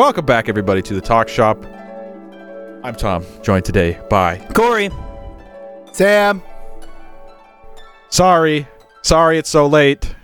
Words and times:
Welcome 0.00 0.24
back, 0.24 0.48
everybody, 0.48 0.80
to 0.80 0.94
the 0.94 1.00
Talk 1.02 1.28
Shop. 1.28 1.62
I'm 2.82 2.94
Tom, 2.94 3.22
joined 3.42 3.66
today 3.66 4.00
by 4.08 4.38
Corey. 4.54 4.88
Sam. 5.92 6.42
Sorry, 8.08 8.66
sorry, 9.02 9.36
it's 9.36 9.50
so 9.50 9.66
late. 9.66 10.14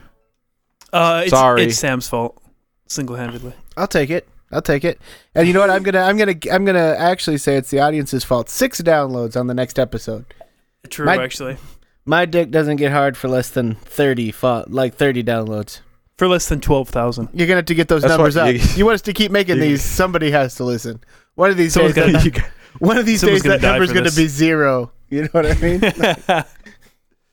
Uh, 0.94 1.24
it's, 1.24 1.30
Sorry. 1.30 1.64
it's 1.64 1.76
Sam's 1.76 2.08
fault, 2.08 2.42
single-handedly. 2.86 3.52
I'll 3.76 3.86
take 3.86 4.08
it. 4.08 4.26
I'll 4.50 4.62
take 4.62 4.82
it. 4.82 4.98
And 5.34 5.46
you 5.46 5.52
know 5.52 5.60
what? 5.60 5.68
I'm 5.68 5.82
gonna 5.82 6.00
I'm 6.00 6.16
gonna 6.16 6.36
I'm 6.50 6.64
gonna 6.64 6.96
actually 6.98 7.36
say 7.36 7.56
it's 7.56 7.68
the 7.68 7.80
audience's 7.80 8.24
fault. 8.24 8.48
Six 8.48 8.80
downloads 8.80 9.38
on 9.38 9.46
the 9.46 9.52
next 9.52 9.78
episode. 9.78 10.24
True, 10.88 11.04
My- 11.04 11.22
actually. 11.22 11.58
My 12.06 12.24
dick 12.24 12.50
doesn't 12.50 12.76
get 12.76 12.92
hard 12.92 13.14
for 13.14 13.28
less 13.28 13.50
than 13.50 13.74
thirty 13.74 14.30
fa- 14.32 14.64
like 14.68 14.94
thirty 14.94 15.22
downloads. 15.22 15.80
For 16.18 16.26
less 16.28 16.48
than 16.48 16.60
twelve 16.60 16.88
thousand. 16.88 17.28
You're 17.34 17.46
gonna 17.46 17.56
have 17.58 17.66
to 17.66 17.74
get 17.74 17.88
those 17.88 18.02
That's 18.02 18.12
numbers 18.12 18.36
what 18.36 18.48
up. 18.48 18.54
you- 18.54 18.60
You, 18.76 18.84
want 18.86 18.94
us 18.94 19.02
to 19.02 19.12
keep 19.12 19.30
making 19.30 19.56
you- 19.56 19.62
these? 19.62 19.82
Somebody 19.82 20.30
has 20.30 20.54
to 20.56 20.64
listen. 20.64 21.00
One 21.34 21.50
of 21.50 21.56
these 21.58 21.74
Someone's 21.74 21.94
days, 21.94 22.12
gonna- 22.14 22.30
that, 22.30 22.50
one 22.78 22.96
of 22.96 23.04
these 23.06 23.20
someone's 23.20 23.42
days 23.42 23.50
gonna 23.50 23.58
that 23.58 23.66
die 23.66 23.70
number's 23.72 23.88
for 23.90 23.94
gonna 23.94 24.04
this. 24.06 24.16
be 24.16 24.26
zero. 24.26 24.92
You 25.10 25.22
know 25.22 25.28
what 25.32 25.46
I 25.46 25.54
mean? 25.60 25.80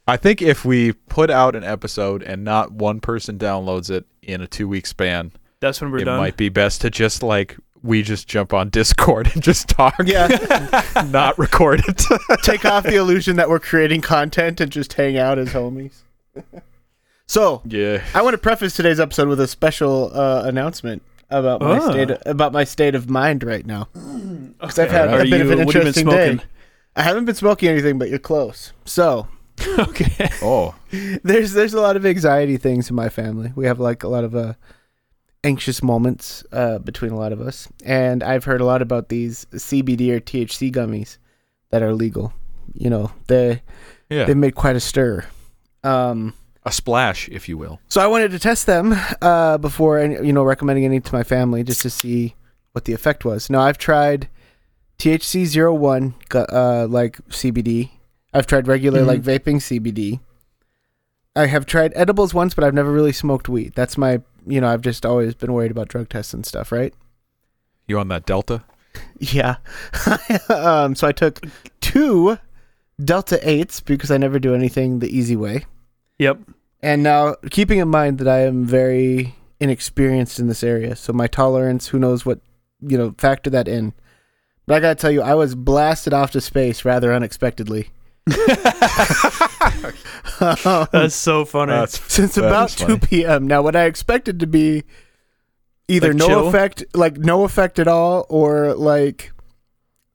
I 0.08 0.18
think 0.18 0.42
if 0.42 0.66
we 0.66 0.92
put 0.92 1.30
out 1.30 1.56
an 1.56 1.64
episode 1.64 2.22
and 2.24 2.44
not 2.44 2.72
one 2.74 3.00
person 3.00 3.38
downloads 3.40 3.90
it 3.90 4.06
in 4.22 4.42
a 4.42 4.48
two 4.48 4.68
week 4.68 4.86
span, 4.86 5.32
That's 5.62 5.80
when 5.82 5.92
we're 5.92 6.00
it 6.00 6.04
done. 6.06 6.18
might 6.20 6.36
be 6.36 6.50
best 6.50 6.82
to 6.82 6.90
just 6.90 7.24
like 7.24 7.56
we 7.82 8.04
just 8.04 8.28
jump 8.28 8.54
on 8.54 8.70
Discord 8.70 9.32
and 9.34 9.42
just 9.42 9.70
talk, 9.70 9.96
yeah. 10.06 10.28
not 11.10 11.38
record 11.40 11.82
it. 11.88 12.04
Take 12.44 12.66
off 12.66 12.84
the 12.84 12.96
illusion 12.96 13.38
that 13.38 13.50
we're 13.50 13.60
creating 13.60 14.02
content 14.02 14.60
and 14.62 14.72
just 14.72 14.92
hang 14.94 15.18
out 15.18 15.40
as 15.40 15.50
homies. 15.50 16.02
So 17.28 17.62
yeah. 17.66 18.04
I 18.14 18.22
want 18.22 18.34
to 18.34 18.38
preface 18.38 18.76
today's 18.76 19.00
episode 19.00 19.28
with 19.28 19.40
a 19.40 19.48
special 19.48 20.12
uh, 20.14 20.44
announcement 20.46 21.02
about 21.30 21.62
my 21.62 21.78
Ah. 21.80 21.92
state 21.92 22.12
about 22.26 22.54
my 22.54 22.64
state 22.64 22.96
of 22.96 23.10
mind 23.10 23.44
right 23.44 23.66
now. 23.66 23.88
Because 23.94 24.78
I've 24.80 24.92
had 24.92 25.10
Are 25.10 25.22
a 25.22 25.24
bit 25.30 25.42
of 25.42 25.52
an 25.52 25.66
what 25.66 25.74
have 25.74 25.86
you 25.86 25.94
been 25.94 26.04
interesting 26.04 26.10
day. 26.10 26.44
I 26.96 27.02
haven't 27.02 27.26
been 27.26 27.36
smoking 27.36 27.70
anything, 27.70 27.98
but 27.98 28.10
you're 28.10 28.20
close. 28.20 28.72
So 28.86 29.28
okay. 29.80 30.30
Oh, 30.42 30.76
there's 31.24 31.54
there's 31.54 31.74
a 31.74 31.82
lot 31.82 31.96
of 31.96 32.06
anxiety 32.06 32.58
things 32.58 32.90
in 32.90 32.96
my 32.96 33.10
family. 33.10 33.52
We 33.56 33.66
have 33.66 33.80
like 33.80 34.04
a 34.04 34.08
lot 34.08 34.24
of 34.24 34.36
uh, 34.36 34.54
anxious 35.44 35.82
moments 35.84 36.44
uh, 36.52 36.80
between 36.80 37.12
a 37.12 37.18
lot 37.18 37.32
of 37.32 37.42
us, 37.42 37.68
and 37.86 38.24
I've 38.24 38.44
heard 38.44 38.62
a 38.62 38.66
lot 38.66 38.82
about 38.82 39.10
these 39.10 39.46
CBD 39.54 40.10
or 40.12 40.20
THC 40.20 40.72
gummies 40.72 41.18
that 41.72 41.82
are 41.82 41.94
legal. 41.94 42.34
You 42.74 42.90
know, 42.90 43.12
they 43.28 43.62
yeah. 44.10 44.26
they 44.26 44.34
made 44.34 44.56
quite 44.56 44.76
a 44.76 44.80
stir. 44.80 45.26
Um, 45.84 46.34
a 46.66 46.72
splash, 46.72 47.28
if 47.30 47.50
you 47.50 47.58
will. 47.58 47.80
So 47.90 48.02
I 48.02 48.08
wanted 48.08 48.32
to 48.32 48.40
test 48.40 48.66
them 48.66 48.96
uh, 49.22 49.58
before, 49.58 50.00
any- 50.00 50.26
you 50.26 50.34
know, 50.34 50.44
recommending 50.44 50.86
any 50.86 51.00
to 51.00 51.14
my 51.14 51.24
family 51.24 51.64
just 51.64 51.82
to 51.82 51.90
see 51.90 52.36
what 52.72 52.86
the 52.86 52.94
effect 52.94 53.26
was. 53.26 53.50
Now 53.50 53.62
I've 53.62 53.78
tried 53.78 54.30
THC 54.98 55.46
01, 55.78 56.16
gu- 56.30 56.40
uh, 56.40 56.88
like 56.90 57.18
CBD. 57.30 57.90
I've 58.34 58.48
tried 58.48 58.68
regular 58.68 59.02
Mhm. 59.04 59.08
like 59.08 59.22
vaping 59.22 59.58
CBD. 59.62 60.20
I 61.36 61.48
have 61.48 61.66
tried 61.66 61.92
edibles 61.96 62.34
once, 62.34 62.54
but 62.54 62.64
I've 62.64 62.74
never 62.74 62.92
really 62.92 63.12
smoked 63.12 63.50
weed. 63.50 63.74
That's 63.76 63.98
my, 63.98 64.22
you 64.46 64.62
know, 64.62 64.68
I've 64.70 64.82
just 64.82 65.06
always 65.06 65.34
been 65.36 65.52
worried 65.54 65.72
about 65.72 65.88
drug 65.88 66.10
tests 66.10 66.34
and 66.34 66.46
stuff, 66.46 66.72
right? 66.72 66.94
You 67.88 68.00
on 68.00 68.08
that 68.10 68.26
Delta? 68.26 68.64
Yeah. 69.20 69.56
um, 70.50 70.94
so 70.96 71.08
I 71.08 71.12
took 71.12 71.44
two 71.82 72.38
Delta 73.04 73.40
8s 73.44 73.84
because 73.84 74.12
I 74.12 74.18
never 74.18 74.38
do 74.38 74.54
anything 74.54 75.00
the 75.00 75.16
easy 75.16 75.36
way. 75.36 75.66
Yep. 76.24 76.40
And 76.82 77.04
now, 77.04 77.36
keeping 77.52 77.80
in 77.80 77.88
mind 77.88 78.18
that 78.20 78.28
I 78.28 78.40
am 78.42 78.66
very 78.66 79.36
inexperienced 79.60 80.40
in 80.40 80.48
this 80.48 80.64
area, 80.64 80.96
so 80.96 81.14
my 81.14 81.28
tolerance, 81.28 81.88
who 81.88 82.00
knows 82.00 82.26
what, 82.26 82.40
you 82.82 82.98
know, 82.98 83.14
factor 83.18 83.50
that 83.52 83.68
in. 83.68 83.94
But 84.66 84.76
I 84.76 84.80
gotta 84.80 84.96
tell 84.96 85.12
you, 85.12 85.22
I 85.22 85.36
was 85.36 85.56
blasted 85.56 86.14
off 86.14 86.32
to 86.32 86.42
space 86.42 86.84
rather 86.86 87.14
unexpectedly. 87.14 87.90
Um, 90.40 90.88
That's 90.92 91.16
so 91.16 91.46
funny. 91.46 91.72
That's 91.72 92.00
since 92.12 92.36
that 92.36 92.46
about 92.46 92.70
is 92.70 92.76
2 92.76 92.98
p.m. 93.00 93.48
Now, 93.48 93.62
what 93.62 93.76
I 93.76 93.86
expected 93.86 94.40
to 94.40 94.48
be 94.48 94.84
either 95.88 96.10
Like 96.10 96.18
no 96.18 96.28
chill? 96.28 96.48
effect, 96.48 96.84
like 96.94 97.18
no 97.18 97.44
effect 97.44 97.80
at 97.80 97.88
all, 97.88 98.26
or 98.30 98.74
like 98.74 99.32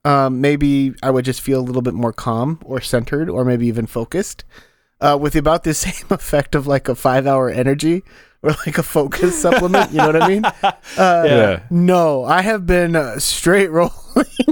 um, 0.04 0.40
maybe 0.40 0.94
I 1.02 1.10
would 1.10 1.25
just 1.25 1.40
feel 1.40 1.60
a 1.60 1.64
little 1.64 1.82
bit 1.82 1.94
more 1.94 2.12
calm 2.12 2.60
or 2.64 2.80
centered 2.80 3.28
or 3.28 3.44
maybe 3.44 3.66
even 3.66 3.86
focused. 3.86 4.44
Uh, 5.00 5.16
with 5.20 5.36
about 5.36 5.62
the 5.64 5.75
same 5.86 6.06
effect 6.10 6.54
of 6.54 6.66
like 6.66 6.88
a 6.88 6.94
five 6.94 7.26
hour 7.26 7.48
energy 7.48 8.03
or 8.42 8.50
like 8.66 8.78
a 8.78 8.82
focus 8.82 9.41
supplement. 9.41 9.91
You 9.92 9.98
know 9.98 10.06
what 10.09 10.22
I 10.22 10.28
mean? 10.28 10.42
Uh, 10.97 11.22
Yeah. 11.26 11.60
No, 11.70 12.25
I 12.25 12.42
have 12.42 12.66
been 12.66 12.97
uh, 12.97 13.19
straight 13.20 13.70
rolling. 13.70 13.92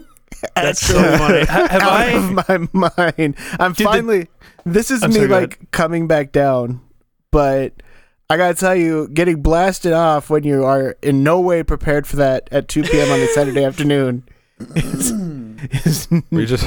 That's 0.54 0.80
so 0.86 0.94
funny. 1.18 1.44
Have 1.46 1.72
out 1.72 1.82
I? 1.82 2.04
of 2.12 2.72
my 2.74 2.90
mind. 2.96 3.36
I'm 3.58 3.72
Dude, 3.72 3.78
the- 3.86 3.90
finally. 3.90 4.28
this 4.64 4.90
is 4.92 5.02
I'm 5.02 5.10
me 5.10 5.16
sorry, 5.16 5.28
like 5.28 5.70
coming 5.72 6.06
back 6.06 6.30
down, 6.30 6.80
but 7.32 7.72
I 8.30 8.36
gotta 8.36 8.54
tell 8.54 8.74
you, 8.76 9.08
getting 9.08 9.42
blasted 9.42 9.92
off 9.92 10.30
when 10.30 10.44
you 10.44 10.64
are 10.64 10.96
in 11.02 11.22
no 11.24 11.40
way 11.40 11.62
prepared 11.62 12.06
for 12.06 12.16
that 12.16 12.48
at 12.52 12.68
2 12.68 12.82
p.m. 12.84 13.10
on 13.10 13.18
a 13.20 13.26
Saturday 13.28 13.64
afternoon 13.64 14.24
is, 14.76 15.10
is 15.86 16.08
Were 16.10 16.40
you 16.40 16.46
just 16.46 16.66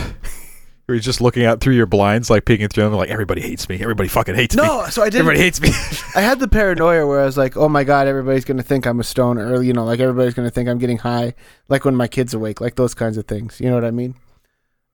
were 0.90 0.96
you 0.96 1.00
just 1.00 1.22
looking 1.22 1.46
out 1.46 1.62
through 1.62 1.76
your 1.76 1.86
blinds, 1.86 2.30
like 2.30 2.44
peeking 2.44 2.68
through 2.68 2.84
them, 2.84 2.94
like 2.94 3.10
everybody 3.10 3.40
hates 3.42 3.70
me, 3.70 3.80
everybody 3.82 4.10
fucking 4.10 4.36
hates 4.36 4.56
me, 4.58 4.64
no. 4.64 4.86
So 4.90 5.02
I 5.02 5.06
didn't. 5.06 5.22
everybody 5.22 5.40
hates 5.40 5.62
me. 5.62 5.70
I 6.16 6.22
had 6.22 6.40
the 6.40 6.48
paranoia 6.50 7.08
where 7.08 7.22
I 7.22 7.26
was 7.26 7.38
like, 7.38 7.56
"Oh 7.56 7.70
my 7.70 7.86
god, 7.86 8.08
everybody's 8.08 8.44
gonna 8.44 8.64
think 8.64 8.86
I'm 8.86 9.00
a 9.00 9.04
stoner," 9.06 9.54
or 9.54 9.64
you 9.64 9.72
know, 9.72 9.86
like 9.86 10.00
everybody's 10.02 10.34
gonna 10.34 10.50
think 10.50 10.68
I'm 10.68 10.78
getting 10.80 10.98
high, 10.98 11.34
like 11.70 11.86
when 11.86 11.96
my 11.96 12.08
kids 12.08 12.34
awake, 12.34 12.60
like 12.60 12.76
those 12.76 12.94
kinds 12.94 13.16
of 13.18 13.26
things. 13.28 13.62
You 13.62 13.70
know 13.70 13.76
what 13.76 13.86
I 13.86 13.92
mean? 13.92 14.16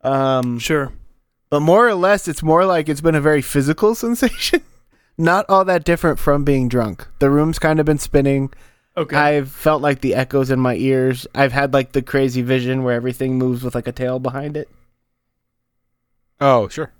Um, 0.01 0.59
Sure. 0.59 0.91
but 1.49 1.61
more 1.61 1.87
or 1.87 1.95
less, 1.95 2.27
it's 2.27 2.43
more 2.43 2.65
like 2.65 2.89
it's 2.89 3.01
been 3.01 3.15
a 3.15 3.21
very 3.21 3.41
physical 3.41 3.95
sensation. 4.05 4.61
Not 5.17 5.45
all 5.49 5.63
that 5.65 5.85
different 5.85 6.19
from 6.19 6.43
being 6.43 6.67
drunk. 6.67 7.07
The 7.19 7.29
room's 7.29 7.57
kind 7.57 7.79
of 7.79 7.85
been 7.85 7.97
spinning. 7.99 8.51
Okay. 8.97 9.15
I've 9.15 9.49
felt 9.51 9.81
like 9.81 10.01
the 10.01 10.13
echoes 10.15 10.49
in 10.51 10.59
my 10.59 10.75
ears. 10.75 11.25
I've 11.33 11.51
had 11.53 11.73
like 11.73 11.93
the 11.93 12.01
crazy 12.01 12.41
vision 12.41 12.83
where 12.83 12.95
everything 12.95 13.37
moves 13.37 13.63
with 13.63 13.75
like 13.75 13.87
a 13.87 13.91
tail 13.91 14.19
behind 14.19 14.55
it, 14.57 14.69
oh, 16.41 16.67
sure. 16.67 16.91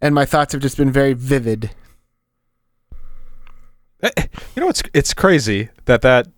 and 0.00 0.14
my 0.14 0.24
thoughts 0.24 0.52
have 0.52 0.62
just 0.62 0.76
been 0.76 0.90
very 0.92 1.12
vivid. 1.14 1.70
Eh, 4.02 4.10
You 4.54 4.62
know, 4.62 4.68
it's 4.68 4.82
it's 4.92 5.14
crazy 5.14 5.70
that 5.86 6.02
that 6.02 6.28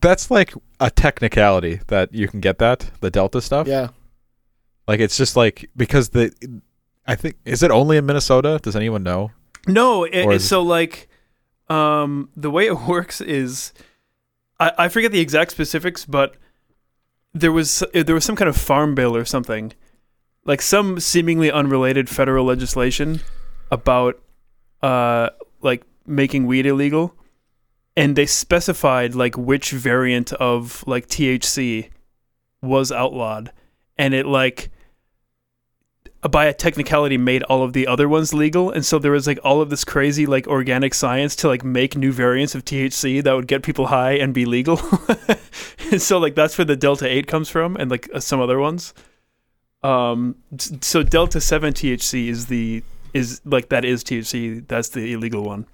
that's 0.00 0.30
like 0.30 0.52
a 0.80 0.90
technicality 0.90 1.80
that 1.88 2.12
you 2.12 2.28
can 2.28 2.40
get 2.40 2.58
that 2.58 2.90
the 3.00 3.10
Delta 3.10 3.40
stuff. 3.40 3.66
Yeah. 3.66 3.88
Like 4.86 5.00
it's 5.00 5.16
just 5.16 5.36
like 5.36 5.70
because 5.76 6.10
the 6.10 6.32
I 7.06 7.14
think 7.14 7.36
is 7.44 7.62
it 7.62 7.70
only 7.70 7.96
in 7.96 8.06
Minnesota? 8.06 8.58
Does 8.62 8.76
anyone 8.76 9.02
know? 9.02 9.30
No, 9.66 10.04
it, 10.04 10.12
it's 10.14 10.44
so 10.44 10.62
like 10.62 11.08
um 11.68 12.30
the 12.36 12.50
way 12.50 12.66
it 12.66 12.78
works 12.88 13.20
is 13.20 13.72
I, 14.60 14.72
I 14.78 14.88
forget 14.88 15.12
the 15.12 15.20
exact 15.20 15.52
specifics, 15.52 16.04
but 16.04 16.36
there 17.32 17.52
was 17.52 17.84
there 17.92 18.14
was 18.14 18.24
some 18.24 18.36
kind 18.36 18.48
of 18.48 18.56
farm 18.56 18.94
bill 18.94 19.14
or 19.14 19.24
something, 19.24 19.72
like 20.48 20.62
some 20.62 20.98
seemingly 20.98 21.52
unrelated 21.52 22.08
federal 22.08 22.46
legislation 22.46 23.20
about 23.70 24.18
uh 24.82 25.28
like 25.60 25.84
making 26.06 26.46
weed 26.46 26.64
illegal, 26.64 27.14
and 27.96 28.16
they 28.16 28.26
specified 28.26 29.14
like 29.14 29.36
which 29.36 29.70
variant 29.70 30.32
of 30.32 30.82
like 30.86 31.06
THC 31.06 31.90
was 32.62 32.90
outlawed, 32.90 33.52
and 33.98 34.14
it 34.14 34.24
like 34.24 34.70
by 36.22 36.46
a 36.46 36.54
technicality 36.54 37.18
made 37.18 37.42
all 37.44 37.62
of 37.62 37.74
the 37.74 37.86
other 37.86 38.08
ones 38.08 38.32
legal. 38.34 38.70
And 38.70 38.84
so 38.84 38.98
there 38.98 39.12
was 39.12 39.26
like 39.26 39.38
all 39.44 39.60
of 39.60 39.70
this 39.70 39.84
crazy 39.84 40.26
like 40.26 40.48
organic 40.48 40.94
science 40.94 41.36
to 41.36 41.48
like 41.48 41.62
make 41.62 41.94
new 41.94 42.10
variants 42.10 42.56
of 42.56 42.64
THC 42.64 43.22
that 43.22 43.32
would 43.34 43.46
get 43.46 43.62
people 43.62 43.86
high 43.86 44.12
and 44.12 44.34
be 44.34 44.44
legal. 44.44 44.80
And 45.90 46.02
so 46.02 46.18
like 46.18 46.34
that's 46.34 46.58
where 46.58 46.66
the 46.66 46.76
delta 46.76 47.08
8 47.10 47.26
comes 47.26 47.48
from 47.48 47.74
and 47.76 47.90
like 47.90 48.10
uh, 48.12 48.20
some 48.20 48.40
other 48.40 48.58
ones 48.58 48.92
um 49.82 50.36
so 50.80 51.02
delta 51.02 51.40
7 51.40 51.72
THC 51.72 52.28
is 52.28 52.46
the 52.46 52.82
is 53.14 53.40
like 53.44 53.68
that 53.68 53.84
is 53.84 54.02
THC 54.02 54.66
that's 54.66 54.88
the 54.90 55.12
illegal 55.12 55.42
one 55.44 55.66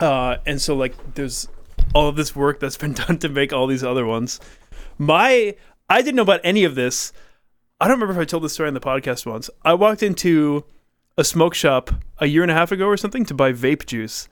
uh 0.00 0.36
and 0.44 0.60
so 0.60 0.74
like 0.74 0.94
there's 1.14 1.48
all 1.94 2.08
of 2.08 2.16
this 2.16 2.34
work 2.34 2.58
that's 2.60 2.76
been 2.84 2.92
done 2.92 3.18
to 3.18 3.28
make 3.28 3.52
all 3.52 3.66
these 3.66 3.84
other 3.84 4.04
ones 4.04 4.40
my 4.98 5.54
I 5.88 6.02
didn't 6.02 6.16
know 6.16 6.22
about 6.22 6.40
any 6.42 6.64
of 6.64 6.74
this 6.74 7.12
I 7.80 7.88
don't 7.88 8.00
remember 8.00 8.20
if 8.20 8.26
I 8.26 8.28
told 8.28 8.44
this 8.44 8.54
story 8.54 8.68
on 8.68 8.74
the 8.74 8.80
podcast 8.80 9.26
once. 9.26 9.50
I 9.64 9.74
walked 9.74 10.02
into 10.02 10.64
a 11.18 11.24
smoke 11.24 11.54
shop 11.54 11.90
a 12.18 12.26
year 12.26 12.42
and 12.42 12.50
a 12.50 12.54
half 12.54 12.72
ago 12.72 12.86
or 12.86 12.96
something 12.96 13.24
to 13.26 13.34
buy 13.34 13.52
vape 13.52 13.86
juice. 13.86 14.28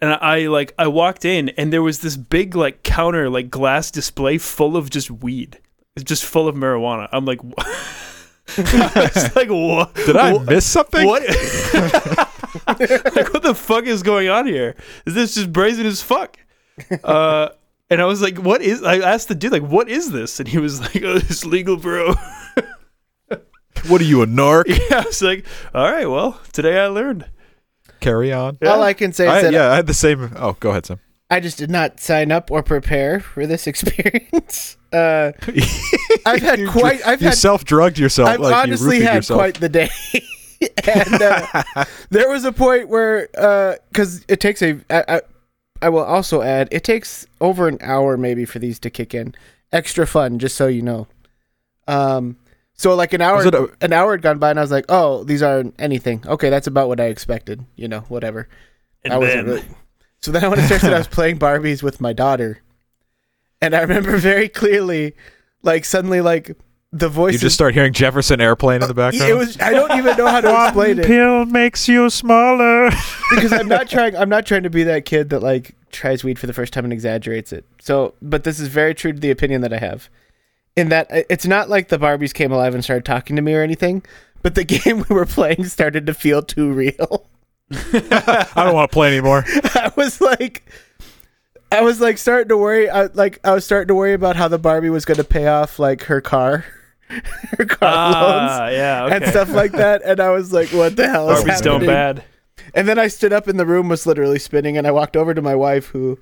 And 0.00 0.12
I 0.12 0.48
like 0.48 0.74
I 0.78 0.88
walked 0.88 1.24
in 1.24 1.48
and 1.50 1.72
there 1.72 1.82
was 1.82 2.00
this 2.00 2.16
big 2.16 2.54
like 2.54 2.82
counter 2.82 3.30
like 3.30 3.48
glass 3.48 3.90
display 3.90 4.38
full 4.38 4.76
of 4.76 4.90
just 4.90 5.10
weed. 5.10 5.60
It's 5.96 6.04
just 6.04 6.24
full 6.24 6.48
of 6.48 6.56
marijuana. 6.56 7.08
I'm 7.12 7.24
like 7.24 7.42
wha- 7.42 7.54
I 8.56 9.30
like 9.36 9.48
what 9.48 9.94
Did 9.94 10.16
I 10.16 10.38
miss 10.38 10.66
something? 10.66 11.06
what 11.06 11.22
like 12.66 13.32
what 13.32 13.42
the 13.42 13.54
fuck 13.54 13.84
is 13.84 14.02
going 14.02 14.28
on 14.28 14.46
here? 14.46 14.74
Is 15.06 15.14
this 15.14 15.34
just 15.34 15.52
brazen 15.52 15.86
as 15.86 16.02
fuck? 16.02 16.38
Uh 17.02 17.48
And 17.90 18.00
I 18.00 18.06
was 18.06 18.22
like, 18.22 18.38
"What 18.38 18.62
is?" 18.62 18.82
I 18.82 18.98
asked 18.98 19.28
the 19.28 19.34
dude, 19.34 19.52
"Like, 19.52 19.62
what 19.62 19.88
is 19.88 20.10
this?" 20.10 20.40
And 20.40 20.48
he 20.48 20.58
was 20.58 20.80
like, 20.80 20.96
"Oh, 21.04 21.16
it's 21.16 21.44
legal, 21.44 21.76
bro." 21.76 22.14
What 23.88 24.00
are 24.00 24.04
you 24.04 24.22
a 24.22 24.26
narc? 24.26 24.64
yeah, 24.68 25.00
I 25.00 25.04
was 25.04 25.20
like, 25.20 25.44
"All 25.74 25.90
right, 25.90 26.06
well, 26.08 26.40
today 26.52 26.78
I 26.80 26.86
learned." 26.86 27.26
Carry 28.00 28.32
on. 28.32 28.56
Yeah. 28.62 28.70
All 28.70 28.82
I 28.82 28.94
can 28.94 29.12
say 29.12 29.26
is 29.26 29.30
I, 29.32 29.42
that 29.42 29.52
yeah, 29.52 29.70
I 29.70 29.76
had 29.76 29.86
the 29.86 29.94
same. 29.94 30.32
Oh, 30.36 30.56
go 30.58 30.70
ahead, 30.70 30.86
Sam. 30.86 30.98
I 31.30 31.40
just 31.40 31.58
did 31.58 31.70
not 31.70 32.00
sign 32.00 32.30
up 32.30 32.50
or 32.50 32.62
prepare 32.62 33.18
for 33.20 33.46
this 33.46 33.66
experience. 33.66 34.76
Uh, 34.92 35.32
I've 36.26 36.42
had 36.42 36.66
quite. 36.68 37.04
I've 37.06 37.20
you 37.22 37.28
had. 37.28 37.36
self 37.38 37.64
drugged 37.64 37.98
yourself. 37.98 38.28
I've 38.28 38.40
like 38.40 38.54
honestly 38.54 38.98
you 38.98 39.04
had 39.04 39.16
yourself. 39.16 39.38
quite 39.38 39.54
the 39.60 39.68
day. 39.68 39.88
and 40.86 41.22
uh, 41.22 41.84
there 42.10 42.28
was 42.30 42.44
a 42.44 42.52
point 42.52 42.88
where, 42.88 43.28
because 43.90 44.24
it 44.28 44.40
takes 44.40 44.62
a, 44.62 44.78
I, 44.90 45.04
I, 45.16 45.20
I 45.82 45.88
will 45.88 46.04
also 46.04 46.40
add, 46.42 46.68
it 46.70 46.84
takes 46.84 47.26
over 47.40 47.68
an 47.68 47.78
hour 47.80 48.16
maybe 48.16 48.44
for 48.44 48.58
these 48.58 48.78
to 48.80 48.90
kick 48.90 49.14
in. 49.14 49.34
Extra 49.72 50.06
fun, 50.06 50.38
just 50.38 50.56
so 50.56 50.66
you 50.68 50.82
know. 50.82 51.08
Um, 51.88 52.36
so 52.74 52.94
like 52.94 53.12
an 53.12 53.20
hour, 53.20 53.42
a- 53.42 53.68
an 53.84 53.92
hour 53.92 54.12
had 54.12 54.22
gone 54.22 54.38
by, 54.38 54.50
and 54.50 54.58
I 54.58 54.62
was 54.62 54.70
like, 54.70 54.86
oh, 54.88 55.24
these 55.24 55.42
aren't 55.42 55.74
anything. 55.78 56.22
Okay, 56.26 56.48
that's 56.48 56.66
about 56.68 56.88
what 56.88 57.00
I 57.00 57.06
expected. 57.06 57.64
You 57.76 57.88
know, 57.88 58.00
whatever. 58.08 58.48
And 59.02 59.12
I 59.12 59.18
wasn't 59.18 59.46
then, 59.46 59.54
really. 59.56 59.68
So 60.24 60.32
then 60.32 60.48
when 60.48 60.58
it 60.58 60.62
started, 60.62 60.94
I 60.94 60.96
was 60.96 61.06
playing 61.18 61.38
Barbies 61.38 61.82
with 61.82 62.00
my 62.00 62.14
daughter, 62.14 62.62
and 63.60 63.74
I 63.76 63.82
remember 63.82 64.16
very 64.16 64.48
clearly, 64.48 65.16
like 65.60 65.84
suddenly, 65.84 66.22
like 66.22 66.56
the 66.92 67.10
voice. 67.10 67.34
You 67.34 67.40
just 67.40 67.54
start 67.54 67.74
hearing 67.74 67.92
Jefferson 67.92 68.40
Airplane 68.40 68.80
in 68.80 68.88
the 68.88 68.94
background. 68.94 69.30
It 69.30 69.34
was. 69.34 69.60
I 69.60 69.72
don't 69.72 69.92
even 69.98 70.16
know 70.16 70.26
how 70.26 70.40
to 70.40 70.64
explain 70.64 70.98
it 70.98 71.04
pill 71.04 71.44
makes 71.44 71.88
you 71.88 72.08
smaller. 72.08 72.88
because 73.34 73.52
I'm 73.52 73.68
not 73.68 73.90
trying. 73.90 74.16
I'm 74.16 74.30
not 74.30 74.46
trying 74.46 74.62
to 74.62 74.70
be 74.70 74.82
that 74.84 75.04
kid 75.04 75.28
that 75.28 75.40
like 75.40 75.74
tries 75.92 76.24
weed 76.24 76.38
for 76.38 76.46
the 76.46 76.54
first 76.54 76.72
time 76.72 76.84
and 76.84 76.92
exaggerates 76.94 77.52
it. 77.52 77.66
So, 77.78 78.14
but 78.22 78.44
this 78.44 78.58
is 78.58 78.68
very 78.68 78.94
true 78.94 79.12
to 79.12 79.20
the 79.20 79.30
opinion 79.30 79.60
that 79.60 79.74
I 79.74 79.78
have. 79.78 80.08
In 80.74 80.88
that 80.88 81.12
uh, 81.12 81.20
it's 81.28 81.44
not 81.44 81.68
like 81.68 81.88
the 81.88 81.98
Barbies 81.98 82.32
came 82.32 82.50
alive 82.50 82.74
and 82.74 82.82
started 82.82 83.04
talking 83.04 83.36
to 83.36 83.42
me 83.42 83.52
or 83.52 83.60
anything, 83.60 84.02
but 84.40 84.54
the 84.54 84.64
game 84.64 85.04
we 85.06 85.14
were 85.14 85.26
playing 85.26 85.66
started 85.66 86.06
to 86.06 86.14
feel 86.14 86.40
too 86.40 86.72
real. 86.72 87.28
I 87.70 88.52
don't 88.56 88.74
want 88.74 88.90
to 88.90 88.94
play 88.94 89.08
anymore. 89.08 89.44
I 89.46 89.92
was 89.96 90.20
like, 90.20 90.70
I 91.72 91.80
was 91.80 92.00
like 92.00 92.18
starting 92.18 92.48
to 92.48 92.56
worry. 92.56 92.88
I, 92.88 93.06
like 93.06 93.40
I 93.44 93.52
was 93.52 93.64
starting 93.64 93.88
to 93.88 93.94
worry 93.94 94.12
about 94.12 94.36
how 94.36 94.48
the 94.48 94.58
Barbie 94.58 94.90
was 94.90 95.04
going 95.04 95.16
to 95.16 95.24
pay 95.24 95.46
off 95.46 95.78
like 95.78 96.04
her 96.04 96.20
car, 96.20 96.64
her 97.08 97.64
car 97.64 97.88
ah, 97.92 98.20
loans 98.22 98.76
yeah, 98.76 99.04
okay. 99.04 99.16
and 99.16 99.26
stuff 99.26 99.50
like 99.50 99.72
that. 99.72 100.02
And 100.04 100.20
I 100.20 100.30
was 100.30 100.52
like, 100.52 100.68
what 100.68 100.96
the 100.96 101.08
hell 101.08 101.30
is 101.30 101.38
Barbie's 101.38 101.54
happening? 101.54 101.80
don't 101.80 101.86
bad. 101.86 102.24
And 102.74 102.88
then 102.88 102.98
I 102.98 103.08
stood 103.08 103.32
up 103.32 103.46
and 103.48 103.58
the 103.58 103.66
room 103.66 103.88
was 103.88 104.06
literally 104.06 104.38
spinning. 104.38 104.76
And 104.76 104.86
I 104.86 104.90
walked 104.90 105.16
over 105.16 105.34
to 105.34 105.42
my 105.42 105.54
wife, 105.54 105.86
who, 105.86 106.18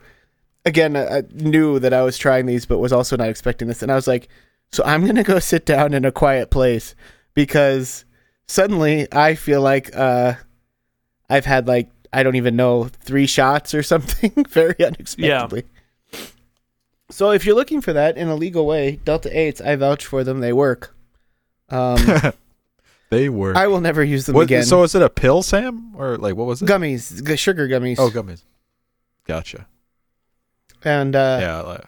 again, 0.64 0.96
I 0.96 1.18
I 1.18 1.22
knew 1.32 1.78
that 1.78 1.92
I 1.92 2.02
was 2.02 2.18
trying 2.18 2.46
these, 2.46 2.66
but 2.66 2.78
was 2.78 2.92
also 2.92 3.16
not 3.16 3.28
expecting 3.28 3.68
this. 3.68 3.82
And 3.82 3.92
I 3.92 3.94
was 3.94 4.06
like, 4.06 4.28
so 4.70 4.82
I'm 4.84 5.04
gonna 5.04 5.22
go 5.22 5.38
sit 5.38 5.66
down 5.66 5.92
in 5.92 6.04
a 6.04 6.12
quiet 6.12 6.50
place 6.50 6.94
because 7.34 8.04
suddenly 8.46 9.06
I 9.12 9.34
feel 9.34 9.60
like 9.60 9.94
uh, 9.94 10.34
I've 11.32 11.44
had 11.46 11.66
like 11.66 11.88
I 12.12 12.22
don't 12.22 12.36
even 12.36 12.56
know 12.56 12.84
three 12.84 13.26
shots 13.26 13.74
or 13.74 13.82
something 13.92 14.32
very 14.48 14.76
unexpectedly. 14.84 15.64
Yeah. 15.64 16.20
So 17.10 17.30
if 17.30 17.44
you're 17.44 17.54
looking 17.56 17.80
for 17.80 17.92
that 17.92 18.16
in 18.16 18.28
a 18.28 18.34
legal 18.34 18.66
way, 18.66 18.96
Delta 19.04 19.36
Eights, 19.38 19.60
I 19.60 19.76
vouch 19.76 20.06
for 20.06 20.24
them. 20.24 20.40
They 20.40 20.52
work. 20.52 20.94
Um, 21.68 21.98
they 23.10 23.28
work. 23.28 23.56
I 23.56 23.66
will 23.66 23.80
never 23.80 24.02
use 24.02 24.26
them 24.26 24.34
What- 24.34 24.44
again. 24.44 24.64
So 24.64 24.82
is 24.82 24.94
it 24.94 25.02
a 25.02 25.10
pill, 25.10 25.42
Sam, 25.42 25.92
or 25.96 26.16
like 26.16 26.36
what 26.36 26.46
was 26.46 26.62
it? 26.62 26.66
gummies, 26.68 27.26
g- 27.26 27.36
sugar 27.36 27.68
gummies. 27.68 27.96
Oh, 27.98 28.08
gummies. 28.10 28.42
Gotcha. 29.26 29.66
and 30.84 31.14
uh, 31.14 31.38
yeah. 31.40 31.60
Like, 31.60 31.84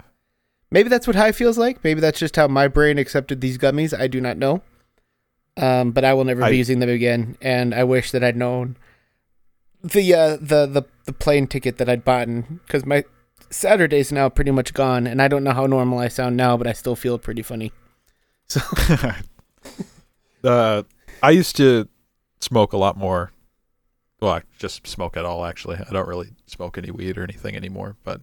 maybe 0.71 0.89
that's 0.89 1.07
what 1.07 1.15
high 1.15 1.31
feels 1.31 1.57
like. 1.57 1.83
Maybe 1.83 2.01
that's 2.01 2.19
just 2.19 2.35
how 2.35 2.47
my 2.47 2.67
brain 2.67 2.97
accepted 2.97 3.41
these 3.41 3.57
gummies. 3.57 3.97
I 3.97 4.07
do 4.07 4.21
not 4.21 4.37
know. 4.37 4.61
Um, 5.57 5.91
but 5.91 6.03
I 6.03 6.13
will 6.13 6.25
never 6.25 6.43
I- 6.43 6.51
be 6.51 6.57
using 6.57 6.79
them 6.79 6.89
again. 6.89 7.35
And 7.41 7.73
I 7.73 7.83
wish 7.83 8.11
that 8.11 8.23
I'd 8.23 8.37
known 8.37 8.77
the 9.91 10.13
uh, 10.13 10.37
the 10.37 10.65
the 10.65 10.83
the 11.05 11.13
plane 11.13 11.47
ticket 11.47 11.77
that 11.77 11.89
I'd 11.89 12.03
bought 12.03 12.27
because 12.65 12.85
my 12.85 13.03
Saturday's 13.49 14.11
now 14.11 14.29
pretty 14.29 14.51
much 14.51 14.73
gone, 14.73 15.07
and 15.07 15.21
I 15.21 15.27
don't 15.27 15.43
know 15.43 15.53
how 15.53 15.67
normal 15.67 15.99
I 15.99 16.07
sound 16.07 16.35
now, 16.35 16.57
but 16.57 16.67
I 16.67 16.73
still 16.73 16.95
feel 16.95 17.17
pretty 17.17 17.41
funny. 17.41 17.71
So 18.47 18.61
uh, 20.43 20.83
I 21.21 21.31
used 21.31 21.55
to 21.57 21.87
smoke 22.39 22.73
a 22.73 22.77
lot 22.77 22.97
more. 22.97 23.31
Well, 24.21 24.33
I 24.33 24.41
just 24.57 24.87
smoke 24.87 25.17
at 25.17 25.25
all. 25.25 25.45
Actually, 25.45 25.77
I 25.77 25.91
don't 25.91 26.07
really 26.07 26.31
smoke 26.47 26.77
any 26.77 26.91
weed 26.91 27.17
or 27.17 27.23
anything 27.23 27.55
anymore. 27.55 27.95
But 28.03 28.21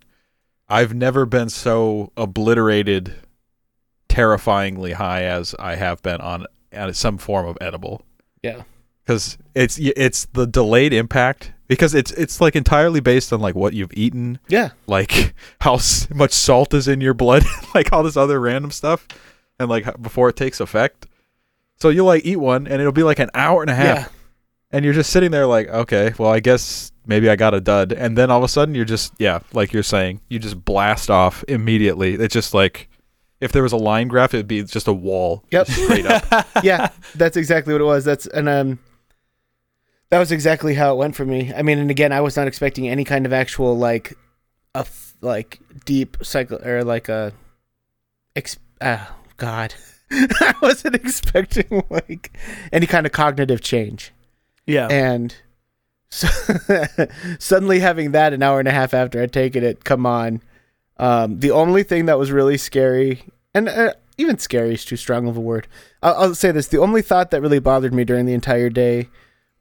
I've 0.69 0.95
never 0.95 1.27
been 1.27 1.49
so 1.49 2.13
obliterated, 2.17 3.15
terrifyingly 4.09 4.93
high 4.93 5.25
as 5.25 5.55
I 5.59 5.77
have 5.77 6.03
been 6.03 6.21
on 6.21 6.47
on 6.77 6.93
some 6.95 7.19
form 7.19 7.47
of 7.47 7.59
edible. 7.61 8.03
yeah, 8.43 8.63
because 9.05 9.39
it's 9.55 9.79
it's 9.79 10.27
the 10.33 10.47
delayed 10.47 10.93
impact 10.93 11.53
because 11.69 11.95
it's 11.95 12.11
it's 12.13 12.41
like 12.41 12.55
entirely 12.57 13.01
based 13.01 13.33
on 13.33 13.41
like 13.41 13.55
what 13.55 13.73
you've 13.75 13.93
eaten. 13.95 14.39
Yeah, 14.49 14.71
like 14.87 15.35
how 15.61 15.75
s- 15.75 16.09
much 16.15 16.33
salt 16.33 16.73
is 16.75 16.89
in 16.89 17.01
your 17.01 17.15
blood 17.15 17.43
like 17.75 17.93
all 17.93 18.03
this 18.03 18.17
other 18.17 18.41
random 18.41 18.71
stuff 18.71 19.07
and 19.59 19.69
like 19.69 20.01
before 20.03 20.29
it 20.29 20.37
takes 20.37 20.61
effect. 20.61 21.07
So 21.77 21.89
you'll 21.89 22.07
like 22.07 22.25
eat 22.25 22.37
one 22.37 22.67
and 22.67 22.81
it'll 22.81 22.93
be 22.93 23.03
like 23.03 23.19
an 23.19 23.31
hour 23.35 23.61
and 23.63 23.71
a 23.71 23.75
half. 23.75 23.97
Yeah. 23.99 24.09
and 24.71 24.85
you're 24.85 24.95
just 24.95 25.11
sitting 25.11 25.31
there 25.33 25.47
like 25.47 25.69
okay 25.69 26.15
well 26.19 26.31
i 26.31 26.39
guess 26.41 26.93
maybe 27.07 27.29
i 27.29 27.35
got 27.37 27.55
a 27.55 27.61
dud. 27.61 27.93
And 27.93 28.17
then 28.17 28.31
all 28.31 28.39
of 28.39 28.45
a 28.45 28.49
sudden 28.49 28.75
you're 28.77 28.85
just 28.85 29.13
yeah 29.19 29.41
like 29.53 29.73
you're 29.73 29.83
saying 29.83 30.21
you 30.29 30.39
just 30.39 30.65
blast 30.65 31.11
off 31.11 31.45
immediately. 31.49 32.15
It's 32.15 32.33
just 32.33 32.55
like 32.55 32.89
if 33.41 33.51
there 33.51 33.65
was 33.65 33.73
a 33.73 33.77
line 33.77 34.07
graph 34.07 34.33
it'd 34.35 34.47
be 34.47 34.63
just 34.63 34.87
a 34.87 34.93
wall 34.93 35.43
Yep. 35.51 35.67
straight 35.67 36.07
up. 36.07 36.47
Yeah, 36.63 36.91
that's 37.17 37.37
exactly 37.37 37.73
what 37.75 37.81
it 37.81 37.85
was. 37.85 38.05
That's 38.05 38.27
and 38.29 38.49
um, 38.49 38.79
that 40.13 40.19
was 40.19 40.31
exactly 40.31 40.75
how 40.75 40.93
it 40.93 40.97
went 40.99 41.17
for 41.17 41.25
me. 41.25 41.51
I 41.57 41.63
mean, 41.63 41.79
and 41.79 41.91
again, 41.91 42.13
I 42.13 42.21
was 42.21 42.37
not 42.37 42.47
expecting 42.47 42.87
any 42.87 43.03
kind 43.03 43.25
of 43.25 43.33
actual 43.33 43.79
like 43.79 44.13
a 44.75 44.81
f- 44.81 45.15
like 45.23 45.59
deep 45.87 46.19
cycle 46.23 46.59
or 46.63 46.85
like 46.85 47.09
a 47.09 47.33
ex. 48.37 48.59
Oh 48.83 49.09
God, 49.39 49.73
I 50.11 50.55
wasn't 50.61 50.97
expecting 50.97 51.83
like 51.89 52.31
any 52.75 52.87
kind 52.87 53.07
of 53.07 53.13
cognitive 53.13 53.63
change, 53.63 54.13
Yeah. 54.67 54.87
and 54.89 55.35
so 56.11 56.29
suddenly 57.39 57.81
having 57.81 58.13
that 58.13 58.35
an 58.35 58.43
hour 58.43 58.59
and 58.59 58.69
a 58.69 58.73
half 58.73 58.93
after 58.93 59.23
I'd 59.23 59.33
taken 59.33 59.65
it, 59.65 59.83
come 59.83 60.05
on. 60.05 60.43
Um, 60.99 61.41
the 61.41 61.53
only 61.53 61.85
thing 61.85 62.05
that 62.05 62.19
was 62.19 62.31
really 62.31 62.59
scary, 62.59 63.23
and 63.55 63.67
uh, 63.67 63.95
even 64.19 64.37
scary 64.37 64.75
is 64.75 64.85
too 64.85 64.97
strong 64.97 65.27
of 65.27 65.39
a 65.39 65.41
word. 65.41 65.69
I'll, 66.03 66.15
I'll 66.17 66.35
say 66.35 66.51
this: 66.53 66.69
the 66.69 66.81
only 66.81 67.01
thought 67.01 67.31
that 67.31 67.41
really 67.41 67.61
bothered 67.61 67.95
me 67.95 68.05
during 68.05 68.27
the 68.27 68.35
entire 68.35 68.69
day 68.69 69.09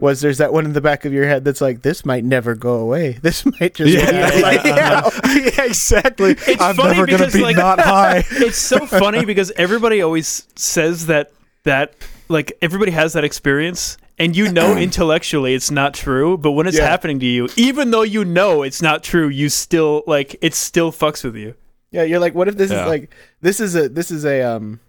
was 0.02 0.22
there's 0.22 0.40
that 0.40 0.52
one 0.52 0.66
in 0.66 0.74
the 0.74 0.82
back 0.82 1.06
of 1.06 1.14
your 1.14 1.26
head 1.28 1.46
that's 1.46 1.62
like, 1.62 1.82
this 1.84 2.04
might 2.06 2.24
never 2.26 2.56
go 2.56 2.76
away. 2.76 3.14
This 3.22 3.46
might 3.46 3.74
just 3.76 3.94
Yeah, 3.94 4.32
be 4.36 4.42
like, 4.42 4.64
yeah. 4.66 5.10
yeah, 5.26 5.64
exactly. 5.66 6.32
It's 6.32 6.62
I'm 6.62 6.76
funny 6.76 6.90
never 6.96 7.06
gonna 7.06 7.18
because, 7.20 7.34
be 7.34 7.42
like- 7.44 7.56
not 7.58 7.80
high. 7.80 8.24
it's 8.32 8.58
so 8.58 8.86
funny 8.86 9.24
because 9.26 9.52
everybody 9.52 10.02
always 10.02 10.48
says 10.56 11.06
that 11.08 11.32
that 11.64 11.94
like 12.28 12.52
everybody 12.62 12.92
has 12.92 13.14
that 13.14 13.24
experience 13.24 13.98
and 14.18 14.36
you 14.36 14.52
know 14.52 14.76
intellectually 14.88 15.54
it's 15.54 15.70
not 15.70 15.94
true 15.94 16.38
but 16.38 16.52
when 16.54 16.66
it's 16.66 16.78
Yeah. 16.78 16.88
happening 16.88 17.20
to 17.20 17.26
you 17.26 17.50
even 17.56 17.92
though 17.92 18.02
you 18.02 18.26
know 18.26 18.64
it's 18.64 18.82
not 18.82 19.04
true 19.04 19.28
you 19.28 19.48
still 19.50 20.04
like 20.08 20.36
it 20.42 20.56
still 20.56 20.92
fucks 20.92 21.24
with 21.24 21.36
you 21.36 21.54
yeah. 21.92 22.04
You're 22.04 22.20
like, 22.20 22.34
what 22.34 22.48
if 22.48 22.56
this 22.56 22.72
Yeah. 22.72 22.84
is 22.84 22.88
like, 22.88 23.14
this 23.42 23.60
is 23.60 23.76
a 23.76 23.90
this 23.90 24.12
is 24.12 24.24
a 24.26 24.42
um 24.44 24.80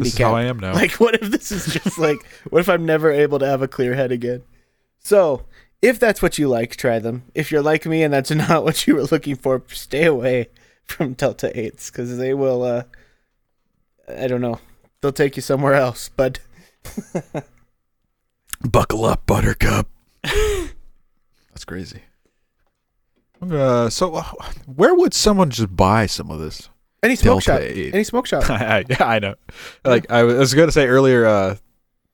This 0.00 0.14
is 0.14 0.18
how 0.18 0.34
I 0.34 0.44
am 0.44 0.58
now. 0.58 0.74
Like, 0.74 0.92
what 0.92 1.14
if 1.14 1.30
this 1.30 1.52
is 1.52 1.66
just 1.66 1.98
like, 1.98 2.18
what 2.50 2.60
if 2.60 2.68
I'm 2.68 2.86
never 2.86 3.10
able 3.10 3.38
to 3.38 3.46
have 3.46 3.62
a 3.62 3.68
clear 3.68 3.94
head 3.94 4.12
again? 4.12 4.42
So, 4.98 5.44
if 5.80 5.98
that's 5.98 6.22
what 6.22 6.38
you 6.38 6.48
like, 6.48 6.76
try 6.76 6.98
them. 6.98 7.24
If 7.34 7.50
you're 7.50 7.62
like 7.62 7.86
me 7.86 8.02
and 8.02 8.12
that's 8.12 8.30
not 8.32 8.64
what 8.64 8.86
you 8.86 8.96
were 8.96 9.02
looking 9.04 9.36
for, 9.36 9.62
stay 9.68 10.04
away 10.04 10.48
from 10.84 11.14
Delta 11.14 11.52
8s 11.54 11.90
because 11.90 12.18
they 12.18 12.34
will, 12.34 12.62
uh, 12.62 12.84
I 14.08 14.26
don't 14.26 14.40
know, 14.40 14.60
they'll 15.00 15.12
take 15.12 15.36
you 15.36 15.42
somewhere 15.42 15.74
else. 15.74 16.08
But 16.08 16.40
Buckle 18.70 19.04
up, 19.04 19.26
Buttercup. 19.26 19.88
That's 20.22 21.64
crazy. 21.66 22.02
Uh, 23.40 23.90
so, 23.90 24.14
uh, 24.14 24.22
where 24.66 24.94
would 24.94 25.14
someone 25.14 25.50
just 25.50 25.74
buy 25.74 26.06
some 26.06 26.30
of 26.30 26.38
this? 26.38 26.68
Any 27.02 27.16
smoke 27.16 27.42
shop, 27.42 27.60
8. 27.60 27.94
any 27.94 28.04
smoke 28.04 28.26
shop. 28.26 28.44
I, 28.50 28.84
yeah, 28.88 29.04
I 29.04 29.18
know. 29.18 29.34
Like 29.84 30.10
I 30.10 30.22
was, 30.22 30.34
I 30.34 30.38
was 30.38 30.54
going 30.54 30.68
to 30.68 30.72
say 30.72 30.86
earlier, 30.86 31.26
uh, 31.26 31.56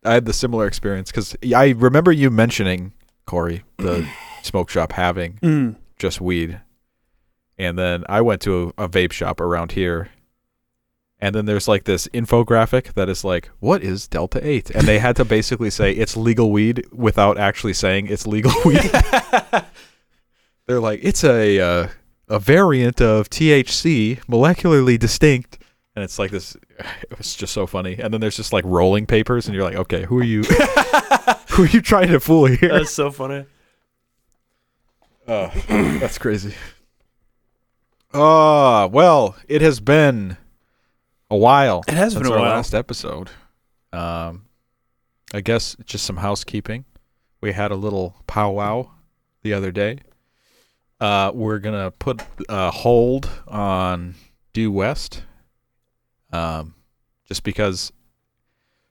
I 0.04 0.14
had 0.14 0.25
the 0.25 0.33
similar 0.33 0.66
experience 0.66 1.11
because 1.11 1.37
I 1.54 1.71
remember 1.71 2.12
you 2.12 2.30
mentioning 2.30 2.92
Corey 3.26 3.64
the 3.76 4.09
smoke 4.42 4.71
shop 4.71 4.92
having 4.92 5.35
mm. 5.42 5.76
just 5.99 6.21
weed, 6.21 6.61
and 7.59 7.78
then 7.78 8.04
I 8.09 8.21
went 8.23 8.40
to 8.42 8.73
a, 8.78 8.85
a 8.85 8.88
vape 8.88 9.12
shop 9.12 9.40
around 9.40 9.73
here, 9.73 10.09
and 11.18 11.35
then 11.35 11.45
there's 11.45 11.68
like 11.68 11.85
this 11.85 12.07
infographic 12.09 12.95
that 12.95 13.09
is 13.11 13.25
like, 13.25 13.50
"What 13.61 13.83
is 13.83 14.09
Delta 14.09 14.40
8? 14.47 14.71
And 14.71 14.88
they 14.88 14.99
had 14.99 15.16
to 15.16 15.25
basically 15.26 15.71
say 15.71 15.92
it's 15.92 16.16
legal 16.16 16.50
weed 16.50 16.87
without 16.92 17.37
actually 17.37 17.75
saying 17.75 18.07
it's 18.07 18.26
legal 18.26 18.52
weed. 18.64 18.90
They're 20.66 20.80
like, 20.80 21.00
"It's 21.02 21.25
a 21.25 21.61
uh, 21.61 21.88
a 22.28 22.38
variant 22.38 23.00
of 23.00 23.30
THC, 23.30 24.25
molecularly 24.26 24.99
distinct. 24.99 25.58
And 25.94 26.04
it's 26.04 26.18
like 26.18 26.30
this. 26.30 26.56
It 27.11 27.18
was 27.18 27.35
just 27.35 27.52
so 27.52 27.66
funny. 27.66 27.99
And 27.99 28.14
then 28.14 28.20
there's 28.20 28.37
just 28.37 28.52
like 28.52 28.64
rolling 28.64 29.04
papers, 29.04 29.47
and 29.47 29.54
you're 29.54 29.64
like, 29.64 29.75
okay, 29.75 30.04
who 30.04 30.20
are 30.20 30.25
you? 30.25 30.42
who 31.50 31.64
are 31.64 31.66
you 31.66 31.80
trying 31.80 32.08
to 32.08 32.20
fool 32.20 32.47
here? 32.47 32.68
That's 32.68 32.92
so 32.92 33.11
funny. 33.11 33.47
Oh, 35.26 35.50
that's 35.68 36.18
crazy. 36.18 36.54
Ah, 38.14 38.87
well, 38.87 39.37
it 39.49 39.61
has 39.61 39.80
been 39.80 40.37
a 41.30 41.37
while. 41.37 41.85
It 41.88 41.94
has 41.94 42.14
been 42.14 42.26
a 42.26 42.30
while. 42.30 42.40
last 42.42 42.75
episode. 42.75 43.30
Um, 43.92 44.47
I 45.35 45.40
guess 45.40 45.76
just 45.85 46.06
some 46.06 46.18
housekeeping. 46.18 46.85
We 47.40 47.52
had 47.52 47.70
a 47.70 47.76
little 47.76 48.16
powwow 48.26 48.90
the 49.42 49.52
other 49.52 49.70
day. 49.70 49.99
Uh, 51.00 51.31
we're 51.35 51.59
gonna 51.59 51.90
put 51.93 52.23
a 52.49 52.71
hold 52.71 53.31
on 53.47 54.14
Due 54.52 54.73
West. 54.73 55.23
Um, 56.33 56.75
just 57.26 57.45
because 57.45 57.93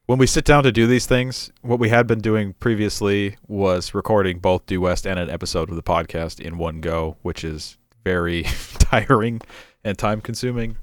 when 0.06 0.18
we 0.18 0.26
sit 0.26 0.46
down 0.46 0.64
to 0.64 0.72
do 0.72 0.88
these 0.88 1.06
things, 1.06 1.52
what 1.62 1.80
we 1.80 1.90
had 1.90 2.08
been 2.08 2.22
doing 2.22 2.54
previously 2.54 3.36
was 3.48 3.94
recording 3.94 4.40
both 4.40 4.66
Due 4.66 4.80
West 4.80 5.06
and 5.06 5.20
an 5.20 5.30
episode 5.30 5.70
of 5.70 5.76
the 5.76 5.84
podcast 5.84 6.40
in 6.40 6.58
one 6.58 6.80
go, 6.80 7.18
which 7.24 7.44
is 7.44 7.78
very 8.04 8.44
tiring 8.80 9.42
and 9.84 9.98
time 9.98 10.22
consuming. 10.22 10.78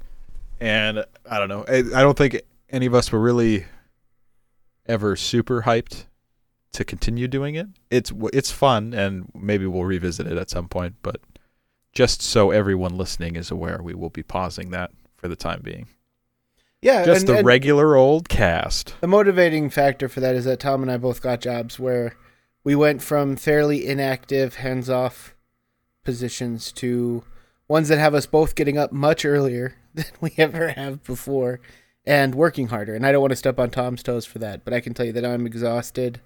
And 0.61 1.05
I 1.29 1.39
don't 1.39 1.49
know. 1.49 1.65
I, 1.67 1.79
I 1.79 2.03
don't 2.03 2.19
think 2.19 2.43
any 2.69 2.87
of 2.87 2.95
us 2.95 3.11
were 3.11 3.21
really 3.21 3.65
ever 4.87 5.17
super 5.17 5.63
hyped 5.63 6.05
to 6.75 6.85
continue 6.85 7.27
doing 7.29 7.55
it. 7.55 7.67
It's 7.91 8.13
it's 8.33 8.51
fun, 8.51 8.93
and 8.95 9.31
maybe 9.35 9.67
we'll 9.67 9.85
revisit 9.85 10.27
it 10.27 10.37
at 10.39 10.51
some 10.51 10.69
point. 10.69 10.97
But 11.03 11.21
just 11.93 12.23
so 12.23 12.51
everyone 12.51 12.97
listening 12.97 13.37
is 13.37 13.51
aware, 13.51 13.81
we 13.83 13.95
will 13.95 14.11
be 14.11 14.23
pausing 14.23 14.71
that 14.71 14.91
for 15.17 15.29
the 15.29 15.37
time 15.37 15.61
being. 15.63 15.89
Yeah, 16.83 17.05
Just 17.05 17.21
and- 17.21 17.29
the 17.31 17.37
and 17.39 17.47
regular 17.47 17.97
old 17.97 18.29
cast. 18.29 18.95
the 19.01 19.07
motivating 19.07 19.71
factor 19.71 20.09
for 20.09 20.21
that 20.21 20.35
is 20.35 20.45
that 20.45 20.61
Tom 20.61 20.83
and 20.83 20.91
I 20.91 20.99
both 20.99 21.23
got 21.23 21.41
jobs 21.41 21.79
where 21.79 22.15
we 22.63 22.75
went 22.75 23.03
from 23.03 23.37
fairly 23.37 23.87
inactive, 23.87 24.57
hands-off 24.57 25.35
positions 26.05 26.73
to 26.73 27.25
ones 27.69 27.89
that 27.89 27.99
have 27.99 28.15
us 28.15 28.27
both 28.27 28.55
getting 28.55 28.77
up 28.77 28.93
much 28.93 29.25
earlier 29.25 29.77
than 29.95 30.05
we 30.21 30.35
ever 30.37 30.69
have 30.71 31.03
before 31.05 31.61
and 32.05 32.35
working 32.35 32.69
harder. 32.69 32.95
And 32.95 33.07
I 33.07 33.13
don't 33.13 33.23
want 33.23 33.31
to 33.33 33.37
step 33.37 33.59
on 33.59 33.71
Tom's 33.71 34.03
toes 34.03 34.27
for 34.27 34.39
that, 34.41 34.65
but 34.65 34.75
I 34.75 34.81
can 34.81 34.93
tell 34.93 35.07
you 35.07 35.13
that 35.13 35.25
I'm 35.25 35.47
exhausted 35.47 36.21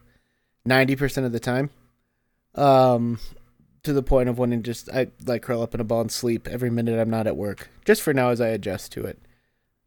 90% 0.68 1.24
of 1.24 1.32
the 1.32 1.40
time. 1.40 1.70
Um 2.54 3.18
to 3.84 3.92
the 3.92 4.02
point 4.02 4.28
of 4.28 4.38
wanting 4.38 4.62
to 4.62 4.70
just 4.70 4.90
I 4.90 5.08
like 5.24 5.42
curl 5.42 5.62
up 5.62 5.74
in 5.74 5.80
a 5.80 5.84
ball 5.84 6.00
and 6.00 6.10
sleep 6.12 6.48
every 6.48 6.68
minute 6.70 6.98
I'm 7.00 7.10
not 7.10 7.26
at 7.26 7.36
work. 7.36 7.70
Just 7.84 8.02
for 8.02 8.12
now 8.12 8.30
as 8.30 8.40
I 8.40 8.48
adjust 8.48 8.92
to 8.92 9.04
it. 9.04 9.18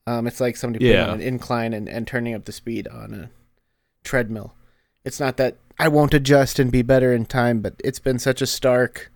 Um 0.07 0.27
it's 0.27 0.39
like 0.39 0.55
somebody 0.55 0.85
putting 0.85 0.95
Yeah. 0.97 1.07
on 1.09 1.15
an 1.15 1.21
incline 1.21 1.73
and, 1.73 1.87
and 1.89 2.07
turning 2.07 2.33
up 2.33 2.45
the 2.45 2.51
speed 2.51 2.87
on 2.87 3.13
a 3.13 3.29
treadmill. 4.03 4.53
It's 5.03 5.19
not 5.19 5.37
that 5.37 5.57
I 5.79 5.87
won't 5.87 6.13
adjust 6.13 6.59
and 6.59 6.71
be 6.71 6.81
better 6.83 7.13
in 7.13 7.25
time, 7.25 7.59
but 7.61 7.75
it's 7.83 7.99
been 7.99 8.19
such 8.19 8.41
a 8.41 8.47
stark 8.47 9.11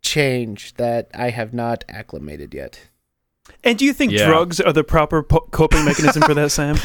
change 0.00 0.74
that 0.74 1.10
I 1.12 1.30
have 1.30 1.52
not 1.52 1.84
acclimated 1.88 2.54
yet. 2.54 2.87
And 3.68 3.78
do 3.78 3.84
you 3.84 3.92
think 3.92 4.12
Yeah. 4.12 4.26
drugs 4.26 4.60
are 4.60 4.72
the 4.72 4.82
proper 4.84 5.22
po- 5.22 5.46
coping 5.50 5.84
mechanism 5.84 6.22
for 6.22 6.34
that, 6.34 6.50
Sam? 6.50 6.76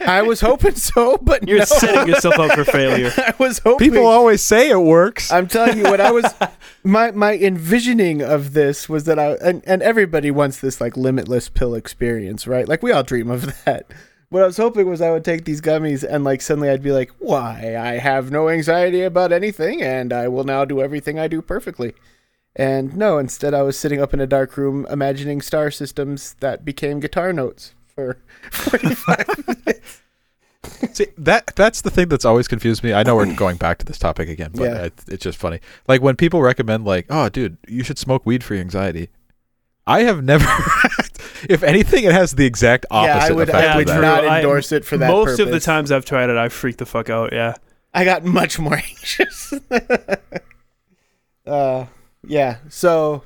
I 0.06 0.22
was 0.22 0.40
hoping 0.40 0.74
so, 0.74 1.16
but 1.18 1.46
You're 1.48 1.60
no. 1.60 1.64
setting 1.64 2.08
yourself 2.08 2.38
up 2.38 2.52
for 2.52 2.64
failure. 2.64 3.12
I 3.18 3.34
was 3.38 3.60
hoping. 3.60 3.90
People 3.90 4.06
always 4.06 4.42
say 4.42 4.70
it 4.70 4.80
works. 4.80 5.30
I'm 5.32 5.46
telling 5.48 5.78
you, 5.78 5.84
what 5.84 6.00
I 6.00 6.10
was, 6.10 6.24
my 6.84 7.12
my 7.12 7.36
envisioning 7.36 8.20
of 8.22 8.52
this 8.52 8.88
was 8.88 9.04
that 9.04 9.18
I 9.18 9.32
and, 9.34 9.62
and 9.66 9.82
everybody 9.82 10.30
wants 10.30 10.58
this 10.60 10.80
like 10.80 10.96
limitless 10.96 11.48
pill 11.48 11.74
experience, 11.74 12.46
right? 12.46 12.68
Like 12.68 12.82
we 12.82 12.90
all 12.92 13.02
dream 13.02 13.30
of 13.30 13.64
that. 13.64 13.86
What 14.30 14.42
I 14.42 14.46
was 14.46 14.58
hoping 14.58 14.86
was 14.90 15.00
I 15.00 15.10
would 15.10 15.24
take 15.24 15.46
these 15.46 15.60
gummies 15.62 16.04
and 16.06 16.22
like 16.22 16.42
suddenly 16.42 16.68
I'd 16.68 16.82
be 16.82 16.92
like, 16.92 17.10
why? 17.18 17.76
I 17.78 17.98
have 17.98 18.30
no 18.30 18.50
anxiety 18.50 19.02
about 19.02 19.32
anything, 19.32 19.80
and 19.82 20.12
I 20.12 20.28
will 20.28 20.44
now 20.44 20.64
do 20.66 20.82
everything 20.82 21.18
I 21.18 21.28
do 21.28 21.40
perfectly. 21.40 21.94
And 22.58 22.96
no, 22.96 23.18
instead 23.18 23.54
I 23.54 23.62
was 23.62 23.78
sitting 23.78 24.02
up 24.02 24.12
in 24.12 24.20
a 24.20 24.26
dark 24.26 24.56
room 24.56 24.84
imagining 24.90 25.40
star 25.40 25.70
systems 25.70 26.34
that 26.40 26.64
became 26.64 26.98
guitar 26.98 27.32
notes 27.32 27.72
for 27.86 28.18
45 28.50 29.46
minutes. 29.66 30.02
See 30.92 31.06
that 31.16 31.52
that's 31.54 31.82
the 31.82 31.90
thing 31.90 32.08
that's 32.08 32.24
always 32.24 32.48
confused 32.48 32.82
me. 32.82 32.92
I 32.92 33.04
know 33.04 33.14
we're 33.14 33.32
going 33.34 33.56
back 33.58 33.78
to 33.78 33.86
this 33.86 33.98
topic 33.98 34.28
again, 34.28 34.50
but 34.54 34.64
Yeah. 34.64 34.82
it, 34.86 34.92
it's 35.06 35.22
just 35.22 35.38
funny. 35.38 35.60
Like 35.86 36.02
when 36.02 36.16
people 36.16 36.42
recommend, 36.42 36.84
like, 36.84 37.06
"Oh, 37.08 37.28
dude, 37.28 37.56
you 37.68 37.84
should 37.84 37.96
smoke 37.96 38.26
weed 38.26 38.42
for 38.42 38.54
your 38.54 38.60
anxiety." 38.62 39.08
I 39.86 40.00
have 40.02 40.22
never. 40.22 40.44
if 41.48 41.62
anything, 41.62 42.04
it 42.04 42.12
has 42.12 42.32
the 42.32 42.44
exact 42.44 42.84
opposite 42.90 43.14
yeah, 43.14 43.26
I 43.26 43.30
would, 43.36 43.48
effect 43.48 43.66
I 43.68 43.70
of 43.70 43.76
would 43.76 43.88
that. 43.88 44.00
not 44.00 44.24
I- 44.24 44.36
endorse 44.40 44.72
it 44.72 44.84
for 44.84 44.98
that 44.98 45.08
Most 45.08 45.38
of 45.38 45.48
the 45.50 45.60
times 45.60 45.90
I've 45.92 46.04
tried 46.04 46.28
it, 46.28 46.36
I 46.36 46.48
freak 46.50 46.76
the 46.76 46.86
fuck 46.86 47.08
out. 47.08 47.32
Yeah. 47.32 47.54
I 47.94 48.04
got 48.04 48.24
much 48.24 48.58
more 48.58 48.74
anxious. 48.74 49.54
uh, 51.46 51.86
yeah. 52.26 52.58
So, 52.68 53.24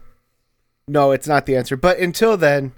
no, 0.87 1.13
it's 1.13 1.27
not 1.27 1.47
the 1.47 1.57
answer. 1.57 1.77
But 1.77 1.99
until 1.99 2.37
then, 2.37 2.73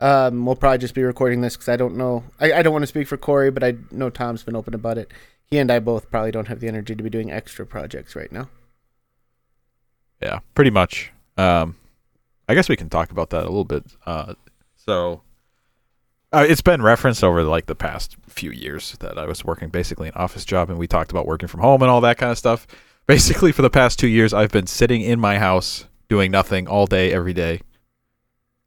um, 0.00 0.44
we'll 0.44 0.56
probably 0.56 0.78
just 0.78 0.94
be 0.94 1.02
recording 1.02 1.40
this 1.40 1.56
because 1.56 1.68
I 1.68 1.76
don't 1.76 1.96
know. 1.96 2.24
I, 2.40 2.52
I 2.54 2.62
don't 2.62 2.72
want 2.72 2.82
to 2.82 2.88
speak 2.88 3.08
for 3.08 3.16
Corey, 3.16 3.50
but 3.50 3.64
I 3.64 3.74
know 3.90 4.10
Tom's 4.10 4.42
been 4.42 4.56
open 4.56 4.74
about 4.74 4.98
it. 4.98 5.10
He 5.44 5.58
and 5.58 5.70
I 5.70 5.78
both 5.78 6.10
probably 6.10 6.30
don't 6.30 6.48
have 6.48 6.60
the 6.60 6.68
energy 6.68 6.94
to 6.94 7.02
be 7.02 7.10
doing 7.10 7.30
extra 7.30 7.66
projects 7.66 8.16
right 8.16 8.32
now. 8.32 8.48
Yeah, 10.20 10.40
pretty 10.54 10.70
much. 10.70 11.12
Um, 11.36 11.76
I 12.48 12.54
guess 12.54 12.68
we 12.68 12.76
can 12.76 12.88
talk 12.88 13.10
about 13.10 13.30
that 13.30 13.42
a 13.42 13.48
little 13.48 13.64
bit. 13.64 13.84
Uh, 14.06 14.34
so, 14.76 15.22
uh, 16.32 16.44
it's 16.48 16.62
been 16.62 16.82
referenced 16.82 17.22
over 17.22 17.44
like 17.44 17.66
the 17.66 17.74
past 17.74 18.16
few 18.26 18.50
years 18.50 18.96
that 18.98 19.16
I 19.16 19.26
was 19.26 19.44
working 19.44 19.68
basically 19.68 20.08
an 20.08 20.14
office 20.14 20.44
job, 20.44 20.68
and 20.68 20.78
we 20.78 20.86
talked 20.86 21.10
about 21.10 21.26
working 21.26 21.48
from 21.48 21.60
home 21.60 21.80
and 21.82 21.90
all 21.90 22.00
that 22.00 22.18
kind 22.18 22.32
of 22.32 22.38
stuff. 22.38 22.66
Basically, 23.06 23.52
for 23.52 23.62
the 23.62 23.70
past 23.70 23.98
two 23.98 24.08
years, 24.08 24.32
I've 24.32 24.50
been 24.50 24.66
sitting 24.66 25.02
in 25.02 25.20
my 25.20 25.38
house 25.38 25.86
doing 26.08 26.30
nothing 26.30 26.66
all 26.66 26.86
day, 26.86 27.12
every 27.12 27.32
day, 27.32 27.60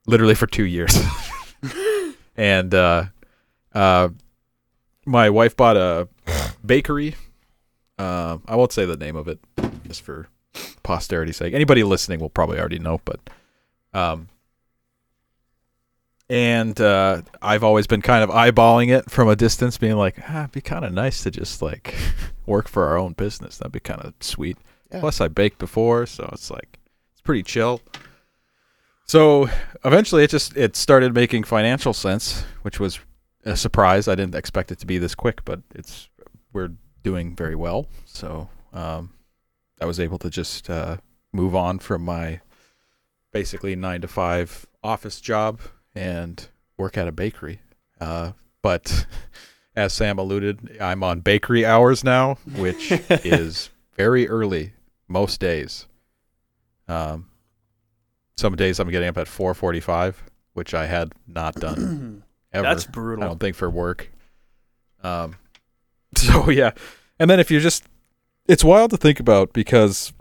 literally 0.05 0.35
for 0.35 0.47
two 0.47 0.65
years. 0.65 0.95
and 2.37 2.73
uh, 2.73 3.05
uh, 3.73 4.09
my 5.05 5.29
wife 5.29 5.55
bought 5.55 5.77
a 5.77 6.07
bakery. 6.65 7.15
Uh, 7.97 8.37
I 8.47 8.55
won't 8.55 8.71
say 8.71 8.85
the 8.85 8.97
name 8.97 9.15
of 9.15 9.27
it 9.27 9.39
just 9.87 10.01
for 10.01 10.27
posterity's 10.83 11.37
sake. 11.37 11.53
Anybody 11.53 11.83
listening 11.83 12.19
will 12.19 12.29
probably 12.29 12.59
already 12.59 12.79
know, 12.79 13.01
but 13.05 13.19
um 13.93 14.27
and 16.29 16.79
uh 16.81 17.21
I've 17.41 17.63
always 17.63 17.87
been 17.87 18.01
kind 18.01 18.23
of 18.23 18.29
eyeballing 18.29 18.89
it 18.89 19.09
from 19.09 19.29
a 19.29 19.35
distance, 19.35 19.77
being 19.77 19.95
like, 19.95 20.17
ah, 20.27 20.41
it'd 20.41 20.51
be 20.51 20.61
kind 20.61 20.85
of 20.85 20.91
nice 20.91 21.23
to 21.23 21.31
just 21.31 21.61
like 21.61 21.95
work 22.45 22.67
for 22.67 22.85
our 22.87 22.97
own 22.97 23.13
business. 23.13 23.57
That'd 23.57 23.71
be 23.71 23.79
kind 23.79 24.01
of 24.01 24.13
sweet. 24.19 24.57
Yeah. 24.91 25.01
Plus, 25.01 25.19
I 25.19 25.27
baked 25.27 25.59
before, 25.59 26.05
so 26.05 26.29
it's 26.31 26.49
like 26.49 26.79
it's 27.11 27.21
pretty 27.21 27.43
chill. 27.43 27.81
So 29.05 29.49
eventually, 29.85 30.23
it 30.23 30.29
just 30.29 30.55
it 30.57 30.75
started 30.75 31.13
making 31.13 31.43
financial 31.43 31.93
sense, 31.93 32.43
which 32.61 32.79
was 32.79 32.99
a 33.45 33.55
surprise. 33.55 34.07
I 34.07 34.15
didn't 34.15 34.35
expect 34.35 34.71
it 34.71 34.79
to 34.79 34.85
be 34.85 34.97
this 34.97 35.15
quick, 35.15 35.43
but 35.45 35.61
it's 35.73 36.09
we're 36.53 36.71
doing 37.03 37.35
very 37.35 37.55
well. 37.55 37.87
So 38.05 38.49
um, 38.73 39.13
I 39.79 39.85
was 39.85 39.99
able 39.99 40.17
to 40.19 40.29
just 40.29 40.69
uh, 40.69 40.97
move 41.31 41.55
on 41.55 41.79
from 41.79 42.03
my 42.03 42.41
basically 43.31 43.75
nine 43.75 44.01
to 44.01 44.07
five 44.07 44.65
office 44.83 45.21
job 45.21 45.59
and 45.97 46.47
work 46.77 46.97
at 46.97 47.07
a 47.07 47.11
bakery. 47.11 47.59
Uh, 47.99 48.33
but 48.61 49.07
as 49.75 49.93
Sam 49.93 50.19
alluded, 50.19 50.77
I'm 50.79 51.03
on 51.03 51.21
bakery 51.21 51.65
hours 51.65 52.03
now, 52.03 52.35
which 52.55 52.91
is 53.09 53.69
very 53.95 54.29
early 54.29 54.73
most 55.07 55.39
days. 55.39 55.87
Um, 56.87 57.27
some 58.37 58.55
days 58.55 58.79
I'm 58.79 58.89
getting 58.89 59.09
up 59.09 59.17
at 59.17 59.27
4:45, 59.27 60.15
which 60.53 60.73
I 60.73 60.85
had 60.85 61.13
not 61.27 61.55
done 61.55 62.23
ever. 62.53 62.63
That's 62.63 62.85
brutal. 62.85 63.23
I 63.23 63.27
don't 63.27 63.39
think 63.39 63.55
for 63.55 63.69
work. 63.69 64.11
Um, 65.03 65.35
so 66.15 66.49
yeah, 66.49 66.71
and 67.19 67.29
then 67.29 67.39
if 67.39 67.49
you're 67.49 67.61
just, 67.61 67.83
it's 68.47 68.63
wild 68.63 68.91
to 68.91 68.97
think 68.97 69.19
about 69.19 69.53
because 69.53 70.13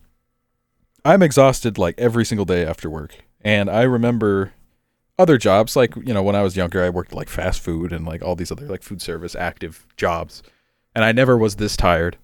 I'm 1.04 1.22
exhausted 1.22 1.78
like 1.78 1.94
every 1.98 2.24
single 2.24 2.46
day 2.46 2.64
after 2.64 2.88
work, 2.88 3.14
and 3.42 3.68
I 3.70 3.82
remember 3.82 4.52
other 5.18 5.38
jobs 5.38 5.76
like 5.76 5.96
you 5.96 6.12
know 6.12 6.22
when 6.22 6.36
I 6.36 6.42
was 6.42 6.56
younger 6.56 6.84
I 6.84 6.90
worked 6.90 7.12
like 7.12 7.28
fast 7.28 7.60
food 7.60 7.92
and 7.92 8.04
like 8.06 8.22
all 8.22 8.36
these 8.36 8.52
other 8.52 8.66
like 8.66 8.82
food 8.82 9.00
service 9.00 9.34
active 9.34 9.86
jobs, 9.96 10.42
and 10.94 11.04
I 11.04 11.12
never 11.12 11.36
was 11.36 11.56
this 11.56 11.76
tired. 11.76 12.18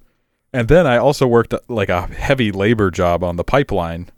And 0.52 0.68
then 0.68 0.86
I 0.86 0.98
also 0.98 1.26
worked 1.26 1.54
uh, 1.54 1.60
like 1.68 1.88
a 1.88 2.06
heavy 2.06 2.52
labor 2.52 2.90
job 2.90 3.24
on 3.24 3.36
the 3.36 3.44
pipeline. 3.44 4.10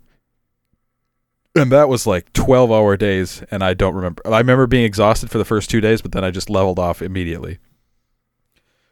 And 1.57 1.71
that 1.71 1.88
was 1.88 2.07
like 2.07 2.33
12 2.33 2.73
hour 2.73 2.97
days. 2.97 3.43
And 3.50 3.62
I 3.62 3.75
don't 3.75 3.95
remember. 3.95 4.23
I 4.26 4.38
remember 4.38 4.66
being 4.66 4.85
exhausted 4.85 5.31
for 5.31 5.38
the 5.38 5.45
first 5.45 5.71
two 5.71 5.81
days, 5.81 6.02
but 6.02 6.12
then 6.12 6.25
I 6.25 6.31
just 6.31 6.50
leveled 6.50 6.81
off 6.81 7.00
immediately. 7.00 7.59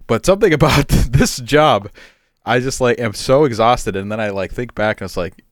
But 0.07 0.25
something 0.25 0.53
about 0.53 0.89
this 0.89 1.39
job, 1.39 1.91
I 2.45 2.61
just 2.61 2.81
like 2.81 3.01
am 3.01 3.15
so 3.15 3.45
exhausted. 3.45 3.97
And 3.97 4.13
then 4.13 4.21
I 4.21 4.31
like 4.31 4.53
think 4.53 4.75
back 4.75 5.01
and 5.01 5.07
it's 5.07 5.17
like, 5.17 5.45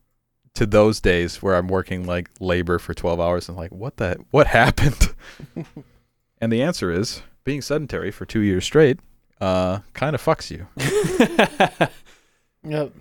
to 0.55 0.65
those 0.65 0.99
days 0.99 1.41
where 1.41 1.55
I'm 1.55 1.67
working 1.67 2.05
like 2.05 2.29
labor 2.39 2.77
for 2.79 2.93
12 2.93 3.19
hours 3.19 3.47
and 3.47 3.57
like 3.57 3.71
what 3.71 3.97
the 3.97 4.23
what 4.31 4.47
happened? 4.47 5.13
and 6.41 6.51
the 6.51 6.61
answer 6.61 6.91
is 6.91 7.21
being 7.43 7.61
sedentary 7.61 8.11
for 8.11 8.25
2 8.25 8.41
years 8.41 8.63
straight 8.65 8.99
uh 9.39 9.79
kind 9.93 10.13
of 10.13 10.21
fucks 10.23 10.51
you. 10.51 10.67
Yep. 12.63 12.93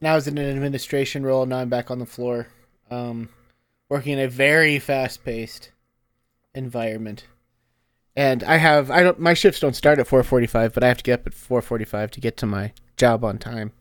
Now 0.00 0.12
I 0.12 0.14
was 0.14 0.28
in 0.28 0.36
an 0.38 0.54
administration 0.54 1.24
role. 1.24 1.46
Now 1.46 1.58
I'm 1.58 1.68
back 1.68 1.90
on 1.90 1.98
the 1.98 2.06
floor, 2.06 2.48
um, 2.90 3.28
working 3.88 4.14
in 4.14 4.18
a 4.18 4.28
very 4.28 4.78
fast-paced 4.78 5.70
environment. 6.54 7.24
And 8.16 8.42
I 8.44 8.58
have 8.58 8.90
I 8.90 9.02
don't 9.02 9.18
my 9.18 9.34
shifts 9.34 9.60
don't 9.60 9.74
start 9.74 9.98
at 9.98 10.06
4:45, 10.06 10.74
but 10.74 10.84
I 10.84 10.88
have 10.88 10.98
to 10.98 11.02
get 11.02 11.20
up 11.20 11.26
at 11.26 11.32
4:45 11.34 12.10
to 12.12 12.20
get 12.20 12.36
to 12.38 12.46
my 12.46 12.72
job 12.96 13.24
on 13.24 13.38
time. 13.38 13.72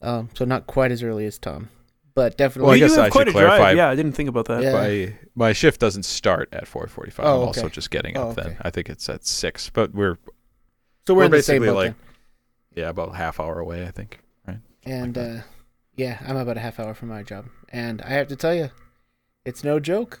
Um, 0.00 0.30
so 0.34 0.44
not 0.44 0.66
quite 0.66 0.90
as 0.90 1.02
early 1.02 1.26
as 1.26 1.38
Tom, 1.38 1.68
but 2.14 2.36
definitely. 2.36 2.66
Well, 2.66 2.72
I 2.72 2.76
you 2.76 2.84
guess 2.86 2.96
have 2.96 3.04
I 3.06 3.10
quite 3.10 3.26
should 3.28 3.36
a 3.36 3.40
drive. 3.40 3.76
Yeah, 3.76 3.88
I 3.88 3.94
didn't 3.94 4.12
think 4.12 4.28
about 4.28 4.46
that. 4.46 4.62
Yeah. 4.62 4.72
My 4.72 5.14
my 5.34 5.52
shift 5.52 5.80
doesn't 5.80 6.04
start 6.04 6.48
at 6.52 6.64
4:45. 6.64 7.14
Oh, 7.20 7.22
I'm 7.42 7.48
okay. 7.48 7.60
also 7.60 7.68
just 7.68 7.90
getting 7.90 8.16
Oh, 8.16 8.30
up 8.30 8.36
then. 8.36 8.56
I 8.62 8.70
think 8.70 8.88
it's 8.90 9.08
at 9.08 9.24
6, 9.26 9.70
but 9.70 9.94
we're 9.94 10.18
so 11.06 11.14
we're, 11.14 11.20
we're 11.20 11.24
in 11.26 11.30
the 11.32 11.42
same 11.42 11.62
basically 11.62 11.74
like- 11.88 11.96
then. 12.74 12.84
yeah, 12.84 12.88
about 12.90 13.10
a 13.10 13.16
half 13.16 13.40
hour 13.40 13.58
away, 13.58 13.86
I 13.86 13.90
think. 13.90 14.20
right. 14.46 14.58
And 14.84 15.16
like 15.16 15.26
uh, 15.26 15.40
yeah, 15.96 16.18
I'm 16.26 16.36
about 16.36 16.56
a 16.56 16.60
half 16.60 16.78
hour 16.80 16.94
from 16.94 17.08
my 17.08 17.22
job, 17.22 17.46
and 17.70 18.00
I 18.02 18.10
have 18.10 18.28
to 18.28 18.36
tell 18.36 18.54
you, 18.54 18.70
it's 19.44 19.62
no 19.64 19.78
joke. 19.80 20.20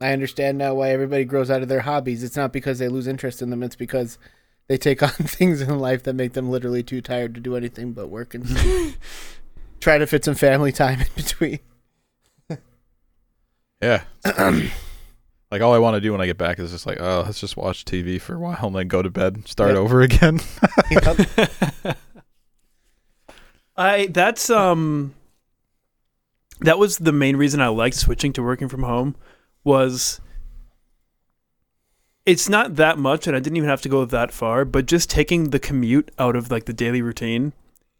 I 0.00 0.12
understand 0.12 0.58
now 0.58 0.74
why 0.74 0.90
everybody 0.90 1.24
grows 1.24 1.50
out 1.50 1.62
of 1.62 1.68
their 1.68 1.80
hobbies. 1.82 2.22
It's 2.24 2.36
not 2.36 2.52
because 2.52 2.78
they 2.80 2.88
lose 2.88 3.06
interest 3.06 3.40
in 3.42 3.50
them; 3.50 3.62
it's 3.62 3.76
because 3.76 4.18
they 4.66 4.76
take 4.76 5.02
on 5.02 5.10
things 5.10 5.60
in 5.62 5.78
life 5.78 6.02
that 6.02 6.14
make 6.14 6.32
them 6.32 6.50
literally 6.50 6.82
too 6.82 7.00
tired 7.00 7.34
to 7.34 7.40
do 7.40 7.54
anything 7.56 7.92
but 7.92 8.08
work 8.08 8.34
and 8.34 8.48
sleep. 8.48 8.94
try 9.84 9.98
to 9.98 10.06
fit 10.06 10.24
some 10.24 10.34
family 10.34 10.72
time 10.72 11.00
in 11.00 11.06
between. 11.14 11.58
Yeah. 13.82 14.02
like 15.50 15.60
all 15.60 15.74
I 15.74 15.78
want 15.78 15.94
to 15.96 16.00
do 16.00 16.10
when 16.10 16.22
I 16.22 16.26
get 16.26 16.38
back 16.38 16.58
is 16.58 16.70
just 16.70 16.86
like, 16.86 16.98
oh, 17.00 17.22
let's 17.26 17.38
just 17.38 17.54
watch 17.56 17.84
TV 17.84 18.18
for 18.18 18.34
a 18.34 18.38
while 18.38 18.66
and 18.66 18.74
then 18.74 18.88
go 18.88 19.02
to 19.02 19.10
bed, 19.10 19.36
and 19.36 19.46
start 19.46 19.72
Yep. 19.72 19.78
over 19.78 20.00
again. 20.00 20.40
I 23.76 24.06
that's 24.06 24.48
um 24.50 25.14
that 26.60 26.78
was 26.78 26.98
the 26.98 27.12
main 27.12 27.36
reason 27.36 27.60
I 27.60 27.68
liked 27.68 27.96
switching 27.96 28.32
to 28.34 28.42
working 28.42 28.68
from 28.68 28.84
home 28.84 29.16
was 29.64 30.20
it's 32.24 32.48
not 32.48 32.76
that 32.76 32.96
much 32.96 33.26
and 33.26 33.36
I 33.36 33.40
didn't 33.40 33.56
even 33.58 33.68
have 33.68 33.82
to 33.82 33.88
go 33.90 34.04
that 34.06 34.32
far, 34.32 34.64
but 34.64 34.86
just 34.86 35.10
taking 35.10 35.50
the 35.50 35.58
commute 35.58 36.10
out 36.18 36.36
of 36.36 36.50
like 36.50 36.64
the 36.64 36.72
daily 36.72 37.02
routine 37.02 37.52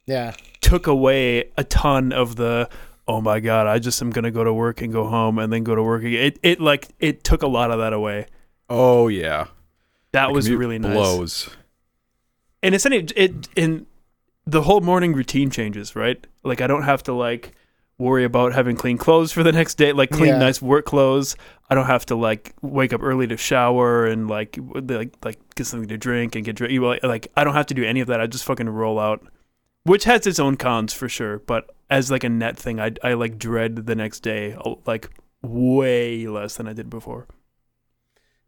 Yeah, 0.07 0.35
took 0.61 0.87
away 0.87 1.51
a 1.57 1.65
ton 1.65 2.13
of 2.13 2.37
the 2.37 2.69
oh 3.09 3.21
my 3.21 3.41
god, 3.41 3.67
I 3.67 3.79
just 3.79 4.01
am 4.03 4.11
going 4.11 4.25
to 4.25 4.31
go 4.31 4.45
to 4.45 4.53
work 4.53 4.81
and 4.83 4.93
go 4.93 5.07
home 5.07 5.39
and 5.39 5.53
then 5.53 5.63
go 5.65 5.75
to 5.75 5.83
work 5.83 6.03
again. 6.05 6.21
It 6.27 6.39
it 6.43 6.61
like 6.61 6.89
it 7.01 7.25
took 7.25 7.43
a 7.43 7.47
lot 7.47 7.71
of 7.71 7.79
that 7.79 7.93
away. 7.93 8.27
oh 8.69 9.09
yeah. 9.09 9.47
That 10.13 10.29
The 10.29 10.33
was 10.35 10.45
commute 10.47 10.61
really 10.61 10.79
nice. 10.79 10.93
blows. 10.93 11.51
and 12.63 12.75
it's 12.75 12.87
it, 12.87 13.13
it 13.17 13.49
in 13.57 13.87
the 14.47 14.63
whole 14.63 14.81
morning 14.81 15.13
routine 15.15 15.51
changes 15.51 15.97
right 15.97 16.27
like 16.45 16.61
i 16.61 16.67
don't 16.67 16.83
have 16.83 17.03
to 17.03 17.13
like 17.15 17.53
worry 17.99 18.25
about 18.25 18.53
having 18.53 18.77
clean 18.77 18.99
clothes 18.99 19.33
for 19.33 19.43
the 19.43 19.53
next 19.53 19.77
day 19.77 19.93
like 19.93 20.11
clean 20.11 20.27
Yeah. 20.33 20.39
nice 20.39 20.61
work 20.61 20.85
clothes 20.85 21.35
i 21.71 21.75
don't 21.75 21.87
have 21.87 22.05
to 22.07 22.15
like 22.15 22.55
wake 22.61 22.93
up 22.93 23.03
early 23.03 23.27
to 23.27 23.37
shower 23.37 24.07
and 24.07 24.29
like 24.29 24.59
like 24.75 25.15
like 25.25 25.39
get 25.55 25.67
something 25.67 25.89
to 25.89 25.97
drink 25.97 26.37
and 26.37 26.45
get 26.45 26.57
drink 26.57 27.03
like 27.03 27.29
i 27.37 27.43
don't 27.43 27.55
have 27.55 27.67
to 27.67 27.75
do 27.75 27.85
any 27.85 28.01
of 28.01 28.07
that 28.09 28.21
i 28.21 28.27
just 28.27 28.45
fucking 28.45 28.69
roll 28.69 28.99
out 29.01 29.27
which 29.85 30.05
has 30.05 30.27
its 30.27 30.39
own 30.39 30.57
cons 30.57 30.93
for 30.93 31.09
sure 31.09 31.39
but 31.41 31.75
as 31.91 32.11
like 32.11 32.25
a 32.25 32.29
net 32.29 32.57
thing 32.57 32.81
i, 32.81 32.91
I 33.03 33.15
like 33.15 33.39
dread 33.39 33.87
the 33.87 33.95
next 33.95 34.21
day 34.21 34.57
like 34.87 35.11
way 35.43 36.27
less 36.27 36.57
than 36.57 36.67
i 36.67 36.73
did 36.73 36.91
before 36.91 37.27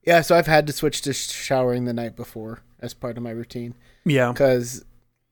yeah. 0.07 0.21
So 0.21 0.37
I've 0.37 0.47
had 0.47 0.67
to 0.69 0.73
switch 0.73 1.03
to 1.03 1.13
showering 1.13 1.85
the 1.85 1.93
night 1.93 2.17
before 2.17 2.63
as 2.79 2.95
part 2.95 3.17
of 3.17 3.23
my 3.25 3.31
routine 3.31 3.75
yeah 4.05 4.31
because 4.33 4.85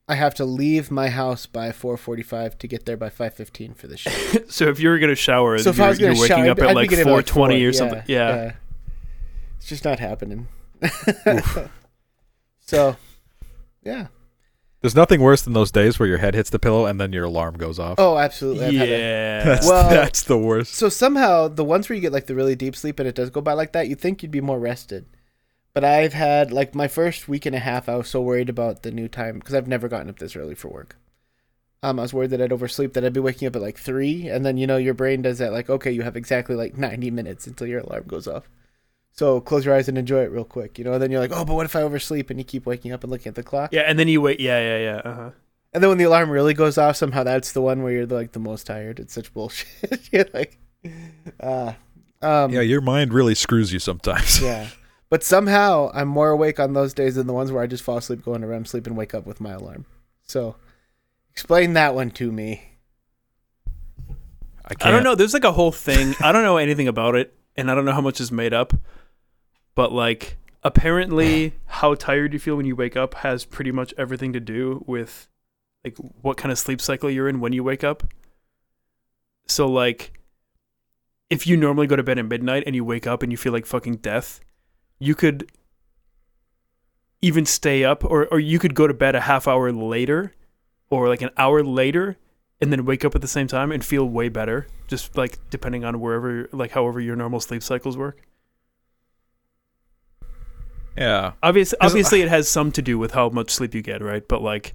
I 0.08 0.16
have 0.16 0.34
to 0.34 0.44
leave 0.44 0.90
my 0.90 1.08
house 1.08 1.46
by 1.46 1.70
4:45 1.70 2.58
to 2.58 2.66
get 2.66 2.84
there 2.84 2.96
by 2.96 3.08
5:15 3.08 3.76
for 3.76 3.86
the 3.86 3.96
show. 3.96 4.10
so 4.48 4.68
if 4.68 4.80
you're 4.80 4.98
gonna 4.98 5.14
shower 5.14 5.56
So 5.58 5.70
if 5.70 5.78
you're, 5.78 5.86
I 5.86 5.88
was 5.90 5.98
going 5.98 6.16
you're 6.16 6.26
to 6.26 6.32
waking 6.32 6.44
shower, 6.44 6.50
up 6.50 6.58
at 6.58 6.64
I'd 6.64 6.70
be 6.70 6.74
like 6.74 6.90
getting 6.90 7.04
up 7.04 7.10
420 7.28 7.60
four. 7.60 7.68
or 7.68 7.72
something 7.72 8.02
yeah. 8.08 8.52
It's 9.58 9.68
just 9.68 9.84
not 9.84 9.98
happening. 9.98 10.48
so, 12.60 12.96
yeah. 13.82 14.08
There's 14.84 14.94
nothing 14.94 15.22
worse 15.22 15.40
than 15.40 15.54
those 15.54 15.70
days 15.70 15.98
where 15.98 16.06
your 16.06 16.18
head 16.18 16.34
hits 16.34 16.50
the 16.50 16.58
pillow 16.58 16.84
and 16.84 17.00
then 17.00 17.10
your 17.10 17.24
alarm 17.24 17.56
goes 17.56 17.78
off. 17.78 17.94
Oh, 17.96 18.18
absolutely. 18.18 18.66
I've 18.66 18.74
had 18.74 18.88
that. 18.90 18.98
Yeah. 18.98 19.42
That's 19.44 19.66
Well- 19.66 19.88
that's 19.88 20.22
the 20.24 20.36
worst. 20.36 20.74
So 20.74 20.90
somehow 20.90 21.48
the 21.48 21.64
ones 21.64 21.88
where 21.88 21.94
you 21.94 22.02
get 22.02 22.12
like 22.12 22.26
the 22.26 22.34
really 22.34 22.54
deep 22.54 22.76
sleep 22.76 22.98
and 23.00 23.08
it 23.08 23.14
does 23.14 23.30
go 23.30 23.40
by 23.40 23.54
like 23.54 23.72
that, 23.72 23.88
you'd 23.88 23.98
think 23.98 24.22
you'd 24.22 24.30
be 24.30 24.42
more 24.42 24.58
rested. 24.58 25.06
But 25.72 25.84
I've 25.84 26.12
had 26.12 26.52
like 26.52 26.74
my 26.74 26.86
first 26.86 27.30
week 27.30 27.46
and 27.46 27.56
a 27.56 27.60
half, 27.60 27.88
I 27.88 27.96
was 27.96 28.08
so 28.08 28.20
worried 28.20 28.50
about 28.50 28.82
the 28.82 28.90
new 28.90 29.08
time 29.08 29.38
because 29.38 29.54
I've 29.54 29.66
never 29.66 29.88
gotten 29.88 30.10
up 30.10 30.18
this 30.18 30.36
early 30.36 30.54
for 30.54 30.68
work. 30.68 30.96
Um, 31.82 31.98
I 31.98 32.02
was 32.02 32.12
worried 32.12 32.28
that 32.32 32.42
I'd 32.42 32.52
oversleep, 32.52 32.92
that 32.92 33.06
I'd 33.06 33.14
be 33.14 33.20
waking 33.20 33.48
up 33.48 33.56
at 33.56 33.62
like 33.62 33.78
three, 33.78 34.28
and 34.28 34.44
then 34.44 34.58
you 34.58 34.66
know 34.66 34.76
your 34.76 34.92
brain 34.92 35.22
does 35.22 35.38
that 35.38 35.52
like, 35.54 35.70
okay, 35.70 35.92
you 35.92 36.02
have 36.02 36.14
exactly 36.14 36.56
like 36.56 36.76
ninety 36.76 37.10
minutes 37.10 37.46
until 37.46 37.66
your 37.68 37.80
alarm 37.80 38.04
goes 38.06 38.28
off. 38.28 38.50
So 39.14 39.40
close 39.40 39.64
your 39.64 39.76
eyes 39.76 39.88
and 39.88 39.96
enjoy 39.96 40.22
it 40.22 40.32
real 40.32 40.44
quick, 40.44 40.76
you 40.76 40.84
know. 40.84 40.94
And 40.94 41.02
then 41.02 41.12
you're 41.12 41.20
like, 41.20 41.30
oh, 41.32 41.44
but 41.44 41.54
what 41.54 41.66
if 41.66 41.76
I 41.76 41.82
oversleep? 41.82 42.30
And 42.30 42.38
you 42.38 42.44
keep 42.44 42.66
waking 42.66 42.90
up 42.90 43.04
and 43.04 43.12
looking 43.12 43.28
at 43.30 43.36
the 43.36 43.44
clock. 43.44 43.72
Yeah, 43.72 43.82
and 43.82 43.96
then 43.96 44.08
you 44.08 44.20
wait. 44.20 44.40
Yeah, 44.40 44.58
yeah, 44.58 44.78
yeah. 44.78 45.10
Uh-huh. 45.10 45.30
And 45.72 45.82
then 45.82 45.88
when 45.88 45.98
the 45.98 46.04
alarm 46.04 46.30
really 46.30 46.52
goes 46.52 46.78
off, 46.78 46.96
somehow 46.96 47.22
that's 47.22 47.52
the 47.52 47.62
one 47.62 47.84
where 47.84 47.92
you're 47.92 48.06
like 48.06 48.32
the 48.32 48.40
most 48.40 48.66
tired. 48.66 48.98
It's 48.98 49.14
such 49.14 49.32
bullshit. 49.32 49.68
you're 50.12 50.26
like, 50.34 50.58
uh, 51.38 51.74
um, 52.22 52.50
yeah, 52.52 52.60
your 52.60 52.80
mind 52.80 53.12
really 53.12 53.36
screws 53.36 53.72
you 53.72 53.78
sometimes. 53.78 54.42
yeah. 54.42 54.68
But 55.10 55.22
somehow 55.22 55.92
I'm 55.94 56.08
more 56.08 56.30
awake 56.30 56.58
on 56.58 56.72
those 56.72 56.92
days 56.92 57.14
than 57.14 57.28
the 57.28 57.32
ones 57.32 57.52
where 57.52 57.62
I 57.62 57.68
just 57.68 57.84
fall 57.84 57.98
asleep, 57.98 58.24
go 58.24 58.34
into 58.34 58.48
REM 58.48 58.64
sleep, 58.64 58.84
and 58.88 58.96
wake 58.96 59.14
up 59.14 59.26
with 59.26 59.40
my 59.40 59.52
alarm. 59.52 59.86
So, 60.26 60.56
explain 61.30 61.74
that 61.74 61.94
one 61.94 62.10
to 62.12 62.32
me. 62.32 62.78
I, 64.64 64.74
can't, 64.74 64.86
I 64.86 64.90
don't 64.90 65.04
know. 65.04 65.14
There's 65.14 65.34
like 65.34 65.44
a 65.44 65.52
whole 65.52 65.70
thing. 65.70 66.16
I 66.20 66.32
don't 66.32 66.42
know 66.42 66.56
anything 66.56 66.88
about 66.88 67.14
it, 67.14 67.32
and 67.54 67.70
I 67.70 67.76
don't 67.76 67.84
know 67.84 67.92
how 67.92 68.00
much 68.00 68.20
is 68.20 68.32
made 68.32 68.52
up. 68.52 68.72
But 69.74 69.92
like, 69.92 70.36
apparently, 70.62 71.54
how 71.66 71.94
tired 71.94 72.32
you 72.32 72.38
feel 72.38 72.56
when 72.56 72.66
you 72.66 72.76
wake 72.76 72.96
up 72.96 73.14
has 73.14 73.44
pretty 73.44 73.72
much 73.72 73.94
everything 73.96 74.32
to 74.32 74.40
do 74.40 74.84
with 74.86 75.28
like 75.84 75.96
what 76.22 76.36
kind 76.36 76.50
of 76.50 76.58
sleep 76.58 76.80
cycle 76.80 77.10
you're 77.10 77.28
in 77.28 77.40
when 77.40 77.52
you 77.52 77.62
wake 77.62 77.84
up. 77.84 78.04
So 79.46 79.68
like, 79.68 80.18
if 81.30 81.46
you 81.46 81.56
normally 81.56 81.86
go 81.86 81.96
to 81.96 82.02
bed 82.02 82.18
at 82.18 82.26
midnight 82.26 82.64
and 82.66 82.74
you 82.74 82.84
wake 82.84 83.06
up 83.06 83.22
and 83.22 83.32
you 83.32 83.36
feel 83.36 83.52
like 83.52 83.66
fucking 83.66 83.96
death, 83.96 84.40
you 84.98 85.14
could 85.14 85.50
even 87.20 87.46
stay 87.46 87.84
up, 87.84 88.04
or 88.04 88.26
or 88.26 88.38
you 88.38 88.58
could 88.58 88.74
go 88.74 88.86
to 88.86 88.94
bed 88.94 89.14
a 89.14 89.20
half 89.20 89.48
hour 89.48 89.72
later, 89.72 90.34
or 90.90 91.08
like 91.08 91.22
an 91.22 91.30
hour 91.36 91.62
later, 91.64 92.18
and 92.60 92.72
then 92.72 92.84
wake 92.84 93.04
up 93.04 93.14
at 93.14 93.20
the 93.20 93.28
same 93.28 93.46
time 93.46 93.72
and 93.72 93.84
feel 93.84 94.06
way 94.08 94.28
better 94.28 94.66
just 94.86 95.16
like 95.16 95.38
depending 95.50 95.84
on 95.84 96.00
wherever 96.00 96.48
like 96.52 96.70
however 96.70 97.00
your 97.00 97.16
normal 97.16 97.40
sleep 97.40 97.62
cycles 97.62 97.96
work 97.96 98.22
Yeah. 100.96 101.32
obviously 101.42 101.76
'Cause- 101.80 101.90
obviously 101.90 102.22
it 102.22 102.28
has 102.28 102.48
some 102.48 102.70
to 102.72 102.82
do 102.82 102.98
with 102.98 103.12
how 103.12 103.28
much 103.28 103.50
sleep 103.50 103.74
you 103.74 103.82
get 103.82 104.00
right 104.02 104.26
but 104.28 104.42
like 104.42 104.74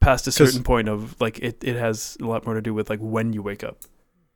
past 0.00 0.26
a 0.26 0.32
certain 0.32 0.62
point 0.62 0.88
of 0.88 1.18
like 1.20 1.38
it, 1.40 1.64
it 1.64 1.76
has 1.76 2.16
a 2.20 2.26
lot 2.26 2.44
more 2.44 2.54
to 2.54 2.60
do 2.62 2.74
with 2.74 2.90
like 2.90 3.00
when 3.00 3.32
you 3.32 3.42
wake 3.42 3.64
up 3.64 3.78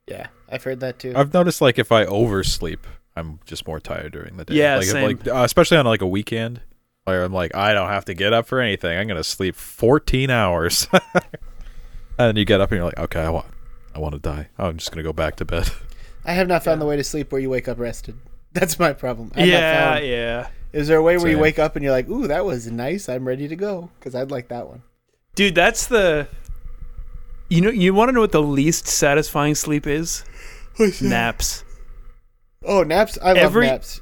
Yeah, 0.07 0.27
I've 0.49 0.63
heard 0.63 0.79
that 0.81 0.99
too. 0.99 1.13
I've 1.15 1.33
noticed 1.33 1.61
like 1.61 1.77
if 1.79 1.91
I 1.91 2.05
oversleep, 2.05 2.85
I'm 3.15 3.39
just 3.45 3.67
more 3.67 3.79
tired 3.79 4.11
during 4.13 4.35
the 4.35 4.43
day. 4.45 4.55
Yeah, 4.55 4.75
like, 4.77 4.85
if, 4.85 4.91
same. 4.91 5.05
like 5.07 5.27
uh, 5.27 5.43
especially 5.43 5.77
on 5.77 5.85
like 5.85 6.01
a 6.01 6.07
weekend, 6.07 6.59
where 7.05 7.23
I'm 7.23 7.31
like, 7.31 7.55
I 7.55 7.73
don't 7.73 7.87
have 7.89 8.03
to 8.05 8.13
get 8.13 8.33
up 8.33 8.47
for 8.47 8.59
anything. 8.59 8.97
I'm 8.97 9.07
gonna 9.07 9.23
sleep 9.23 9.55
14 9.55 10.29
hours, 10.29 10.87
and 12.17 12.37
you 12.37 12.43
get 12.45 12.59
up 12.61 12.71
and 12.71 12.77
you're 12.77 12.85
like, 12.85 12.99
okay, 12.99 13.21
I 13.21 13.29
want, 13.29 13.45
I 13.95 13.99
want 13.99 14.13
to 14.15 14.19
die. 14.19 14.49
Oh, 14.59 14.67
I'm 14.67 14.77
just 14.77 14.91
gonna 14.91 15.03
go 15.03 15.13
back 15.13 15.35
to 15.37 15.45
bed. 15.45 15.69
I 16.25 16.33
have 16.33 16.47
not 16.47 16.63
found 16.63 16.81
the 16.81 16.85
way 16.85 16.97
to 16.97 17.03
sleep 17.03 17.31
where 17.31 17.39
you 17.39 17.49
wake 17.49 17.67
up 17.67 17.79
rested. 17.79 18.15
That's 18.53 18.77
my 18.79 18.91
problem. 18.93 19.31
I 19.35 19.39
have 19.41 19.47
yeah 19.49 19.93
found- 19.93 20.05
yeah 20.07 20.47
Is 20.73 20.87
there 20.87 20.97
a 20.97 21.03
way 21.03 21.17
where 21.17 21.29
you 21.29 21.37
wake 21.39 21.59
up 21.59 21.75
and 21.75 21.83
you're 21.83 21.91
like, 21.91 22.07
ooh, 22.09 22.27
that 22.27 22.45
was 22.45 22.67
nice. 22.71 23.09
I'm 23.09 23.27
ready 23.27 23.47
to 23.47 23.55
go? 23.55 23.89
Because 23.99 24.15
I'd 24.15 24.31
like 24.31 24.47
that 24.49 24.67
one. 24.67 24.83
dude 25.35 25.55
that's 25.55 25.87
the 25.87 26.27
you 27.49 27.61
know 27.61 27.69
you 27.69 27.93
want 27.93 28.09
to 28.09 28.13
know 28.13 28.21
what 28.21 28.31
the 28.31 28.41
least 28.41 28.87
satisfying 28.87 29.55
sleep 29.55 29.85
is 29.87 30.23
naps 31.01 31.63
Oh, 32.63 32.83
naps. 32.83 33.17
I 33.23 33.29
love 33.29 33.37
Every- 33.37 33.65
naps. 33.67 34.01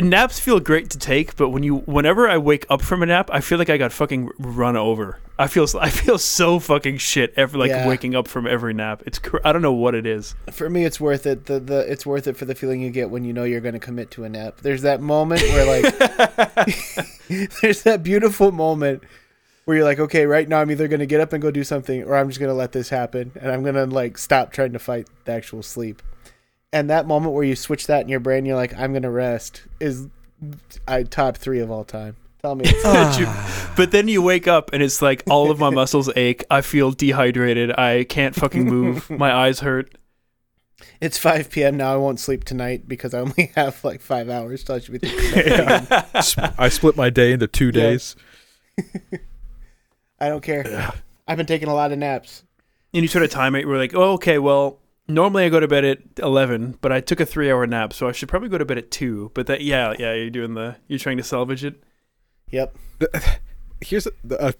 Naps 0.00 0.40
feel 0.40 0.58
great 0.58 0.88
to 0.90 0.98
take, 0.98 1.36
but 1.36 1.50
when 1.50 1.62
you, 1.62 1.78
whenever 1.80 2.28
I 2.28 2.38
wake 2.38 2.64
up 2.70 2.80
from 2.80 3.02
a 3.02 3.06
nap, 3.06 3.28
I 3.32 3.40
feel 3.40 3.58
like 3.58 3.68
I 3.68 3.76
got 3.76 3.92
fucking 3.92 4.30
run 4.38 4.76
over. 4.76 5.18
I 5.38 5.48
feel, 5.48 5.66
I 5.80 5.90
feel 5.90 6.18
so 6.18 6.58
fucking 6.58 6.96
shit 6.98 7.34
every 7.36 7.58
like 7.60 7.70
Yeah. 7.70 7.86
waking 7.86 8.14
up 8.14 8.26
from 8.26 8.46
every 8.46 8.72
nap. 8.72 9.02
It's, 9.04 9.18
cr- 9.18 9.38
I 9.44 9.52
don't 9.52 9.60
know 9.62 9.72
what 9.74 9.94
it 9.94 10.06
is. 10.06 10.34
For 10.50 10.70
me, 10.70 10.84
it's 10.84 10.98
worth 11.00 11.26
it. 11.26 11.44
The 11.46 11.60
the 11.60 11.80
it's 11.90 12.06
worth 12.06 12.26
it 12.26 12.36
for 12.36 12.44
the 12.46 12.54
feeling 12.54 12.80
you 12.80 12.90
get 12.90 13.10
when 13.10 13.24
you 13.24 13.32
know 13.32 13.44
you're 13.44 13.60
going 13.60 13.74
to 13.74 13.80
commit 13.80 14.10
to 14.12 14.24
a 14.24 14.28
nap. 14.28 14.58
There's 14.62 14.82
that 14.82 15.00
moment 15.02 15.42
where 15.42 15.82
like, 15.82 15.98
there's 17.60 17.82
that 17.82 18.00
beautiful 18.02 18.50
moment 18.52 19.02
where 19.64 19.76
you're 19.76 19.86
like, 19.86 19.98
okay, 20.00 20.26
right 20.26 20.48
now 20.48 20.60
I'm 20.60 20.70
either 20.72 20.88
gonna 20.88 21.06
get 21.06 21.20
up 21.20 21.32
and 21.32 21.40
go 21.40 21.50
do 21.52 21.62
something, 21.62 22.02
or 22.02 22.16
I'm 22.16 22.28
just 22.28 22.40
gonna 22.40 22.52
let 22.54 22.72
this 22.72 22.88
happen, 22.88 23.30
and 23.40 23.52
I'm 23.52 23.62
gonna 23.62 23.86
like 23.86 24.18
stop 24.18 24.52
trying 24.52 24.72
to 24.72 24.80
fight 24.80 25.06
the 25.24 25.32
actual 25.32 25.62
sleep. 25.62 26.02
And 26.72 26.88
that 26.90 27.06
moment 27.06 27.34
where 27.34 27.44
you 27.44 27.54
switch 27.54 27.86
that 27.88 28.02
in 28.02 28.08
your 28.08 28.20
brain, 28.20 28.46
you're 28.46 28.56
like, 28.56 28.74
I'm 28.76 28.92
gonna 28.92 29.10
rest, 29.10 29.62
is 29.80 30.08
I 30.88 31.02
top 31.04 31.36
three 31.36 31.60
of 31.60 31.70
all 31.70 31.84
time. 31.84 32.16
Tell 32.40 32.54
me, 32.54 32.64
you- 33.18 33.28
but 33.76 33.90
then 33.92 34.08
you 34.08 34.20
wake 34.22 34.48
up 34.48 34.70
and 34.72 34.82
it's 34.82 35.00
like 35.02 35.22
all 35.30 35.50
of 35.50 35.58
my 35.58 35.70
muscles 35.80 36.10
ache. 36.16 36.44
I 36.50 36.60
feel 36.62 36.90
dehydrated. 36.90 37.72
I 37.78 38.04
can't 38.04 38.34
fucking 38.34 38.64
move. 38.64 39.08
My 39.10 39.32
eyes 39.32 39.60
hurt. 39.60 39.94
it's 41.00 41.16
5 41.18 41.50
p.m. 41.50 41.76
now. 41.76 41.94
I 41.94 41.96
won't 41.96 42.18
sleep 42.18 42.42
tonight 42.44 42.88
because 42.88 43.14
I 43.14 43.20
only 43.20 43.52
have 43.54 43.84
like 43.84 44.00
five 44.00 44.28
hours. 44.28 44.64
So 44.64 44.74
I 44.74 44.80
should 44.80 44.92
be 44.92 44.98
thinking. 45.08 45.52
about 45.54 46.58
I 46.58 46.68
split 46.68 46.96
my 46.96 47.10
day 47.10 47.32
into 47.32 47.46
two 47.46 47.66
Yeah. 47.66 47.70
days. 47.72 48.16
I 50.20 50.28
don't 50.28 50.42
care. 50.42 50.92
I've 51.28 51.36
been 51.36 51.46
taking 51.46 51.68
a 51.68 51.74
lot 51.74 51.92
of 51.92 51.98
naps. 51.98 52.42
And 52.94 53.02
you 53.02 53.08
sort 53.08 53.24
of 53.24 53.30
time 53.30 53.54
it. 53.54 53.66
We're 53.68 53.78
like, 53.78 53.94
oh, 53.94 54.12
okay, 54.14 54.38
well, 54.38 54.78
normally 55.08 55.44
I 55.44 55.48
go 55.48 55.60
to 55.60 55.68
bed 55.68 55.84
at 55.84 55.98
eleven, 56.18 56.78
but 56.80 56.92
I 56.92 57.00
took 57.00 57.20
a 57.20 57.26
three-hour 57.26 57.66
nap, 57.66 57.92
so 57.92 58.08
I 58.08 58.12
should 58.12 58.28
probably 58.28 58.48
go 58.48 58.58
to 58.58 58.64
bed 58.64 58.78
at 58.78 58.90
two. 58.90 59.30
But 59.34 59.46
that, 59.48 59.62
yeah, 59.62 59.94
yeah, 59.98 60.14
you're 60.14 60.30
doing 60.30 60.54
the, 60.54 60.76
you're 60.88 60.98
trying 60.98 61.16
to 61.18 61.22
salvage 61.22 61.64
it. 61.64 61.82
Yep. 62.50 62.76
Here's 63.80 64.06
the, 64.24 64.40
uh, 64.40 64.52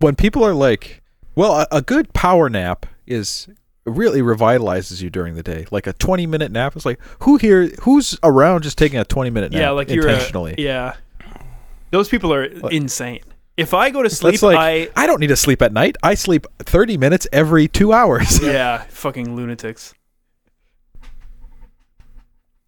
when 0.00 0.16
people 0.16 0.44
are 0.44 0.54
like, 0.54 1.02
"Well, 1.34 1.52
a, 1.60 1.66
a 1.70 1.82
good 1.82 2.12
power 2.12 2.48
nap 2.48 2.86
is 3.06 3.48
really 3.84 4.20
revitalizes 4.20 5.00
you 5.02 5.10
during 5.10 5.34
the 5.34 5.42
day." 5.42 5.66
Like 5.70 5.86
a 5.86 5.92
20 5.92 6.26
minute 6.26 6.50
nap 6.50 6.76
is 6.76 6.84
like, 6.84 6.98
who 7.20 7.36
here, 7.36 7.68
who's 7.82 8.18
around 8.22 8.62
just 8.62 8.76
taking 8.78 8.98
a 8.98 9.04
20 9.04 9.30
minute 9.30 9.52
nap 9.52 9.60
yeah, 9.60 9.70
like 9.70 9.88
you're 9.90 10.06
a- 10.06 10.12
intentionally? 10.12 10.54
yeah, 10.58 10.96
those 11.90 12.08
people 12.08 12.32
are 12.34 12.48
What? 12.58 12.72
insane. 12.72 13.20
If 13.56 13.72
I 13.72 13.90
go 13.90 14.02
to 14.02 14.10
sleep, 14.10 14.42
like 14.42 14.56
I 14.58 15.02
I 15.02 15.06
don't 15.06 15.20
need 15.20 15.28
to 15.28 15.36
sleep 15.36 15.62
at 15.62 15.72
night. 15.72 15.96
I 16.02 16.14
sleep 16.14 16.46
30 16.58 16.98
minutes 16.98 17.26
every 17.32 17.68
two 17.68 17.92
hours. 17.92 18.38
yeah, 18.42 18.84
fucking 18.88 19.34
lunatics. 19.34 19.94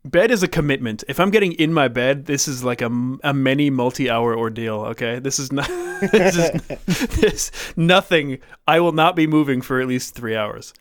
Bed 0.05 0.31
is 0.31 0.43
a 0.43 0.49
commitment. 0.49 1.05
If 1.07 1.21
I'm 1.21 1.31
getting 1.31 1.53
in 1.53 1.73
my 1.75 1.89
bed, 1.89 2.25
this 2.25 2.49
is 2.49 2.65
like 2.65 2.81
a, 2.81 2.87
a 3.23 3.35
many 3.35 3.69
multi-hour 3.69 4.35
ordeal. 4.37 4.81
Okay, 4.87 5.19
this 5.19 5.39
is 5.39 5.53
not. 5.53 5.69
this 6.13 6.37
is 6.39 7.07
this 7.21 7.51
nothing. 7.77 8.39
I 8.67 8.81
will 8.81 8.93
not 8.93 9.15
be 9.17 9.27
moving 9.27 9.61
for 9.61 9.81
at 9.81 9.89
least 9.89 10.15
three 10.15 10.37
hours. 10.37 10.73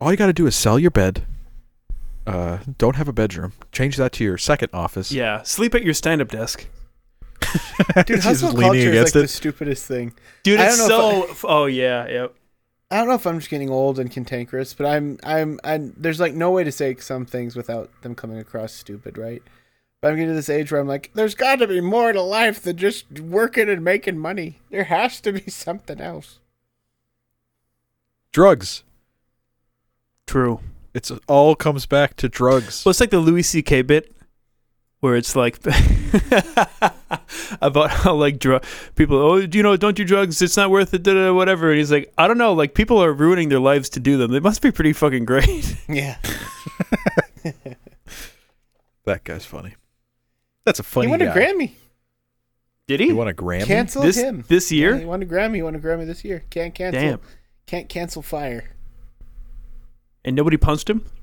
All 0.00 0.10
you 0.10 0.16
got 0.16 0.26
to 0.26 0.32
do 0.32 0.46
is 0.46 0.56
sell 0.56 0.78
your 0.78 0.90
bed. 0.90 1.24
Uh, 2.26 2.58
don't 2.76 2.96
have 2.96 3.06
a 3.06 3.12
bedroom. 3.12 3.52
Change 3.70 3.96
that 3.96 4.12
to 4.12 4.24
your 4.24 4.36
second 4.36 4.70
office. 4.72 5.12
Yeah, 5.12 5.42
sleep 5.42 5.74
at 5.74 5.84
your 5.84 5.94
stand-up 5.94 6.28
desk, 6.28 6.66
Dude, 8.06 8.16
She's 8.16 8.24
hustle 8.24 8.50
leaning 8.52 8.62
culture 8.62 8.78
is 8.78 8.86
like 8.86 8.92
against 8.92 9.14
the 9.14 9.28
stupidest 9.28 9.86
thing. 9.86 10.14
dude. 10.42 10.60
I 10.60 10.66
It's 10.66 10.78
don't 10.78 10.88
know 10.88 11.34
so. 11.34 11.48
oh 11.48 11.66
yeah, 11.66 12.08
yep. 12.08 12.34
I 12.90 12.98
don't 12.98 13.08
know 13.08 13.14
if 13.14 13.26
I'm 13.26 13.38
just 13.38 13.50
getting 13.50 13.68
old 13.70 13.98
and 13.98 14.10
cantankerous, 14.10 14.72
but 14.74 14.86
I'm 14.86 15.18
I'm 15.24 15.58
I'm 15.64 15.92
there's 15.96 16.20
like 16.20 16.34
no 16.34 16.50
way 16.50 16.64
to 16.64 16.72
say 16.72 16.94
some 16.96 17.26
things 17.26 17.56
without 17.56 17.90
them 18.02 18.14
coming 18.14 18.38
across 18.38 18.72
stupid, 18.72 19.18
right? 19.18 19.42
But 20.00 20.08
I'm 20.08 20.16
getting 20.16 20.28
to 20.30 20.34
this 20.34 20.48
age 20.50 20.70
where 20.70 20.80
I'm 20.80 20.86
like, 20.86 21.10
there's 21.14 21.34
got 21.34 21.56
to 21.60 21.66
be 21.66 21.80
more 21.80 22.12
to 22.12 22.20
life 22.22 22.62
than 22.62 22.76
just 22.76 23.10
working 23.20 23.68
and 23.68 23.82
making 23.82 24.18
money. 24.18 24.60
There 24.70 24.84
has 24.84 25.20
to 25.22 25.32
be 25.32 25.50
something 25.50 26.00
else. 26.00 26.38
Drugs. 28.32 28.84
True. 30.26 30.60
It's 30.94 31.10
all 31.26 31.56
comes 31.56 31.86
back 31.86 32.14
to 32.16 32.28
drugs. 32.28 32.84
Well, 32.84 32.90
it's 32.90 33.00
like 33.00 33.10
the 33.10 33.18
Louis 33.18 33.42
C.K. 33.42 33.82
bit 33.82 34.14
where 35.00 35.16
it's 35.16 35.34
like 35.36 35.58
about 37.62 37.90
how 37.90 38.14
like 38.14 38.38
drug 38.38 38.64
people. 38.94 39.16
Oh, 39.18 39.36
you 39.36 39.62
know, 39.62 39.76
don't 39.76 39.96
do 39.96 40.04
drugs. 40.04 40.42
It's 40.42 40.56
not 40.56 40.70
worth 40.70 40.92
it. 40.94 41.02
Da, 41.02 41.14
da, 41.14 41.32
whatever. 41.32 41.70
And 41.70 41.78
he's 41.78 41.92
like, 41.92 42.12
I 42.18 42.26
don't 42.28 42.38
know. 42.38 42.52
Like 42.52 42.74
people 42.74 43.02
are 43.02 43.12
ruining 43.12 43.48
their 43.48 43.60
lives 43.60 43.88
to 43.90 44.00
do 44.00 44.16
them. 44.18 44.32
They 44.32 44.40
must 44.40 44.60
be 44.62 44.70
pretty 44.72 44.92
fucking 44.92 45.24
great. 45.24 45.76
Yeah, 45.88 46.16
That 49.04 49.22
guy's 49.24 49.44
funny. 49.46 49.74
That's 50.64 50.80
a 50.80 50.82
funny 50.82 51.06
he 51.06 51.10
won 51.12 51.22
a. 51.22 51.26
Grammy. 51.32 51.72
Did 52.88 53.00
He 53.00 53.06
he? 53.06 53.12
won 53.12 53.28
a 53.28 53.32
Grammy. 53.32 53.64
Cancel 53.66 54.02
This 54.02 54.16
him 54.16 54.44
this 54.48 54.70
Yeah, 54.72 54.78
year? 54.78 54.98
he 54.98 55.04
won 55.04 55.22
a 55.22 55.26
Grammy. 55.26 55.56
He 55.56 55.62
won 55.62 55.74
a 55.74 55.78
Grammy 55.78 56.06
this 56.06 56.24
year. 56.24 56.44
Can't 56.50 56.74
cancel. 56.74 57.00
Damn. 57.00 57.20
Can't 57.66 57.88
cancel 57.88 58.22
fire. 58.22 58.70
And 60.24 60.34
nobody 60.34 60.56
punched 60.56 60.90
him. 60.90 61.04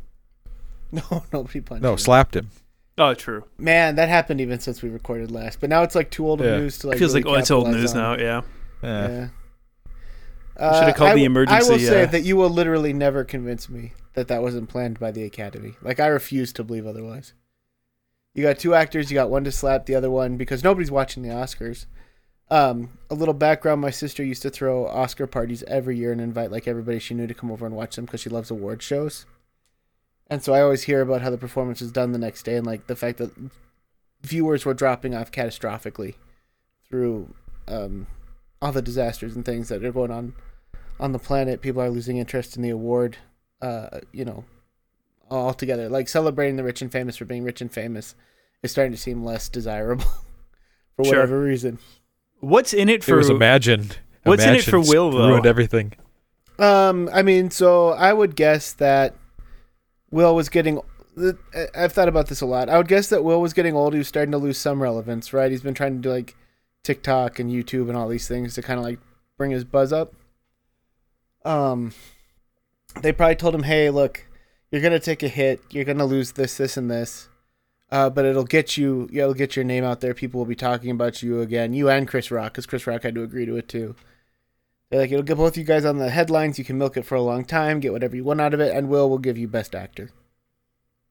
No, 0.94 1.24
nobody 1.34 1.60
punched. 1.60 1.82
no, 1.82 1.94
him. 1.94 1.98
slapped 1.98 2.36
him. 2.36 2.52
Oh, 2.98 3.14
true. 3.16 3.44
Man, 3.58 3.96
that 3.96 4.08
happened 4.10 4.40
even 4.40 4.60
since 4.60 4.82
we 4.84 4.90
recorded 4.90 5.32
last. 5.32 5.60
But 5.60 5.70
now 5.70 5.82
it's 5.84 5.96
like 5.96 6.12
too 6.12 6.28
old 6.28 6.42
of 6.42 6.48
Yeah. 6.48 6.58
news 6.58 6.78
to 6.80 6.88
like. 6.88 6.96
It 6.98 7.00
feels 7.00 7.14
really 7.14 7.24
like 7.24 7.34
oh, 7.34 7.40
it's 7.40 7.52
old 7.52 7.66
capitalize 7.66 7.82
news 7.82 7.92
on. 7.94 7.98
now. 8.20 8.24
Yeah. 8.24 8.42
Yeah. 8.84 9.08
Yeah. 9.10 9.28
Should 10.56 10.88
have 10.88 10.96
called 10.96 11.10
I 11.12 11.16
the 11.16 11.24
w- 11.28 11.46
I 11.50 11.60
will 11.60 11.66
emergency, 11.72 11.86
say 11.86 12.04
uh, 12.04 12.06
that 12.08 12.22
you 12.24 12.36
will 12.38 12.50
literally 12.50 12.94
never 12.94 13.24
convince 13.24 13.68
me 13.70 13.94
that 14.14 14.28
that 14.28 14.44
wasn't 14.44 14.70
planned 14.70 15.00
by 15.00 15.10
the 15.12 15.24
Academy. 15.24 15.74
Like 15.82 16.00
I 16.00 16.06
refuse 16.08 16.54
to 16.54 16.64
believe 16.64 16.86
otherwise. 16.86 17.34
You 18.36 18.44
got 18.44 18.60
two 18.60 18.76
actors. 18.76 19.10
You 19.10 19.16
got 19.16 19.32
one 19.32 19.44
to 19.46 19.52
slap 19.52 19.88
the 19.88 19.96
other 19.96 20.12
one 20.12 20.38
because 20.38 20.64
nobody's 20.64 20.92
watching 20.92 21.24
the 21.24 21.30
Oscars. 21.30 21.88
Um, 22.52 23.00
a 23.10 23.16
little 23.16 23.34
background: 23.34 23.82
My 23.82 23.90
sister 23.90 24.24
used 24.24 24.44
to 24.44 24.52
throw 24.52 24.86
Oscar 24.86 25.26
parties 25.26 25.64
every 25.64 25.98
year 25.98 26.12
and 26.12 26.22
invite 26.22 26.52
like 26.52 26.68
everybody 26.68 27.00
she 27.00 27.16
knew 27.16 27.26
to 27.26 27.34
come 27.34 27.52
over 27.52 27.66
and 27.66 27.76
watch 27.76 27.96
them 27.96 28.06
because 28.06 28.22
she 28.22 28.30
loves 28.30 28.52
award 28.52 28.84
shows. 28.84 29.26
And 30.30 30.42
so 30.44 30.54
I 30.54 30.62
always 30.62 30.84
hear 30.84 31.02
about 31.02 31.22
how 31.22 31.30
the 31.30 31.38
performance 31.38 31.82
was 31.82 31.92
done 31.92 32.12
the 32.12 32.18
next 32.18 32.44
day 32.44 32.56
and 32.56 32.66
like 32.66 32.88
the 32.88 32.96
fact 32.96 33.18
that 33.20 33.32
viewers 34.24 34.66
were 34.66 34.74
dropping 34.74 35.14
off 35.14 35.32
catastrophically 35.32 36.16
through 36.90 37.34
um, 37.68 38.08
all 38.62 38.72
the 38.72 38.82
disasters 38.82 39.36
and 39.36 39.46
things 39.46 39.70
that 39.70 39.84
are 39.84 39.92
going 39.92 40.12
on 40.12 40.34
on 41.00 41.12
the 41.12 41.20
planet. 41.20 41.62
People 41.62 41.82
are 41.82 41.90
losing 41.90 42.18
interest 42.18 42.56
in 42.56 42.62
the 42.64 42.70
award. 42.70 43.18
Uh, 43.62 44.00
you 44.12 44.26
know, 44.26 44.44
altogether, 45.32 45.88
like 45.90 46.08
celebrating 46.10 46.58
the 46.58 46.64
rich 46.64 46.82
and 46.82 46.92
famous 46.92 47.16
for 47.18 47.26
being 47.26 47.44
rich 47.44 47.62
and 47.62 47.72
famous 47.72 48.14
is 48.62 48.72
starting 48.72 48.92
to 48.92 48.98
seem 48.98 49.24
less 49.24 49.48
desirable 49.50 50.04
for 50.96 51.04
Sure. 51.06 51.14
whatever 51.16 51.40
reason. 51.42 51.80
What's 52.40 52.74
in 52.74 52.90
it 52.90 52.96
It 52.96 53.04
for? 53.06 53.16
was 53.18 53.30
Imagine. 53.30 53.92
What's 54.24 54.44
in 54.44 54.56
it 54.56 54.64
for 54.64 54.80
Will, 54.80 55.12
though? 55.12 55.30
Ruined 55.30 55.46
everything. 55.46 55.94
Um, 56.60 57.10
I 57.14 57.22
mean, 57.24 57.52
so 57.52 57.90
I 57.90 58.12
would 58.14 58.36
guess 58.36 58.74
that 58.74 59.16
Will 60.14 60.36
was 60.36 60.48
getting. 60.48 60.80
I've 61.76 61.92
thought 61.92 62.08
about 62.08 62.28
this 62.28 62.42
a 62.42 62.46
lot. 62.46 62.70
I 62.70 62.78
would 62.78 62.88
guess 62.88 63.10
that 63.10 63.24
Will 63.24 63.42
was 63.42 63.54
getting 63.54 63.76
old. 63.76 63.94
He 63.94 63.98
was 63.98 64.08
starting 64.08 64.32
to 64.32 64.38
lose 64.38 64.60
some 64.60 64.82
relevance, 64.82 65.34
right? 65.34 65.50
He's 65.50 65.64
been 65.64 65.74
trying 65.74 65.96
to 65.96 66.02
do 66.02 66.12
like 66.12 66.36
TikTok 66.84 67.40
and 67.40 67.52
YouTube 67.52 67.90
and 67.90 67.98
all 67.98 68.08
these 68.08 68.28
things 68.28 68.54
to 68.54 68.62
kind 68.62 68.80
of 68.80 68.86
like 68.86 69.00
bring 69.38 69.50
his 69.50 69.64
buzz 69.64 69.92
up. 69.92 70.14
Um, 71.44 71.94
they 73.02 73.12
probably 73.12 73.36
told 73.36 73.56
him, 73.56 73.64
"Hey, 73.64 73.90
look, 73.90 74.28
you're 74.72 74.82
gonna 74.82 75.00
take 75.00 75.24
a 75.24 75.28
hit. 75.28 75.62
You're 75.72 75.84
gonna 75.84 76.06
lose 76.06 76.34
this, 76.34 76.58
this, 76.58 76.78
and 76.78 76.92
this." 76.92 77.28
Uh, 77.92 78.10
but 78.12 78.24
it'll 78.24 78.44
get 78.44 78.78
you. 78.78 79.10
It'll 79.12 79.34
get 79.34 79.56
your 79.56 79.66
name 79.66 79.84
out 79.84 80.00
there. 80.00 80.14
People 80.14 80.40
will 80.40 80.46
be 80.46 80.56
talking 80.56 80.92
about 80.92 81.24
you 81.24 81.42
again. 81.42 81.74
You 81.74 81.90
and 81.90 82.08
Chris 82.08 82.30
Rock, 82.30 82.54
because 82.54 82.68
Chris 82.68 82.86
Rock 82.86 83.02
had 83.02 83.16
to 83.16 83.24
agree 83.24 83.48
to 83.48 83.58
it 83.58 83.68
too. 83.68 83.96
They're 84.94 85.02
like, 85.02 85.12
it'll 85.12 85.24
get 85.24 85.38
both 85.38 85.58
you 85.58 85.64
guys 85.64 85.86
on 85.86 85.98
the 85.98 86.12
headlines. 86.12 86.60
You 86.60 86.66
can 86.66 86.78
milk 86.78 86.98
it 86.98 87.04
for 87.04 87.16
a 87.16 87.22
long 87.24 87.46
time, 87.46 87.80
get 87.80 87.92
whatever 87.92 88.16
you 88.16 88.24
want 88.24 88.40
out 88.40 88.54
of 88.54 88.60
it, 88.60 88.76
and 88.76 88.90
Will 88.90 89.10
will 89.10 89.18
give 89.18 89.40
you 89.40 89.48
Best 89.48 89.74
Actor. 89.74 90.12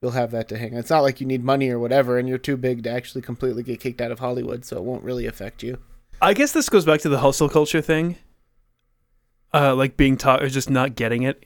You'll 0.01 0.13
have 0.13 0.31
that 0.31 0.49
to 0.51 0.57
hang. 0.57 0.75
It's 0.75 0.89
not 0.89 1.03
like 1.03 1.21
you 1.21 1.27
need 1.27 1.43
money 1.43 1.69
or 1.69 1.81
whatever, 1.81 2.17
and 2.17 2.29
you're 2.29 2.39
too 2.39 2.57
big 2.57 2.85
to 2.85 2.91
actually 2.91 3.23
completely 3.23 3.65
get 3.65 3.81
kicked 3.81 4.01
out 4.01 4.13
of 4.13 4.21
Hollywood, 4.21 4.65
so 4.65 4.77
it 4.77 4.85
won't 4.85 5.03
really 5.03 5.27
affect 5.27 5.65
you. 5.65 5.79
I 6.21 6.33
guess 6.33 6.53
this 6.53 6.69
goes 6.69 6.85
back 6.85 7.01
to 7.01 7.09
the 7.09 7.19
hustle 7.19 7.49
culture 7.49 7.81
thing. 7.81 8.19
Uh, 9.53 9.75
like 9.75 9.97
being 9.97 10.17
taught 10.17 10.45
or 10.45 10.49
just 10.49 10.71
not 10.71 10.95
getting 10.95 11.25
it. 11.25 11.43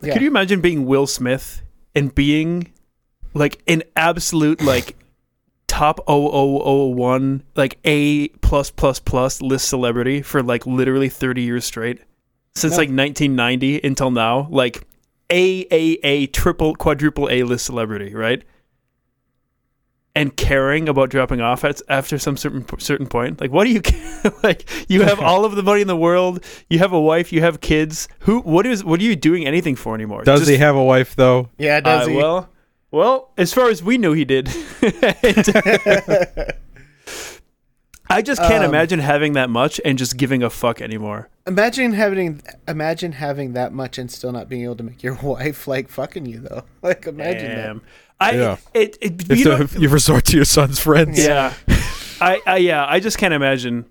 Yeah. 0.00 0.14
Could 0.14 0.22
you 0.22 0.28
imagine 0.28 0.62
being 0.62 0.86
Will 0.86 1.06
Smith 1.06 1.60
and 1.94 2.14
being 2.14 2.72
like 3.34 3.60
an 3.68 3.82
absolute 3.94 4.62
like 4.62 4.96
top 5.68 6.00
0001 6.08 7.44
like 7.54 7.78
A 7.84 8.28
plus 8.28 8.70
plus 8.70 8.98
plus 8.98 9.40
list 9.40 9.68
celebrity 9.68 10.22
for 10.22 10.42
like 10.42 10.66
literally 10.66 11.08
30 11.08 11.42
years 11.42 11.64
straight. 11.64 12.00
Since 12.56 12.72
No. 12.72 12.78
like 12.78 12.88
1990 12.88 13.80
until 13.86 14.10
now 14.10 14.48
like 14.50 14.82
A 15.30 15.66
A 15.70 15.98
A 16.02 16.26
triple 16.26 16.74
quadruple 16.74 17.28
A 17.30 17.44
list 17.44 17.64
celebrity 17.66 18.12
right? 18.14 18.42
And 20.14 20.36
caring 20.36 20.88
about 20.88 21.10
dropping 21.10 21.40
off 21.40 21.62
at, 21.64 21.80
after 21.88 22.18
some 22.18 22.36
certain 22.36 22.64
certain 22.80 23.06
point. 23.06 23.40
Like 23.40 23.52
what 23.52 23.64
do 23.64 23.70
you 23.70 23.80
care? 23.82 24.32
Like 24.42 24.68
you 24.88 25.02
have 25.02 25.20
all 25.30 25.44
of 25.44 25.54
the 25.54 25.62
money 25.62 25.82
in 25.82 25.86
the 25.86 25.96
world. 25.96 26.42
You 26.68 26.80
have 26.80 26.92
a 26.92 27.00
wife. 27.00 27.32
You 27.32 27.40
have 27.42 27.60
kids. 27.60 28.08
Who 28.20 28.40
what 28.40 28.66
is 28.66 28.82
what 28.82 28.98
are 28.98 29.04
you 29.04 29.14
doing 29.14 29.46
anything 29.46 29.76
for 29.76 29.94
anymore? 29.94 30.24
Does 30.24 30.40
Just- 30.40 30.50
he 30.50 30.56
have 30.56 30.74
a 30.74 30.82
wife 30.82 31.14
though? 31.14 31.50
Yeah, 31.58 31.78
does 31.80 32.08
uh, 32.08 32.10
he? 32.10 32.16
Well, 32.16 32.48
well, 32.90 33.30
as 33.36 33.52
far 33.52 33.68
as 33.70 33.82
we 33.82 33.98
knew, 33.98 34.12
he 34.12 34.24
did. 34.24 34.48
I 38.10 38.22
just 38.22 38.40
can't 38.40 38.64
Um, 38.64 38.70
imagine 38.70 39.00
having 39.00 39.34
that 39.34 39.50
much 39.50 39.80
and 39.84 39.98
just 39.98 40.16
giving 40.16 40.42
a 40.42 40.48
fuck 40.48 40.80
anymore. 40.80 41.28
imagine 41.46 41.92
having 41.92 42.40
imagine 42.66 43.12
having 43.12 43.52
that 43.52 43.72
much 43.72 43.98
and 43.98 44.10
still 44.10 44.32
not 44.32 44.48
being 44.48 44.64
able 44.64 44.76
to 44.76 44.82
make 44.82 45.02
your 45.02 45.14
wife 45.22 45.68
like 45.68 45.88
fucking 45.90 46.24
you 46.26 46.38
though. 46.40 46.62
Like 46.82 47.06
imagine 47.06 47.50
Damn. 47.56 47.82
I 48.18 48.30
Yeah. 48.32 48.56
it, 48.72 48.96
it 49.02 49.28
you 49.28 49.44
the- 49.44 49.50
know, 49.58 49.60
if 49.62 49.78
you 49.78 49.88
resort 49.90 50.24
to 50.26 50.36
your 50.36 50.46
son's 50.46 50.78
friends. 50.80 51.22
yeah. 51.22 51.52
I, 52.20 52.40
I 52.46 52.56
yeah, 52.56 52.84
I 52.88 52.98
just 52.98 53.18
can't 53.18 53.34
imagine 53.34 53.84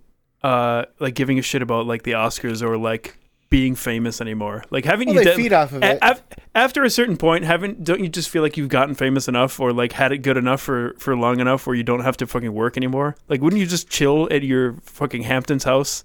uh 0.43 0.85
like 0.99 1.13
giving 1.13 1.37
a 1.37 1.41
shit 1.43 1.61
about 1.61 1.85
like 1.85 2.01
the 2.03 2.11
Oscars 2.13 2.63
or 2.63 2.75
like 2.77 3.17
being 3.49 3.75
famous 3.75 4.19
anymore. 4.21 4.63
Like 4.69 4.85
haven't 4.85 5.07
Well, 5.07 5.15
you 5.17 5.23
they 5.23 5.29
de- 5.31 5.35
feed 5.35 5.53
off 5.53 5.71
of 5.73 5.83
it. 5.83 5.99
af- 6.01 6.21
after 6.53 6.83
a 6.83 6.89
certain 6.89 7.15
point, 7.17 7.45
haven't 7.45 7.83
don't 7.83 7.99
you 8.01 8.09
just 8.09 8.29
feel 8.29 8.41
like 8.41 8.57
you've 8.57 8.69
gotten 8.69 8.93
famous 8.95 9.27
enough 9.27 9.59
or 9.59 9.71
like 9.71 9.93
had 9.93 10.11
it 10.11 10.19
good 10.19 10.37
enough 10.37 10.61
for 10.61 10.93
for 10.97 11.15
long 11.15 11.39
enough 11.39 11.65
where 11.65 11.75
you 11.75 11.83
don't 11.83 12.01
have 12.01 12.17
to 12.17 12.27
fucking 12.27 12.53
work 12.53 12.75
anymore? 12.77 13.15
Like 13.29 13.41
wouldn't 13.41 13.59
you 13.59 13.65
just 13.67 13.89
chill 13.89 14.27
at 14.31 14.43
your 14.43 14.73
fucking 14.83 15.23
Hamptons 15.23 15.63
house, 15.63 16.03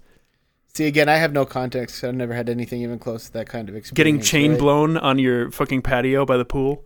See, 0.75 0.87
again, 0.87 1.07
I 1.07 1.17
have 1.17 1.33
no 1.33 1.45
context. 1.45 2.03
I've 2.03 2.15
never 2.15 2.33
had 2.33 2.49
anything 2.49 2.81
even 2.81 2.97
close 2.97 3.25
to 3.27 3.33
that 3.33 3.47
kind 3.47 3.69
of 3.69 3.75
experience. 3.75 3.95
getting 3.95 4.19
chain 4.19 4.51
right? 4.51 4.59
blown 4.59 4.97
on 4.97 5.19
your 5.19 5.51
fucking 5.51 5.83
patio 5.83 6.25
by 6.25 6.35
the 6.35 6.45
pool? 6.45 6.83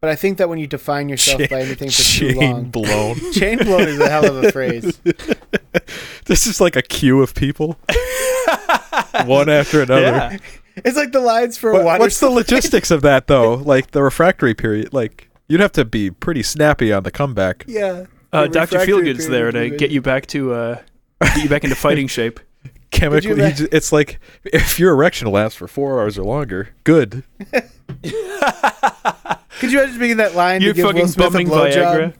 But 0.00 0.08
I 0.10 0.16
think 0.16 0.38
that 0.38 0.48
when 0.48 0.58
you 0.58 0.66
define 0.66 1.10
yourself 1.10 1.42
by 1.50 1.60
anything 1.60 1.90
for 1.90 2.02
too 2.02 2.32
Chain 2.32 2.36
long, 2.36 2.64
blown. 2.70 3.32
chain 3.32 3.58
blown 3.58 3.82
is 3.86 4.00
a 4.00 4.08
hell 4.08 4.24
of 4.24 4.42
a 4.42 4.50
phrase. 4.50 4.98
this 6.24 6.46
is 6.46 6.58
like 6.60 6.74
a 6.74 6.80
queue 6.82 7.20
of 7.22 7.34
people, 7.34 7.78
one 9.26 9.48
after 9.48 9.82
another. 9.82 10.02
Yeah. 10.02 10.38
It's 10.76 10.96
like 10.96 11.12
the 11.12 11.20
lines 11.20 11.58
for 11.58 11.72
What- 11.72 11.84
water. 11.84 12.00
what's 12.00 12.18
the 12.20 12.30
logistics 12.30 12.90
of 12.90 13.02
that 13.02 13.26
though? 13.26 13.54
Like 13.72 13.90
the 13.90 14.02
refractory 14.02 14.54
period, 14.54 14.92
like 14.94 15.30
you'd 15.48 15.60
have 15.60 15.72
to 15.72 15.84
be 15.84 16.10
pretty 16.10 16.42
snappy 16.42 16.92
on 16.92 17.02
the 17.02 17.10
comeback. 17.10 17.64
Yeah. 17.68 18.06
Uh, 18.32 18.46
Dr. 18.46 18.78
refractory 18.78 19.12
Feelgood's 19.14 19.28
there 19.28 19.50
to 19.52 19.68
get 19.70 19.90
you 19.90 20.00
back 20.00 20.26
to 20.28 20.52
uh 20.54 20.78
get 21.20 21.42
you 21.44 21.48
back 21.48 21.64
into 21.64 21.76
fighting 21.88 22.06
shape. 22.08 22.40
Chemical, 22.90 23.30
you 23.30 23.36
you 23.36 23.42
ima- 23.44 23.54
ju- 23.54 23.68
it's 23.72 23.90
like 23.92 24.20
if 24.44 24.78
your 24.78 24.92
erection 24.92 25.28
lasts 25.30 25.56
for 25.56 25.66
four 25.68 26.00
hours 26.00 26.18
or 26.18 26.24
longer, 26.24 26.70
good. 26.84 27.22
Could 29.60 29.70
you 29.72 29.80
imagine 29.80 29.98
being 29.98 30.10
in 30.12 30.16
that 30.18 30.34
line 30.34 30.60
You're 30.60 30.72
to 30.74 30.76
give 30.76 30.86
fucking 30.86 31.12
bumming 31.16 31.46
blowjob? 31.48 31.72
Viagra. 31.74 32.14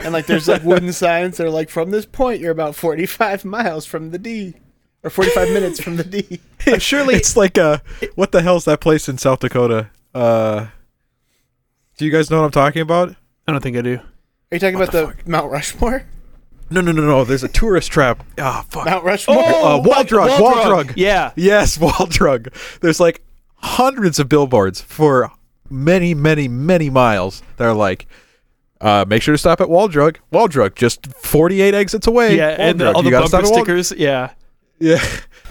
And 0.00 0.12
like 0.12 0.26
there's 0.26 0.48
like 0.48 0.62
wooden 0.64 0.92
signs 0.92 1.36
that 1.36 1.46
are 1.46 1.50
like 1.50 1.68
from 1.70 1.90
this 1.90 2.06
point 2.06 2.40
you're 2.40 2.50
about 2.52 2.74
45 2.74 3.44
miles 3.44 3.84
from 3.86 4.10
the 4.10 4.18
D 4.18 4.54
or 5.02 5.10
45 5.10 5.48
minutes 5.50 5.80
from 5.80 5.96
the 5.96 6.04
D. 6.04 6.40
Surely 6.78 7.14
It's 7.14 7.36
like 7.36 7.56
uh 7.58 7.78
what 8.14 8.32
the 8.32 8.42
hell's 8.42 8.64
that 8.66 8.80
place 8.80 9.08
in 9.08 9.18
South 9.18 9.40
Dakota? 9.40 9.90
Uh, 10.14 10.66
do 11.96 12.04
you 12.04 12.10
guys 12.10 12.30
know 12.30 12.38
what 12.38 12.46
I'm 12.46 12.50
talking 12.50 12.82
about? 12.82 13.14
I 13.46 13.52
don't 13.52 13.62
think 13.62 13.76
I 13.76 13.82
do. 13.82 13.96
Are 13.96 14.02
you 14.52 14.58
talking 14.58 14.78
What 14.78 14.88
about 14.94 15.16
the, 15.24 15.30
Mount 15.30 15.50
Rushmore? 15.50 16.04
No, 16.70 16.80
no, 16.80 16.92
no, 16.92 17.02
no. 17.02 17.24
There's 17.24 17.42
a 17.44 17.48
tourist 17.48 17.90
trap. 17.90 18.24
Ah, 18.38 18.64
fuck. 18.68 18.86
Mount 18.86 19.04
Rushmore. 19.04 19.38
uh, 19.42 19.78
wall 19.78 20.04
drug, 20.04 20.40
wall 20.40 20.64
drug. 20.66 20.92
Yeah. 20.96 21.32
Yes, 21.36 21.78
wall 21.80 22.06
drug. 22.08 22.48
There's 22.80 23.00
like 23.00 23.22
hundreds 23.56 24.18
of 24.18 24.28
billboards 24.28 24.80
for 24.80 25.30
many, 25.68 26.14
many, 26.14 26.48
many 26.48 26.90
miles. 26.90 27.42
They're 27.56 27.74
like, 27.74 28.06
uh, 28.80 29.04
make 29.06 29.22
sure 29.22 29.32
to 29.34 29.38
stop 29.38 29.60
at 29.60 29.68
Wall 29.68 29.88
Drug. 29.88 30.18
Wall 30.32 30.48
Drug, 30.48 30.74
just 30.74 31.06
48 31.08 31.74
exits 31.74 32.06
away. 32.06 32.36
Yeah, 32.36 32.50
Wall 32.56 32.56
and 32.60 32.80
the, 32.80 32.84
Drug. 32.84 32.96
all 32.96 33.04
You 33.04 33.10
the 33.10 33.18
bumper 33.20 33.36
at 33.36 33.42
Wall- 33.44 33.52
stickers. 33.52 33.92
Yeah. 33.92 34.30
Yeah, 34.80 35.04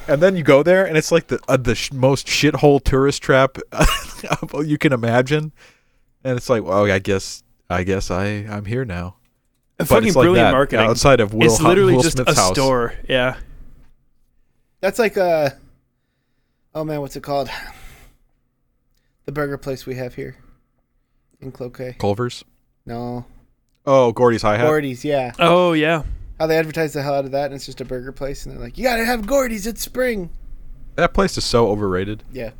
and 0.08 0.22
then 0.22 0.36
you 0.36 0.44
go 0.44 0.63
there, 0.63 0.86
and 0.86 0.98
it's 0.98 1.12
like 1.12 1.28
the 1.28 1.39
uh, 1.48 1.56
the 1.58 1.76
sh- 1.76 1.94
most 1.94 2.26
shithole 2.26 2.84
tourist 2.84 3.22
trap 3.22 3.58
you 4.65 4.78
can 4.80 4.92
imagine. 4.92 5.52
And 6.24 6.36
it's 6.36 6.50
like, 6.50 6.63
well, 6.63 6.89
I 6.89 7.00
guess, 7.00 7.44
I 7.70 7.84
guess 7.84 8.10
I 8.12 8.26
I'm 8.50 8.65
here 8.65 8.84
now. 8.86 9.18
But 9.78 9.88
fucking 9.88 10.08
it's 10.08 10.15
like 10.18 10.24
brilliant 10.24 10.48
that, 10.48 10.52
marketing. 10.52 10.86
outside 10.86 11.20
of 11.22 11.34
Will. 11.34 11.46
it's 11.46 11.62
literally 11.62 11.94
Will 11.96 12.02
just 12.02 12.18
Smith's 12.18 12.34
a 12.38 12.42
house. 12.42 12.54
store. 12.54 12.96
Yeah. 13.08 13.38
That's 14.82 15.00
like 15.00 15.18
uh 15.18 15.52
Oh 16.74 16.84
man, 16.84 17.00
what's 17.02 17.15
it 17.15 17.24
called? 17.24 17.50
The 19.26 19.32
burger 19.32 19.58
place 19.58 19.86
we 19.86 19.96
have 19.96 20.15
here 20.15 20.36
in 21.39 21.52
Cloquet. 21.52 21.96
Culver's. 22.00 22.44
No. 22.86 23.26
Oh, 23.86 24.12
Gordy's 24.12 24.42
Hi 24.42 24.58
Hat. 24.58 24.65
Gordy's, 24.65 25.06
yeah. 25.06 25.34
Oh 25.39 25.74
yeah. 25.74 26.04
How 26.39 26.47
they 26.47 26.58
advertise 26.58 26.93
the 26.93 27.02
hell 27.02 27.15
out 27.15 27.25
of 27.25 27.32
that 27.32 27.45
and 27.47 27.56
it's 27.56 27.65
just 27.65 27.82
a 27.82 27.86
burger 27.86 28.12
place 28.12 28.45
and 28.45 28.56
they're 28.56 28.63
like, 28.63 28.78
You 28.78 28.84
gotta 28.86 29.06
have 29.06 29.28
Gordy's, 29.28 29.67
it's 29.67 29.82
spring. 29.82 30.30
That 30.95 31.13
place 31.13 31.38
is 31.38 31.43
so 31.45 31.69
overrated. 31.69 32.23
Yeah. 32.32 32.52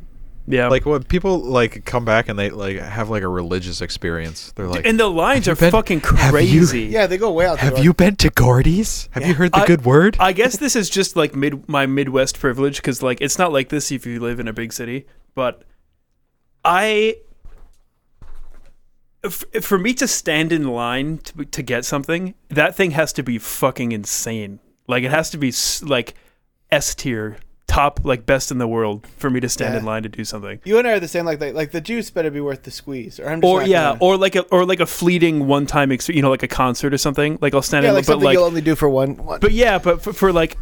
Yeah. 0.46 0.68
Like 0.68 0.84
when 0.86 1.02
people 1.04 1.38
like 1.38 1.84
come 1.84 2.04
back 2.04 2.28
and 2.28 2.38
they 2.38 2.50
like 2.50 2.78
have 2.78 3.08
like 3.08 3.22
a 3.22 3.28
religious 3.28 3.80
experience. 3.80 4.52
They're 4.56 4.66
like, 4.66 4.84
and 4.86 4.98
the 4.98 5.06
lines 5.06 5.46
are 5.48 5.54
been- 5.54 5.70
fucking 5.70 6.00
have 6.00 6.26
you- 6.26 6.30
crazy. 6.30 6.82
Yeah, 6.86 7.06
they 7.06 7.18
go 7.18 7.30
way 7.32 7.46
out 7.46 7.56
there. 7.56 7.64
"Have 7.66 7.74
there. 7.76 7.84
you 7.84 7.94
been 7.94 8.16
to 8.16 8.30
Gordy's? 8.30 9.08
Have 9.12 9.26
you 9.26 9.34
heard 9.34 9.52
the 9.52 9.58
I- 9.58 9.66
good 9.66 9.84
word?" 9.84 10.16
I 10.18 10.32
guess 10.32 10.56
this 10.56 10.74
is 10.74 10.90
just 10.90 11.14
like 11.14 11.34
mid 11.36 11.68
my 11.68 11.86
Midwest 11.86 12.40
privilege 12.40 12.76
because 12.76 13.02
like 13.02 13.20
it's 13.20 13.38
not 13.38 13.52
like 13.52 13.68
this 13.68 13.92
if 13.92 14.06
you 14.06 14.18
live 14.18 14.40
in 14.40 14.48
a 14.48 14.52
big 14.52 14.72
city, 14.72 15.06
but 15.34 15.62
I. 16.64 17.16
f- 19.24 19.44
For 19.62 19.78
me 19.78 19.94
to 19.94 20.06
stand 20.08 20.52
in 20.52 20.68
line 20.68 21.18
to, 21.18 21.44
to 21.44 21.62
get 21.62 21.84
something, 21.84 22.34
that 22.48 22.74
thing 22.76 22.92
has 22.92 23.12
to 23.14 23.22
be 23.22 23.38
fucking 23.38 23.92
insane. 23.92 24.60
Like 24.86 25.04
it 25.04 25.10
has 25.10 25.30
to 25.30 25.38
be 25.38 25.48
s- 25.48 25.82
like 25.82 26.14
S 26.70 26.94
tier, 26.94 27.36
top, 27.66 28.00
like 28.04 28.26
best 28.26 28.50
in 28.50 28.58
the 28.58 28.66
world 28.66 29.06
for 29.16 29.30
me 29.30 29.38
to 29.40 29.48
stand 29.48 29.76
in 29.76 29.84
line 29.84 30.02
to 30.02 30.08
do 30.08 30.24
something. 30.24 30.60
You 30.64 30.78
and 30.78 30.88
I 30.88 30.92
are 30.92 31.00
the 31.00 31.06
same 31.08 31.24
like 31.24 31.38
that. 31.40 31.54
Like 31.54 31.70
the 31.70 31.80
juice 31.80 32.10
better 32.10 32.30
be 32.30 32.40
worth 32.40 32.62
the 32.64 32.70
squeeze. 32.70 33.20
Or 33.20 33.28
I'm 33.28 33.40
just 33.40 33.48
Or 33.50 33.62
yeah, 33.62 33.90
gonna- 33.92 33.98
or 34.00 34.16
like 34.16 34.34
a 34.36 34.42
or 34.48 34.64
like 34.66 34.80
a 34.80 34.86
fleeting 34.86 35.46
one 35.46 35.66
time, 35.66 35.92
ex- 35.92 36.08
you 36.08 36.22
know, 36.22 36.30
like 36.30 36.42
a 36.42 36.48
concert 36.48 36.92
or 36.94 36.98
something. 36.98 37.38
Like 37.40 37.54
I'll 37.54 37.62
stand 37.62 37.84
yeah, 37.84 37.90
in, 37.90 37.94
like 37.96 38.06
but 38.06 38.12
something 38.14 38.24
like 38.26 38.34
you'll 38.34 38.44
only 38.44 38.60
do 38.60 38.74
for 38.74 38.88
one. 38.88 39.16
one. 39.16 39.40
But 39.40 39.52
yeah, 39.52 39.78
but 39.78 40.02
for, 40.02 40.12
for 40.12 40.32
like, 40.32 40.56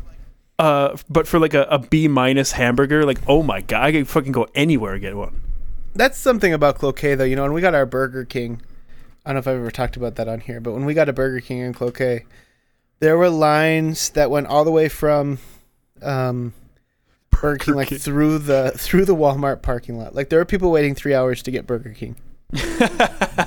uh, 0.58 0.96
but 1.08 1.26
for 1.26 1.38
like 1.38 1.54
a, 1.54 1.62
a 1.70 1.78
B 1.78 2.08
minus 2.08 2.52
hamburger, 2.52 3.04
like 3.06 3.20
oh 3.28 3.42
my 3.42 3.60
god, 3.62 3.84
I 3.84 3.92
can 3.92 4.04
fucking 4.04 4.32
go 4.32 4.46
anywhere 4.54 4.92
and 4.94 5.00
get 5.00 5.16
one. 5.16 5.40
That's 5.98 6.16
something 6.16 6.54
about 6.54 6.76
Cloquet 6.76 7.16
though, 7.16 7.24
you 7.24 7.34
know, 7.34 7.42
when 7.42 7.52
we 7.52 7.60
got 7.60 7.74
our 7.74 7.84
Burger 7.84 8.24
King, 8.24 8.62
I 9.26 9.30
don't 9.30 9.34
know 9.34 9.38
if 9.40 9.48
I've 9.48 9.60
ever 9.60 9.72
talked 9.72 9.96
about 9.96 10.14
that 10.14 10.28
on 10.28 10.38
here, 10.38 10.60
but 10.60 10.72
when 10.72 10.84
we 10.84 10.94
got 10.94 11.08
a 11.08 11.12
Burger 11.12 11.40
King 11.40 11.58
in 11.58 11.74
Cloquet, 11.74 12.24
there 13.00 13.18
were 13.18 13.28
lines 13.28 14.10
that 14.10 14.30
went 14.30 14.46
all 14.46 14.64
the 14.64 14.70
way 14.70 14.88
from 14.88 15.38
um 16.00 16.54
Burger 17.30 17.58
King 17.58 17.74
like 17.74 17.88
King. 17.88 17.98
through 17.98 18.38
the 18.38 18.70
through 18.76 19.06
the 19.06 19.16
Walmart 19.16 19.60
parking 19.60 19.98
lot. 19.98 20.14
Like 20.14 20.28
there 20.28 20.38
were 20.38 20.44
people 20.44 20.70
waiting 20.70 20.94
3 20.94 21.14
hours 21.14 21.42
to 21.42 21.50
get 21.50 21.66
Burger 21.66 21.92
King. 21.92 22.14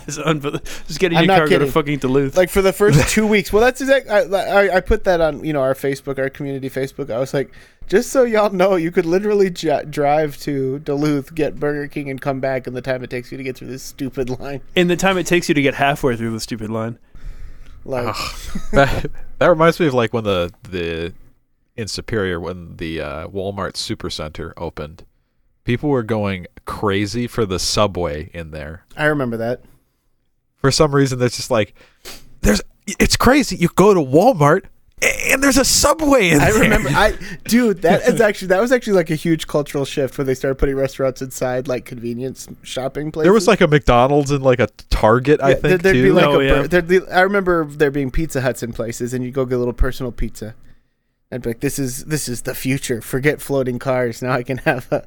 It's 0.07 0.17
unbel- 0.17 0.61
Just 0.87 0.99
getting 0.99 1.17
I'm 1.17 1.25
your 1.25 1.33
not 1.33 1.37
cargo 1.49 1.59
to 1.59 1.71
fucking 1.71 1.99
Duluth. 1.99 2.35
Like 2.37 2.49
for 2.49 2.61
the 2.61 2.73
first 2.73 3.09
2 3.13 3.25
weeks. 3.27 3.51
Well, 3.53 3.61
that's 3.61 3.81
exactly. 3.81 4.11
I, 4.11 4.21
I 4.67 4.75
I 4.77 4.79
put 4.81 5.03
that 5.05 5.21
on, 5.21 5.43
you 5.43 5.53
know, 5.53 5.61
our 5.61 5.73
Facebook, 5.73 6.17
our 6.17 6.29
community 6.29 6.69
Facebook. 6.69 7.09
I 7.11 7.17
was 7.19 7.33
like, 7.33 7.51
just 7.87 8.09
so 8.11 8.23
y'all 8.23 8.49
know, 8.51 8.75
you 8.75 8.91
could 8.91 9.05
literally 9.05 9.49
j- 9.49 9.83
drive 9.89 10.37
to 10.39 10.79
Duluth, 10.79 11.33
get 11.35 11.59
Burger 11.59 11.87
King 11.87 12.09
and 12.09 12.21
come 12.21 12.39
back 12.39 12.67
in 12.67 12.73
the 12.73 12.81
time 12.81 13.03
it 13.03 13.09
takes 13.09 13.31
you 13.31 13.37
to 13.37 13.43
get 13.43 13.57
through 13.57 13.67
this 13.69 13.83
stupid 13.83 14.29
line. 14.39 14.61
in 14.75 14.87
the 14.87 14.95
time 14.95 15.17
it 15.17 15.25
takes 15.25 15.49
you 15.49 15.55
to 15.55 15.61
get 15.61 15.75
halfway 15.75 16.15
through 16.15 16.31
the 16.31 16.39
stupid 16.39 16.69
line. 16.69 16.97
Like 17.83 18.15
that, 18.71 19.07
that 19.39 19.47
reminds 19.47 19.79
me 19.79 19.87
of 19.87 19.93
like 19.93 20.13
when 20.13 20.23
the 20.23 20.51
the 20.69 21.13
in 21.75 21.87
Superior 21.87 22.39
when 22.39 22.77
the 22.77 23.01
uh, 23.01 23.27
Walmart 23.27 23.73
Supercenter 23.73 24.53
opened. 24.57 25.05
People 25.63 25.89
were 25.89 26.03
going 26.03 26.47
crazy 26.65 27.27
for 27.27 27.45
the 27.45 27.59
subway 27.59 28.29
in 28.33 28.51
there. 28.51 28.85
I 28.97 29.05
remember 29.05 29.37
that. 29.37 29.61
For 30.57 30.71
some 30.71 30.93
reason, 30.93 31.19
that's 31.19 31.35
just 31.37 31.51
like 31.51 31.73
there's. 32.41 32.61
It's 32.87 33.15
crazy. 33.15 33.55
You 33.57 33.69
go 33.75 33.93
to 33.93 33.99
Walmart 33.99 34.65
and 35.29 35.41
there's 35.41 35.57
a 35.57 35.65
subway 35.65 36.29
in 36.29 36.39
I 36.41 36.51
there. 36.51 36.61
remember, 36.61 36.89
I 36.89 37.13
dude, 37.45 37.83
that 37.83 38.01
is 38.07 38.19
actually 38.21 38.49
that 38.49 38.59
was 38.61 38.71
actually 38.71 38.93
like 38.93 39.09
a 39.11 39.15
huge 39.15 39.47
cultural 39.47 39.85
shift 39.85 40.17
when 40.17 40.27
they 40.27 40.33
started 40.35 40.55
putting 40.55 40.75
restaurants 40.75 41.21
inside 41.21 41.67
like 41.67 41.85
convenience 41.85 42.47
shopping 42.63 43.11
places. 43.11 43.25
There 43.25 43.33
was 43.33 43.47
like 43.47 43.61
a 43.61 43.67
McDonald's 43.67 44.29
and 44.31 44.43
like 44.43 44.59
a 44.59 44.67
Target, 44.89 45.41
I 45.41 45.53
think 45.53 45.61
there- 45.61 45.77
there'd 45.77 45.95
too. 45.95 46.03
be 46.03 46.11
like 46.11 46.25
Oh, 46.25 46.39
a, 46.39 46.43
yeah. 46.43 46.61
there'd 46.67 46.87
be, 46.87 46.99
I 47.07 47.21
remember 47.21 47.65
there 47.65 47.89
being 47.91 48.11
Pizza 48.11 48.41
Huts 48.41 48.61
in 48.61 48.73
places, 48.73 49.13
and 49.13 49.23
you 49.23 49.31
go 49.31 49.45
get 49.45 49.55
a 49.55 49.57
little 49.59 49.73
personal 49.73 50.11
pizza. 50.11 50.53
I'd 51.31 51.41
be 51.43 51.51
like, 51.51 51.59
"This 51.61 51.79
is 51.79 52.05
this 52.05 52.27
is 52.27 52.41
the 52.43 52.53
future. 52.53 53.01
Forget 53.01 53.41
floating 53.41 53.79
cars. 53.79 54.21
Now 54.21 54.33
I 54.33 54.43
can 54.43 54.57
have 54.59 54.91
a 54.91 55.05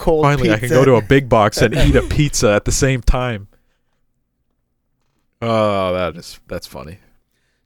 cold. 0.00 0.24
Finally, 0.24 0.50
I 0.50 0.58
can 0.58 0.68
go 0.70 0.84
to 0.84 0.94
a 0.96 1.02
big 1.02 1.28
box 1.28 1.58
and 1.62 1.74
eat 1.74 1.94
a 1.94 2.02
pizza 2.08 2.50
at 2.52 2.64
the 2.64 2.72
same 2.72 3.00
time. 3.02 3.46
Oh, 5.42 5.92
that 5.94 6.16
is 6.16 6.40
that's 6.48 6.66
funny. 6.66 6.98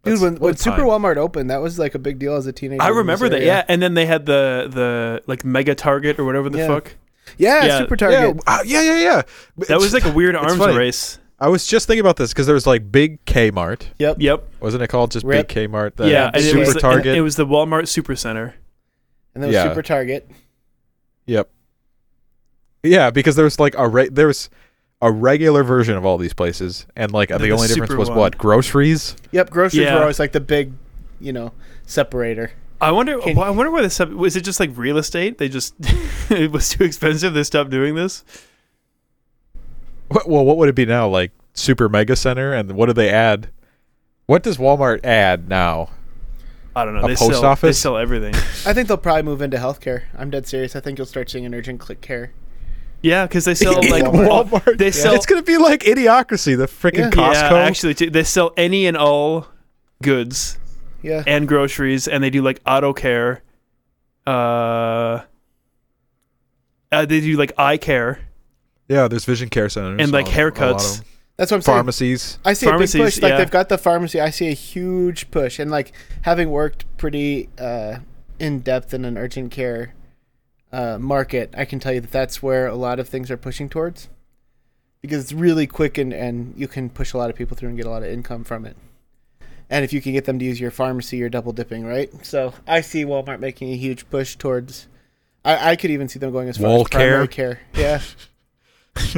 dude. 0.04 0.20
When, 0.20 0.36
when 0.36 0.56
Super 0.56 0.78
time. 0.78 0.86
Walmart 0.86 1.16
opened, 1.16 1.50
that 1.50 1.60
was 1.60 1.78
like 1.78 1.94
a 1.94 1.98
big 1.98 2.18
deal 2.18 2.34
as 2.36 2.46
a 2.46 2.52
teenager. 2.52 2.82
I 2.82 2.88
remember 2.88 3.28
that, 3.28 3.42
yeah. 3.42 3.64
And 3.68 3.82
then 3.82 3.94
they 3.94 4.06
had 4.06 4.26
the 4.26 4.68
the 4.70 5.22
like 5.26 5.44
Mega 5.44 5.74
Target 5.74 6.18
or 6.18 6.24
whatever 6.24 6.48
the 6.50 6.58
Yeah. 6.58 6.66
fuck. 6.68 6.94
yeah, 7.36 7.64
Yeah. 7.64 7.78
Super 7.78 7.96
Yeah, 7.98 8.20
Target. 8.26 8.42
uh, 8.46 8.58
yeah, 8.64 8.82
yeah, 8.82 8.98
yeah. 8.98 9.22
That 9.68 9.78
was 9.80 9.92
like 9.92 10.04
a 10.04 10.12
weird 10.12 10.36
arms 10.36 10.56
funny. 10.56 10.76
race. 10.76 11.18
I 11.40 11.48
was 11.48 11.66
just 11.66 11.88
thinking 11.88 12.00
about 12.00 12.16
this 12.16 12.32
because 12.32 12.46
there 12.46 12.54
was 12.54 12.66
like 12.66 12.92
Big 12.92 13.22
Kmart, 13.24 13.86
Yep. 13.98 14.16
Yep. 14.20 14.48
wasn't 14.60 14.82
it 14.84 14.88
called 14.88 15.10
just 15.10 15.26
Rip. 15.26 15.48
Big 15.48 15.68
Kmart? 15.70 15.96
The 15.96 16.08
yeah, 16.08 16.26
and 16.28 16.36
it 16.36 16.42
Super 16.44 16.58
was 16.60 16.74
the, 16.74 16.80
Target. 16.80 17.06
and 17.08 17.16
it 17.16 17.22
was 17.22 17.34
the 17.34 17.44
Walmart 17.46 17.84
Supercenter. 17.84 18.52
And 19.34 19.42
then 19.42 19.50
Yeah. 19.50 19.64
Super 19.68 19.82
Target. 19.82 20.30
Yep. 21.26 21.50
Yeah, 22.84 23.10
because 23.10 23.34
there 23.34 23.44
was 23.44 23.58
like 23.58 23.74
a 23.76 23.88
re- 23.88 24.08
there 24.08 24.26
was 24.28 24.48
a 25.02 25.10
regular 25.10 25.64
version 25.64 25.96
of 25.96 26.04
all 26.06 26.16
these 26.18 26.32
places, 26.34 26.86
and 26.94 27.10
like 27.12 27.30
then 27.30 27.40
the 27.40 27.46
the 27.48 27.52
only 27.52 27.66
difference 27.68 27.94
was 27.94 28.08
one. 28.08 28.18
what 28.18 28.38
groceries. 28.38 29.16
Yep. 29.32 29.50
Groceries 29.50 29.82
Yeah. 29.82 29.94
were 29.94 30.02
always 30.02 30.18
like 30.20 30.32
the 30.32 30.40
big, 30.40 30.72
you 31.20 31.32
know, 31.32 31.52
separator. 31.86 32.52
I 32.80 32.90
wonder. 32.92 33.18
Can- 33.18 33.38
I 33.38 33.50
wonder 33.50 33.70
why 33.72 33.82
this 33.82 33.94
sub- 33.94 34.12
was. 34.12 34.36
It 34.36 34.42
just 34.44 34.60
like 34.60 34.70
real 34.76 34.98
estate? 34.98 35.38
They 35.38 35.48
just 35.48 35.74
it 36.30 36.52
was 36.52 36.68
too 36.68 36.84
expensive. 36.84 37.34
They 37.34 37.42
stopped 37.44 37.70
doing 37.70 37.94
this. 37.94 38.24
Well, 40.26 40.44
what 40.44 40.56
would 40.58 40.68
it 40.68 40.74
be 40.74 40.86
now? 40.86 41.08
Like 41.08 41.32
Super 41.54 41.88
Mega 41.88 42.14
Center, 42.16 42.52
and 42.52 42.72
what 42.72 42.86
do 42.86 42.92
they 42.92 43.08
add? 43.10 43.48
What 44.26 44.42
does 44.42 44.58
Walmart 44.58 45.04
add 45.04 45.48
now? 45.48 45.90
I 46.76 46.84
don't 46.84 46.94
know. 46.94 47.00
A 47.04 47.08
they 47.08 47.14
post 47.14 47.40
sell, 47.40 47.54
They 47.56 47.72
sell 47.72 47.96
everything. 47.96 48.34
I 48.66 48.72
think 48.72 48.88
they'll 48.88 48.96
probably 48.96 49.22
move 49.22 49.40
into 49.42 49.56
healthcare. 49.58 50.02
I'm 50.16 50.30
dead 50.30 50.46
serious. 50.46 50.74
I 50.74 50.80
think 50.80 50.98
you'll 50.98 51.06
start 51.06 51.30
seeing 51.30 51.44
an 51.46 51.54
urgent 51.54 51.78
click 51.80 52.00
care. 52.00 52.32
Yeah, 53.04 53.26
because 53.26 53.44
they 53.44 53.54
sell 53.54 53.74
like 53.90 54.02
Walmart. 54.04 54.48
Walmart. 54.48 54.78
They 54.78 54.90
sell. 54.90 55.14
It's 55.14 55.26
gonna 55.26 55.42
be 55.42 55.58
like 55.58 55.82
Idiocracy, 55.82 56.56
the 56.56 56.66
freaking 56.66 56.98
Yeah. 56.98 57.10
Costco. 57.10 57.50
Yeah, 57.50 57.58
actually, 57.58 57.94
too, 57.94 58.08
they 58.10 58.24
sell 58.24 58.52
any 58.56 58.86
and 58.86 58.96
all 58.96 59.46
goods 60.02 60.58
Yeah. 61.02 61.22
and 61.26 61.46
groceries, 61.46 62.08
and 62.08 62.24
they 62.24 62.30
do 62.30 62.40
like 62.40 62.60
auto 62.66 62.94
care. 62.94 63.42
Uh, 64.26 65.20
uh, 66.90 67.04
they 67.04 67.20
do 67.20 67.36
like 67.36 67.52
eye 67.58 67.76
care 67.76 68.20
yeah, 68.88 69.08
there's 69.08 69.24
vision 69.24 69.48
care 69.48 69.68
centers 69.68 70.00
and 70.00 70.12
like 70.12 70.26
a- 70.26 70.28
a 70.28 70.30
lot 70.30 70.36
of 70.36 70.54
haircuts. 70.54 71.02
That's 71.36 71.50
what 71.50 71.56
I'm 71.56 71.62
saying. 71.62 71.76
pharmacies. 71.78 72.38
I 72.44 72.52
see 72.52 72.66
a 72.66 72.68
big 72.68 72.72
Pharmacies, 72.74 73.00
push. 73.00 73.22
Like 73.22 73.30
yeah. 73.30 73.38
they've 73.38 73.50
got 73.50 73.68
the 73.68 73.78
pharmacy. 73.78 74.20
I 74.20 74.30
see 74.30 74.48
a 74.48 74.52
huge 74.54 75.30
push, 75.30 75.58
and 75.58 75.70
like 75.70 75.92
having 76.22 76.50
worked 76.50 76.84
pretty 76.96 77.48
uh, 77.58 77.96
in 78.38 78.60
depth 78.60 78.94
in 78.94 79.04
an 79.04 79.16
urgent 79.18 79.50
care 79.50 79.94
uh, 80.74 80.98
market, 80.98 81.54
I 81.56 81.64
can 81.64 81.78
tell 81.78 81.92
you 81.92 82.00
that 82.00 82.10
that's 82.10 82.42
where 82.42 82.66
a 82.66 82.74
lot 82.74 82.98
of 82.98 83.08
things 83.08 83.30
are 83.30 83.36
pushing 83.36 83.68
towards, 83.68 84.08
because 85.00 85.22
it's 85.22 85.32
really 85.32 85.66
quick 85.66 85.98
and 85.98 86.12
and 86.12 86.52
you 86.56 86.66
can 86.66 86.90
push 86.90 87.12
a 87.12 87.18
lot 87.18 87.30
of 87.30 87.36
people 87.36 87.56
through 87.56 87.68
and 87.68 87.76
get 87.76 87.86
a 87.86 87.90
lot 87.90 88.02
of 88.02 88.08
income 88.08 88.42
from 88.44 88.66
it. 88.66 88.76
And 89.70 89.84
if 89.84 89.92
you 89.92 90.00
can 90.00 90.12
get 90.12 90.24
them 90.24 90.38
to 90.38 90.44
use 90.44 90.60
your 90.60 90.70
pharmacy, 90.70 91.16
you're 91.16 91.30
double 91.30 91.52
dipping, 91.52 91.84
right? 91.84 92.10
So 92.24 92.52
I 92.66 92.80
see 92.80 93.04
Walmart 93.04 93.40
making 93.40 93.72
a 93.72 93.76
huge 93.76 94.08
push 94.10 94.36
towards. 94.36 94.88
I, 95.44 95.72
I 95.72 95.76
could 95.76 95.90
even 95.90 96.08
see 96.08 96.18
them 96.18 96.32
going 96.32 96.48
as 96.48 96.58
far 96.58 96.68
Wall 96.68 96.80
as 96.82 96.88
primary 96.88 97.28
care? 97.28 97.60
care. 97.74 98.02
Yeah. 98.94 99.12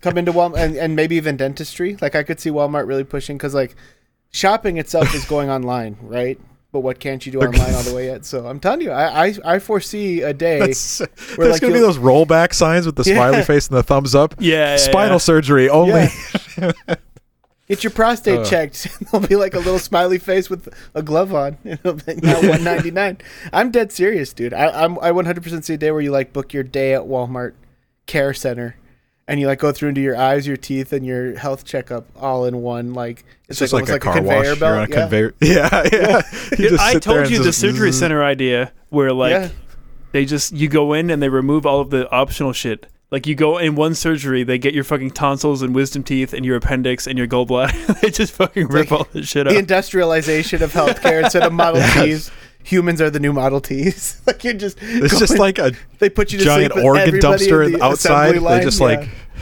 come 0.00 0.18
into 0.18 0.32
Walmart 0.32 0.58
and, 0.58 0.76
and 0.76 0.96
maybe 0.96 1.16
even 1.16 1.36
dentistry. 1.36 1.96
Like 2.00 2.14
I 2.14 2.22
could 2.22 2.40
see 2.40 2.50
Walmart 2.50 2.86
really 2.86 3.04
pushing 3.04 3.36
because 3.36 3.54
like 3.54 3.76
shopping 4.30 4.78
itself 4.78 5.14
is 5.14 5.24
going 5.26 5.50
online, 5.56 5.96
right? 6.00 6.40
But 6.72 6.80
what 6.80 6.98
can't 7.00 7.24
you 7.26 7.32
do 7.32 7.40
online 7.42 7.74
all 7.74 7.82
the 7.82 7.94
way 7.94 8.06
yet? 8.06 8.24
So 8.24 8.46
I'm 8.46 8.58
telling 8.58 8.80
you, 8.80 8.90
I 8.90 9.26
I, 9.26 9.34
I 9.44 9.58
foresee 9.58 10.22
a 10.22 10.32
day. 10.32 10.58
That's, 10.60 10.98
where, 11.00 11.08
there's 11.36 11.52
like, 11.52 11.60
gonna 11.60 11.74
be 11.74 11.80
those 11.80 11.98
rollback 11.98 12.54
signs 12.54 12.86
with 12.86 12.96
the 12.96 13.04
Yeah. 13.04 13.14
smiley 13.16 13.42
face 13.44 13.68
and 13.68 13.76
the 13.76 13.82
thumbs 13.82 14.14
up. 14.14 14.34
Yeah, 14.38 14.70
yeah, 14.70 14.76
Spinal 14.78 15.14
yeah. 15.14 15.18
surgery 15.18 15.68
only. 15.68 16.06
Get 17.68 17.84
your 17.84 17.90
prostate 17.92 18.40
Uh. 18.40 18.44
checked. 18.44 18.88
There'll 19.10 19.26
be 19.26 19.36
like 19.36 19.54
a 19.54 19.58
little 19.58 19.78
smiley 19.78 20.18
face 20.18 20.50
with 20.50 20.68
a 20.94 21.02
glove 21.02 21.32
on. 21.32 21.56
It'll 21.64 21.94
be 21.94 22.14
now 22.16 22.34
199. 22.34 23.18
I'm 23.52 23.70
dead 23.70 23.92
serious, 23.92 24.32
dude. 24.32 24.52
I, 24.52 24.66
I'm 24.84 24.98
I 24.98 25.10
100% 25.10 25.64
see 25.64 25.74
a 25.74 25.78
day 25.78 25.90
where 25.90 26.00
you 26.00 26.10
like 26.10 26.32
book 26.32 26.52
your 26.52 26.64
day 26.64 26.92
at 26.94 27.02
Walmart 27.02 27.52
Care 28.06 28.34
Center, 28.34 28.76
and 29.28 29.40
you 29.40 29.46
like 29.46 29.58
go 29.58 29.72
through 29.72 29.90
into 29.90 30.00
your 30.00 30.16
eyes, 30.16 30.46
your 30.46 30.56
teeth, 30.56 30.92
and 30.92 31.06
your 31.06 31.38
health 31.38 31.64
checkup 31.64 32.06
all 32.16 32.44
in 32.44 32.62
one. 32.62 32.92
Like 32.92 33.24
It's 33.48 33.58
just 33.58 33.72
like, 33.72 33.82
almost 33.82 33.96
a 33.96 34.00
car 34.00 34.22
wash. 34.22 34.60
You're 34.60 34.76
on 34.76 34.78
a 34.78 34.80
yeah. 34.80 34.86
conveyor. 34.86 35.34
Yeah, 35.40 35.88
yeah. 35.92 36.22
You 36.58 36.70
just 36.70 36.82
I 36.82 36.98
told 36.98 37.18
and 37.18 37.30
you 37.30 37.38
the 37.38 37.44
just 37.44 37.60
surgery 37.60 37.92
zzz. 37.92 37.98
center 37.98 38.22
idea 38.22 38.72
where 38.88 39.12
like 39.12 39.30
yeah. 39.30 39.48
they 40.12 40.24
just 40.24 40.52
you 40.52 40.68
go 40.68 40.92
in 40.92 41.10
and 41.10 41.22
they 41.22 41.28
remove 41.28 41.66
all 41.66 41.80
of 41.80 41.90
the 41.90 42.10
optional 42.10 42.52
shit. 42.52 42.86
Like 43.10 43.26
you 43.26 43.34
go 43.34 43.58
in 43.58 43.74
one 43.74 43.94
surgery, 43.94 44.42
they 44.42 44.56
get 44.56 44.72
your 44.72 44.84
fucking 44.84 45.10
tonsils 45.10 45.60
and 45.60 45.74
wisdom 45.74 46.02
teeth 46.02 46.32
and 46.32 46.46
your 46.46 46.56
appendix 46.56 47.06
and 47.06 47.18
your 47.18 47.26
gallbladder. 47.26 48.00
they 48.00 48.08
just 48.08 48.32
fucking 48.32 48.68
rip 48.68 48.90
like 48.90 49.00
all 49.00 49.06
this 49.12 49.28
shit 49.28 49.46
up. 49.46 49.52
the 49.52 49.58
industrialization 49.58 50.62
of 50.62 50.72
healthcare 50.72 51.22
instead 51.22 51.42
of 51.42 51.52
Model 51.52 51.82
Ts. 51.92 52.30
Humans 52.64 53.00
are 53.00 53.10
the 53.10 53.20
new 53.20 53.32
Model 53.32 53.60
Ts. 53.60 54.20
like 54.26 54.44
you're 54.44 54.54
just 54.54 54.78
It's 54.80 55.18
just 55.18 55.38
like 55.38 55.58
a 55.58 55.72
they 55.98 56.08
put 56.08 56.32
you 56.32 56.38
to 56.38 56.44
giant 56.44 56.76
organ 56.76 57.14
dumpster 57.16 57.70
the 57.72 57.82
outside. 57.82 58.36
assembly 58.36 58.38
line. 58.40 58.58
They 58.58 58.64
just 58.64 58.80
Yeah. 58.80 58.86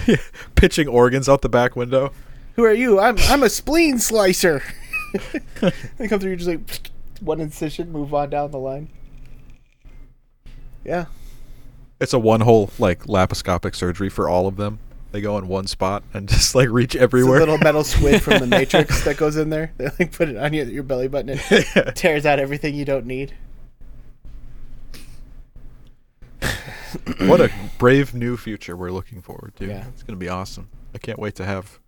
like 0.08 0.20
pitching 0.54 0.88
organs 0.88 1.28
out 1.28 1.42
the 1.42 1.48
back 1.48 1.76
window. 1.76 2.12
Who 2.56 2.64
are 2.64 2.72
you? 2.72 2.98
I'm 2.98 3.16
I'm 3.28 3.42
a 3.42 3.50
spleen 3.50 3.98
slicer. 3.98 4.62
they 5.98 6.08
come 6.08 6.20
through, 6.20 6.30
you 6.30 6.36
just 6.36 6.48
like 6.48 6.90
one 7.20 7.40
incision, 7.40 7.90
move 7.92 8.14
on 8.14 8.30
down 8.30 8.50
the 8.52 8.58
line. 8.58 8.88
Yeah, 10.84 11.06
It's 12.00 12.14
a 12.14 12.18
one 12.18 12.40
hole 12.40 12.70
like 12.78 13.04
laparoscopic 13.04 13.74
surgery 13.74 14.08
for 14.08 14.28
all 14.28 14.46
of 14.46 14.56
them. 14.56 14.78
They 15.12 15.20
go 15.20 15.36
in 15.38 15.48
one 15.48 15.66
spot 15.66 16.02
and 16.14 16.28
just 16.28 16.54
like 16.54 16.68
reach 16.68 16.94
it's 16.94 17.00
a 17.00 17.02
everywhere. 17.02 17.40
little 17.40 17.58
metal 17.58 17.84
squid 17.84 18.22
from 18.22 18.38
the 18.40 18.46
Matrix 18.58 19.04
that 19.04 19.16
goes 19.16 19.36
in 19.36 19.50
there. 19.50 19.72
They 19.76 19.88
like 19.98 20.12
put 20.12 20.28
it 20.28 20.36
on 20.36 20.52
your, 20.52 20.66
your 20.66 20.82
belly 20.82 21.08
button. 21.08 21.38
It 21.42 21.94
tears 21.96 22.24
out 22.26 22.38
everything 22.38 22.74
you 22.74 22.84
don't 22.84 23.06
need. 23.06 23.34
what 27.18 27.40
a 27.40 27.50
brave 27.78 28.14
new 28.14 28.36
future 28.36 28.76
we're 28.76 28.90
looking 28.90 29.20
forward 29.20 29.54
to. 29.56 29.66
Yeah. 29.66 29.86
It's 29.88 30.02
gonna 30.02 30.16
be 30.18 30.28
awesome. 30.28 30.68
I 30.94 30.98
can't 30.98 31.18
wait 31.18 31.34
to 31.36 31.44
have 31.44 31.78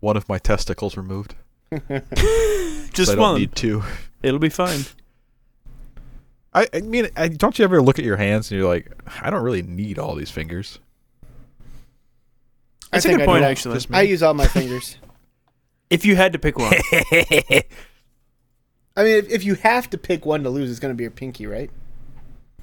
one 0.00 0.16
of 0.16 0.28
my 0.28 0.38
testicles 0.38 0.96
removed. 0.96 1.34
just 2.92 3.10
I 3.12 3.14
don't 3.14 3.18
one. 3.18 3.40
need 3.40 3.54
two. 3.54 3.82
It'll 4.22 4.38
be 4.38 4.48
fine. 4.48 4.80
I, 6.54 6.68
I 6.72 6.80
mean, 6.80 7.08
I, 7.16 7.28
don't 7.28 7.58
you 7.58 7.64
ever 7.64 7.82
look 7.82 7.98
at 7.98 8.04
your 8.04 8.16
hands 8.16 8.50
and 8.50 8.58
you're 8.58 8.68
like, 8.68 8.90
I 9.20 9.28
don't 9.28 9.42
really 9.42 9.60
need 9.62 9.98
all 9.98 10.14
these 10.14 10.30
fingers. 10.30 10.78
I 12.92 12.96
That's 12.96 13.06
a 13.06 13.08
good 13.10 13.22
I 13.22 13.26
point, 13.26 13.42
do. 13.42 13.46
actually. 13.46 13.80
I 13.92 14.02
use 14.02 14.22
all 14.22 14.34
my 14.34 14.46
fingers. 14.46 14.96
If 15.88 16.04
you 16.04 16.16
had 16.16 16.32
to 16.32 16.38
pick 16.40 16.58
one, 16.58 16.72
I 16.92 17.64
mean, 19.04 19.16
if, 19.18 19.30
if 19.30 19.44
you 19.44 19.54
have 19.56 19.88
to 19.90 19.98
pick 19.98 20.24
one 20.26 20.42
to 20.44 20.50
lose, 20.50 20.70
it's 20.70 20.80
going 20.80 20.92
to 20.92 20.96
be 20.96 21.04
your 21.04 21.10
pinky, 21.10 21.46
right? 21.46 21.70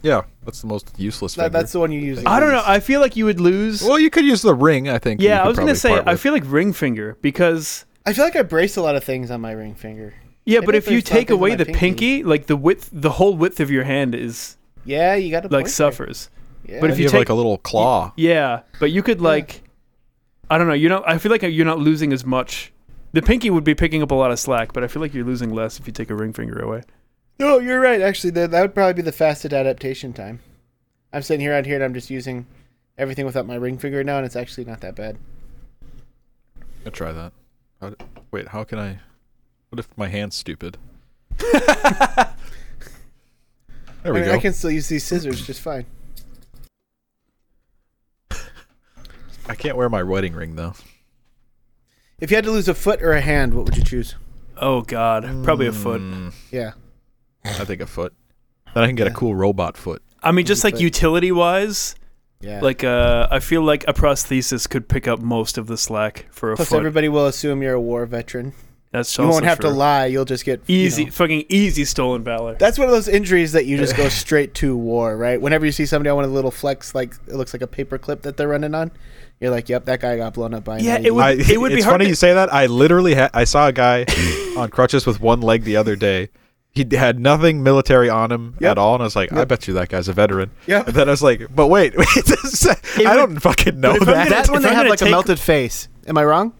Yeah, 0.01 0.23
that's 0.43 0.59
the 0.61 0.67
most 0.67 0.91
useless 0.97 1.35
That, 1.35 1.43
finger. 1.43 1.57
that's 1.59 1.71
the 1.71 1.79
one 1.79 1.91
you 1.93 2.01
use. 2.01 2.21
I 2.25 2.39
don't 2.41 2.51
know. 2.51 2.63
I 2.65 2.81
feel 2.81 2.99
like 2.99 3.15
you 3.15 3.23
would 3.25 3.39
lose. 3.39 3.81
well, 3.81 3.97
you 3.97 4.09
could 4.09 4.25
use 4.25 4.41
the 4.41 4.53
ring. 4.53 4.89
I 4.89 4.99
think. 4.99 5.21
yeah, 5.21 5.41
I 5.41 5.47
was 5.47 5.57
gonna 5.57 5.75
say 5.75 6.01
I 6.05 6.17
feel 6.17 6.33
like 6.33 6.43
ring 6.45 6.73
finger 6.73 7.17
because 7.21 7.85
I 8.05 8.11
feel 8.11 8.25
like 8.25 8.35
I 8.35 8.41
brace 8.41 8.75
a 8.75 8.81
lot 8.81 8.97
of 8.97 9.05
things 9.05 9.31
on 9.31 9.39
my 9.39 9.53
ring 9.53 9.73
finger. 9.75 10.13
yeah, 10.45 10.59
I 10.59 10.65
but 10.65 10.75
if 10.75 10.91
you 10.91 11.01
take 11.01 11.29
away 11.29 11.55
the 11.55 11.63
pinky, 11.65 11.77
pinky. 12.17 12.23
like 12.23 12.47
the 12.47 12.57
width, 12.57 12.89
the 12.91 13.11
whole 13.11 13.37
width 13.37 13.61
of 13.61 13.71
your 13.71 13.85
hand 13.85 14.13
is 14.13 14.57
Yeah, 14.83 15.15
you 15.15 15.31
got 15.31 15.43
to 15.43 15.47
like 15.47 15.69
suffers. 15.69 16.29
Yeah. 16.67 16.81
But 16.81 16.89
And 16.89 16.93
if 16.93 16.99
you 16.99 17.03
you 17.03 17.07
have 17.07 17.11
take- 17.13 17.19
like 17.19 17.29
a 17.29 17.33
little 17.35 17.57
claw. 17.59 18.11
Yeah, 18.17 18.63
but 18.81 18.91
you 18.91 19.01
could 19.03 19.21
like, 19.21 19.62
I 20.49 20.57
don't 20.57 20.67
know. 20.67 20.73
You 20.73 20.89
know. 20.89 21.03
I 21.05 21.17
feel 21.17 21.31
like 21.31 21.41
you're 21.41 21.65
not 21.65 21.79
losing 21.79 22.13
as 22.13 22.25
much. 22.25 22.71
The 23.13 23.21
pinky 23.21 23.49
would 23.49 23.63
be 23.63 23.75
picking 23.75 24.01
up 24.01 24.11
a 24.11 24.15
lot 24.15 24.31
of 24.31 24.39
slack, 24.39 24.73
but 24.73 24.83
I 24.83 24.87
feel 24.87 25.01
like 25.01 25.13
you're 25.13 25.25
losing 25.25 25.53
less 25.53 25.79
if 25.79 25.85
you 25.87 25.93
take 25.93 26.09
a 26.09 26.15
ring 26.15 26.33
finger 26.33 26.59
away. 26.59 26.81
No, 27.39 27.59
you're 27.59 27.79
right. 27.79 28.01
Actually, 28.01 28.31
that, 28.31 28.51
that 28.51 28.61
would 28.61 28.73
probably 28.73 28.93
be 28.93 29.01
the 29.01 29.11
fastest 29.11 29.53
adaptation 29.53 30.13
time. 30.13 30.39
I'm 31.11 31.21
sitting 31.21 31.41
here 31.41 31.53
out 31.53 31.65
here 31.65 31.75
and 31.75 31.83
I'm 31.83 31.93
just 31.93 32.09
using 32.09 32.47
everything 32.97 33.25
without 33.25 33.45
my 33.45 33.55
ring 33.55 33.77
finger 33.77 34.03
now, 34.03 34.17
and 34.17 34.25
it's 34.25 34.35
actually 34.35 34.65
not 34.65 34.81
that 34.81 34.95
bad. 34.95 35.17
I'll 36.85 36.91
try 36.91 37.11
that. 37.11 37.33
How 37.81 37.89
d- 37.91 38.05
wait, 38.31 38.47
how 38.49 38.63
can 38.63 38.79
I? 38.79 38.99
What 39.69 39.79
if 39.79 39.87
my 39.95 40.07
hand's 40.07 40.35
stupid? 40.35 40.77
There 44.03 44.11
I 44.11 44.15
we 44.15 44.19
mean, 44.19 44.29
go. 44.31 44.35
I 44.35 44.39
can 44.39 44.51
still 44.51 44.69
use 44.69 44.89
these 44.89 45.05
scissors 45.05 45.47
just 45.47 45.61
fine. 45.61 45.85
I 49.47 49.55
can't 49.55 49.75
wear 49.77 49.89
my 49.89 50.03
wedding 50.03 50.33
ring 50.33 50.55
though. 50.55 50.73
If 52.19 52.31
you 52.31 52.35
had 52.37 52.45
to 52.45 52.51
lose 52.51 52.67
a 52.67 52.73
foot 52.73 53.01
or 53.01 53.11
a 53.13 53.21
hand, 53.21 53.53
what 53.53 53.65
would 53.65 53.75
you 53.77 53.83
choose? 53.83 54.15
Oh 54.57 54.81
God, 54.81 55.23
probably 55.43 55.67
a 55.67 55.71
foot. 55.73 56.01
Mm, 56.01 56.33
Yeah. 56.51 56.71
I 57.43 57.65
think 57.65 57.81
a 57.81 57.87
foot. 57.87 58.13
Then 58.73 58.83
I 58.83 58.87
can 58.87 58.95
get 58.95 59.07
Yeah. 59.07 59.13
a 59.13 59.15
cool 59.15 59.35
robot 59.35 59.75
foot. 59.77 60.01
I 60.21 60.31
mean, 60.31 60.45
just 60.45 60.63
like 60.63 60.75
Foot. 60.75 60.81
utility 60.83 61.31
wise, 61.31 61.95
Yeah. 62.39 62.61
like 62.61 62.83
uh, 62.83 63.27
I 63.29 63.39
feel 63.39 63.61
like 63.63 63.83
a 63.87 63.93
prosthesis 63.93 64.69
could 64.69 64.87
pick 64.87 65.07
up 65.07 65.19
most 65.19 65.57
of 65.57 65.67
the 65.67 65.77
slack 65.77 66.27
for 66.31 66.51
a 66.51 66.55
foot. 66.55 66.57
Plus, 66.57 66.69
foot. 66.69 66.77
everybody 66.77 67.09
will 67.09 67.27
assume 67.27 67.61
you're 67.61 67.73
a 67.73 67.81
war 67.81 68.05
veteran. 68.05 68.53
That's 68.91 69.09
so 69.09 69.23
good. 69.23 69.25
You 69.27 69.31
won't 69.31 69.43
also 69.45 69.49
have 69.49 69.59
to 69.61 69.69
lie. 69.69 70.05
You'll 70.05 70.23
just 70.23 70.45
get 70.45 70.61
you 70.67 70.77
Easy, 70.77 71.05
know. 71.05 71.11
fucking 71.11 71.45
easy 71.49 71.83
stolen 71.83 72.23
valor. 72.23 72.55
That's 72.59 72.77
one 72.77 72.87
of 72.87 72.93
those 72.93 73.07
injuries 73.07 73.51
that 73.53 73.65
you 73.65 73.75
just 73.77 73.97
go 73.97 74.07
straight 74.23 74.53
to 74.55 74.77
war, 74.77 75.17
right? 75.17 75.41
Whenever 75.41 75.65
you 75.65 75.71
see 75.71 75.87
somebody 75.87 76.11
on 76.11 76.15
one 76.15 76.25
of 76.25 76.29
the 76.31 76.35
little 76.35 76.51
flex, 76.51 76.93
like 76.93 77.15
it 77.27 77.33
looks 77.33 77.53
like 77.53 77.63
a 77.63 77.67
paper 77.67 77.97
clip 77.97 78.21
that 78.21 78.37
they're 78.37 78.47
running 78.47 78.75
on, 78.75 78.91
you're 79.43 79.51
like, 79.51 79.69
"Yep, 79.69 79.85
that 79.85 79.99
guy 79.99 80.17
got 80.17 80.33
blown 80.33 80.53
up 80.53 80.63
by." 80.63 80.77
an 80.79 80.83
Yeah, 80.83 80.97
IED." 80.97 81.05
it 81.05 81.13
would- 81.13 81.23
I, 81.23 81.31
it 81.33 81.59
would 81.61 81.69
be 81.69 81.75
it's 81.75 81.83
hard 81.85 81.93
funny 81.95 82.05
to- 82.05 82.09
you 82.09 82.15
say 82.15 82.33
that. 82.33 82.51
I 82.53 82.65
literally 82.65 83.13
ha- 83.15 83.29
I 83.33 83.43
saw 83.43 83.67
a 83.67 83.71
guy 83.73 84.05
on 84.57 84.69
crutches 84.69 85.05
with 85.05 85.19
one 85.19 85.41
leg 85.41 85.63
the 85.63 85.75
other 85.77 85.95
day. 85.95 86.29
He 86.71 86.83
had 86.95 87.19
nothing 87.19 87.61
military 87.61 88.09
on 88.09 88.31
him 88.31 88.55
Yep. 88.59 88.71
at 88.71 88.77
all, 88.79 88.95
and 88.95 89.03
I 89.03 89.05
was 89.05 89.15
like, 89.15 89.31
I 89.31 89.45
bet 89.45 89.67
you 89.67 89.75
that 89.75 89.89
guy's 89.89 90.07
a 90.07 90.13
veteran. 90.13 90.49
Yeah. 90.65 90.83
And 90.87 90.95
then 90.95 91.07
I 91.07 91.11
was 91.11 91.21
like, 91.21 91.55
but 91.55 91.67
wait, 91.67 91.95
wait 91.97 92.07
I 93.05 93.15
don't 93.15 93.39
fucking 93.39 93.79
know 93.79 93.93
that. 93.93 94.05
gonna- 94.05 94.29
That's 94.29 94.49
when 94.49 94.63
they 94.63 94.69
I'm 94.69 94.73
have 94.75 94.83
gonna 94.85 94.89
like 94.89 95.01
a 95.03 95.05
melted 95.05 95.39
face. 95.39 95.87
Am 96.07 96.17
I 96.17 96.23
wrong? 96.25 96.53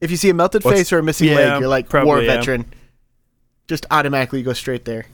If 0.00 0.10
you 0.10 0.16
see 0.16 0.28
a 0.30 0.34
melted 0.34 0.64
What's- 0.64 0.76
face 0.78 0.92
or 0.92 0.98
a 0.98 1.02
missing 1.04 1.28
Yeah, 1.28 1.34
leg, 1.36 1.60
you're 1.60 1.68
like 1.68 1.84
war 1.92 2.02
probably, 2.02 2.26
yeah. 2.26 2.34
veteran. 2.36 2.64
Just 3.68 3.86
automatically 3.92 4.42
go 4.42 4.52
straight 4.54 4.84
there. 4.86 5.06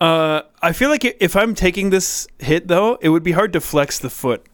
Uh, 0.00 0.42
I 0.62 0.72
feel 0.74 0.90
like 0.90 1.04
if 1.04 1.34
I'm 1.34 1.54
taking 1.54 1.90
this 1.90 2.28
hit 2.38 2.68
though, 2.68 2.98
it 3.00 3.08
would 3.08 3.22
be 3.22 3.32
hard 3.32 3.52
to 3.54 3.60
flex 3.60 3.98
the 3.98 4.10
foot, 4.10 4.44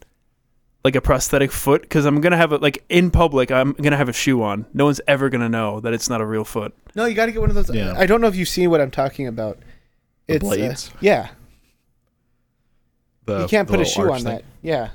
like 0.85 0.95
a 0.97 1.01
prosthetic 1.01 1.51
foot, 1.51 1.80
because 1.82 2.05
I'm 2.05 2.20
gonna 2.20 2.37
have 2.37 2.53
it 2.53 2.61
like 2.61 2.85
in 2.91 3.11
public. 3.11 3.51
I'm 3.51 3.72
gonna 3.72 3.97
have 3.97 4.09
a 4.09 4.12
shoe 4.12 4.43
on. 4.43 4.66
No 4.74 4.85
one's 4.85 5.01
ever 5.09 5.30
gonna 5.30 5.49
know 5.49 5.80
that 5.80 5.93
it's 5.95 6.09
not 6.11 6.20
a 6.20 6.26
real 6.26 6.45
foot. 6.45 6.74
No, 6.95 7.07
you 7.07 7.14
got 7.14 7.26
to 7.26 7.32
get 7.32 7.41
one 7.41 7.51
of 7.51 7.57
those. 7.57 7.74
Yeah. 7.74 7.95
I 7.97 8.07
don't 8.07 8.20
know 8.20 8.26
if 8.28 8.37
you've 8.37 8.49
seen 8.49 8.70
what 8.70 8.80
I'm 8.80 8.91
talking 8.91 9.26
about. 9.26 9.59
The 10.28 10.35
It's 10.37 10.91
uh, 10.91 10.97
yeah, 11.01 11.28
The- 13.24 13.41
you 13.43 13.49
can't 13.49 13.68
put 13.68 13.80
a 13.80 13.85
shoe 13.85 14.11
on 14.11 14.16
thing. 14.18 14.24
that. 14.24 14.45
Yeah, 14.62 14.91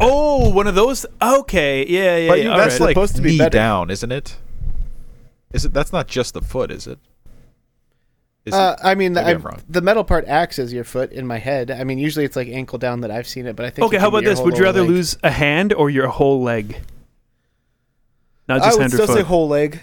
Oh, 0.00 0.50
one 0.50 0.66
of 0.68 0.74
those. 0.76 1.04
Okay, 1.20 1.84
yeah, 1.88 2.16
yeah. 2.16 2.28
But 2.28 2.38
yeah 2.38 2.44
you, 2.44 2.50
that's 2.56 2.74
right. 2.80 2.86
like 2.86 2.94
Supposed 2.94 3.16
to 3.16 3.22
be 3.22 3.30
knee 3.32 3.38
better. 3.38 3.50
down, 3.50 3.90
isn't 3.90 4.12
it? 4.12 4.36
Is 5.52 5.64
it? 5.64 5.72
That's 5.72 5.92
not 5.92 6.06
just 6.06 6.34
the 6.34 6.40
foot, 6.42 6.70
is 6.70 6.86
it? 6.86 6.98
Uh, 8.54 8.76
I 8.82 8.94
mean, 8.94 9.12
Maybe 9.14 9.26
I, 9.26 9.30
I'm 9.32 9.42
wrong. 9.42 9.60
the 9.68 9.80
metal 9.80 10.04
part 10.04 10.24
acts 10.26 10.58
as 10.58 10.72
your 10.72 10.84
foot 10.84 11.12
in 11.12 11.26
my 11.26 11.38
head. 11.38 11.70
I 11.70 11.84
mean, 11.84 11.98
usually 11.98 12.24
it's 12.24 12.36
like 12.36 12.48
ankle 12.48 12.78
down 12.78 13.00
that 13.02 13.10
I've 13.10 13.26
seen 13.28 13.46
it, 13.46 13.56
but 13.56 13.66
I 13.66 13.70
think. 13.70 13.86
Okay, 13.86 13.98
how 13.98 14.08
about 14.08 14.24
this? 14.24 14.40
Would 14.40 14.56
you 14.58 14.64
rather 14.64 14.80
leg. 14.82 14.90
lose 14.90 15.16
a 15.22 15.30
hand 15.30 15.72
or 15.72 15.90
your 15.90 16.08
whole 16.08 16.42
leg? 16.42 16.80
Not 18.48 18.62
I 18.62 18.64
just 18.66 18.78
would 18.78 18.82
hand 18.82 18.94
or 18.94 18.96
still 19.04 19.16
say 19.16 19.22
whole 19.22 19.48
leg. 19.48 19.80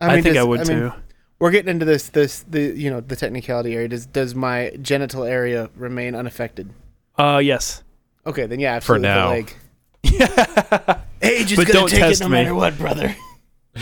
I, 0.00 0.14
mean, 0.16 0.22
think 0.24 0.36
I 0.36 0.40
does- 0.40 0.46
would 0.46 0.58
mean, 0.68 0.78
too. 0.78 0.92
We're 1.38 1.50
getting 1.50 1.70
into 1.70 1.84
this, 1.84 2.08
this, 2.08 2.44
the 2.48 2.60
you 2.74 2.90
know, 2.90 3.00
the 3.00 3.14
technicality 3.16 3.74
area. 3.74 3.88
Does 3.88 4.06
does 4.06 4.34
my 4.34 4.72
genital 4.80 5.24
area 5.24 5.68
remain 5.76 6.14
unaffected? 6.14 6.70
Uh, 7.18 7.40
yes. 7.44 7.82
Okay, 8.26 8.46
then 8.46 8.58
yeah, 8.58 8.74
absolutely 8.74 9.08
now. 9.08 9.28
the 9.28 9.34
leg. 9.34 9.54
Age 11.22 11.52
is 11.52 11.58
But 11.58 11.66
gonna 11.66 11.78
don't 11.80 11.88
take 11.90 12.10
it 12.12 12.20
no 12.20 12.28
me. 12.28 12.32
matter 12.42 12.54
what, 12.54 12.76
brother. 12.78 13.14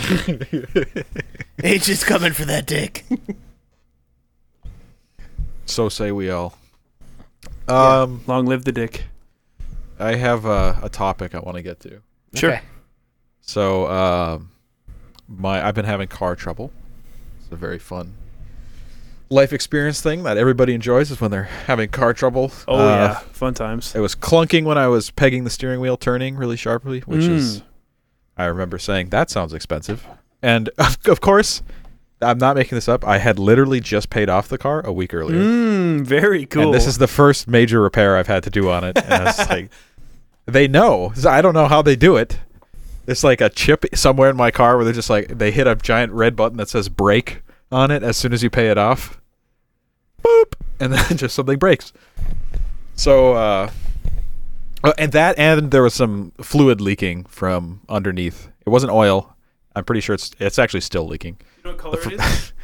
Age 1.62 1.88
is 1.88 2.02
coming 2.04 2.32
for 2.32 2.44
that 2.44 2.66
dick. 2.66 3.04
so 5.66 5.88
say 5.88 6.12
we 6.12 6.30
all. 6.30 6.56
Um, 7.68 8.22
Long 8.26 8.46
live 8.46 8.64
the 8.64 8.72
dick. 8.72 9.04
I 9.98 10.16
have 10.16 10.44
a, 10.44 10.78
a 10.82 10.88
topic 10.88 11.34
I 11.34 11.38
want 11.40 11.56
to 11.56 11.62
get 11.62 11.80
to. 11.80 12.00
Sure. 12.34 12.52
Okay. 12.54 12.62
So, 13.40 13.86
um, 13.86 14.50
my 15.28 15.66
I've 15.66 15.74
been 15.74 15.84
having 15.84 16.08
car 16.08 16.34
trouble. 16.36 16.72
It's 17.40 17.50
a 17.52 17.56
very 17.56 17.78
fun 17.78 18.14
life 19.30 19.52
experience 19.52 20.00
thing 20.00 20.22
that 20.22 20.36
everybody 20.36 20.74
enjoys 20.74 21.10
is 21.10 21.20
when 21.20 21.30
they're 21.30 21.44
having 21.66 21.88
car 21.88 22.12
trouble. 22.12 22.52
Oh 22.68 22.76
Uh, 22.76 22.86
yeah, 22.88 23.18
fun 23.32 23.54
times. 23.54 23.94
It 23.94 24.00
was 24.00 24.14
clunking 24.14 24.64
when 24.64 24.78
I 24.78 24.86
was 24.88 25.10
pegging 25.10 25.44
the 25.44 25.50
steering 25.50 25.80
wheel, 25.80 25.96
turning 25.96 26.36
really 26.36 26.56
sharply, 26.56 27.00
which 27.00 27.24
is, 27.24 27.60
Mm. 27.60 27.62
I 28.36 28.44
remember 28.46 28.78
saying 28.78 29.08
that 29.10 29.30
sounds 29.30 29.54
expensive, 29.54 30.06
and 30.42 30.68
of 31.06 31.20
course, 31.20 31.62
I'm 32.24 32.38
not 32.38 32.56
making 32.56 32.76
this 32.76 32.88
up. 32.88 33.06
I 33.06 33.18
had 33.18 33.38
literally 33.38 33.80
just 33.80 34.10
paid 34.10 34.28
off 34.28 34.48
the 34.48 34.58
car 34.58 34.80
a 34.84 34.92
week 34.92 35.14
earlier. 35.14 35.38
Mm, 35.38 36.00
very 36.00 36.46
cool. 36.46 36.64
And 36.64 36.74
this 36.74 36.86
is 36.86 36.98
the 36.98 37.06
first 37.06 37.46
major 37.46 37.80
repair 37.80 38.16
I've 38.16 38.26
had 38.26 38.42
to 38.44 38.50
do 38.50 38.70
on 38.70 38.84
it. 38.84 38.98
And 38.98 39.28
it's 39.28 39.48
like, 39.48 39.70
they 40.46 40.66
know. 40.68 41.12
I 41.26 41.42
don't 41.42 41.54
know 41.54 41.68
how 41.68 41.82
they 41.82 41.96
do 41.96 42.16
it. 42.16 42.38
There's 43.06 43.22
like 43.22 43.40
a 43.40 43.50
chip 43.50 43.84
somewhere 43.94 44.30
in 44.30 44.36
my 44.36 44.50
car 44.50 44.76
where 44.76 44.84
they're 44.84 44.94
just 44.94 45.10
like, 45.10 45.28
they 45.28 45.50
hit 45.50 45.66
a 45.66 45.74
giant 45.76 46.12
red 46.12 46.34
button 46.36 46.56
that 46.58 46.68
says 46.68 46.88
brake 46.88 47.42
on 47.70 47.90
it 47.90 48.02
as 48.02 48.16
soon 48.16 48.32
as 48.32 48.42
you 48.42 48.50
pay 48.50 48.70
it 48.70 48.78
off. 48.78 49.20
Boop. 50.22 50.54
And 50.80 50.92
then 50.92 51.16
just 51.16 51.34
something 51.34 51.58
breaks. 51.58 51.92
So, 52.94 53.34
uh, 53.34 53.70
uh, 54.82 54.92
and 54.98 55.12
that, 55.12 55.38
and 55.38 55.70
there 55.70 55.82
was 55.82 55.94
some 55.94 56.32
fluid 56.40 56.80
leaking 56.80 57.24
from 57.24 57.80
underneath. 57.88 58.48
It 58.66 58.70
wasn't 58.70 58.92
oil. 58.92 59.34
I'm 59.74 59.84
pretty 59.84 60.00
sure 60.00 60.14
it's 60.14 60.30
it's 60.38 60.58
actually 60.58 60.82
still 60.82 61.06
leaking. 61.06 61.38
Know 61.64 61.70
what 61.70 61.78
color 61.78 61.98
it 62.00 62.12
is? 62.20 62.52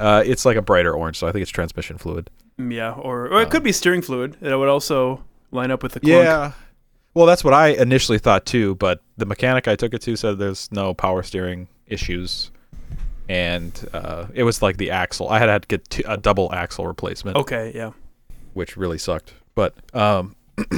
Uh, 0.00 0.20
it's 0.26 0.44
like 0.44 0.56
a 0.56 0.62
brighter 0.62 0.92
orange, 0.92 1.16
so 1.16 1.28
I 1.28 1.32
think 1.32 1.42
it's 1.42 1.50
transmission 1.50 1.96
fluid. 1.96 2.28
Mm, 2.58 2.74
yeah, 2.74 2.90
or 2.92 3.28
or 3.28 3.40
it 3.40 3.50
could 3.50 3.62
be 3.62 3.70
steering 3.70 4.02
fluid. 4.02 4.36
That 4.40 4.58
would 4.58 4.68
also 4.68 5.22
line 5.52 5.70
up 5.70 5.80
with 5.84 5.92
the 5.92 6.00
clunk. 6.00 6.24
Yeah. 6.24 6.52
Well, 7.14 7.24
that's 7.26 7.44
what 7.44 7.54
I 7.54 7.68
initially 7.68 8.18
thought 8.18 8.44
too, 8.44 8.74
but 8.76 9.00
the 9.16 9.26
mechanic 9.26 9.68
I 9.68 9.76
took 9.76 9.94
it 9.94 10.00
to 10.02 10.16
said 10.16 10.38
there's 10.38 10.72
no 10.72 10.92
power 10.92 11.22
steering 11.22 11.68
issues, 11.86 12.50
and 13.28 13.78
uh, 13.92 14.26
it 14.34 14.42
was 14.42 14.60
like 14.60 14.76
the 14.78 14.90
axle. 14.90 15.28
I 15.28 15.38
had 15.38 15.62
to 15.62 15.68
get 15.68 16.00
a 16.04 16.16
double 16.16 16.52
axle 16.52 16.84
replacement, 16.88 17.36
Okay. 17.36 17.70
Yeah. 17.72 17.92
which 18.54 18.76
really 18.76 18.98
sucked. 18.98 19.34
But 19.54 19.74
um, 19.94 20.34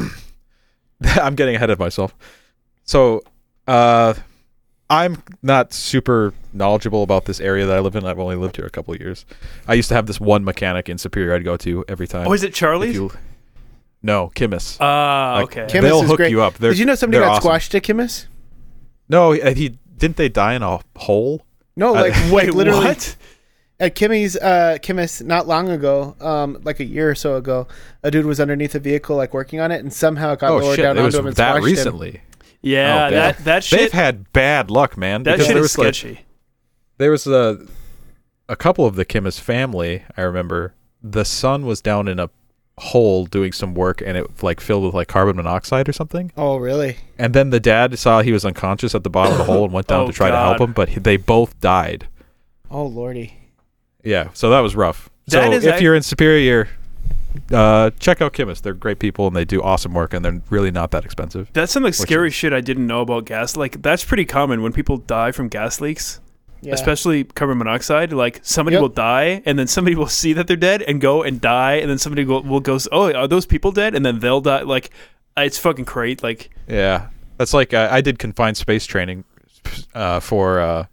I'm 1.03 1.35
getting 1.35 1.55
ahead 1.55 1.71
of 1.71 1.79
myself. 1.79 2.15
So, 2.85 3.23
uh, 3.67 4.13
I'm 4.91 5.23
not 5.43 5.73
super 5.73 6.35
knowledgeable 6.53 7.03
about 7.03 7.25
this 7.25 7.41
area 7.41 7.65
that 7.67 7.77
I 7.77 7.81
live 7.81 7.97
in. 7.97 8.05
I've 8.05 8.19
only 8.19 8.37
lived 8.37 8.57
here 8.57 8.67
a 8.67 8.71
couple 8.71 8.95
of 8.95 9.01
years. 9.01 9.25
I 9.67 9.75
used 9.75 9.89
to 9.89 9.95
have 9.95 10.07
this 10.07 10.21
one 10.21 10.45
mechanic 10.45 10.89
in 10.89 10.99
Superior 10.99 11.35
I'd 11.35 11.45
go 11.45 11.57
to 11.57 11.85
every 11.89 12.07
time. 12.07 12.29
Oh, 12.29 12.33
is 12.33 12.43
it 12.43 12.49
If 12.49 12.55
Charlie's? 12.55 12.95
you- 12.95 13.11
no, 14.03 14.31
Kimmis. 14.35 14.77
Ah, 14.81 15.37
Like, 15.37 15.45
okay. 15.57 15.67
Kim- 15.73 15.83
They'll 15.83 16.03
is 16.03 16.09
hook 16.09 16.19
great. 16.19 16.31
you 16.31 16.43
up. 16.43 16.55
They're, 16.59 16.73
Did 16.73 16.79
you 16.81 16.85
know 16.85 16.95
somebody 16.95 17.19
they're 17.21 17.27
got 17.27 17.37
awesome. 17.39 17.43
squashed 17.43 17.75
at 17.75 17.83
Kimmis? 17.85 18.27
No, 19.09 19.33
he, 19.33 19.41
he 19.55 19.79
didn't. 19.97 20.17
They 20.19 20.29
die 20.29 20.53
in 20.55 20.63
a 20.63 20.81
hole. 20.97 21.47
No, 21.75 21.91
Uh, 21.97 22.03
like 22.03 22.13
Wait, 22.31 22.33
like 22.49 22.55
literally 22.55 22.85
what? 22.85 23.17
at 23.81 23.95
Kimmy's 23.97 24.37
uh 24.37 24.77
Kimmis 24.83 25.25
not 25.25 25.47
long 25.49 25.71
ago, 25.71 26.15
um, 26.21 26.59
like 26.65 26.81
a 26.81 26.85
year 26.85 27.11
or 27.11 27.15
so 27.15 27.37
ago, 27.37 27.67
a 28.03 28.11
dude 28.11 28.27
was 28.27 28.39
underneath 28.41 28.75
a 28.75 28.79
vehicle 28.79 29.17
like 29.17 29.33
working 29.33 29.59
on 29.61 29.73
it 29.73 29.81
and 29.81 29.93
somehow 29.93 30.33
it 30.35 30.41
got 30.41 30.51
oh 30.51 30.59
lowered 30.59 30.77
shit! 30.77 30.83
down 30.85 30.99
It 30.99 31.03
was 31.03 31.15
onto 31.15 31.23
him 31.23 31.27
and 31.29 31.37
that 31.37 31.57
squashed 31.57 31.87
him. 31.87 32.21
Recently. 32.65 32.73
Yeah, 32.73 33.07
Oh, 33.07 33.11
that 33.11 33.39
that 33.45 33.65
shit. 33.65 33.79
They've 33.79 33.93
had 33.93 34.33
bad 34.33 34.71
luck, 34.71 34.97
man. 34.97 35.23
that 35.25 35.33
because 35.33 35.47
shit 35.47 35.55
there 35.55 35.65
is 35.65 35.77
was 35.77 35.79
like 35.79 35.95
sketchy. 35.95 36.21
there 36.99 37.11
was 37.11 37.27
a 37.27 37.67
a 38.49 38.57
couple 38.57 38.87
of 38.87 38.95
the 38.97 39.05
Kimmis 39.05 39.39
family. 39.41 40.03
I 40.17 40.23
remember 40.23 40.75
the 41.03 41.25
son 41.25 41.67
was 41.67 41.81
down 41.81 42.09
in 42.09 42.19
a 42.19 42.31
hole 42.79 43.25
doing 43.27 43.53
some 43.53 43.73
work, 43.75 44.03
and 44.05 44.17
it 44.19 44.43
like 44.43 44.61
filled 44.61 44.85
with 44.85 44.95
like 44.95 45.09
carbon 45.09 45.37
monoxide 45.37 45.89
or 45.89 45.93
something. 45.93 46.33
Oh 46.37 46.57
really? 46.57 46.97
And 47.19 47.33
then 47.35 47.51
the 47.51 47.61
dad 47.61 47.99
saw 47.99 48.21
he 48.23 48.33
was 48.33 48.45
unconscious 48.45 48.95
at 48.95 49.05
the 49.05 49.11
bottom 49.11 49.33
of 49.33 49.39
the 49.39 49.45
hole 49.45 49.65
and 49.65 49.73
went 49.73 49.87
down 49.87 50.03
Oh, 50.03 50.07
to 50.09 50.13
try 50.13 50.31
to 50.31 50.37
help 50.37 50.61
him, 50.61 50.73
but 50.73 50.89
he, 50.91 51.01
they 51.01 51.17
both 51.17 51.59
died. 51.61 52.09
Oh 52.71 52.87
lordy. 52.87 53.39
Yeah, 54.03 54.31
so 54.35 54.51
that 54.51 54.61
was 54.61 54.75
rough. 54.77 55.09
That 55.29 55.45
so 55.45 55.53
if 55.53 55.65
ac- 55.65 55.83
you're 55.85 55.95
in 55.95 56.03
Superior, 56.03 56.69
uh, 57.53 57.91
check 57.99 58.21
out 58.23 58.33
Kimmis. 58.33 58.61
They're 58.63 58.75
great 58.75 58.99
people 58.99 59.27
and 59.27 59.35
they 59.37 59.45
do 59.45 59.63
awesome 59.63 59.93
work, 59.95 60.15
and 60.15 60.25
they're 60.25 60.41
really 60.51 60.71
not 60.71 60.91
that 60.93 61.05
expensive. 61.05 61.49
That's 61.53 61.73
some 61.73 61.83
like 61.83 61.95
scary 61.95 62.29
is- 62.29 62.35
shit 62.35 62.53
I 62.53 62.61
didn't 62.61 62.87
know 62.87 63.01
about 63.01 63.25
gas. 63.27 63.57
Like 63.57 63.83
that's 63.83 64.05
pretty 64.05 64.25
common 64.25 64.63
when 64.63 64.73
people 64.73 64.97
die 64.99 65.33
from 65.33 65.49
gas 65.49 65.81
leaks, 65.81 66.21
Yeah. 66.63 66.75
especially 66.75 67.25
carbon 67.25 67.59
monoxide. 67.59 68.13
Like 68.13 68.41
somebody 68.43 68.75
Yep. 68.75 68.81
will 68.83 68.89
die, 68.89 69.43
and 69.47 69.59
then 69.59 69.67
somebody 69.67 69.97
will 70.01 70.07
see 70.09 70.33
that 70.35 70.47
they're 70.47 70.57
dead 70.57 70.83
and 70.83 71.01
go 71.01 71.23
and 71.23 71.41
die, 71.41 71.75
and 71.75 71.91
then 71.91 71.99
somebody 71.99 72.25
go, 72.25 72.41
will 72.41 72.61
go, 72.61 72.79
"Oh, 72.93 73.13
are 73.13 73.29
those 73.29 73.47
people 73.47 73.73
dead?" 73.73 73.95
And 73.95 74.05
then 74.05 74.21
they'll 74.21 74.41
die. 74.41 74.63
Like 74.63 74.91
it's 75.37 75.59
fucking 75.59 75.85
great. 75.87 76.23
Like 76.23 76.51
Yeah, 76.69 77.09
that's 77.39 77.53
like 77.55 77.75
uh, 77.75 77.89
I 77.91 78.01
did 78.01 78.19
confined 78.19 78.57
space 78.57 78.87
training 78.87 79.25
uh, 79.95 80.21
for 80.21 80.61
uh, 80.61 80.87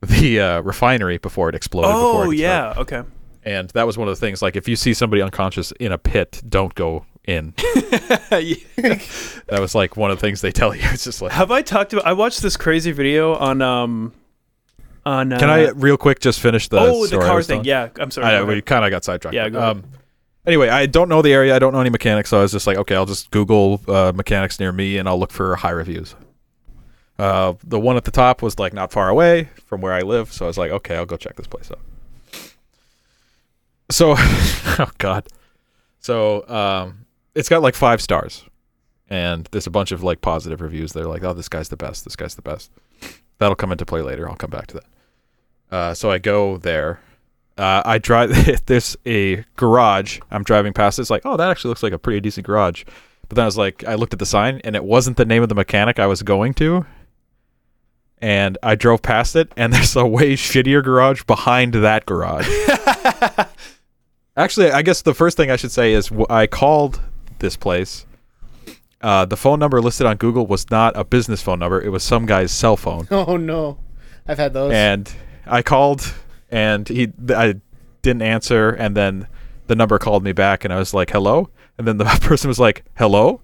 the 0.00 0.40
uh, 0.40 0.60
refinery 0.62 1.18
before 1.18 1.48
it 1.48 1.54
exploded. 1.54 1.90
before 1.92 2.26
oh 2.26 2.30
it 2.32 2.38
yeah, 2.38 2.74
okay. 2.76 3.02
And 3.44 3.70
that 3.70 3.86
was 3.86 3.98
one 3.98 4.08
of 4.08 4.12
the 4.14 4.20
things. 4.20 4.42
Like 4.42 4.56
if 4.56 4.68
you 4.68 4.76
see 4.76 4.94
somebody 4.94 5.22
unconscious 5.22 5.72
in 5.72 5.92
a 5.92 5.98
pit, 5.98 6.42
don't 6.48 6.74
go 6.74 7.06
in. 7.24 7.54
That 9.46 9.60
was 9.60 9.74
like 9.74 9.96
one 9.96 10.10
of 10.10 10.18
the 10.18 10.20
things 10.20 10.40
they 10.40 10.52
tell 10.52 10.74
you. 10.74 10.82
It's 10.92 11.04
just 11.04 11.20
like, 11.20 11.32
Have 11.32 11.50
I 11.50 11.62
talked 11.62 11.92
about? 11.92 12.06
I 12.06 12.12
watched 12.12 12.42
this 12.42 12.56
crazy 12.56 12.92
video 12.92 13.34
on 13.34 13.60
um 13.62 14.12
on. 15.04 15.32
Uh, 15.32 15.38
can 15.38 15.50
I 15.50 15.70
real 15.70 15.96
quick 15.96 16.20
just 16.20 16.40
finish 16.40 16.68
the 16.68 16.78
oh, 16.78 17.06
the 17.06 17.18
car 17.18 17.42
thing. 17.42 17.62
telling? 17.62 17.64
Yeah, 17.64 17.88
I'm 17.98 18.10
sorry. 18.10 18.34
I, 18.34 18.42
we 18.42 18.62
kind 18.62 18.84
of 18.84 18.90
got 18.90 19.04
sidetracked. 19.04 19.34
Yeah, 19.34 19.46
um, 19.46 19.84
anyway, 20.46 20.68
I 20.68 20.86
don't 20.86 21.08
know 21.08 21.22
the 21.22 21.32
area. 21.32 21.54
I 21.54 21.58
don't 21.58 21.72
know 21.72 21.80
any 21.80 21.90
mechanics, 21.90 22.30
so 22.30 22.38
I 22.38 22.42
was 22.42 22.52
just 22.52 22.66
like, 22.66 22.78
okay, 22.78 22.94
I'll 22.94 23.06
just 23.06 23.30
Google 23.30 23.80
uh, 23.88 24.12
mechanics 24.14 24.58
near 24.58 24.72
me 24.72 24.98
and 24.98 25.08
I'll 25.08 25.18
look 25.18 25.32
for 25.32 25.56
high 25.56 25.70
reviews. 25.70 26.14
Uh, 27.18 27.54
the 27.62 27.78
one 27.78 27.96
at 27.96 28.04
the 28.04 28.10
top 28.10 28.42
was 28.42 28.58
like 28.58 28.72
not 28.72 28.90
far 28.90 29.08
away 29.08 29.50
from 29.66 29.80
where 29.80 29.92
I 29.92 30.00
live, 30.00 30.32
so 30.32 30.46
I 30.46 30.48
was 30.48 30.58
like, 30.58 30.70
okay, 30.70 30.96
I'll 30.96 31.06
go 31.06 31.16
check 31.16 31.36
this 31.36 31.46
place 31.46 31.70
out. 31.70 31.80
So, 33.92 34.14
oh 34.16 34.90
god, 34.96 35.28
so 36.00 36.48
um, 36.48 37.04
it's 37.34 37.50
got 37.50 37.60
like 37.60 37.74
five 37.74 38.00
stars, 38.00 38.42
and 39.10 39.46
there's 39.52 39.66
a 39.66 39.70
bunch 39.70 39.92
of 39.92 40.02
like 40.02 40.22
positive 40.22 40.62
reviews. 40.62 40.92
They're 40.94 41.04
like, 41.04 41.22
oh, 41.22 41.34
this 41.34 41.50
guy's 41.50 41.68
the 41.68 41.76
best. 41.76 42.04
This 42.04 42.16
guy's 42.16 42.34
the 42.34 42.42
best. 42.42 42.70
That'll 43.36 43.54
come 43.54 43.70
into 43.70 43.84
play 43.84 44.00
later. 44.00 44.26
I'll 44.28 44.36
come 44.36 44.48
back 44.48 44.66
to 44.68 44.74
that. 44.76 44.84
Uh, 45.70 45.94
so 45.94 46.10
I 46.10 46.16
go 46.16 46.56
there. 46.56 47.00
Uh, 47.58 47.82
I 47.84 47.98
drive. 47.98 48.64
there's 48.66 48.96
a 49.04 49.44
garage. 49.56 50.20
I'm 50.30 50.42
driving 50.42 50.72
past. 50.72 50.98
it. 50.98 51.02
It's 51.02 51.10
like, 51.10 51.26
oh, 51.26 51.36
that 51.36 51.50
actually 51.50 51.68
looks 51.68 51.82
like 51.82 51.92
a 51.92 51.98
pretty 51.98 52.20
decent 52.20 52.46
garage. 52.46 52.84
But 53.28 53.36
then 53.36 53.42
I 53.42 53.46
was 53.46 53.58
like, 53.58 53.84
I 53.84 53.96
looked 53.96 54.14
at 54.14 54.20
the 54.20 54.26
sign, 54.26 54.62
and 54.64 54.74
it 54.74 54.84
wasn't 54.84 55.18
the 55.18 55.26
name 55.26 55.42
of 55.42 55.50
the 55.50 55.54
mechanic 55.54 55.98
I 55.98 56.06
was 56.06 56.22
going 56.22 56.54
to. 56.54 56.86
And 58.22 58.56
I 58.62 58.74
drove 58.74 59.02
past 59.02 59.36
it, 59.36 59.52
and 59.54 59.70
there's 59.74 59.96
a 59.96 60.06
way 60.06 60.32
shittier 60.32 60.82
garage 60.82 61.24
behind 61.24 61.74
that 61.74 62.06
garage. 62.06 62.48
Actually, 64.36 64.70
I 64.70 64.82
guess 64.82 65.02
the 65.02 65.14
first 65.14 65.36
thing 65.36 65.50
I 65.50 65.56
should 65.56 65.72
say 65.72 65.92
is 65.92 66.10
I 66.30 66.46
called 66.46 67.00
this 67.38 67.56
place. 67.56 68.06
Uh, 69.00 69.24
the 69.24 69.36
phone 69.36 69.58
number 69.58 69.80
listed 69.82 70.06
on 70.06 70.16
Google 70.16 70.46
was 70.46 70.70
not 70.70 70.96
a 70.96 71.04
business 71.04 71.42
phone 71.42 71.58
number; 71.58 71.80
it 71.82 71.90
was 71.90 72.02
some 72.02 72.24
guy's 72.24 72.52
cell 72.52 72.76
phone. 72.76 73.06
Oh 73.10 73.36
no. 73.36 73.78
I've 74.26 74.38
had 74.38 74.52
those. 74.52 74.72
And 74.72 75.12
I 75.44 75.62
called, 75.62 76.14
and 76.50 76.88
he 76.88 77.08
th- 77.08 77.30
I 77.32 77.54
didn't 78.02 78.22
answer, 78.22 78.70
and 78.70 78.96
then 78.96 79.26
the 79.66 79.74
number 79.74 79.98
called 79.98 80.22
me 80.22 80.32
back, 80.32 80.64
and 80.64 80.72
I 80.72 80.78
was 80.78 80.94
like, 80.94 81.10
"Hello," 81.10 81.50
and 81.76 81.86
then 81.86 81.98
the 81.98 82.04
person 82.22 82.48
was 82.48 82.60
like, 82.60 82.84
"Hello." 82.96 83.40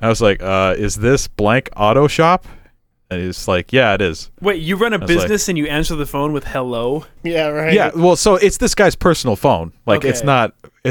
I 0.00 0.08
was 0.08 0.20
like, 0.20 0.42
uh, 0.42 0.74
"Is 0.76 0.96
this 0.96 1.28
blank 1.28 1.68
auto 1.76 2.08
shop?" 2.08 2.46
And 3.10 3.20
he's 3.20 3.46
like, 3.46 3.72
"Yeah, 3.72 3.94
it 3.94 4.00
is." 4.00 4.30
Wait, 4.40 4.62
you 4.62 4.76
run 4.76 4.92
a 4.92 4.98
was 4.98 5.08
like- 5.08 5.18
business 5.18 5.48
and 5.48 5.58
you 5.58 5.66
answer 5.66 5.94
the 5.94 6.06
phone 6.06 6.32
with 6.32 6.44
"hello"? 6.44 7.04
yeah, 7.22 7.48
right. 7.48 7.72
Yeah, 7.72 7.90
well, 7.94 8.16
so 8.16 8.36
it's 8.36 8.56
this 8.56 8.74
guy's 8.74 8.96
personal 8.96 9.36
phone. 9.36 9.72
Like 9.86 10.04
it's 10.04 10.24
not. 10.24 10.54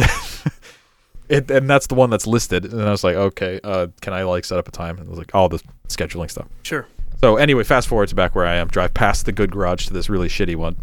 it, 1.30 1.50
and 1.50 1.70
that's 1.70 1.88
the 1.88 1.96
one 1.96 2.10
that's 2.10 2.28
listed. 2.28 2.66
And 2.66 2.82
I 2.82 2.92
was 2.92 3.04
like, 3.04 3.16
okay, 3.16 3.60
uh, 3.64 3.88
can 4.02 4.14
I 4.14 4.24
like 4.24 4.46
set 4.46 4.58
up 4.58 4.68
a 4.68 4.72
time? 4.72 4.98
And 4.98 5.08
it 5.08 5.10
was 5.10 5.18
like 5.18 5.34
all 5.34 5.50
the 5.50 5.60
scheduling 5.88 6.30
stuff. 6.30 6.48
Sure. 6.64 6.86
So 7.20 7.38
anyway, 7.38 7.64
fast 7.64 7.88
forward 7.88 8.10
to 8.10 8.16
back 8.16 8.36
where 8.36 8.46
I 8.46 8.56
am. 8.56 8.68
Drive 8.68 8.94
past 8.94 9.26
the 9.26 9.32
good 9.32 9.52
garage 9.52 9.88
to 9.88 9.94
this 9.94 10.10
really 10.10 10.28
shitty 10.28 10.56
one. 10.56 10.76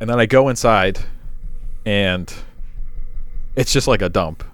and 0.00 0.08
then 0.08 0.20
I 0.20 0.26
go 0.26 0.48
inside, 0.48 1.00
and 1.84 2.32
it's 3.56 3.72
just 3.72 3.88
like 3.88 4.02
a 4.02 4.08
dump. 4.08 4.44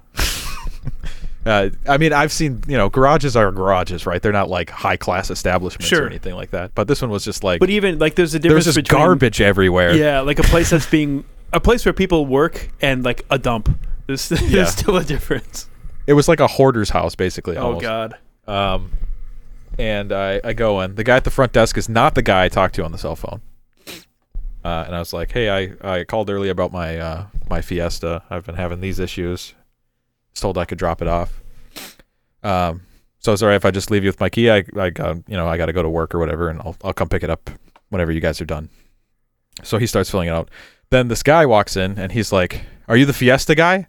Uh, 1.45 1.69
I 1.87 1.97
mean, 1.97 2.11
I've 2.13 2.31
seen 2.31 2.63
you 2.67 2.75
know 2.77 2.89
garages 2.89 3.35
are 3.35 3.51
garages, 3.51 4.05
right? 4.05 4.21
They're 4.21 4.31
not 4.31 4.49
like 4.49 4.69
high 4.69 4.97
class 4.97 5.29
establishments 5.29 5.87
Sure. 5.87 6.03
or 6.03 6.07
anything 6.07 6.35
like 6.35 6.51
that. 6.51 6.73
But 6.75 6.87
this 6.87 7.01
one 7.01 7.11
was 7.11 7.23
just 7.23 7.43
like 7.43 7.59
But 7.59 7.69
even 7.69 7.99
like 7.99 8.15
there's 8.15 8.33
a 8.33 8.39
difference 8.39 8.65
There's 8.65 8.75
just 8.75 8.85
between 8.87 9.01
garbage 9.01 9.41
everywhere. 9.41 9.93
Yeah, 9.95 10.21
like 10.21 10.39
a 10.39 10.43
place 10.43 10.69
that's 10.71 10.89
being 10.89 11.23
a 11.53 11.59
place 11.59 11.85
where 11.85 11.93
people 11.93 12.25
work 12.25 12.69
and 12.81 13.03
like 13.05 13.25
a 13.29 13.37
dump. 13.37 13.69
There's, 14.07 14.27
there's 14.29 14.41
Yeah. 14.51 14.65
still 14.65 14.97
a 14.97 15.03
difference. 15.03 15.69
It 16.07 16.13
was 16.13 16.27
like 16.27 16.39
a 16.39 16.47
hoarder's 16.47 16.89
house, 16.89 17.15
basically. 17.15 17.57
Oh 17.57 17.79
god. 17.79 18.17
Um, 18.47 18.91
and 19.77 20.11
I, 20.13 20.39
I 20.43 20.53
go 20.53 20.79
in. 20.81 20.95
The 20.95 21.03
guy 21.03 21.15
at 21.17 21.23
the 21.25 21.31
front 21.31 21.51
desk 21.53 21.77
is 21.77 21.89
not 21.89 22.15
the 22.15 22.21
guy 22.21 22.45
I 22.45 22.49
talked 22.49 22.75
to 22.75 22.83
on 22.85 22.91
the 22.91 22.97
cell 22.97 23.15
phone. 23.15 23.41
Uh, 24.63 24.83
and 24.87 24.95
I 24.95 24.99
was 24.99 25.13
like, 25.13 25.31
"Hey, 25.31 25.49
I, 25.49 25.97
I 25.99 26.03
called 26.05 26.29
earlier 26.29 26.51
about 26.51 26.71
my 26.71 26.97
uh, 26.97 27.25
my 27.49 27.61
Fiesta. 27.61 28.23
I've 28.31 28.45
been 28.45 28.55
having 28.55 28.81
these 28.81 28.99
issues. 28.99 29.53
Was 30.35 30.41
told 30.41 30.57
I 30.57 30.65
could 30.65 30.77
drop 30.77 31.01
it 31.01 31.07
off. 31.07 31.41
Um, 32.43 32.81
so 33.19 33.31
alright 33.31 33.55
if 33.55 33.63
I 33.63 33.71
just 33.71 33.89
leave 33.89 34.03
you 34.03 34.09
with 34.09 34.19
my 34.19 34.29
key. 34.29 34.51
I 34.51 34.65
I 34.77 34.89
got 34.89 35.15
you 35.27 35.37
know 35.37 35.47
I 35.47 35.57
got 35.57 35.67
to 35.67 35.73
go 35.73 35.81
to 35.81 35.89
work 35.89 36.13
or 36.13 36.19
whatever, 36.19 36.49
and 36.49 36.59
I'll 36.59 36.75
I'll 36.83 36.93
come 36.93 37.07
pick 37.07 37.23
it 37.23 37.29
up 37.29 37.49
whenever 37.89 38.11
you 38.11 38.19
guys 38.19 38.41
are 38.41 38.45
done. 38.45 38.69
So 39.63 39.77
he 39.77 39.87
starts 39.87 40.09
filling 40.11 40.27
it 40.27 40.31
out. 40.33 40.51
Then 40.89 41.07
this 41.07 41.23
guy 41.23 41.45
walks 41.45 41.77
in 41.77 41.97
and 41.97 42.11
he's 42.11 42.33
like, 42.33 42.65
"Are 42.89 42.97
you 42.97 43.05
the 43.05 43.13
Fiesta 43.13 43.55
guy?" 43.55 43.87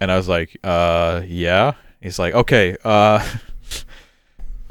And 0.00 0.12
I 0.12 0.16
was 0.16 0.28
like, 0.28 0.56
"Uh, 0.62 1.22
yeah." 1.26 1.74
He's 2.00 2.18
like, 2.18 2.32
"Okay, 2.34 2.76
uh." 2.84 3.28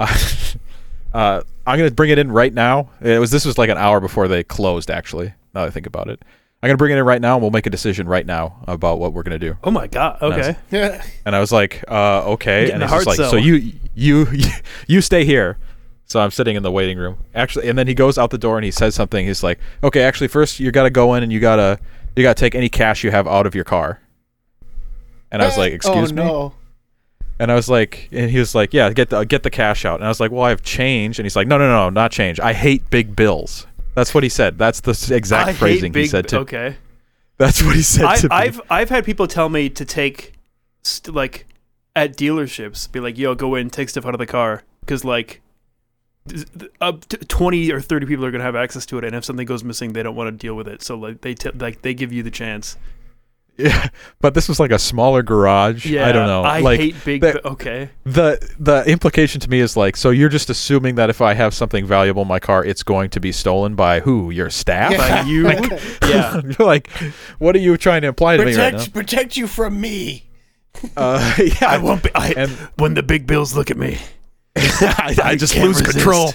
uh, 0.00 1.42
I'm 1.66 1.78
gonna 1.78 1.90
bring 1.90 2.10
it 2.10 2.18
in 2.18 2.32
right 2.32 2.52
now. 2.52 2.90
It 3.02 3.18
was 3.20 3.30
this 3.30 3.44
was 3.44 3.58
like 3.58 3.68
an 3.68 3.78
hour 3.78 4.00
before 4.00 4.28
they 4.28 4.42
closed. 4.42 4.90
Actually, 4.90 5.34
now 5.54 5.60
that 5.60 5.66
I 5.66 5.70
think 5.70 5.86
about 5.86 6.08
it, 6.08 6.24
I'm 6.62 6.68
gonna 6.68 6.76
bring 6.76 6.92
it 6.92 6.98
in 6.98 7.04
right 7.04 7.20
now, 7.20 7.34
and 7.34 7.42
we'll 7.42 7.50
make 7.50 7.66
a 7.66 7.70
decision 7.70 8.06
right 8.06 8.24
now 8.24 8.62
about 8.68 9.00
what 9.00 9.12
we're 9.12 9.24
gonna 9.24 9.38
do. 9.38 9.56
Oh 9.64 9.70
my 9.72 9.88
god. 9.88 10.22
Okay. 10.22 10.56
Yeah. 10.70 11.04
And 11.26 11.34
I 11.34 11.40
was 11.40 11.50
like, 11.50 11.82
uh, 11.88 12.22
okay. 12.32 12.66
Getting 12.66 12.74
And 12.74 12.82
the 12.82 12.86
he's 12.86 13.04
just 13.04 13.18
hard 13.18 13.18
like, 13.18 13.30
so 13.30 13.36
you 13.36 13.72
you 13.94 14.26
you 14.86 15.00
stay 15.00 15.24
here. 15.24 15.58
So 16.04 16.20
I'm 16.20 16.30
sitting 16.30 16.56
in 16.56 16.62
the 16.62 16.70
waiting 16.70 16.98
room. 16.98 17.18
Actually, 17.34 17.68
and 17.68 17.76
then 17.76 17.88
he 17.88 17.94
goes 17.94 18.16
out 18.16 18.30
the 18.30 18.38
door 18.38 18.58
and 18.58 18.64
he 18.64 18.70
says 18.70 18.94
something. 18.94 19.26
He's 19.26 19.42
like, 19.42 19.58
okay, 19.82 20.02
actually, 20.02 20.28
first 20.28 20.60
you 20.60 20.70
got 20.70 20.82
to 20.82 20.90
go 20.90 21.14
in 21.14 21.22
and 21.22 21.32
you 21.32 21.40
gotta 21.40 21.80
you 22.14 22.22
gotta 22.22 22.38
take 22.38 22.54
any 22.54 22.68
cash 22.68 23.02
you 23.02 23.10
have 23.10 23.26
out 23.26 23.46
of 23.46 23.54
your 23.54 23.64
car. 23.64 24.00
And 25.32 25.42
I 25.42 25.46
was 25.46 25.56
like, 25.56 25.72
excuse 25.72 26.12
oh, 26.12 26.14
me. 26.14 26.22
No. 26.22 26.54
And 27.38 27.50
I 27.50 27.54
was 27.56 27.68
like, 27.68 28.08
and 28.12 28.30
he 28.30 28.38
was 28.38 28.54
like, 28.54 28.72
yeah, 28.72 28.92
get 28.92 29.10
the 29.10 29.24
get 29.24 29.42
the 29.42 29.50
cash 29.50 29.84
out. 29.84 29.96
And 29.96 30.04
I 30.04 30.08
was 30.08 30.20
like, 30.20 30.30
well, 30.30 30.42
I 30.42 30.50
have 30.50 30.62
change. 30.62 31.18
And 31.18 31.24
he's 31.24 31.34
like, 31.34 31.48
no, 31.48 31.58
no, 31.58 31.66
no, 31.66 31.90
not 31.90 32.12
change. 32.12 32.38
I 32.38 32.52
hate 32.52 32.88
big 32.90 33.16
bills. 33.16 33.66
That's 33.94 34.14
what 34.14 34.22
he 34.22 34.28
said. 34.28 34.58
That's 34.58 34.80
the 34.80 35.14
exact 35.14 35.48
I 35.48 35.52
phrasing 35.52 35.92
big, 35.92 36.04
he 36.04 36.08
said 36.08 36.28
to. 36.28 36.40
Okay. 36.40 36.76
That's 37.38 37.62
what 37.62 37.74
he 37.74 37.82
said 37.82 38.04
I, 38.04 38.16
to 38.16 38.28
I've 38.30 38.60
I've 38.70 38.88
had 38.88 39.04
people 39.04 39.26
tell 39.26 39.48
me 39.48 39.68
to 39.70 39.84
take 39.84 40.34
st- 40.82 41.14
like 41.14 41.46
at 41.96 42.16
dealerships, 42.16 42.90
be 42.90 43.00
like, 43.00 43.18
"Yo, 43.18 43.34
go 43.34 43.54
in, 43.54 43.70
take 43.70 43.88
stuff 43.88 44.06
out 44.06 44.14
of 44.14 44.18
the 44.18 44.26
car," 44.26 44.62
because 44.80 45.04
like 45.04 45.40
up 46.80 47.04
to 47.06 47.16
twenty 47.18 47.72
or 47.72 47.80
thirty 47.80 48.06
people 48.06 48.24
are 48.24 48.30
gonna 48.30 48.44
have 48.44 48.56
access 48.56 48.86
to 48.86 48.98
it, 48.98 49.04
and 49.04 49.16
if 49.16 49.24
something 49.24 49.46
goes 49.46 49.64
missing, 49.64 49.92
they 49.92 50.02
don't 50.02 50.14
want 50.14 50.28
to 50.28 50.32
deal 50.32 50.54
with 50.54 50.68
it. 50.68 50.82
So 50.82 50.96
like 50.96 51.22
they 51.22 51.34
t- 51.34 51.50
like 51.50 51.82
they 51.82 51.94
give 51.94 52.12
you 52.12 52.22
the 52.22 52.30
chance. 52.30 52.76
yeah, 53.58 53.88
but 54.20 54.34
this 54.34 54.48
was 54.48 54.58
like 54.58 54.70
a 54.70 54.78
smaller 54.78 55.22
garage. 55.22 55.84
Yeah, 55.86 56.06
I 56.06 56.12
don't 56.12 56.26
know. 56.26 56.42
I 56.42 56.60
like 56.60 56.80
hate 56.80 56.96
big. 57.04 57.20
the- 57.20 57.40
bi- 57.42 57.48
okay. 57.50 57.90
the 58.04 58.38
the 58.58 58.82
implication 58.90 59.40
to 59.42 59.50
me 59.50 59.60
is 59.60 59.76
like, 59.76 59.96
so 59.96 60.10
you're 60.10 60.28
just 60.30 60.48
assuming 60.50 60.94
that 60.94 61.10
if 61.10 61.20
I 61.20 61.34
have 61.34 61.52
something 61.54 61.84
valuable 61.86 62.22
in 62.22 62.28
my 62.28 62.38
car, 62.40 62.64
it's 62.64 62.82
going 62.82 63.10
to 63.10 63.20
be 63.20 63.30
stolen 63.30 63.74
by 63.74 64.00
who? 64.00 64.30
Your 64.30 64.48
staff? 64.50 64.96
By 64.96 65.22
you. 65.22 65.48
yeah. 66.02 66.40
You're 66.42 66.66
like, 66.66 66.88
what 67.38 67.54
are 67.54 67.60
you 67.60 67.76
trying 67.76 68.02
to 68.02 68.08
imply 68.08 68.36
to 68.36 68.44
me 68.44 68.56
right 68.56 68.72
protect, 68.72 68.94
protect 68.94 69.36
you 69.36 69.46
from 69.46 69.80
me. 69.80 70.30
Uh, 70.96 71.34
yeah, 71.38 71.68
I 71.68 71.78
won't 71.78 72.02
be. 72.02 72.10
I, 72.14 72.32
And 72.36 72.50
when 72.76 72.94
the 72.94 73.02
big 73.02 73.26
bills 73.26 73.54
look 73.54 73.70
at 73.70 73.76
me, 73.76 73.98
I, 74.56 75.16
I 75.22 75.36
just 75.36 75.54
lose 75.56 75.78
resist. 75.80 75.92
control. 75.98 76.32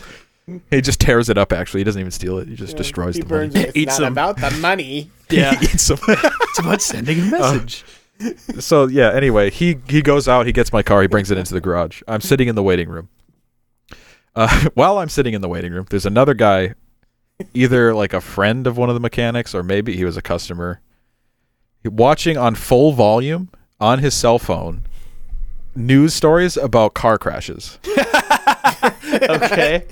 He 0.72 0.80
just 0.82 1.00
tears 1.02 1.30
it 1.30 1.38
up. 1.38 1.52
Actually, 1.52 1.82
he 1.82 1.84
doesn't 1.84 2.00
even 2.00 2.12
steal 2.12 2.38
it. 2.38 2.48
He 2.48 2.56
just 2.56 2.78
destroys 2.78 3.16
he 3.16 3.22
the 3.22 3.28
burns 3.28 3.54
money. 3.54 3.66
it. 3.66 3.70
It's 3.70 3.78
Eats 3.78 4.00
not 4.00 4.06
them. 4.06 4.14
about 4.14 4.38
the 4.40 4.52
money. 4.62 5.12
yeah, 5.30 5.54
He 5.56 5.66
eats 5.74 5.88
them. 5.88 5.98
it's 6.08 6.60
about 6.60 6.82
sending 6.82 7.20
a 7.20 7.26
message. 7.26 7.84
so 8.60 8.86
yeah. 8.88 9.12
Anyway, 9.14 9.50
he 9.50 9.78
he 9.90 10.02
goes 10.02 10.28
out. 10.28 10.46
He 10.46 10.54
gets 10.54 10.72
my 10.72 10.82
car. 10.84 11.02
He 11.02 11.08
brings 11.08 11.32
it 11.32 11.38
into 11.38 11.54
the 11.54 11.60
garage. 11.62 12.02
I'm 12.08 12.22
sitting 12.22 12.48
in 12.48 12.56
the 12.56 12.64
waiting 12.64 12.88
room. 12.90 13.10
Uh, 14.36 14.70
while 14.76 15.00
I'm 15.00 15.10
sitting 15.10 15.34
in 15.34 15.42
the 15.42 15.50
waiting 15.50 15.74
room, 15.74 15.86
there's 15.90 16.06
another 16.06 16.34
guy, 16.34 16.76
either 17.54 17.94
like 17.94 18.14
a 18.14 18.22
friend 18.22 18.68
of 18.68 18.78
one 18.78 18.88
of 18.90 18.94
the 18.96 19.00
mechanics 19.02 19.54
or 19.54 19.64
maybe 19.64 19.98
he 19.98 20.06
was 20.06 20.16
a 20.16 20.22
customer, 20.22 20.80
watching 21.84 22.38
on 22.38 22.56
full 22.56 22.92
volume 22.94 23.50
on 23.80 24.00
his 24.00 24.14
cell 24.14 24.40
phone 24.40 24.84
news 25.76 26.14
stories 26.14 26.56
about 26.56 26.94
car 26.94 27.18
crashes. 27.18 27.78
okay. 29.30 29.86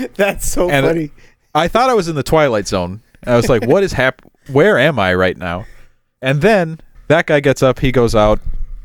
That's 0.14 0.48
so 0.48 0.70
And- 0.70 0.86
funny. 0.86 1.10
I 1.54 1.68
thought 1.68 1.90
I 1.90 1.94
was 1.94 2.08
in 2.08 2.14
the 2.16 2.22
twilight 2.22 2.66
zone. 2.66 3.02
I 3.26 3.36
was 3.36 3.48
like, 3.50 3.66
"What 3.66 3.82
is 3.82 3.92
hap? 3.92 4.22
Where 4.50 4.78
am 4.78 4.98
I 4.98 5.12
right 5.14 5.36
now?" 5.36 5.66
And 6.22 6.40
then 6.40 6.80
that 7.08 7.26
guy 7.26 7.40
gets 7.40 7.62
up. 7.62 7.80
He 7.80 7.92
goes 7.92 8.14
out 8.14 8.40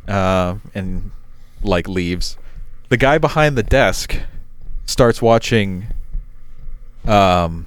uh, 0.07 0.55
and 0.75 1.11
like 1.63 1.87
leaves. 1.87 2.37
The 2.89 2.97
guy 2.97 3.17
behind 3.19 3.57
the 3.57 3.63
desk 3.63 4.19
starts 4.85 5.21
watching 5.21 5.87
um, 7.05 7.65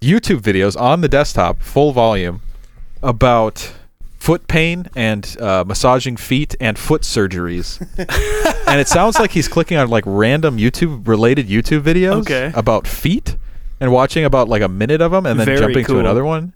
YouTube 0.00 0.40
videos 0.40 0.80
on 0.80 1.00
the 1.00 1.08
desktop, 1.08 1.60
full 1.60 1.92
volume, 1.92 2.40
about 3.02 3.72
foot 4.22 4.46
pain 4.46 4.86
and 4.94 5.36
uh, 5.40 5.64
massaging 5.66 6.16
feet 6.16 6.54
and 6.60 6.78
foot 6.78 7.02
surgeries. 7.02 7.80
and 8.68 8.80
it 8.80 8.86
sounds 8.86 9.18
like 9.18 9.32
he's 9.32 9.48
clicking 9.48 9.76
on 9.76 9.88
like 9.88 10.04
random 10.06 10.58
YouTube 10.58 11.08
related 11.08 11.48
YouTube 11.48 11.80
videos 11.82 12.20
Okay. 12.20 12.52
about 12.54 12.86
feet 12.86 13.36
and 13.80 13.90
watching 13.90 14.24
about 14.24 14.48
like 14.48 14.62
a 14.62 14.68
minute 14.68 15.00
of 15.00 15.10
them 15.10 15.26
and 15.26 15.40
then 15.40 15.46
Very 15.46 15.58
jumping 15.58 15.84
cool. 15.84 15.96
to 15.96 16.00
another 16.00 16.24
one. 16.24 16.54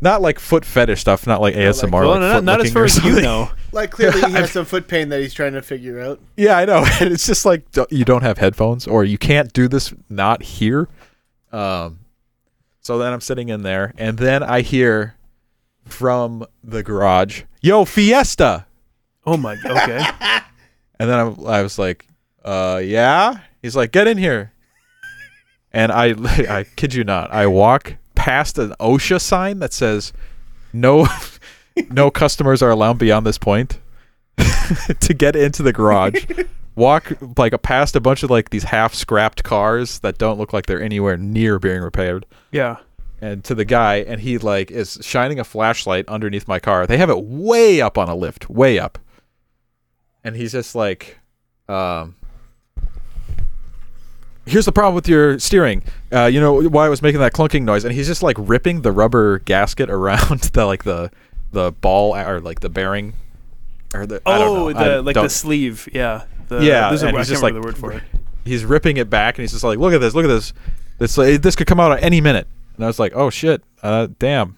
Not 0.00 0.22
like 0.22 0.38
foot 0.38 0.64
fetish 0.64 1.00
stuff, 1.02 1.26
not 1.26 1.42
like 1.42 1.54
ASMR. 1.54 1.90
Well, 1.92 2.10
like 2.12 2.20
not, 2.20 2.34
foot 2.36 2.44
not 2.44 2.60
as 2.62 2.72
far 2.72 2.84
as 2.84 3.02
you 3.04 3.20
know. 3.20 3.50
Like 3.72 3.90
clearly 3.90 4.20
he 4.20 4.30
has 4.32 4.50
some 4.52 4.64
foot 4.64 4.86
pain 4.86 5.08
that 5.08 5.20
he's 5.20 5.34
trying 5.34 5.54
to 5.54 5.60
figure 5.62 6.00
out. 6.00 6.20
Yeah, 6.36 6.56
I 6.56 6.64
know. 6.64 6.86
And 7.00 7.12
it's 7.12 7.26
just 7.26 7.44
like 7.44 7.68
d- 7.72 7.84
you 7.90 8.04
don't 8.04 8.22
have 8.22 8.38
headphones 8.38 8.86
or 8.86 9.02
you 9.04 9.18
can't 9.18 9.52
do 9.52 9.66
this 9.66 9.92
not 10.08 10.42
here. 10.44 10.88
Um, 11.52 11.98
so 12.80 12.96
then 12.98 13.12
I'm 13.12 13.20
sitting 13.20 13.48
in 13.48 13.62
there, 13.64 13.92
and 13.98 14.16
then 14.16 14.44
I 14.44 14.60
hear 14.60 15.16
from 15.84 16.44
the 16.62 16.82
garage, 16.82 17.42
"Yo, 17.60 17.84
Fiesta!" 17.84 18.66
Oh 19.26 19.36
my. 19.36 19.56
Okay. 19.64 20.04
And 21.00 21.10
then 21.10 21.18
I, 21.18 21.58
I 21.58 21.62
was 21.62 21.76
like, 21.76 22.06
"Uh, 22.44 22.80
yeah." 22.82 23.40
He's 23.60 23.74
like, 23.74 23.90
"Get 23.90 24.06
in 24.06 24.16
here." 24.16 24.52
And 25.72 25.90
I, 25.90 26.14
I 26.58 26.64
kid 26.76 26.94
you 26.94 27.02
not, 27.02 27.32
I 27.32 27.48
walk 27.48 27.94
past 28.14 28.58
an 28.58 28.74
OSHA 28.78 29.20
sign 29.20 29.58
that 29.58 29.72
says, 29.72 30.12
"No, 30.72 31.08
no 31.90 32.12
customers 32.12 32.62
are 32.62 32.70
allowed 32.70 32.98
beyond 32.98 33.26
this 33.26 33.38
point." 33.38 33.80
to 35.00 35.12
get 35.14 35.36
into 35.36 35.62
the 35.62 35.72
garage, 35.72 36.24
walk 36.76 37.12
like 37.36 37.52
a, 37.52 37.58
past 37.58 37.96
a 37.96 38.00
bunch 38.00 38.22
of 38.22 38.30
like 38.30 38.50
these 38.50 38.64
half 38.64 38.94
scrapped 38.94 39.42
cars 39.44 39.98
that 40.00 40.16
don't 40.16 40.38
look 40.38 40.52
like 40.52 40.66
they're 40.66 40.82
anywhere 40.82 41.16
near 41.16 41.58
being 41.58 41.82
repaired, 41.82 42.24
Yeah. 42.52 42.76
And 43.24 43.42
to 43.44 43.54
the 43.54 43.64
guy, 43.64 43.96
and 43.96 44.20
he 44.20 44.38
like 44.38 44.70
is 44.70 44.98
shining 45.02 45.38
a 45.40 45.44
flashlight 45.44 46.06
underneath 46.08 46.46
my 46.48 46.58
car. 46.58 46.86
They 46.86 46.98
have 46.98 47.10
it 47.10 47.22
way 47.24 47.80
up 47.80 47.96
on 47.96 48.08
a 48.08 48.14
lift, 48.14 48.50
way 48.50 48.78
up, 48.78 48.98
and 50.22 50.36
he's 50.36 50.52
just 50.52 50.74
like, 50.74 51.18
um. 51.68 52.16
Here's 54.46 54.66
the 54.66 54.72
problem 54.72 54.94
with 54.94 55.08
your 55.08 55.38
steering. 55.38 55.82
Uh, 56.12 56.26
you 56.26 56.38
know 56.38 56.60
why 56.68 56.84
I 56.84 56.88
was 56.90 57.00
making 57.00 57.20
that 57.20 57.32
clunking 57.32 57.62
noise, 57.62 57.84
and 57.84 57.94
he's 57.94 58.06
just 58.06 58.22
like 58.22 58.36
ripping 58.38 58.82
the 58.82 58.92
rubber 58.92 59.38
gasket 59.38 59.88
around 59.98 60.40
the 60.52 60.66
like 60.66 60.84
the 60.84 61.10
the 61.52 61.72
ball 61.72 62.14
or 62.14 62.40
like 62.40 62.60
the 62.60 62.68
bearing 62.68 63.14
or 63.94 64.06
the 64.06 64.20
I 64.26 64.38
don't 64.38 64.48
Oh, 64.58 64.68
know. 64.68 64.78
I 64.78 64.88
the 64.96 65.02
like 65.02 65.14
don't- 65.14 65.24
the 65.24 65.30
sleeve. 65.30 65.88
Yeah. 65.92 66.24
The, 66.48 66.62
Yeah, 66.62 66.90
There's 66.90 67.02
a, 67.02 67.06
and 67.08 67.16
I 67.16 67.20
he's 67.20 67.28
just, 67.30 67.42
like, 67.42 67.54
the 67.54 67.62
word 67.62 67.78
for 67.78 67.92
it. 67.92 68.02
he's 68.44 68.66
ripping 68.66 68.98
it 68.98 69.08
back 69.08 69.38
and 69.38 69.44
he's 69.44 69.52
just 69.52 69.64
like, 69.64 69.78
"Look 69.78 69.94
at 69.94 70.02
this! 70.02 70.14
Look 70.14 70.26
at 70.26 70.28
this! 70.28 70.52
This 70.98 71.16
like, 71.16 71.40
this 71.40 71.56
could 71.56 71.66
come 71.66 71.80
out 71.80 71.92
at 71.92 72.02
any 72.02 72.20
minute." 72.20 72.46
And 72.76 72.84
I 72.84 72.86
was 72.88 72.98
like, 72.98 73.12
"Oh 73.14 73.30
shit! 73.30 73.62
Uh, 73.82 74.08
damn!" 74.18 74.56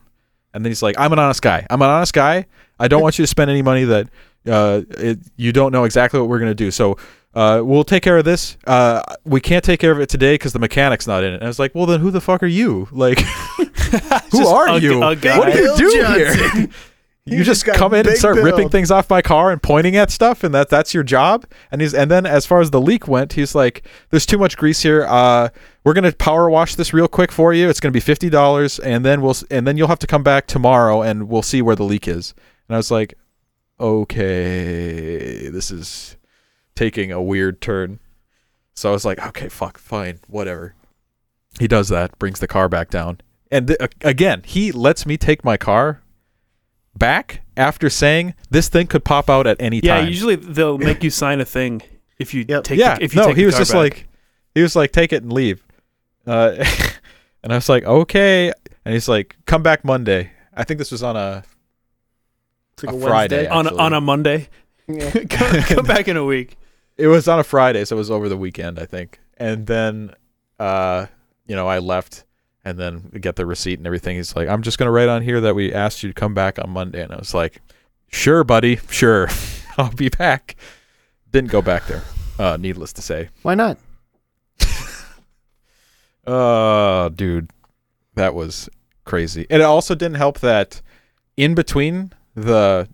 And 0.54 0.64
then 0.64 0.70
he's 0.70 0.82
like, 0.82 0.96
"I'm 0.98 1.12
an 1.12 1.18
honest 1.18 1.42
guy. 1.42 1.66
I'm 1.70 1.82
an 1.82 1.88
honest 1.88 2.12
guy. 2.14 2.46
I 2.78 2.88
don't 2.88 3.02
want 3.02 3.18
you 3.18 3.22
to 3.22 3.26
spend 3.26 3.50
any 3.50 3.62
money 3.62 3.84
that 3.84 4.08
uh, 4.46 4.82
it, 4.90 5.18
you 5.36 5.52
don't 5.52 5.72
know 5.72 5.84
exactly 5.84 6.18
what 6.20 6.28
we're 6.28 6.38
gonna 6.38 6.54
do. 6.54 6.70
So." 6.70 6.96
Uh, 7.34 7.60
we'll 7.62 7.84
take 7.84 8.02
care 8.02 8.16
of 8.16 8.24
this. 8.24 8.56
Uh, 8.66 9.02
we 9.26 9.42
can't 9.42 9.62
take 9.62 9.78
care 9.78 9.92
of 9.92 10.00
it 10.00 10.08
today 10.08 10.32
because 10.32 10.54
the 10.54 10.58
mechanic's 10.58 11.06
not 11.06 11.22
in 11.22 11.32
it. 11.32 11.34
And 11.34 11.44
I 11.44 11.48
was 11.48 11.58
like, 11.58 11.74
well, 11.74 11.84
then 11.84 12.00
who 12.00 12.10
the 12.10 12.22
fuck 12.22 12.42
are 12.42 12.46
you? 12.46 12.88
Like, 12.90 13.20
who 14.32 14.46
are 14.46 14.70
a- 14.70 14.78
you? 14.78 15.02
a 15.02 15.14
what 15.14 15.20
do 15.20 15.28
you 15.58 15.76
Bill 15.76 15.76
do 15.76 16.04
here? 16.14 16.68
You 17.28 17.42
just 17.42 17.64
just 17.64 17.76
come 17.76 17.92
in 17.92 18.06
and 18.06 18.16
start 18.16 18.36
ripping 18.36 18.68
things 18.68 18.92
off 18.92 19.10
my 19.10 19.20
car 19.20 19.50
and 19.50 19.60
pointing 19.60 19.96
at 19.96 20.12
stuff, 20.12 20.44
and 20.44 20.54
that 20.54 20.68
that's 20.68 20.94
your 20.94 21.02
job. 21.02 21.44
And 21.72 21.80
he's 21.80 21.92
and 21.92 22.08
then 22.08 22.24
as 22.24 22.46
far 22.46 22.60
as 22.60 22.70
the 22.70 22.80
leak 22.80 23.08
went, 23.08 23.32
he's 23.32 23.52
like, 23.52 23.84
"There's 24.10 24.26
too 24.26 24.38
much 24.38 24.56
grease 24.56 24.82
here. 24.82 25.04
Uh, 25.04 25.48
we're 25.82 25.92
gonna 25.92 26.12
power 26.12 26.48
wash 26.48 26.76
this 26.76 26.92
real 26.94 27.08
quick 27.08 27.32
for 27.32 27.52
you. 27.52 27.68
It's 27.68 27.80
gonna 27.80 27.90
be 27.90 27.98
fifty 27.98 28.30
dollars, 28.30 28.78
and 28.78 29.04
then 29.04 29.22
we'll 29.22 29.34
and 29.50 29.66
then 29.66 29.76
you'll 29.76 29.88
have 29.88 29.98
to 29.98 30.06
come 30.06 30.22
back 30.22 30.46
tomorrow, 30.46 31.02
and 31.02 31.28
we'll 31.28 31.42
see 31.42 31.60
where 31.62 31.74
the 31.74 31.82
leak 31.82 32.06
is." 32.06 32.32
And 32.68 32.76
I 32.76 32.78
was 32.78 32.92
like, 32.92 33.14
"Okay, 33.80 35.48
this 35.48 35.72
is 35.72 36.16
taking 36.76 37.10
a 37.10 37.20
weird 37.20 37.60
turn." 37.60 37.98
So 38.74 38.88
I 38.90 38.92
was 38.92 39.04
like, 39.04 39.24
"Okay, 39.26 39.48
fuck, 39.48 39.78
fine, 39.78 40.20
whatever." 40.28 40.76
He 41.58 41.66
does 41.66 41.88
that, 41.88 42.16
brings 42.20 42.38
the 42.38 42.46
car 42.46 42.68
back 42.68 42.88
down, 42.88 43.20
and 43.50 43.66
th- 43.66 43.80
again, 44.02 44.42
he 44.46 44.70
lets 44.70 45.06
me 45.06 45.16
take 45.16 45.42
my 45.44 45.56
car 45.56 46.02
back 46.98 47.42
after 47.56 47.88
saying 47.90 48.34
this 48.50 48.68
thing 48.68 48.86
could 48.86 49.04
pop 49.04 49.28
out 49.30 49.46
at 49.46 49.56
any 49.60 49.80
Yeah, 49.82 49.96
time. 49.96 50.04
Yeah, 50.04 50.08
usually 50.10 50.36
they'll 50.36 50.78
make 50.78 51.02
you 51.04 51.10
sign 51.10 51.40
a 51.40 51.44
thing 51.44 51.82
if 52.18 52.32
you 52.34 52.44
Yep. 52.48 52.64
take. 52.64 52.78
yeah, 52.78 52.96
the, 52.96 53.04
if 53.04 53.14
you 53.14 53.20
no, 53.20 53.28
take 53.28 53.36
he 53.36 53.42
the 53.42 53.46
was 53.46 53.56
just 53.56 53.72
back. 53.72 53.78
like, 53.78 54.08
he 54.54 54.62
was 54.62 54.74
like, 54.76 54.92
take 54.92 55.12
it 55.12 55.22
and 55.22 55.32
leave. 55.32 55.64
Uh, 56.26 56.54
and 57.42 57.52
I 57.52 57.56
was 57.56 57.68
like, 57.68 57.84
okay. 57.84 58.52
And 58.84 58.94
he's 58.94 59.08
like, 59.08 59.36
come 59.46 59.62
back 59.62 59.84
Monday. 59.84 60.30
I 60.54 60.64
think 60.64 60.78
this 60.78 60.90
was 60.92 61.02
on 61.02 61.16
a. 61.16 61.44
It's 62.74 62.84
like 62.84 62.94
a 62.94 62.98
a 62.98 63.00
Friday. 63.00 63.46
On 63.48 63.66
a, 63.66 63.68
actually. 63.68 63.80
on 63.80 63.92
a 63.94 64.00
Monday. 64.00 64.48
Yeah. 64.88 65.10
come, 65.30 65.60
come 65.62 65.86
back 65.86 66.08
in 66.08 66.16
a 66.16 66.24
week. 66.24 66.56
It 66.96 67.08
was 67.08 67.28
on 67.28 67.38
a 67.38 67.44
Friday, 67.44 67.84
so 67.84 67.96
it 67.96 67.98
was 67.98 68.10
over 68.10 68.28
the 68.28 68.36
weekend, 68.36 68.78
I 68.78 68.86
think. 68.86 69.20
And 69.36 69.66
then, 69.66 70.14
uh, 70.58 71.06
you 71.46 71.54
know, 71.54 71.66
I 71.68 71.78
left, 71.78 72.24
and 72.66 72.78
then 72.78 73.12
get 73.20 73.36
the 73.36 73.46
receipt 73.46 73.78
and 73.78 73.86
everything. 73.86 74.16
He's 74.16 74.34
like, 74.34 74.48
I'm 74.48 74.60
just 74.60 74.76
gonna 74.76 74.90
write 74.90 75.08
on 75.08 75.22
here 75.22 75.40
that 75.40 75.54
we 75.54 75.72
asked 75.72 76.02
you 76.02 76.10
to 76.10 76.14
come 76.14 76.34
back 76.34 76.58
on 76.58 76.68
Monday, 76.70 77.00
and 77.00 77.12
I 77.12 77.16
was 77.16 77.32
like, 77.32 77.62
sure, 78.08 78.42
buddy, 78.42 78.80
sure, 78.90 79.28
I'll 79.78 79.92
be 79.92 80.08
back. 80.08 80.56
Didn't 81.30 81.52
go 81.52 81.62
back 81.62 81.86
there. 81.86 82.02
Uh, 82.40 82.56
needless 82.58 82.92
to 82.94 83.02
say. 83.02 83.28
Why 83.42 83.54
not? 83.54 83.78
Oh, 86.26 87.08
dude, 87.14 87.50
that 88.16 88.34
was 88.34 88.68
crazy. 89.04 89.46
And 89.48 89.62
it 89.62 89.64
also 89.64 89.94
didn't 89.94 90.16
help 90.16 90.40
that 90.40 90.82
in 91.36 91.54
between 91.54 92.12
the, 92.34 92.88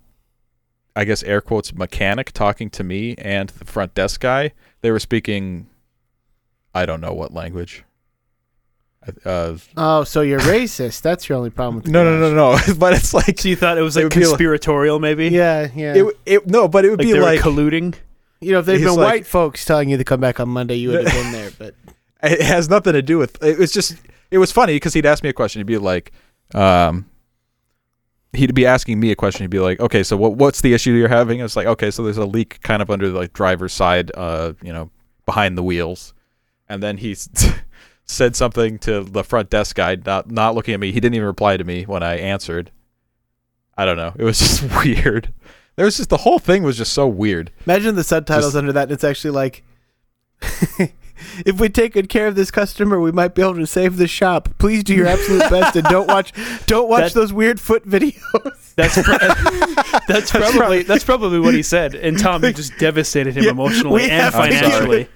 I 0.95 1.05
guess 1.05 1.23
air 1.23 1.41
quotes 1.41 1.73
mechanic 1.73 2.33
talking 2.33 2.68
to 2.70 2.85
me 2.85 3.14
and 3.16 3.49
the 3.49 3.64
front 3.64 3.95
desk 3.95 4.20
guy, 4.20 4.53
they 4.83 4.91
were 4.91 5.01
speaking, 5.01 5.68
I 6.75 6.85
don't 6.85 7.01
know 7.01 7.14
what 7.14 7.33
language. 7.33 7.85
Uh, 9.24 9.57
Oh, 9.76 10.05
so 10.05 10.20
you're 10.20 10.38
racist. 10.40 11.03
That's 11.03 11.28
your 11.28 11.38
only 11.38 11.50
problem 11.50 11.76
with 11.76 11.84
the 11.86 11.90
no, 11.90 12.05
no, 12.05 12.18
no, 12.18 12.34
no. 12.34 12.74
but 12.78 12.92
it's 12.92 13.12
like 13.12 13.40
So 13.40 13.48
you 13.48 13.57
thought 13.57 13.76
it 13.78 13.82
was 13.82 13.96
like 13.96 14.05
would 14.05 14.11
be 14.14 14.20
like- 14.20 14.28
conspiratorial, 14.28 14.98
maybe? 15.00 15.28
Yeah, 15.28 15.68
yeah. 15.74 15.94
it, 15.96 16.16
it. 16.26 16.46
No, 16.46 16.68
but 16.68 16.84
it 16.84 16.90
would 16.90 16.98
like 17.00 17.07
be 17.09 17.12
they 17.12 17.20
like 17.20 17.44
were 17.44 17.50
colluding. 17.50 17.94
you 18.40 18.53
know, 18.53 18.61
if 18.61 18.66
they'd 18.66 18.78
he's 18.78 18.86
been 18.86 18.96
like- 18.96 19.05
white 19.12 19.26
folks 19.26 19.64
telling 19.64 19.88
you 19.88 19.96
to 19.96 20.05
come 20.05 20.20
back 20.20 20.38
on 20.40 20.48
Monday, 20.48 20.76
you 20.76 20.90
would 20.90 21.07
have 21.09 21.12
been 21.12 21.32
there. 21.40 21.50
But 21.59 21.74
it 22.22 22.40
has 22.42 22.68
nothing 22.68 22.92
to 22.92 23.03
do 23.03 23.18
with 23.18 23.42
it 23.42 23.59
was 23.59 23.72
just 23.72 23.96
it 24.30 24.38
was 24.38 24.53
funny 24.53 24.74
because 24.76 24.94
he'd 24.94 25.05
ask 25.07 25.22
me 25.24 25.28
a 25.28 25.32
question 25.32 25.59
he'd 25.59 25.66
be 25.66 25.78
like 25.78 26.12
um 26.55 27.07
he'd 28.32 28.55
be 28.55 28.64
asking 28.64 29.00
me 29.00 29.11
a 29.11 29.16
question 29.16 29.42
he'd 29.42 29.50
be 29.50 29.59
like 29.59 29.80
okay 29.80 30.03
so 30.05 30.16
what 30.16 30.34
what's 30.34 30.61
the 30.61 30.72
issue 30.72 30.92
you're 30.92 31.09
having 31.09 31.40
it's 31.40 31.57
like 31.57 31.66
okay 31.66 31.90
so 31.90 32.05
there's 32.05 32.18
a 32.18 32.24
leak 32.24 32.61
kind 32.62 32.80
of 32.80 32.90
under 32.90 33.11
the 33.11 33.18
like 33.18 33.32
driver's 33.32 33.72
side 33.72 34.11
uh 34.14 34.53
you 34.62 34.72
know 34.72 34.88
behind 35.26 35.59
the 35.59 35.62
wheels 35.64 36.14
and 36.68 36.80
then 36.82 36.96
he 36.98 37.11
s- 37.12 37.28
said 38.12 38.36
something 38.36 38.78
to 38.78 39.02
the 39.02 39.24
front 39.24 39.50
desk 39.50 39.76
guy 39.76 39.96
not 40.06 40.30
not 40.30 40.54
looking 40.54 40.74
at 40.74 40.80
me 40.80 40.92
he 40.92 41.00
didn't 41.00 41.14
even 41.14 41.26
reply 41.26 41.56
to 41.56 41.64
me 41.64 41.84
when 41.84 42.02
i 42.02 42.16
answered 42.16 42.70
i 43.76 43.84
don't 43.84 43.96
know 43.96 44.12
it 44.18 44.24
was 44.24 44.38
just 44.40 44.62
weird 44.84 45.32
there 45.76 45.84
was 45.86 45.96
just 45.96 46.10
the 46.10 46.18
whole 46.18 46.38
thing 46.38 46.62
was 46.62 46.76
just 46.76 46.92
so 46.92 47.06
weird 47.08 47.50
imagine 47.66 47.94
the 47.94 48.04
subtitles 48.04 48.46
Just- 48.46 48.56
under 48.56 48.72
that. 48.72 48.82
And 48.84 48.92
it's 48.92 49.04
actually 49.04 49.30
like, 49.30 49.64
if 51.46 51.60
we 51.60 51.68
take 51.68 51.94
good 51.94 52.08
care 52.08 52.26
of 52.26 52.34
this 52.34 52.50
customer, 52.50 53.00
we 53.00 53.12
might 53.12 53.34
be 53.34 53.42
able 53.42 53.54
to 53.54 53.66
save 53.66 53.96
the 53.96 54.06
shop. 54.08 54.48
Please 54.58 54.82
do 54.84 54.94
your 54.94 55.06
absolute 55.06 55.38
best 55.50 55.76
and 55.76 55.86
don't 55.86 56.08
watch 56.08 56.32
don't 56.66 56.88
watch 56.88 57.12
That- 57.12 57.20
those 57.20 57.32
weird 57.32 57.60
foot 57.60 57.86
videos. 57.88 58.74
That's 58.74 59.00
pro- 59.02 59.18
that's 60.08 60.30
probably 60.30 60.82
that's 60.82 61.04
probably 61.04 61.38
what 61.40 61.54
he 61.54 61.62
said. 61.62 61.94
And 61.94 62.18
Tom, 62.18 62.44
you 62.44 62.52
just 62.52 62.76
devastated 62.78 63.36
him 63.36 63.44
Yeah, 63.44 63.50
emotionally 63.50 64.02
and 64.04 64.12
have 64.12 64.32
to 64.32 64.38
financially. 64.38 65.08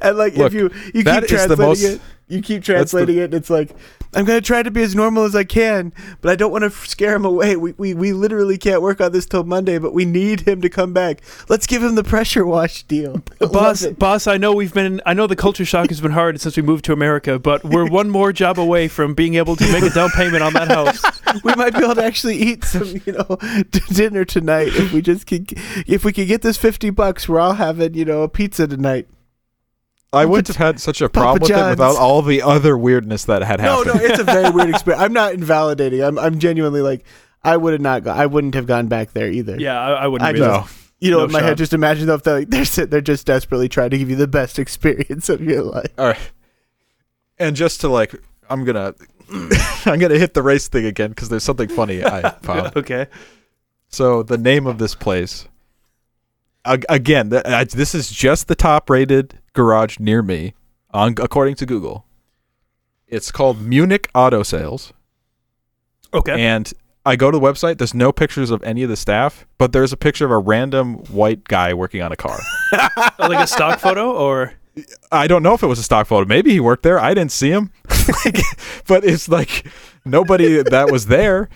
and 0.00 0.16
like 0.18 0.36
Look, 0.36 0.48
if 0.48 0.54
you 0.54 0.70
you 0.94 1.04
keep 1.04 1.06
is 1.06 1.20
the 1.22 1.26
translating 1.26 1.58
most- 1.66 1.82
it, 1.84 2.00
you 2.28 2.42
keep 2.42 2.64
that's 2.64 2.90
the- 2.92 2.98
translating 2.98 3.18
it. 3.18 3.24
And 3.24 3.34
it's 3.34 3.50
like 3.50 3.70
I'm 4.14 4.24
gonna 4.24 4.40
try 4.40 4.62
to 4.62 4.70
be 4.70 4.82
as 4.82 4.94
normal 4.94 5.24
as 5.24 5.36
I 5.36 5.44
can, 5.44 5.92
but 6.22 6.30
I 6.30 6.36
don't 6.36 6.50
want 6.50 6.62
to 6.64 6.70
scare 6.70 7.14
him 7.14 7.24
away. 7.24 7.54
We, 7.56 7.72
we 7.72 7.92
we 7.92 8.12
literally 8.12 8.56
can't 8.56 8.80
work 8.80 9.00
on 9.00 9.12
this 9.12 9.26
till 9.26 9.44
Monday, 9.44 9.78
but 9.78 9.92
we 9.92 10.04
need 10.06 10.40
him 10.40 10.60
to 10.62 10.68
come 10.70 10.92
back. 10.92 11.20
Let's 11.48 11.66
give 11.66 11.82
him 11.82 11.96
the 11.96 12.04
pressure 12.04 12.46
wash 12.46 12.84
deal, 12.84 13.22
Boss, 13.40 13.86
boss, 13.86 14.26
I 14.26 14.38
know 14.38 14.54
we've 14.54 14.72
been. 14.72 15.02
I 15.04 15.12
know 15.12 15.26
the 15.26 15.36
culture 15.36 15.64
shock 15.64 15.88
has 15.90 16.00
been 16.00 16.12
hard 16.12 16.40
since 16.40 16.56
we 16.56 16.62
moved 16.62 16.84
to 16.86 16.92
America, 16.92 17.38
but 17.38 17.62
we're 17.64 17.88
one 17.88 18.08
more 18.08 18.32
job 18.32 18.58
away 18.58 18.88
from 18.88 19.14
being 19.14 19.34
able 19.34 19.54
to 19.56 19.72
make 19.72 19.82
a 19.82 19.90
down 19.90 20.10
payment 20.10 20.42
on 20.42 20.54
that 20.54 20.68
house. 20.68 21.02
we 21.44 21.54
might 21.54 21.74
be 21.74 21.84
able 21.84 21.96
to 21.96 22.04
actually 22.04 22.36
eat 22.36 22.64
some, 22.64 23.00
you 23.04 23.12
know, 23.12 23.38
dinner 23.92 24.24
tonight 24.24 24.68
if 24.68 24.92
we 24.92 25.02
just 25.02 25.26
could. 25.26 25.52
If 25.86 26.04
we 26.04 26.12
could 26.12 26.28
get 26.28 26.40
this 26.42 26.56
fifty 26.56 26.90
bucks, 26.90 27.28
we're 27.28 27.40
all 27.40 27.54
having, 27.54 27.94
you 27.94 28.04
know, 28.06 28.22
a 28.22 28.28
pizza 28.28 28.66
tonight. 28.66 29.08
I 30.16 30.24
wouldn't 30.24 30.48
have 30.48 30.56
had 30.56 30.80
such 30.80 31.00
a 31.00 31.08
problem 31.08 31.40
with 31.42 31.50
it 31.50 31.70
without 31.70 31.96
all 31.96 32.22
the 32.22 32.42
other 32.42 32.76
weirdness 32.76 33.24
that 33.26 33.42
had 33.42 33.60
No, 33.60 33.84
happened 33.84 34.00
no, 34.02 34.06
it's 34.06 34.18
a 34.18 34.24
very 34.24 34.50
weird 34.50 34.70
experience. 34.74 35.02
I'm 35.02 35.12
not 35.12 35.32
invalidating. 35.34 36.02
I'm, 36.02 36.18
I'm 36.18 36.38
genuinely 36.38 36.80
like, 36.80 37.04
I 37.44 37.56
would 37.56 37.72
have 37.74 37.80
not. 37.82 38.02
Go- 38.04 38.10
I 38.12 38.26
wouldn't 38.26 38.54
have 38.54 38.66
gone 38.66 38.88
back 38.88 39.12
there 39.12 39.28
either. 39.30 39.56
Yeah, 39.58 39.78
I, 39.80 40.04
I 40.04 40.06
wouldn't. 40.08 40.26
I 40.26 40.30
really. 40.32 40.46
no 40.46 40.66
You 40.98 41.10
know, 41.12 41.18
No 41.18 41.24
in 41.26 41.32
my 41.32 41.38
shot. 41.40 41.48
head, 41.48 41.58
just 41.58 41.72
imagine 41.72 42.06
though 42.06 42.14
if 42.14 42.22
they're 42.24 42.38
like, 42.40 42.50
they're 42.50 42.64
sit- 42.64 42.90
they're 42.90 43.00
just 43.00 43.26
desperately 43.26 43.68
trying 43.68 43.90
to 43.90 43.98
give 43.98 44.10
you 44.10 44.16
the 44.16 44.26
best 44.28 44.58
experience 44.64 45.28
of 45.28 45.40
your 45.42 45.62
life. 45.62 45.92
All 45.98 46.06
right. 46.08 46.30
And 47.38 47.54
just 47.54 47.80
to 47.82 47.88
like, 47.88 48.14
I'm 48.48 48.64
gonna, 48.64 48.94
I'm 49.84 49.98
gonna 49.98 50.18
hit 50.18 50.34
the 50.34 50.42
race 50.42 50.68
thing 50.68 50.86
again 50.86 51.10
because 51.10 51.28
there's 51.28 51.44
something 51.44 51.68
funny 51.68 52.04
I 52.04 52.30
found. 52.42 52.76
Okay. 52.76 53.06
So 53.88 54.22
the 54.22 54.38
name 54.38 54.66
of 54.66 54.78
this 54.78 54.94
place, 54.94 55.42
ag- 55.44 55.50
again, 56.88 57.30
th- 57.30 57.42
I- 57.46 57.64
this 57.64 57.94
is 57.94 58.10
just 58.10 58.48
the 58.48 58.54
top-rated 58.54 59.38
garage 59.52 59.98
near 59.98 60.22
me, 60.22 60.54
on 60.92 61.14
according 61.20 61.54
to 61.56 61.66
Google. 61.66 62.04
It's 63.08 63.30
called 63.30 63.60
Munich 63.62 64.10
Auto 64.14 64.42
Sales, 64.42 64.92
Okay. 66.12 66.40
and 66.40 66.72
I 67.04 67.14
go 67.16 67.30
to 67.30 67.38
the 67.38 67.44
website. 67.44 67.78
There's 67.78 67.94
no 67.94 68.10
pictures 68.10 68.50
of 68.50 68.62
any 68.64 68.82
of 68.82 68.88
the 68.88 68.96
staff, 68.96 69.46
but 69.58 69.72
there's 69.72 69.92
a 69.92 69.96
picture 69.96 70.24
of 70.24 70.30
a 70.32 70.38
random 70.38 70.94
white 71.12 71.44
guy 71.44 71.72
working 71.72 72.02
on 72.02 72.10
a 72.12 72.16
car. 72.16 72.38
Oh, 73.18 73.28
like 73.28 73.42
a 73.42 73.46
stock 73.46 73.78
photo, 73.78 74.12
or 74.12 74.54
I 75.12 75.26
don't 75.26 75.42
know 75.42 75.54
if 75.54 75.62
it 75.62 75.66
was 75.68 75.78
a 75.78 75.82
stock 75.82 76.06
photo. 76.08 76.26
Maybe 76.26 76.50
he 76.50 76.60
worked 76.60 76.82
there. 76.82 76.98
I 77.00 77.14
didn't 77.14 77.32
see 77.32 77.50
him. 77.50 77.70
Like, 78.24 78.38
but 78.86 79.04
it's 79.04 79.28
like 79.28 79.66
nobody 80.04 80.62
that 80.62 80.92
was 80.92 81.06
there. 81.06 81.48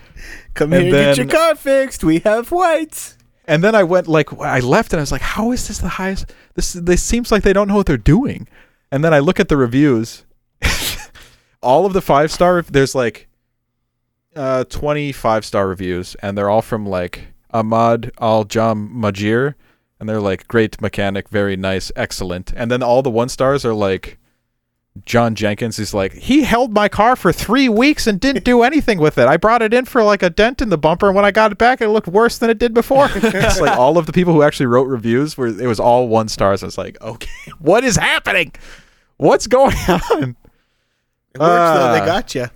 Come 0.54 0.72
And 0.72 0.86
here, 0.86 0.94
and 0.96 1.16
get 1.16 1.16
your 1.18 1.26
car 1.26 1.54
fixed. 1.54 2.02
We 2.02 2.18
have 2.20 2.50
whites. 2.50 3.16
And 3.50 3.64
then 3.64 3.74
I 3.74 3.82
went 3.82 4.06
like 4.06 4.32
I 4.38 4.60
left 4.60 4.92
and 4.92 5.00
I 5.00 5.02
was 5.02 5.10
like, 5.10 5.22
how 5.22 5.50
is 5.50 5.66
this 5.66 5.78
the 5.78 5.88
highest? 5.88 6.32
This 6.54 6.72
this 6.72 7.02
seems 7.02 7.32
like 7.32 7.42
they 7.42 7.52
don't 7.52 7.66
know 7.66 7.74
what 7.74 7.86
they're 7.86 7.96
doing. 7.96 8.46
And 8.92 9.02
then 9.02 9.12
I 9.12 9.18
look 9.18 9.40
at 9.40 9.48
the 9.48 9.56
reviews. 9.56 10.24
all 11.60 11.84
of 11.84 11.92
the 11.92 12.00
five 12.00 12.30
star 12.30 12.62
there's 12.62 12.94
like 12.94 13.26
uh 14.36 14.62
25 14.64 15.44
star 15.44 15.66
reviews 15.66 16.14
and 16.22 16.38
they're 16.38 16.48
all 16.48 16.62
from 16.62 16.86
like 16.86 17.34
Ahmad 17.50 18.12
Al 18.20 18.44
Jam 18.44 18.88
Majir 18.94 19.56
and 19.98 20.08
they're 20.08 20.20
like 20.20 20.46
great 20.46 20.80
mechanic, 20.80 21.28
very 21.28 21.56
nice, 21.56 21.90
excellent. 21.96 22.52
And 22.54 22.70
then 22.70 22.84
all 22.84 23.02
the 23.02 23.10
one 23.10 23.28
stars 23.28 23.64
are 23.64 23.74
like 23.74 24.19
John 25.06 25.34
Jenkins 25.36 25.78
is 25.78 25.94
like, 25.94 26.12
he 26.12 26.42
held 26.42 26.72
my 26.74 26.88
car 26.88 27.14
for 27.14 27.32
three 27.32 27.68
weeks 27.68 28.06
and 28.08 28.18
didn't 28.20 28.44
do 28.44 28.62
anything 28.64 28.98
with 28.98 29.18
it. 29.18 29.28
I 29.28 29.36
brought 29.36 29.62
it 29.62 29.72
in 29.72 29.84
for 29.84 30.02
like 30.02 30.22
a 30.22 30.30
dent 30.30 30.60
in 30.60 30.68
the 30.68 30.76
bumper, 30.76 31.06
and 31.06 31.14
when 31.16 31.24
I 31.24 31.30
got 31.30 31.52
it 31.52 31.58
back, 31.58 31.80
it 31.80 31.88
looked 31.88 32.08
worse 32.08 32.38
than 32.38 32.50
it 32.50 32.58
did 32.58 32.74
before. 32.74 33.08
it's 33.14 33.60
like 33.60 33.78
all 33.78 33.98
of 33.98 34.06
the 34.06 34.12
people 34.12 34.32
who 34.32 34.42
actually 34.42 34.66
wrote 34.66 34.88
reviews 34.88 35.36
were 35.38 35.46
it 35.46 35.66
was 35.66 35.78
all 35.80 36.08
one 36.08 36.28
stars. 36.28 36.62
I 36.62 36.66
was 36.66 36.76
like, 36.76 37.00
okay, 37.00 37.30
what 37.60 37.84
is 37.84 37.96
happening? 37.96 38.52
What's 39.16 39.46
going 39.46 39.76
on? 39.88 40.36
It 41.34 41.38
works 41.38 41.78
though. 41.78 41.92
They 41.92 42.00
Ah. 42.00 42.06
got 42.06 42.34
you. 42.34 42.46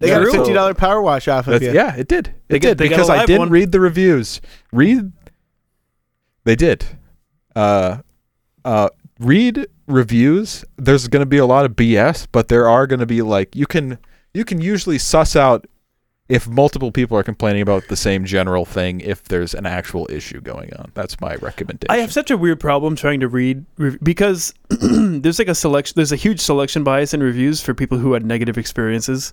They 0.00 0.08
Yeah, 0.08 0.14
got 0.18 0.22
a 0.22 0.30
so- 0.32 0.38
fifty 0.38 0.52
dollar 0.52 0.74
power 0.74 1.00
wash 1.00 1.28
off 1.28 1.46
of 1.46 1.62
you. 1.62 1.72
yeah, 1.72 1.94
it 1.94 2.08
did. 2.08 2.28
It 2.28 2.34
They 2.48 2.58
did 2.58 2.60
get- 2.70 2.78
they 2.78 2.88
because 2.88 3.08
I 3.10 3.24
didn't 3.26 3.38
one. 3.38 3.50
read 3.50 3.70
the 3.70 3.80
reviews. 3.80 4.40
Read. 4.72 5.12
They 6.44 6.56
did. 6.56 6.84
Uh, 7.54 7.98
uh, 8.64 8.88
read 9.20 9.68
reviews. 9.90 10.64
There's 10.76 11.08
going 11.08 11.20
to 11.20 11.26
be 11.26 11.38
a 11.38 11.46
lot 11.46 11.64
of 11.64 11.72
BS, 11.72 12.26
but 12.32 12.48
there 12.48 12.68
are 12.68 12.86
going 12.86 13.00
to 13.00 13.06
be 13.06 13.22
like 13.22 13.54
you 13.56 13.66
can 13.66 13.98
you 14.34 14.44
can 14.44 14.60
usually 14.60 14.98
suss 14.98 15.36
out 15.36 15.66
if 16.28 16.46
multiple 16.46 16.92
people 16.92 17.16
are 17.18 17.24
complaining 17.24 17.60
about 17.60 17.88
the 17.88 17.96
same 17.96 18.24
general 18.24 18.64
thing 18.64 19.00
if 19.00 19.24
there's 19.24 19.52
an 19.52 19.66
actual 19.66 20.06
issue 20.10 20.40
going 20.40 20.72
on. 20.76 20.92
That's 20.94 21.20
my 21.20 21.34
recommendation. 21.36 21.90
I 21.90 21.96
have 21.98 22.12
such 22.12 22.30
a 22.30 22.36
weird 22.36 22.60
problem 22.60 22.94
trying 22.94 23.18
to 23.20 23.28
read 23.28 23.64
rev- 23.78 23.98
because 24.00 24.54
there's 24.68 25.40
like 25.40 25.48
a 25.48 25.54
selection. 25.56 25.94
There's 25.96 26.12
a 26.12 26.16
huge 26.16 26.40
selection 26.40 26.84
bias 26.84 27.12
in 27.12 27.20
reviews 27.22 27.60
for 27.60 27.74
people 27.74 27.98
who 27.98 28.12
had 28.12 28.24
negative 28.24 28.56
experiences, 28.56 29.32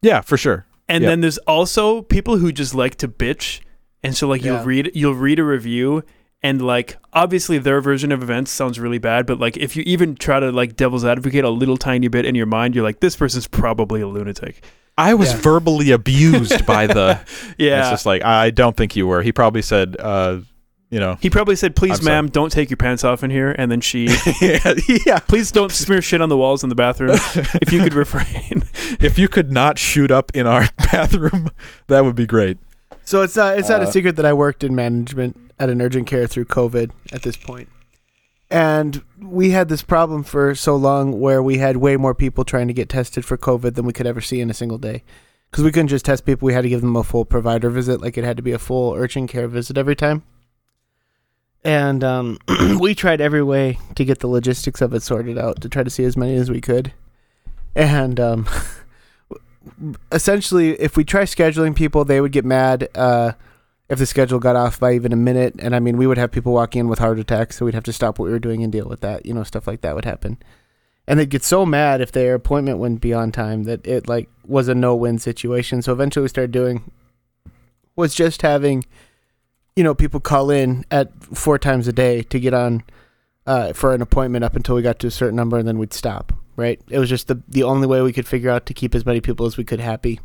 yeah, 0.00 0.22
for 0.22 0.38
sure. 0.38 0.64
and 0.88 1.02
Yeah. 1.04 1.10
then 1.10 1.20
there's 1.20 1.38
also 1.38 2.00
people 2.02 2.38
who 2.38 2.50
just 2.50 2.74
like 2.74 2.94
to 2.96 3.08
bitch 3.08 3.60
and 4.02 4.16
so 4.16 4.26
like 4.26 4.42
Yeah. 4.42 4.56
you'll 4.56 4.64
read 4.64 4.90
you'll 4.94 5.14
read 5.14 5.38
a 5.38 5.44
review 5.44 6.02
and 6.42 6.60
like 6.60 6.96
obviously 7.12 7.58
their 7.58 7.80
version 7.80 8.10
of 8.12 8.22
events 8.22 8.50
sounds 8.50 8.78
really 8.80 8.98
bad 8.98 9.26
but 9.26 9.38
like 9.38 9.56
if 9.56 9.76
you 9.76 9.82
even 9.86 10.14
try 10.14 10.40
to 10.40 10.50
like 10.52 10.76
devil's 10.76 11.04
advocate 11.04 11.44
a 11.44 11.50
little 11.50 11.76
tiny 11.76 12.08
bit 12.08 12.24
in 12.24 12.34
your 12.34 12.46
mind 12.46 12.74
you're 12.74 12.84
like 12.84 13.00
this 13.00 13.16
person's 13.16 13.46
probably 13.46 14.00
a 14.00 14.06
lunatic 14.08 14.64
I 14.98 15.14
was 15.14 15.32
Yeah. 15.32 15.38
verbally 15.40 15.90
abused 15.90 16.66
by 16.66 16.86
the. 16.86 17.18
Yeah 17.58 17.80
it's 17.80 17.90
just 17.90 18.04
like 18.06 18.22
I 18.22 18.50
don't 18.50 18.76
think 18.76 18.94
you 18.94 19.06
were. 19.06 19.22
He 19.22 19.32
probably 19.32 19.62
said, 19.62 19.96
uh, 19.98 20.40
you 20.90 21.00
know, 21.00 21.16
he 21.18 21.30
probably 21.30 21.56
said 21.56 21.74
please 21.74 21.98
I'm 21.98 22.04
sorry. 22.04 22.14
ma'am 22.16 22.28
don't 22.28 22.52
take 22.52 22.68
your 22.68 22.76
pants 22.76 23.02
off 23.02 23.24
in 23.24 23.30
here 23.30 23.52
and 23.58 23.72
then 23.72 23.80
she 23.80 24.04
yeah, 24.42 24.74
yeah. 25.06 25.18
please 25.20 25.50
don't 25.50 25.72
smear 25.72 26.02
shit 26.02 26.20
on 26.20 26.28
the 26.28 26.36
walls 26.36 26.62
in 26.62 26.68
the 26.68 26.74
bathroom 26.74 27.12
if 27.62 27.72
you 27.72 27.82
could 27.82 27.94
refrain 28.04 28.64
If 29.00 29.18
you 29.18 29.28
could 29.28 29.50
not 29.50 29.78
shoot 29.78 30.10
up 30.10 30.30
in 30.34 30.46
our 30.46 30.68
bathroom, 30.76 31.48
that 31.86 32.04
would 32.04 32.14
be 32.14 32.26
great. 32.26 32.58
So 33.12 33.20
it's 33.20 33.36
not 33.36 33.58
it's 33.58 33.68
not 33.68 33.82
a 33.82 33.88
Uh, 33.88 33.90
secret 33.90 34.16
that 34.16 34.24
I 34.24 34.32
worked 34.32 34.64
in 34.64 34.74
management 34.74 35.36
at 35.58 35.68
an 35.68 35.82
urgent 35.82 36.06
care 36.06 36.26
through 36.26 36.46
COVID 36.46 36.92
at 37.12 37.20
this 37.20 37.36
point. 37.36 37.68
And 38.50 39.02
we 39.20 39.50
had 39.50 39.68
this 39.68 39.82
problem 39.82 40.22
for 40.22 40.54
so 40.54 40.76
long 40.76 41.20
where 41.20 41.42
we 41.42 41.58
had 41.58 41.76
way 41.76 41.98
more 41.98 42.14
people 42.14 42.42
trying 42.42 42.68
to 42.68 42.72
get 42.72 42.88
tested 42.88 43.26
for 43.26 43.36
COVID 43.36 43.74
than 43.74 43.84
we 43.84 43.92
could 43.92 44.06
ever 44.06 44.22
see 44.22 44.40
in 44.40 44.48
a 44.48 44.54
single 44.54 44.78
day. 44.78 45.02
Because 45.50 45.62
we 45.62 45.70
couldn't 45.70 45.88
just 45.88 46.06
test 46.06 46.24
people, 46.24 46.46
we 46.46 46.54
had 46.54 46.62
to 46.62 46.70
give 46.70 46.80
them 46.80 46.96
a 46.96 47.04
full 47.04 47.26
provider 47.26 47.68
visit. 47.68 48.00
Like 48.00 48.16
it 48.16 48.24
had 48.24 48.38
to 48.38 48.42
be 48.42 48.52
a 48.52 48.58
full 48.58 48.94
urgent 48.94 49.28
care 49.28 49.46
visit 49.46 49.76
every 49.76 49.94
time. 49.94 50.22
And 51.62 52.02
um, 52.02 52.38
we 52.80 52.94
tried 52.94 53.20
every 53.20 53.42
way 53.42 53.78
to 53.94 54.06
get 54.06 54.20
the 54.20 54.26
logistics 54.26 54.80
of 54.80 54.94
it 54.94 55.02
sorted 55.02 55.36
out 55.36 55.60
to 55.60 55.68
try 55.68 55.82
to 55.82 55.90
see 55.90 56.04
as 56.04 56.16
many 56.16 56.34
as 56.36 56.50
we 56.50 56.62
could. 56.62 56.94
And 57.74 58.18
um, 58.18 58.48
essentially, 60.10 60.80
if 60.80 60.96
we 60.96 61.04
try 61.04 61.22
scheduling 61.22 61.74
people, 61.74 62.04
they 62.04 62.20
would 62.20 62.32
get 62.32 62.44
mad 62.44 62.88
uh, 62.94 63.32
if 63.88 63.98
the 63.98 64.06
schedule 64.06 64.38
got 64.38 64.56
off 64.56 64.80
by 64.80 64.92
even 64.94 65.12
a 65.12 65.16
minute. 65.16 65.54
And 65.58 65.74
I 65.74 65.80
mean, 65.80 65.96
we 65.96 66.06
would 66.06 66.18
have 66.18 66.30
people 66.30 66.52
walking 66.52 66.80
in 66.80 66.88
with 66.88 66.98
heart 66.98 67.18
attacks, 67.18 67.56
so 67.56 67.64
we'd 67.64 67.74
have 67.74 67.84
to 67.84 67.92
stop 67.92 68.18
what 68.18 68.26
we 68.26 68.32
were 68.32 68.38
doing 68.38 68.62
and 68.62 68.72
deal 68.72 68.88
with 68.88 69.00
that. 69.00 69.26
You 69.26 69.34
know, 69.34 69.42
stuff 69.42 69.66
like 69.66 69.80
that 69.82 69.94
would 69.94 70.04
happen. 70.04 70.38
And 71.06 71.18
they'd 71.18 71.30
get 71.30 71.42
so 71.42 71.66
mad 71.66 72.00
if 72.00 72.12
their 72.12 72.34
appointment 72.34 72.78
wouldn't 72.78 73.00
be 73.00 73.12
on 73.12 73.32
time 73.32 73.64
that 73.64 73.86
it 73.86 74.08
like 74.08 74.28
was 74.46 74.68
a 74.68 74.74
no-win 74.74 75.18
situation. 75.18 75.82
So 75.82 75.92
eventually, 75.92 76.22
we 76.22 76.28
started 76.28 76.52
doing 76.52 76.90
was 77.96 78.14
just 78.14 78.42
having, 78.42 78.84
you 79.76 79.84
know, 79.84 79.94
people 79.94 80.20
call 80.20 80.50
in 80.50 80.84
at 80.90 81.12
four 81.24 81.58
times 81.58 81.88
a 81.88 81.92
day 81.92 82.22
to 82.22 82.40
get 82.40 82.54
on 82.54 82.82
uh, 83.46 83.72
for 83.72 83.94
an 83.94 84.02
appointment 84.02 84.44
up 84.44 84.56
until 84.56 84.74
we 84.74 84.82
got 84.82 84.98
to 85.00 85.08
a 85.08 85.10
certain 85.10 85.36
number, 85.36 85.58
and 85.58 85.66
then 85.66 85.78
we'd 85.78 85.92
stop. 85.92 86.32
Right? 86.56 86.80
It 86.88 86.98
was 86.98 87.08
just 87.08 87.28
the 87.28 87.42
the 87.48 87.62
only 87.62 87.86
way 87.86 88.02
we 88.02 88.12
could 88.12 88.26
figure 88.26 88.50
out 88.50 88.66
to 88.66 88.74
keep 88.74 88.94
as 88.94 89.06
many 89.06 89.20
people 89.20 89.46
as 89.46 89.56
we 89.56 89.64
could 89.64 89.80
happy. 89.80 90.20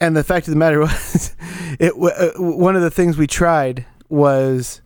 And 0.00 0.16
the 0.16 0.24
fact 0.24 0.48
of 0.48 0.52
the 0.52 0.58
matter 0.58 0.80
was, 0.80 1.36
it 1.78 1.92
uh, 1.94 2.40
one 2.40 2.76
of 2.76 2.82
the 2.82 2.90
things 2.90 3.16
we 3.16 3.26
tried 3.26 3.86
was 4.08 4.82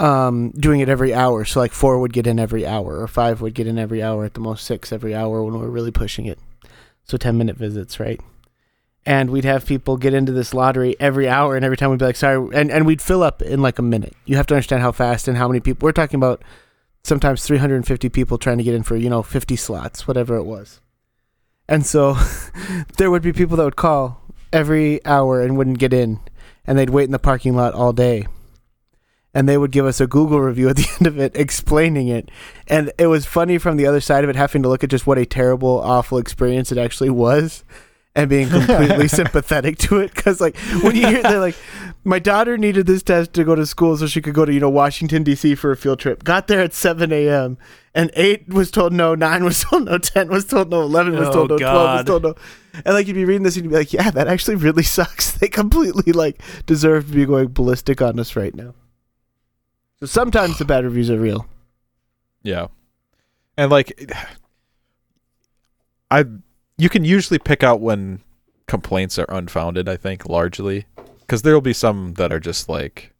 um, 0.00 0.50
doing 0.52 0.80
it 0.80 0.88
every 0.88 1.12
hour. 1.12 1.44
So 1.44 1.60
like 1.60 1.72
four 1.72 2.00
would 2.00 2.12
get 2.12 2.26
in 2.26 2.40
every 2.40 2.66
hour, 2.66 2.98
or 2.98 3.06
five 3.06 3.40
would 3.42 3.54
get 3.54 3.66
in 3.66 3.78
every 3.78 4.02
hour, 4.02 4.24
at 4.24 4.34
the 4.34 4.40
most 4.40 4.64
six 4.64 4.92
every 4.92 5.14
hour 5.14 5.42
when 5.44 5.54
we 5.54 5.60
were 5.60 5.70
really 5.70 5.92
pushing 5.92 6.26
it. 6.26 6.38
So 7.04 7.16
ten 7.16 7.36
minute 7.36 7.56
visits, 7.56 8.00
right? 8.00 8.20
And 9.06 9.30
we'd 9.30 9.44
have 9.44 9.66
people 9.66 9.96
get 9.96 10.14
into 10.14 10.32
this 10.32 10.52
lottery 10.54 10.96
every 10.98 11.28
hour, 11.28 11.54
and 11.54 11.64
every 11.64 11.76
time 11.76 11.90
we'd 11.90 11.98
be 11.98 12.04
like, 12.06 12.16
"Sorry," 12.16 12.48
and 12.54 12.70
and 12.70 12.86
we'd 12.86 13.02
fill 13.02 13.22
up 13.22 13.42
in 13.42 13.60
like 13.60 13.78
a 13.78 13.82
minute. 13.82 14.14
You 14.24 14.36
have 14.36 14.46
to 14.48 14.54
understand 14.54 14.82
how 14.82 14.92
fast 14.92 15.28
and 15.28 15.36
how 15.36 15.48
many 15.48 15.60
people 15.60 15.86
we're 15.86 15.92
talking 15.92 16.18
about. 16.18 16.42
Sometimes 17.02 17.44
350 17.44 18.08
people 18.10 18.38
trying 18.38 18.58
to 18.58 18.64
get 18.64 18.74
in 18.74 18.82
for 18.82 18.96
you 18.96 19.10
know 19.10 19.22
50 19.22 19.56
slots, 19.56 20.06
whatever 20.06 20.36
it 20.36 20.44
was. 20.44 20.80
And 21.68 21.86
so 21.86 22.16
there 22.98 23.10
would 23.10 23.22
be 23.22 23.32
people 23.32 23.56
that 23.56 23.64
would 23.64 23.76
call 23.76 24.22
every 24.52 25.04
hour 25.04 25.40
and 25.40 25.56
wouldn't 25.56 25.78
get 25.78 25.92
in, 25.92 26.20
and 26.66 26.78
they'd 26.78 26.90
wait 26.90 27.04
in 27.04 27.12
the 27.12 27.18
parking 27.18 27.54
lot 27.54 27.74
all 27.74 27.92
day. 27.92 28.26
And 29.32 29.48
they 29.48 29.56
would 29.56 29.70
give 29.70 29.86
us 29.86 30.00
a 30.00 30.08
Google 30.08 30.40
review 30.40 30.68
at 30.68 30.76
the 30.76 30.88
end 30.98 31.06
of 31.06 31.18
it 31.18 31.36
explaining 31.36 32.08
it. 32.08 32.30
And 32.66 32.92
it 32.98 33.06
was 33.06 33.26
funny 33.26 33.58
from 33.58 33.76
the 33.76 33.86
other 33.86 34.00
side 34.00 34.24
of 34.24 34.30
it, 34.30 34.36
having 34.36 34.62
to 34.64 34.68
look 34.68 34.82
at 34.82 34.90
just 34.90 35.06
what 35.06 35.18
a 35.18 35.24
terrible, 35.24 35.78
awful 35.80 36.18
experience 36.18 36.72
it 36.72 36.78
actually 36.78 37.10
was 37.10 37.64
and 38.14 38.28
being 38.28 38.48
completely 38.48 39.08
sympathetic 39.08 39.78
to 39.78 39.98
it. 39.98 40.14
Because, 40.14 40.40
like, 40.40 40.56
when 40.82 40.96
you 40.96 41.06
hear, 41.06 41.22
they're 41.22 41.40
like, 41.40 41.56
my 42.04 42.18
daughter 42.18 42.58
needed 42.58 42.86
this 42.86 43.02
test 43.02 43.32
to 43.34 43.44
go 43.44 43.54
to 43.54 43.66
school 43.66 43.96
so 43.96 44.06
she 44.06 44.20
could 44.20 44.34
go 44.34 44.44
to, 44.44 44.52
you 44.52 44.60
know, 44.60 44.70
Washington, 44.70 45.22
D.C. 45.22 45.54
for 45.54 45.70
a 45.70 45.76
field 45.76 46.00
trip. 46.00 46.24
Got 46.24 46.48
there 46.48 46.60
at 46.60 46.74
7 46.74 47.12
a.m. 47.12 47.58
And 47.94 48.10
8 48.14 48.48
was 48.48 48.70
told 48.70 48.92
no, 48.92 49.14
9 49.14 49.44
was 49.44 49.64
told 49.64 49.84
no, 49.84 49.98
10 49.98 50.28
was 50.28 50.46
told 50.46 50.70
no, 50.70 50.82
11 50.82 51.16
was 51.16 51.28
Oh, 51.28 51.32
told 51.32 51.50
no, 51.50 51.58
12 51.58 51.98
was 51.98 52.04
told 52.04 52.22
no. 52.22 52.34
And, 52.84 52.94
like, 52.94 53.06
you'd 53.06 53.14
be 53.14 53.24
reading 53.24 53.42
this 53.42 53.56
and 53.56 53.64
you'd 53.64 53.70
be 53.70 53.76
like, 53.76 53.92
yeah, 53.92 54.10
that 54.10 54.28
actually 54.28 54.56
really 54.56 54.82
sucks. 54.96 55.32
They 55.32 55.48
completely, 55.48 56.12
like, 56.12 56.40
deserve 56.66 57.08
to 57.08 57.12
be 57.12 57.26
going 57.26 57.48
ballistic 57.48 58.00
on 58.00 58.18
us 58.18 58.36
right 58.36 58.54
now. 58.54 58.74
So 60.00 60.06
sometimes 60.06 60.58
the 60.58 60.64
bad 60.64 60.84
reviews 60.84 61.10
are 61.10 61.18
real. 61.18 61.46
Yeah. 62.42 62.68
And 63.58 63.70
like 63.70 64.10
I 66.10 66.24
you 66.80 66.88
can 66.88 67.04
usually 67.04 67.38
pick 67.38 67.62
out 67.62 67.80
when 67.80 68.20
complaints 68.66 69.18
are 69.18 69.26
unfounded, 69.28 69.88
I 69.88 69.96
think, 69.96 70.28
largely. 70.28 70.86
Cuz 71.28 71.42
there'll 71.42 71.60
be 71.60 71.72
some 71.72 72.14
that 72.14 72.32
are 72.32 72.40
just 72.40 72.68
like 72.68 73.12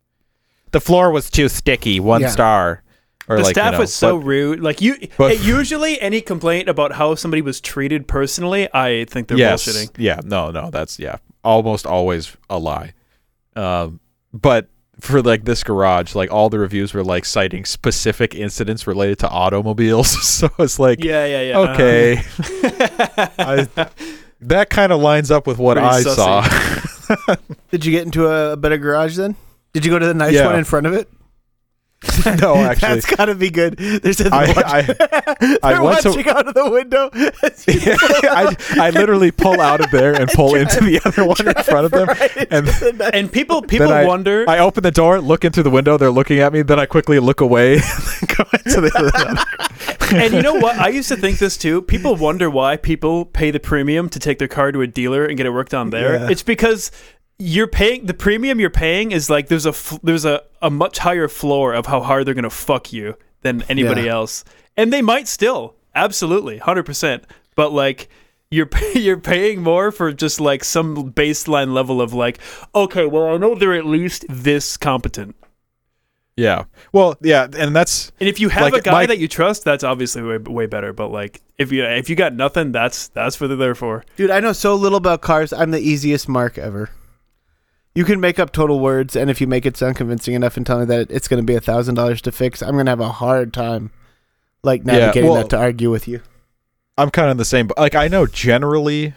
the 0.72 0.80
floor 0.80 1.10
was 1.10 1.30
too 1.30 1.48
sticky, 1.48 1.98
one 2.00 2.22
Yeah. 2.22 2.28
star. 2.28 2.82
Or 3.28 3.36
the 3.36 3.42
like, 3.42 3.50
you 3.50 3.62
staff 3.62 3.72
know, 3.74 3.78
was 3.80 3.94
so 3.94 4.18
but- 4.18 4.24
rude. 4.26 4.60
Like 4.60 4.80
you, 4.80 4.96
but- 5.16 5.36
hey, 5.36 5.44
usually 5.44 6.00
any 6.00 6.20
complaint 6.20 6.68
about 6.68 6.92
how 6.92 7.14
somebody 7.14 7.42
was 7.42 7.60
treated 7.60 8.08
personally, 8.08 8.68
I 8.74 9.04
think 9.04 9.28
they're 9.28 9.38
yes, 9.38 9.66
bullshitting. 9.68 9.90
Yeah, 9.98 10.20
no, 10.24 10.50
no, 10.50 10.70
that's 10.70 10.98
yeah, 10.98 11.16
almost 11.44 11.86
always 11.86 12.36
a 12.48 12.58
lie. 12.58 12.92
Um, 13.56 14.00
but 14.32 14.68
for 15.00 15.22
like 15.22 15.44
this 15.44 15.62
garage, 15.64 16.14
like 16.14 16.30
all 16.30 16.48
the 16.50 16.58
reviews 16.58 16.92
were 16.94 17.02
like 17.04 17.24
citing 17.24 17.64
specific 17.64 18.34
incidents 18.34 18.86
related 18.86 19.18
to 19.20 19.28
automobiles. 19.28 20.10
so 20.28 20.48
it's 20.58 20.78
like, 20.78 21.02
Yeah, 21.02 21.26
yeah, 21.26 21.42
yeah. 21.42 21.58
okay, 21.58 22.18
Uh-huh. 22.18 23.28
I, 23.38 23.88
that 24.42 24.70
kind 24.70 24.92
of 24.92 25.00
lines 25.00 25.30
up 25.30 25.46
with 25.46 25.58
what 25.58 25.74
Pretty 25.76 25.88
I 25.88 26.00
sussy. 26.02 27.26
saw. 27.26 27.36
Did 27.70 27.84
you 27.84 27.92
get 27.92 28.04
into 28.06 28.26
a, 28.28 28.52
a 28.52 28.56
better 28.56 28.78
garage 28.78 29.16
then? 29.16 29.36
Did 29.72 29.84
you 29.84 29.90
go 29.90 29.98
to 29.98 30.06
the 30.06 30.14
nice 30.14 30.34
Yeah. 30.34 30.46
one 30.46 30.56
in 30.58 30.64
front 30.64 30.86
of 30.86 30.92
it? 30.94 31.08
no, 32.40 32.54
actually, 32.56 32.94
That's 32.94 33.06
gotta 33.14 33.34
be 33.34 33.50
good. 33.50 33.76
There's 33.76 34.20
a 34.20 34.28
I, 34.32 34.46
watch- 34.46 34.56
I, 34.64 34.82
they're 35.40 35.58
I 35.62 35.80
went 35.82 36.00
to- 36.00 36.08
watching 36.10 36.28
out 36.28 36.48
of 36.48 36.54
the 36.54 36.70
window. 36.70 37.10
as 37.12 37.64
I, 38.24 38.56
I 38.86 38.90
literally 38.90 39.30
pull 39.30 39.60
out 39.60 39.80
of 39.80 39.90
there 39.90 40.14
and 40.14 40.30
pull 40.30 40.54
into 40.54 40.80
the 40.82 41.00
other 41.04 41.24
one 41.26 41.46
in 41.46 41.62
front 41.62 41.84
of 41.84 41.90
them. 41.90 42.08
right 42.08 42.36
and- 42.50 42.66
the 42.66 43.10
and 43.12 43.30
people, 43.30 43.60
people 43.62 43.90
I- 43.92 44.06
wonder. 44.06 44.44
I 44.48 44.58
open 44.60 44.82
the 44.82 44.90
door, 44.90 45.20
look 45.20 45.44
in 45.44 45.52
through 45.52 45.64
the 45.64 45.70
window. 45.70 45.98
They're 45.98 46.10
looking 46.10 46.38
at 46.38 46.52
me. 46.54 46.62
Then 46.62 46.78
I 46.80 46.86
quickly 46.86 47.18
look 47.18 47.40
away 47.42 47.74
and 47.74 48.28
go 48.36 48.44
into 48.64 48.80
the 48.80 48.92
other. 48.96 49.34
One. 49.34 50.22
And 50.22 50.34
you 50.34 50.42
know 50.42 50.54
what? 50.54 50.76
I 50.78 50.88
used 50.88 51.08
to 51.10 51.16
think 51.16 51.38
this 51.38 51.56
too. 51.56 51.82
People 51.82 52.16
wonder 52.16 52.48
why 52.50 52.76
people 52.78 53.24
pay 53.26 53.50
the 53.50 53.60
premium 53.60 54.08
to 54.08 54.18
take 54.18 54.38
their 54.38 54.48
car 54.48 54.72
to 54.72 54.80
a 54.80 54.86
dealer 54.86 55.24
and 55.26 55.36
get 55.36 55.46
it 55.46 55.50
worked 55.50 55.74
on 55.74 55.90
there. 55.90 56.14
Yeah. 56.16 56.30
It's 56.30 56.42
because 56.42 56.90
you're 57.40 57.66
paying 57.66 58.06
the 58.06 58.14
premium 58.14 58.60
you're 58.60 58.70
paying 58.70 59.10
is 59.12 59.28
like 59.30 59.48
there's 59.48 59.66
a 59.66 59.70
f- 59.70 59.98
there's 60.02 60.24
a, 60.24 60.42
a 60.62 60.70
much 60.70 60.98
higher 60.98 61.26
floor 61.26 61.72
of 61.74 61.86
how 61.86 62.00
hard 62.00 62.26
they're 62.26 62.34
gonna 62.34 62.50
fuck 62.50 62.92
you 62.92 63.16
than 63.42 63.62
anybody 63.62 64.02
Yeah. 64.02 64.12
else, 64.12 64.44
and 64.76 64.92
they 64.92 65.02
might 65.02 65.26
still 65.26 65.74
absolutely 65.94 66.58
hundred 66.58 66.84
percent. 66.84 67.24
But 67.56 67.72
like 67.72 68.08
you're 68.50 68.66
pay- 68.76 68.98
you're 69.00 69.18
paying 69.18 69.62
more 69.62 69.90
for 69.90 70.12
just 70.12 70.40
like 70.40 70.62
some 70.64 71.12
baseline 71.12 71.72
level 71.72 72.00
of 72.00 72.12
like 72.12 72.38
okay, 72.74 73.06
well 73.06 73.34
I 73.34 73.36
know 73.38 73.54
they're 73.54 73.74
at 73.74 73.86
least 73.86 74.24
this 74.28 74.76
competent. 74.76 75.34
Yeah. 76.36 76.64
Well, 76.92 77.16
yeah, 77.20 77.48
and 77.56 77.74
that's 77.76 78.12
And 78.20 78.28
if 78.28 78.40
you 78.40 78.48
have 78.50 78.62
Like, 78.72 78.74
a 78.74 78.80
guy 78.82 78.92
my- 78.92 79.06
that 79.06 79.18
you 79.18 79.28
trust, 79.28 79.64
that's 79.64 79.84
obviously 79.84 80.22
way, 80.22 80.38
way 80.38 80.66
better. 80.66 80.92
But 80.92 81.08
like, 81.10 81.42
if 81.58 81.70
you 81.72 81.84
if 81.84 82.08
you 82.08 82.16
got 82.16 82.34
nothing, 82.34 82.72
that's 82.72 83.08
that's 83.08 83.40
what 83.40 83.48
they're 83.48 83.56
there 83.56 83.74
for. 83.74 84.04
Dude, 84.16 84.30
I 84.30 84.40
know 84.40 84.52
so 84.52 84.74
little 84.74 84.96
about 84.98 85.20
cars. 85.22 85.52
I'm 85.52 85.70
the 85.70 85.80
easiest 85.80 86.28
mark 86.28 86.56
ever. 86.56 86.88
You 87.94 88.04
can 88.04 88.20
make 88.20 88.38
up 88.38 88.52
total 88.52 88.78
words, 88.78 89.16
and 89.16 89.28
if 89.30 89.40
you 89.40 89.46
make 89.48 89.66
it 89.66 89.76
sound 89.76 89.96
convincing 89.96 90.34
enough 90.34 90.56
and 90.56 90.64
tell 90.64 90.78
me 90.78 90.84
that 90.86 91.10
it's 91.10 91.26
going 91.26 91.42
to 91.42 91.46
be 91.46 91.56
a 91.56 91.60
thousand 91.60 91.96
dollars 91.96 92.22
to 92.22 92.32
fix, 92.32 92.62
I'm 92.62 92.72
going 92.74 92.86
to 92.86 92.90
have 92.92 93.00
a 93.00 93.10
hard 93.10 93.52
time, 93.52 93.90
like 94.62 94.82
Yeah, 94.84 94.98
navigating 94.98 95.30
well- 95.30 95.40
that 95.42 95.50
to 95.50 95.58
argue 95.58 95.90
with 95.90 96.06
you. 96.06 96.20
I'm 96.98 97.10
kind 97.10 97.26
of 97.28 97.30
in 97.32 97.36
the 97.38 97.44
same. 97.46 97.66
But 97.66 97.78
like 97.78 97.94
I 97.94 98.08
know 98.08 98.26
generally, 98.26 99.14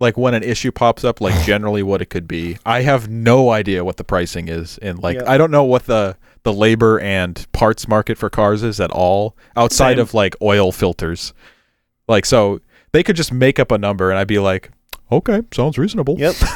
like 0.00 0.16
when 0.16 0.32
an 0.34 0.44
issue 0.44 0.70
pops 0.70 1.02
up, 1.04 1.20
like 1.20 1.44
generally 1.44 1.82
what 1.82 2.00
it 2.00 2.06
could 2.06 2.28
be. 2.28 2.56
I 2.64 2.82
have 2.82 3.08
no 3.08 3.50
idea 3.50 3.84
what 3.84 3.96
the 3.96 4.04
pricing 4.04 4.48
is, 4.48 4.78
and 4.78 4.98
like 5.02 5.16
Yep. 5.16 5.28
I 5.28 5.36
don't 5.38 5.50
know 5.50 5.64
what 5.64 5.86
the 5.86 6.16
the 6.44 6.52
labor 6.52 7.00
and 7.00 7.44
parts 7.52 7.88
market 7.88 8.16
for 8.16 8.30
cars 8.30 8.62
is 8.62 8.78
at 8.80 8.90
all 8.92 9.36
outside 9.56 9.94
Same. 9.94 9.98
of 10.02 10.14
like 10.14 10.36
oil 10.40 10.70
filters. 10.72 11.34
Like 12.06 12.24
so, 12.24 12.60
they 12.92 13.02
could 13.02 13.16
just 13.16 13.32
make 13.32 13.58
up 13.58 13.72
a 13.72 13.76
number, 13.78 14.08
and 14.10 14.18
I'd 14.18 14.28
be 14.28 14.38
like, 14.38 14.70
okay, 15.10 15.42
sounds 15.52 15.76
reasonable. 15.78 16.16
Yep. 16.18 16.34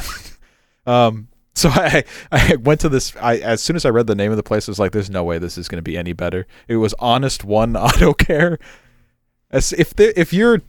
Um, 0.86 1.28
so 1.54 1.68
I 1.70 2.04
I 2.30 2.56
went 2.56 2.80
to 2.80 2.88
this. 2.88 3.14
I 3.16 3.36
as 3.38 3.62
soon 3.62 3.76
as 3.76 3.84
I 3.84 3.90
read 3.90 4.06
the 4.06 4.14
name 4.14 4.30
of 4.30 4.36
the 4.36 4.42
place, 4.42 4.68
I 4.68 4.70
was 4.70 4.78
like, 4.78 4.92
"There's 4.92 5.10
no 5.10 5.22
way 5.24 5.38
this 5.38 5.58
is 5.58 5.68
going 5.68 5.78
to 5.78 5.82
be 5.82 5.96
any 5.98 6.12
better." 6.12 6.46
It 6.68 6.76
was 6.76 6.94
Honest 6.98 7.44
One 7.44 7.76
Auto 7.76 8.12
Care. 8.14 8.58
As 9.50 9.72
if 9.74 9.94
the, 9.94 10.18
if 10.18 10.32
your 10.32 10.62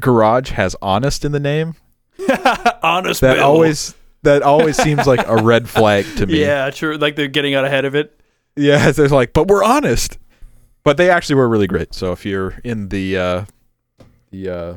garage 0.00 0.50
has 0.50 0.76
"honest" 0.82 1.24
in 1.24 1.32
the 1.32 1.40
name, 1.40 1.74
Honest 2.82 3.22
that 3.22 3.36
Bill. 3.36 3.44
always 3.44 3.94
that 4.22 4.42
always 4.42 4.76
seems 4.76 5.06
like 5.06 5.26
a 5.26 5.42
red 5.42 5.68
flag 5.68 6.04
to 6.16 6.26
me. 6.26 6.40
Yeah, 6.40 6.68
true. 6.70 6.96
Like 6.98 7.16
they're 7.16 7.28
getting 7.28 7.54
out 7.54 7.64
ahead 7.64 7.84
of 7.86 7.94
it. 7.94 8.20
Yeah, 8.56 8.90
they're 8.90 9.08
like, 9.08 9.32
but 9.32 9.48
we're 9.48 9.64
honest. 9.64 10.18
But 10.82 10.96
they 10.96 11.10
actually 11.10 11.36
were 11.36 11.48
really 11.48 11.66
great. 11.66 11.94
So 11.94 12.12
if 12.12 12.24
you're 12.26 12.58
in 12.64 12.88
the 12.88 13.16
uh, 13.16 13.44
the 14.30 14.48
uh, 14.48 14.74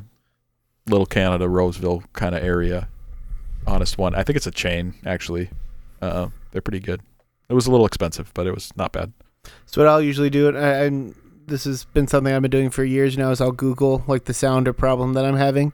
Little 0.87 1.05
Canada, 1.05 1.47
Roseville 1.49 2.03
kind 2.13 2.35
of 2.35 2.43
area, 2.43 2.87
honest 3.67 3.97
one. 3.97 4.15
I 4.15 4.23
think 4.23 4.37
it's 4.37 4.47
a 4.47 4.51
chain 4.51 4.95
actually. 5.05 5.49
Uh, 6.01 6.29
they're 6.51 6.61
pretty 6.61 6.79
good. 6.79 7.01
It 7.49 7.53
was 7.53 7.67
a 7.67 7.71
little 7.71 7.85
expensive, 7.85 8.31
but 8.33 8.47
it 8.47 8.53
was 8.53 8.71
not 8.75 8.91
bad. 8.91 9.11
So 9.65 9.81
what 9.81 9.87
I'll 9.89 10.01
usually 10.01 10.29
do, 10.29 10.47
and, 10.47 10.57
I, 10.57 10.69
and 10.85 11.15
this 11.45 11.65
has 11.65 11.85
been 11.85 12.07
something 12.07 12.33
I've 12.33 12.41
been 12.41 12.51
doing 12.51 12.69
for 12.69 12.83
years 12.83 13.17
now, 13.17 13.31
is 13.31 13.41
I'll 13.41 13.51
Google 13.51 14.03
like 14.07 14.25
the 14.25 14.33
sound 14.33 14.67
or 14.67 14.73
problem 14.73 15.13
that 15.13 15.25
I'm 15.25 15.35
having, 15.35 15.73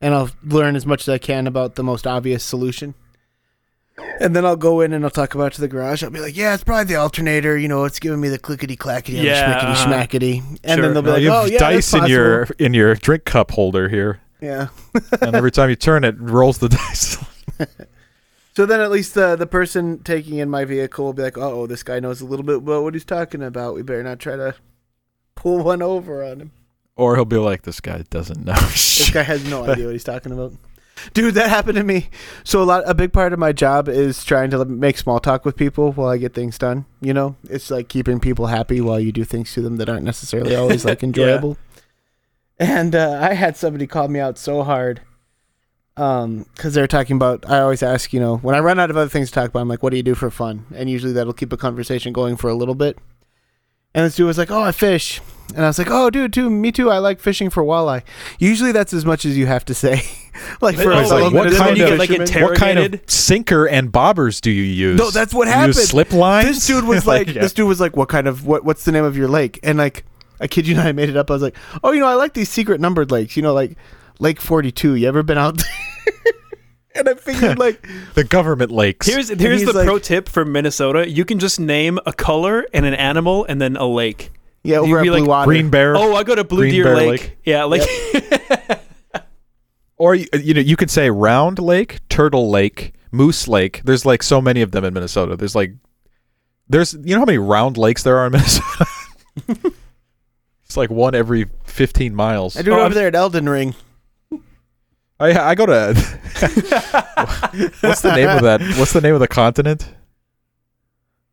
and 0.00 0.14
I'll 0.14 0.30
learn 0.42 0.76
as 0.76 0.84
much 0.86 1.02
as 1.02 1.08
I 1.08 1.18
can 1.18 1.46
about 1.46 1.76
the 1.76 1.82
most 1.84 2.06
obvious 2.06 2.42
solution. 2.44 2.94
And 4.20 4.36
then 4.36 4.44
I'll 4.44 4.56
go 4.56 4.80
in 4.82 4.92
and 4.92 5.04
I'll 5.04 5.10
talk 5.10 5.34
about 5.34 5.52
it 5.52 5.54
to 5.54 5.60
the 5.62 5.68
garage. 5.68 6.02
I'll 6.02 6.10
be 6.10 6.20
like, 6.20 6.36
"Yeah, 6.36 6.52
it's 6.52 6.64
probably 6.64 6.84
the 6.84 6.96
alternator. 6.96 7.56
You 7.56 7.68
know, 7.68 7.84
it's 7.84 7.98
giving 7.98 8.20
me 8.20 8.28
the 8.28 8.38
clickety 8.38 8.76
clackety, 8.76 9.12
Yeah, 9.14 9.58
schmickety 9.58 9.74
schmackety." 9.84 10.58
And 10.64 10.78
Sure. 10.78 10.82
then 10.82 10.92
they'll 10.92 11.02
be 11.02 11.10
like, 11.12 11.22
you 11.22 11.30
"Oh 11.30 11.42
have 11.42 11.50
yeah, 11.50 11.58
dice 11.58 11.90
that's 11.90 12.04
in 12.04 12.10
your 12.10 12.42
in 12.58 12.74
your 12.74 12.94
drink 12.94 13.24
cup 13.24 13.52
holder 13.52 13.88
here, 13.88 14.20
yeah." 14.40 14.68
and 15.20 15.34
every 15.34 15.50
time 15.50 15.70
you 15.70 15.76
turn 15.76 16.04
it, 16.04 16.14
it 16.16 16.20
rolls 16.20 16.58
the 16.58 16.68
dice. 16.70 17.16
So 18.54 18.64
then 18.64 18.80
at 18.80 18.90
least 18.90 19.14
the 19.14 19.36
the 19.36 19.46
person 19.46 19.98
taking 20.02 20.38
in 20.38 20.48
my 20.48 20.64
vehicle 20.64 21.04
will 21.04 21.12
be 21.12 21.22
like, 21.22 21.36
"Oh, 21.36 21.66
this 21.66 21.82
guy 21.82 22.00
knows 22.00 22.20
a 22.20 22.26
little 22.26 22.44
bit 22.44 22.56
about 22.56 22.82
what 22.82 22.94
he's 22.94 23.04
talking 23.04 23.42
about. 23.42 23.74
We 23.74 23.82
better 23.82 24.02
not 24.02 24.18
try 24.18 24.36
to 24.36 24.54
pull 25.34 25.62
one 25.62 25.82
over 25.82 26.24
on 26.24 26.40
him." 26.40 26.52
or 26.96 27.14
he'll 27.14 27.26
be 27.26 27.36
like, 27.36 27.62
"This 27.62 27.80
guy 27.80 28.02
doesn't 28.10 28.44
know." 28.44 28.54
This 28.96 29.10
guy 29.10 29.22
has 29.22 29.44
no 29.44 29.64
idea 29.70 29.84
what 29.84 29.92
he's 29.92 30.04
talking 30.04 30.32
about. 30.32 30.54
Dude, 31.12 31.34
that 31.34 31.50
happened 31.50 31.76
to 31.76 31.84
me. 31.84 32.08
So 32.44 32.62
a 32.62 32.64
lot, 32.64 32.82
a 32.86 32.94
big 32.94 33.12
part 33.12 33.34
of 33.34 33.38
my 33.38 33.52
job 33.52 33.88
is 33.88 34.24
trying 34.24 34.50
to 34.50 34.64
make 34.64 34.96
small 34.96 35.20
talk 35.20 35.44
with 35.44 35.54
people 35.54 35.92
while 35.92 36.08
I 36.08 36.16
get 36.16 36.32
things 36.32 36.56
done. 36.56 36.86
You 37.02 37.12
know, 37.12 37.36
it's 37.50 37.70
like 37.70 37.88
keeping 37.88 38.18
people 38.18 38.46
happy 38.46 38.80
while 38.80 38.98
you 38.98 39.12
do 39.12 39.24
things 39.24 39.52
to 39.52 39.60
them 39.60 39.76
that 39.76 39.90
aren't 39.90 40.04
necessarily 40.04 40.56
always 40.56 40.86
like 40.86 41.02
enjoyable. 41.02 41.58
And 42.58 42.94
uh, 42.94 43.18
I 43.22 43.34
had 43.34 43.56
somebody 43.56 43.86
call 43.86 44.08
me 44.08 44.18
out 44.18 44.38
so 44.38 44.62
hard, 44.62 45.02
um, 45.96 46.46
because 46.54 46.74
they 46.74 46.80
were 46.80 46.86
talking 46.86 47.16
about. 47.16 47.48
I 47.50 47.60
always 47.60 47.82
ask, 47.82 48.12
you 48.12 48.20
know, 48.20 48.36
when 48.38 48.54
I 48.54 48.60
run 48.60 48.78
out 48.78 48.90
of 48.90 48.96
other 48.96 49.08
things 49.10 49.28
to 49.28 49.34
talk 49.34 49.50
about, 49.50 49.60
I'm 49.60 49.68
like, 49.68 49.82
"What 49.82 49.90
do 49.90 49.96
you 49.96 50.02
do 50.02 50.14
for 50.14 50.30
fun?" 50.30 50.64
And 50.74 50.88
usually 50.88 51.12
that'll 51.12 51.32
keep 51.32 51.52
a 51.52 51.56
conversation 51.56 52.12
going 52.12 52.36
for 52.36 52.48
a 52.48 52.54
little 52.54 52.74
bit. 52.74 52.98
And 53.94 54.04
this 54.04 54.16
dude 54.16 54.26
was 54.26 54.38
like, 54.38 54.50
"Oh, 54.50 54.62
I 54.62 54.72
fish," 54.72 55.20
and 55.54 55.64
I 55.64 55.68
was 55.68 55.78
like, 55.78 55.90
"Oh, 55.90 56.10
dude, 56.10 56.32
too, 56.32 56.48
me 56.50 56.72
too. 56.72 56.90
I 56.90 56.98
like 56.98 57.20
fishing 57.20 57.48
for 57.50 57.62
walleye." 57.62 58.02
Usually 58.38 58.72
that's 58.72 58.92
as 58.92 59.04
much 59.06 59.24
as 59.24 59.36
you 59.38 59.46
have 59.46 59.64
to 59.66 59.74
say. 59.74 60.02
like 60.60 60.76
for 60.76 60.92
Oh, 60.92 60.98
a 60.98 61.00
like, 61.00 61.10
like, 61.10 61.10
little 61.10 61.32
what 61.32 61.52
kind 61.54 61.80
of- 61.80 61.98
like 61.98 62.10
what 62.42 62.56
kind 62.58 62.78
of 62.78 63.00
sinker 63.06 63.66
and 63.66 63.90
bobbers 63.92 64.40
do 64.40 64.50
you 64.50 64.62
use? 64.64 64.98
No, 64.98 65.10
that's 65.10 65.32
what 65.34 65.46
You 65.46 65.52
happened. 65.54 65.76
Use 65.76 65.88
slip 65.88 66.12
lines. 66.12 66.46
This 66.46 66.66
dude 66.66 66.84
was 66.88 67.06
like, 67.06 67.28
yeah. 67.28 67.40
this 67.42 67.52
dude 67.54 67.68
was 67.68 67.80
like, 67.80 67.96
what 67.96 68.08
kind 68.10 68.26
of 68.28 68.46
what? 68.46 68.64
What's 68.64 68.84
the 68.84 68.92
name 68.92 69.04
of 69.04 69.16
your 69.16 69.28
lake? 69.28 69.60
And 69.62 69.78
like, 69.78 70.04
I 70.40 70.46
kid 70.46 70.66
you 70.66 70.74
not, 70.74 70.86
I 70.86 70.92
made 70.92 71.08
it 71.08 71.16
up. 71.16 71.30
I 71.30 71.34
was 71.34 71.42
like, 71.42 71.56
oh, 71.82 71.92
you 71.92 72.00
know, 72.00 72.06
I 72.06 72.14
like 72.14 72.34
these 72.34 72.48
secret 72.48 72.80
numbered 72.80 73.10
lakes. 73.10 73.36
You 73.36 73.42
know, 73.42 73.54
like 73.54 73.76
Lake 74.18 74.40
Forty 74.40 74.70
Two. 74.72 74.94
You 74.94 75.08
ever 75.08 75.22
been 75.22 75.38
out 75.38 75.58
there? 75.58 76.14
and 76.94 77.08
I 77.08 77.14
figured 77.14 77.58
like, 77.58 77.86
the 78.14 78.24
government 78.24 78.70
lakes. 78.70 79.06
Here's 79.06 79.28
here's 79.28 79.64
the 79.64 79.72
like- 79.72 79.86
pro 79.86 79.98
tip 79.98 80.28
for 80.28 80.44
Minnesota. 80.44 81.08
You 81.10 81.24
can 81.24 81.38
just 81.38 81.58
name 81.60 81.98
a 82.06 82.12
color 82.12 82.66
and 82.74 82.84
an 82.86 82.94
animal 82.94 83.44
and 83.48 83.60
then 83.60 83.76
a 83.76 83.86
lake. 83.86 84.30
yeah, 84.62 84.76
You'd 84.76 84.84
over 84.84 84.98
at 84.98 85.02
be 85.02 85.08
Blue 85.10 85.18
like, 85.20 85.28
Water. 85.28 85.46
Green 85.46 85.70
Bear. 85.70 85.96
Oh, 85.96 86.14
I 86.14 86.22
go 86.22 86.34
to 86.34 86.44
Blue 86.44 86.62
Green 86.62 86.72
Deer 86.72 86.84
Bear 86.84 86.96
Lake. 86.96 87.08
Lake. 87.22 87.38
Yeah, 87.44 87.64
like 87.64 87.82
Or 89.98 90.14
you, 90.14 90.26
you 90.42 90.52
know, 90.52 90.60
you 90.60 90.76
could 90.76 90.90
say 90.90 91.08
Round 91.08 91.58
Lake, 91.58 92.00
Turtle 92.10 92.50
Lake, 92.50 92.92
Moose 93.12 93.48
Lake. 93.48 93.80
There's 93.84 94.04
like 94.04 94.22
so 94.22 94.42
many 94.42 94.60
of 94.60 94.70
them 94.72 94.84
in 94.84 94.92
Minnesota. 94.92 95.36
There's 95.36 95.54
like, 95.54 95.72
there's 96.68 96.92
you 96.92 97.14
know 97.14 97.20
how 97.20 97.24
many 97.24 97.38
round 97.38 97.78
lakes 97.78 98.02
there 98.02 98.18
are 98.18 98.26
in 98.26 98.32
Minnesota. 98.32 98.86
It's 100.66 100.76
like 100.76 100.90
one 100.90 101.14
every 101.14 101.46
15 101.64 102.14
miles. 102.14 102.56
I 102.56 102.62
do 102.62 102.72
it 102.72 102.74
Oh, 102.74 102.76
over 102.78 102.82
I'm- 102.84 102.92
there 102.94 103.06
at 103.08 103.14
Elden 103.14 103.48
Ring. 103.48 103.74
I 105.18 105.32
I 105.38 105.54
go 105.54 105.64
to. 105.64 105.94
what's 107.80 108.02
the 108.02 108.12
name 108.14 108.28
of 108.28 108.42
that? 108.42 108.60
What's 108.78 108.92
the 108.92 109.00
name 109.00 109.14
of 109.14 109.20
the 109.20 109.28
continent 109.28 109.88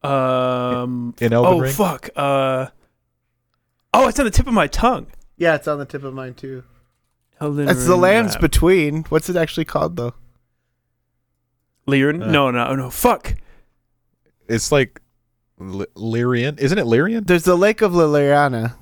um 0.04 1.16
in 1.20 1.34
Elden 1.34 1.52
Ring. 1.54 1.60
Oh 1.60 1.64
Ring? 1.64 1.74
fuck. 1.74 2.10
Uh 2.16 2.68
Oh, 3.94 4.08
it's 4.08 4.18
on 4.20 4.26
the 4.26 4.32
tip 4.32 4.48
of 4.48 4.54
my 4.54 4.68
tongue. 4.68 5.08
Yeah, 5.38 5.56
it's 5.56 5.68
on 5.68 5.80
the 5.80 5.86
tip 5.86 6.04
of 6.04 6.14
mine 6.14 6.34
too. 6.34 6.64
Elden 7.42 7.68
It's 7.70 7.86
the 7.86 7.92
Ring 7.94 8.02
lands 8.02 8.36
map. 8.36 8.42
between. 8.42 9.04
What's 9.10 9.30
it 9.30 9.36
actually 9.36 9.66
called 9.66 9.96
though? 9.98 10.14
Liurnia? 11.88 12.24
Uh. 12.28 12.32
no, 12.32 12.52
no, 12.52 12.76
no. 12.76 12.90
Fuck. 12.90 13.36
It's 14.48 14.72
like 14.72 15.02
L- 15.60 15.86
Liurnia, 15.96 16.58
isn't 16.60 16.78
it 16.78 16.86
Liurnia? 16.86 17.26
There's 17.26 17.44
the 17.44 17.58
Lake 17.58 17.82
of 17.82 17.92
Liliana. 17.92 18.76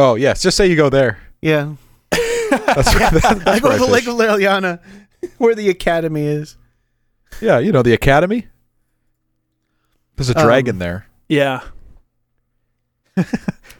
Oh 0.00 0.14
yes, 0.14 0.42
just 0.42 0.56
say 0.56 0.66
you 0.68 0.76
go 0.76 0.88
there. 0.90 1.18
Yeah, 1.42 1.74
That's, 2.10 2.94
where- 2.94 3.10
that's 3.10 3.24
I 3.46 3.58
go 3.58 3.68
where 3.68 3.78
to 3.78 3.84
the. 3.84 3.90
Lake 3.90 4.06
of 4.06 4.14
Liliana, 4.14 4.80
where 5.38 5.54
the 5.54 5.68
academy 5.70 6.24
is. 6.24 6.56
Yeah, 7.40 7.58
you 7.58 7.72
know 7.72 7.82
the 7.82 7.92
academy. 7.94 8.46
There's 10.16 10.30
a 10.30 10.38
Um, 10.38 10.44
dragon 10.46 10.78
there. 10.78 11.06
Yeah. 11.28 11.60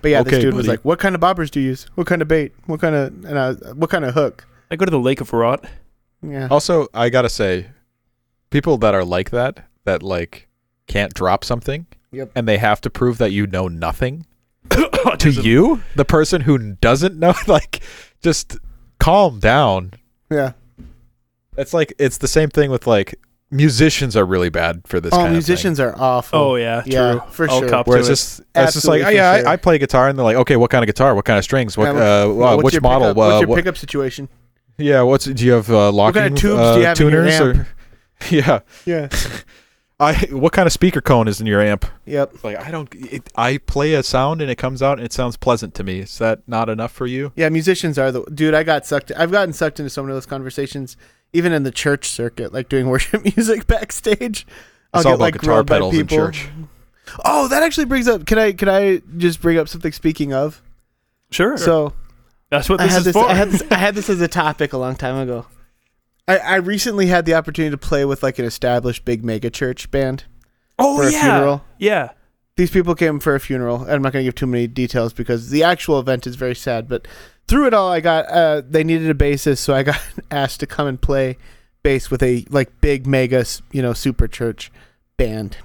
But 0.01 0.11
yeah, 0.11 0.21
Okay, 0.21 0.31
this 0.31 0.41
dude 0.41 0.55
was 0.55 0.67
like, 0.69 0.85
"What 0.85 0.99
kind 0.99 1.15
of 1.15 1.21
bobbers 1.21 1.51
do 1.51 1.61
you 1.61 1.69
use? 1.69 1.87
What 1.95 2.07
kind 2.07 2.23
of 2.23 2.29
bait? 2.29 2.53
What 2.67 2.81
kind 2.81 2.95
of 2.95 3.25
and 3.25 3.39
I, 3.39 3.53
what 3.75 3.91
kind 3.91 4.05
of 4.05 4.15
hook?" 4.15 4.47
I 4.71 4.77
go 4.77 4.85
to 4.85 4.91
the 4.91 4.99
Lake 4.99 5.21
of 5.21 5.33
Rot. 5.33 5.65
Yeah, 6.23 6.49
Also, 6.51 6.89
I 6.95 7.09
gotta 7.11 7.29
say, 7.29 7.69
people 8.51 8.77
that 8.79 8.95
are 8.95 9.05
like 9.05 9.31
that, 9.31 9.65
that 9.85 10.03
like 10.03 10.49
can't 10.89 11.15
drop 11.15 11.45
something, 11.45 11.87
Yep. 12.13 12.33
and 12.35 12.47
they 12.49 12.59
have 12.59 12.81
to 12.83 12.91
prove 12.91 13.19
that 13.19 13.31
you 13.33 13.47
know 13.47 13.67
nothing 13.69 14.27
to 15.19 15.31
you, 15.31 15.83
the 15.97 16.05
person 16.05 16.43
who 16.43 16.73
doesn't 16.75 17.19
know, 17.19 17.35
like, 17.47 17.81
just 18.23 18.57
calm 18.99 19.39
down. 19.41 19.93
yeah. 20.31 20.53
It's 21.57 21.75
like 21.75 21.93
it's 21.99 22.19
the 22.19 22.29
same 22.29 22.51
thing 22.51 22.71
with 22.71 22.87
like 22.87 23.17
musicians 23.51 24.17
are 24.17 24.25
really 24.25 24.49
bad 24.49 24.83
for 24.87 25.01
this. 25.01 25.13
Oh, 25.13 25.17
kind 25.19 25.33
musicians 25.33 25.81
are 25.81 25.93
awful. 25.99 26.39
Oh 26.39 26.55
yeah, 26.55 26.83
Yeah, 26.87 27.19
for 27.31 27.51
I'll 27.51 27.61
sure. 27.61 27.69
cop 27.69 27.87
Of. 27.87 27.91
Where 27.91 27.99
it's 27.99 28.07
just 28.07 28.43
it's 28.55 28.75
just 28.75 28.87
like, 28.87 29.03
oh 29.03 29.09
yeah, 29.09 29.39
sure. 29.39 29.49
I, 29.49 29.53
I 29.55 29.57
play 29.57 29.77
guitar, 29.79 30.09
and 30.09 30.17
they're 30.17 30.25
like, 30.25 30.37
okay, 30.37 30.55
what 30.55 30.71
kind 30.71 30.85
of 30.85 30.87
guitar? 30.87 31.17
What 31.17 31.25
kind 31.25 31.37
of 31.37 31.43
strings? 31.43 31.77
What 31.77 31.95
Yeah, 31.97 32.01
uh, 32.01 32.27
uh, 32.29 32.29
What's 32.29 32.63
which 32.63 32.75
your 32.75 32.81
model? 32.83 33.09
Pickup, 33.09 33.17
what's 33.17 33.35
uh, 33.35 33.47
your 33.47 33.57
pickup 33.57 33.77
situation? 33.77 34.29
yeah, 34.77 35.03
what's 35.03 35.25
do 35.25 35.45
you 35.45 35.51
have 35.53 35.69
uh, 35.69 35.91
locking 35.91 36.23
kind 36.23 36.35
of 36.35 36.41
tubes 36.41 36.61
uh, 36.61 36.75
do 36.75 36.81
you 36.81 36.87
have 36.87 37.01
in 37.01 37.09
your 37.11 37.11
tuners 37.25 37.41
amp? 37.41 37.57
or 37.59 37.67
yeah? 38.31 38.61
Yeah. 38.85 39.09
I 40.01 40.15
what 40.31 40.53
kind 40.53 40.67
of 40.67 40.73
speaker 40.73 41.01
cone 41.01 41.27
is 41.27 41.41
in 41.41 41.47
your 41.49 41.61
amp? 41.61 41.85
Yep. 42.07 42.45
Like 42.45 42.57
I 42.59 42.71
don't. 42.71 42.89
It, 42.95 43.29
I 43.35 43.59
play 43.59 43.95
a 43.95 44.03
sound 44.05 44.41
and 44.41 44.49
it 44.51 44.55
comes 44.57 44.81
out 44.83 44.99
and 44.99 45.05
it 45.05 45.13
sounds 45.13 45.37
pleasant 45.37 45.75
to 45.75 45.83
me. 45.85 46.01
Is 46.01 46.19
that 46.19 46.41
not 46.47 46.69
enough 46.69 46.93
for 46.93 47.07
you? 47.07 47.33
Yeah, 47.35 47.49
musicians 47.49 47.99
are 47.99 48.13
the 48.13 48.23
dude. 48.33 48.55
I 48.55 48.63
got 48.63 48.87
sucked. 48.87 49.11
I've 49.17 49.33
gotten 49.33 49.53
sucked 49.53 49.81
into 49.81 49.91
so 49.91 50.03
many 50.03 50.13
of 50.13 50.17
those 50.17 50.27
conversations, 50.27 50.97
even 51.33 51.53
in 51.53 51.65
the 51.65 51.73
church 51.73 52.09
circuit, 52.09 52.53
like 52.53 52.69
doing 52.69 52.87
worship 52.91 53.25
music 53.25 53.67
backstage. 53.67 54.47
It's 54.95 55.05
all 55.05 55.15
about 55.15 55.33
guitar 55.33 55.65
grilled 55.65 55.67
by 55.67 55.75
pedals 55.75 55.95
in 55.99 56.07
people. 56.07 56.27
church. 56.27 56.49
Oh, 57.25 57.49
that 57.49 57.63
actually 57.65 57.87
brings 57.87 58.07
up. 58.07 58.25
Can 58.25 58.39
I 58.39 58.53
can 58.53 58.69
I 58.69 59.03
just 59.17 59.41
bring 59.43 59.59
up 59.59 59.69
something? 59.69 59.91
Speaking 59.93 60.33
of, 60.33 60.63
Sure. 61.33 61.57
so 61.57 61.93
that's 62.51 62.69
what 62.69 62.81
I 62.81 62.85
this 62.85 62.93
had 62.93 62.99
is 63.01 63.05
this. 63.07 63.13
for. 63.15 63.25
I 63.29 63.35
had 63.35 63.51
this. 63.51 63.63
I 63.71 63.75
had 63.79 63.95
this 63.97 64.09
as 64.11 64.21
a 64.21 64.29
topic 64.29 64.73
a 64.73 64.79
long 64.79 64.95
time 64.95 65.17
ago. 65.17 65.47
I, 66.29 66.37
I 66.37 66.57
recently 66.57 67.07
had 67.07 67.25
the 67.25 67.35
opportunity 67.35 67.71
to 67.71 67.79
play 67.79 68.05
with 68.05 68.23
like 68.23 68.39
an 68.39 68.45
established 68.45 69.05
big 69.05 69.25
mega 69.25 69.51
church 69.51 69.91
band 69.91 70.25
oh 70.79 70.97
for 70.97 71.09
a 71.09 71.13
yeah. 71.13 71.23
funeral. 71.23 71.65
Yeah. 71.79 72.11
these 72.57 72.71
people 72.71 72.95
came 72.95 73.19
for 73.19 73.35
a 73.35 73.41
funeral. 73.41 73.87
I'm 73.89 74.03
not 74.03 74.13
going 74.13 74.23
to 74.23 74.29
give 74.29 74.35
too 74.35 74.47
many 74.47 74.67
details 74.67 75.13
because 75.13 75.51
the 75.51 75.65
actual 75.65 75.99
event 75.99 76.27
is 76.27 76.37
very 76.37 76.55
sad. 76.55 76.87
But 76.87 77.09
through 77.49 77.67
it 77.67 77.75
all, 77.75 77.91
I 77.91 78.01
got 78.01 78.27
uh, 78.27 78.63
they 78.69 78.85
needed 78.85 79.11
a 79.11 79.15
bassist, 79.15 79.59
so 79.59 79.75
I 79.75 79.83
got 79.83 80.01
asked 80.31 80.61
to 80.61 80.67
come 80.67 80.87
and 80.87 81.01
play 81.01 81.39
bass 81.83 82.11
with 82.11 82.23
a 82.23 82.45
like 82.51 82.81
big 82.81 83.07
mega 83.07 83.45
you 83.73 83.81
know 83.81 83.95
super 83.95 84.29
church 84.29 84.71
band. 85.17 85.57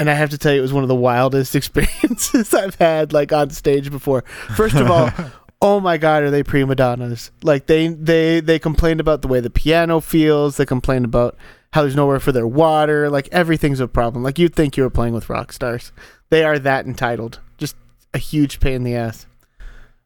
And 0.00 0.08
I 0.08 0.14
have 0.14 0.30
to 0.30 0.38
tell 0.38 0.52
you, 0.52 0.58
it 0.58 0.62
was 0.62 0.72
one 0.72 0.84
of 0.84 0.88
the 0.88 0.94
wildest 0.94 1.54
experiences 1.56 2.52
I've 2.52 2.76
had 2.76 3.12
like 3.12 3.32
on 3.32 3.50
stage 3.50 3.90
before. 3.90 4.22
First 4.56 4.76
of 4.76 4.90
all, 4.90 5.10
oh 5.60 5.80
my 5.80 5.98
god, 5.98 6.22
are 6.22 6.30
they 6.30 6.42
prima 6.42 6.74
donnas? 6.74 7.30
Like 7.42 7.66
they 7.66 7.88
they 7.88 8.40
they 8.40 8.58
complained 8.58 9.00
about 9.00 9.22
the 9.22 9.28
way 9.28 9.40
the 9.40 9.50
piano 9.50 10.00
feels. 10.00 10.56
They 10.56 10.66
complained 10.66 11.04
about 11.04 11.36
how 11.72 11.82
there's 11.82 11.96
nowhere 11.96 12.20
for 12.20 12.32
their 12.32 12.46
water. 12.46 13.10
Like 13.10 13.28
everything's 13.32 13.80
a 13.80 13.88
problem. 13.88 14.22
Like 14.22 14.38
you'd 14.38 14.54
think 14.54 14.76
you 14.76 14.82
were 14.82 14.90
playing 14.90 15.14
with 15.14 15.28
rock 15.28 15.52
stars. 15.52 15.92
They 16.30 16.44
are 16.44 16.58
that 16.58 16.86
entitled. 16.86 17.40
Just 17.58 17.76
a 18.14 18.18
huge 18.18 18.60
pain 18.60 18.74
in 18.74 18.84
the 18.84 18.94
ass. 18.94 19.26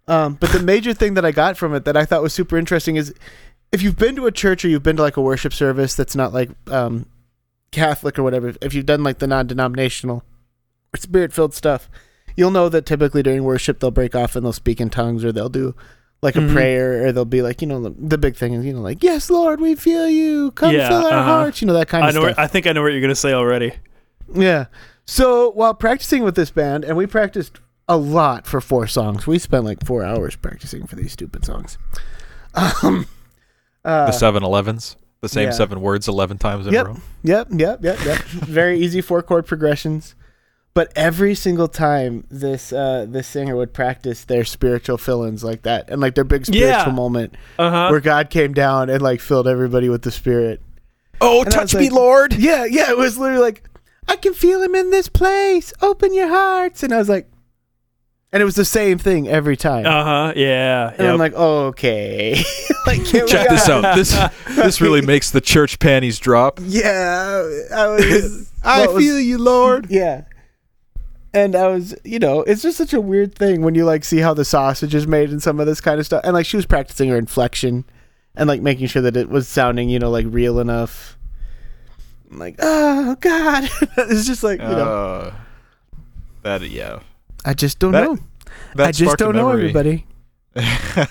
Um, 0.08 0.34
but 0.34 0.50
the 0.50 0.60
major 0.60 0.94
thing 0.94 1.14
that 1.14 1.24
I 1.24 1.32
got 1.32 1.56
from 1.56 1.74
it 1.74 1.84
that 1.84 1.96
I 1.96 2.04
thought 2.04 2.22
was 2.22 2.32
super 2.32 2.56
interesting 2.56 2.96
is 2.96 3.14
if 3.70 3.82
you've 3.82 3.98
been 3.98 4.16
to 4.16 4.26
a 4.26 4.32
church 4.32 4.64
or 4.64 4.68
you've 4.68 4.82
been 4.82 4.96
to 4.96 5.02
like 5.02 5.16
a 5.16 5.22
worship 5.22 5.52
service 5.52 5.94
that's 5.94 6.16
not 6.16 6.32
like 6.32 6.50
um, 6.68 7.06
Catholic 7.70 8.18
or 8.18 8.22
whatever, 8.22 8.54
if 8.60 8.74
you've 8.74 8.86
done 8.86 9.02
like 9.02 9.18
the 9.18 9.26
non-denominational 9.26 10.24
or 10.92 10.96
spirit-filled 10.98 11.54
stuff, 11.54 11.88
you'll 12.36 12.50
know 12.50 12.68
that 12.68 12.86
typically 12.86 13.22
during 13.22 13.44
worship 13.44 13.80
they'll 13.80 13.90
break 13.90 14.14
off 14.14 14.36
and 14.36 14.44
they'll 14.44 14.52
speak 14.52 14.80
in 14.80 14.90
tongues 14.90 15.24
or 15.24 15.32
they'll 15.32 15.48
do 15.48 15.74
like 16.22 16.36
a 16.36 16.40
Mhm. 16.40 16.52
prayer, 16.52 17.04
or 17.06 17.12
they'll 17.12 17.24
be 17.24 17.42
like, 17.42 17.60
you 17.60 17.66
know, 17.66 17.82
the, 17.82 17.94
the 17.98 18.16
big 18.18 18.36
thing 18.36 18.52
is, 18.54 18.64
you 18.64 18.72
know, 18.72 18.80
like, 18.80 19.02
"Yes, 19.02 19.28
Lord, 19.28 19.60
we 19.60 19.74
feel 19.74 20.08
you. 20.08 20.52
Come 20.52 20.72
Yeah, 20.72 20.88
fill 20.88 20.98
our 21.06 21.12
uh-huh. 21.12 21.22
hearts." 21.24 21.60
You 21.60 21.66
know 21.66 21.74
that 21.74 21.88
kind 21.88 22.04
I 22.04 22.10
of 22.10 22.14
know. 22.14 22.20
stuff. 22.22 22.36
What, 22.36 22.42
I 22.44 22.46
think 22.46 22.66
I 22.68 22.72
know 22.72 22.82
what 22.82 22.92
you're 22.92 23.00
gonna 23.00 23.14
say 23.16 23.32
already. 23.32 23.72
Yeah. 24.32 24.66
So 25.04 25.50
while 25.50 25.74
practicing 25.74 26.22
with 26.22 26.36
this 26.36 26.50
band, 26.52 26.84
and 26.84 26.96
we 26.96 27.06
practiced 27.06 27.58
a 27.88 27.96
lot 27.96 28.46
for 28.46 28.60
four 28.60 28.86
songs. 28.86 29.26
We 29.26 29.38
spent 29.40 29.64
like 29.64 29.84
four 29.84 30.04
hours 30.04 30.36
practicing 30.36 30.86
for 30.86 30.94
these 30.94 31.10
stupid 31.12 31.44
songs. 31.44 31.76
Um, 32.54 33.06
uh, 33.84 34.06
the 34.06 34.12
seven 34.12 34.44
elevens, 34.44 34.96
the 35.22 35.28
same 35.28 35.46
yeah. 35.46 35.50
seven 35.50 35.80
words 35.80 36.06
eleven 36.06 36.38
times 36.38 36.66
in 36.68 36.72
Yep. 36.72 36.86
a 36.86 36.88
row. 36.90 36.96
Yep, 37.24 37.48
yep, 37.56 37.78
yep, 37.82 38.04
yep. 38.04 38.18
Very 38.22 38.78
easy 38.78 39.00
four 39.00 39.22
chord 39.22 39.44
progressions. 39.46 40.14
But 40.74 40.90
every 40.96 41.34
single 41.34 41.68
time 41.68 42.24
this 42.30 42.72
uh, 42.72 43.04
this 43.08 43.26
singer 43.26 43.56
would 43.56 43.74
practice 43.74 44.24
their 44.24 44.42
spiritual 44.44 44.96
fill-ins 44.96 45.44
like 45.44 45.62
that, 45.62 45.90
and 45.90 46.00
like 46.00 46.14
their 46.14 46.24
big 46.24 46.46
spiritual 46.46 46.92
Yeah. 46.92 46.96
moment 46.96 47.34
Uh 47.58 47.70
huh. 47.70 47.88
where 47.90 48.00
God 48.00 48.30
came 48.30 48.54
down 48.54 48.88
and 48.88 49.02
like 49.02 49.20
filled 49.20 49.46
everybody 49.46 49.88
with 49.90 50.00
the 50.02 50.10
Spirit. 50.10 50.62
Oh, 51.20 51.42
And 51.44 51.54
I 51.54 51.62
was 51.62 51.74
like- 51.74 51.92
Lord! 51.92 52.32
Yeah, 52.34 52.64
yeah, 52.64 52.90
it 52.90 52.96
was 52.96 53.18
literally 53.18 53.42
like, 53.42 53.68
I 54.08 54.16
can 54.16 54.32
feel 54.34 54.62
him 54.62 54.74
in 54.74 54.90
this 54.90 55.08
place. 55.08 55.72
Open 55.82 56.14
your 56.14 56.28
hearts, 56.28 56.82
and 56.82 56.92
I 56.92 56.96
was 56.98 57.08
like, 57.08 57.28
and 58.32 58.40
it 58.40 58.44
was 58.46 58.54
the 58.56 58.64
same 58.64 58.96
thing 58.96 59.28
every 59.28 59.58
time. 59.58 59.84
Uh 59.84 60.04
huh. 60.04 60.32
Yeah. 60.36 60.90
and 60.96 61.06
I'm 61.06 61.12
yep. 61.14 61.18
like, 61.18 61.34
okay, 61.34 62.42
like 62.86 63.04
Check 63.04 63.48
this 63.50 63.68
out. 63.68 63.94
This 63.94 64.16
this 64.56 64.80
really 64.80 65.02
makes 65.02 65.30
the 65.32 65.42
church 65.42 65.78
panties 65.78 66.18
drop. 66.18 66.58
Yeah, 66.62 67.46
I 67.74 67.86
was. 67.88 68.50
I 68.64 68.80
what 68.86 68.94
was- 68.94 69.04
feel 69.04 69.20
you, 69.20 69.36
Lord. 69.36 69.88
Yeah. 69.90 70.22
And 71.34 71.54
I 71.56 71.68
was, 71.68 71.94
you 72.04 72.18
know, 72.18 72.42
it's 72.42 72.60
just 72.62 72.76
such 72.76 72.92
a 72.92 73.00
weird 73.00 73.34
thing 73.34 73.62
when 73.62 73.74
you 73.74 73.84
like 73.86 74.04
see 74.04 74.18
how 74.18 74.34
the 74.34 74.44
sausage 74.44 74.94
is 74.94 75.06
made 75.06 75.30
and 75.30 75.42
some 75.42 75.60
of 75.60 75.66
this 75.66 75.80
kind 75.80 75.98
of 75.98 76.04
stuff. 76.06 76.22
And 76.24 76.34
like 76.34 76.44
she 76.46 76.56
was 76.56 76.66
practicing 76.66 77.08
her 77.08 77.16
inflection 77.16 77.84
and 78.36 78.48
like 78.48 78.60
making 78.60 78.86
sure 78.88 79.02
that 79.02 79.16
it 79.16 79.28
was 79.30 79.48
sounding, 79.48 79.88
you 79.88 79.98
know, 79.98 80.10
like 80.10 80.26
real 80.28 80.58
enough. 80.58 81.16
I'm 82.30 82.38
like, 82.38 82.56
oh 82.58 83.16
God. 83.20 83.64
it's 83.96 84.26
just 84.26 84.42
like, 84.42 84.60
you 84.60 84.66
know, 84.68 84.84
Uh, 84.84 85.34
that 86.42 86.62
yeah. 86.62 87.00
I 87.44 87.54
just 87.54 87.78
don't 87.78 87.92
that- 87.92 88.04
know. 88.04 88.18
That 88.74 88.88
I 88.88 88.92
just 88.92 89.16
don't 89.16 89.34
know 89.34 89.50
everybody. 89.50 90.06
that 90.54 91.08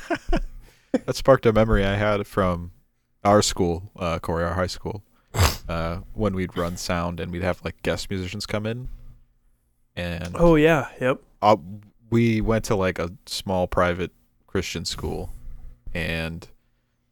sparked 1.13 1.45
a 1.45 1.53
memory 1.53 1.83
I 1.85 1.95
had 1.95 2.25
from 2.27 2.71
our 3.23 3.41
school, 3.41 3.91
uh, 3.97 4.19
Coryar 4.19 4.53
High 4.55 4.67
School, 4.67 5.03
uh, 5.69 5.99
when 6.13 6.33
we'd 6.35 6.55
run 6.57 6.77
sound 6.77 7.19
and 7.19 7.31
we'd 7.31 7.41
have 7.43 7.61
like 7.63 7.81
guest 7.83 8.09
musicians 8.09 8.45
come 8.45 8.65
in, 8.65 8.89
and 9.95 10.35
oh 10.35 10.55
yeah. 10.55 10.87
Yep. 10.99 11.19
uh, 11.41 11.57
we 12.09 12.41
went 12.41 12.65
to 12.65 12.75
like 12.75 12.99
a 12.99 13.11
small 13.25 13.67
private 13.67 14.11
Christian 14.47 14.85
school, 14.85 15.31
and 15.93 16.47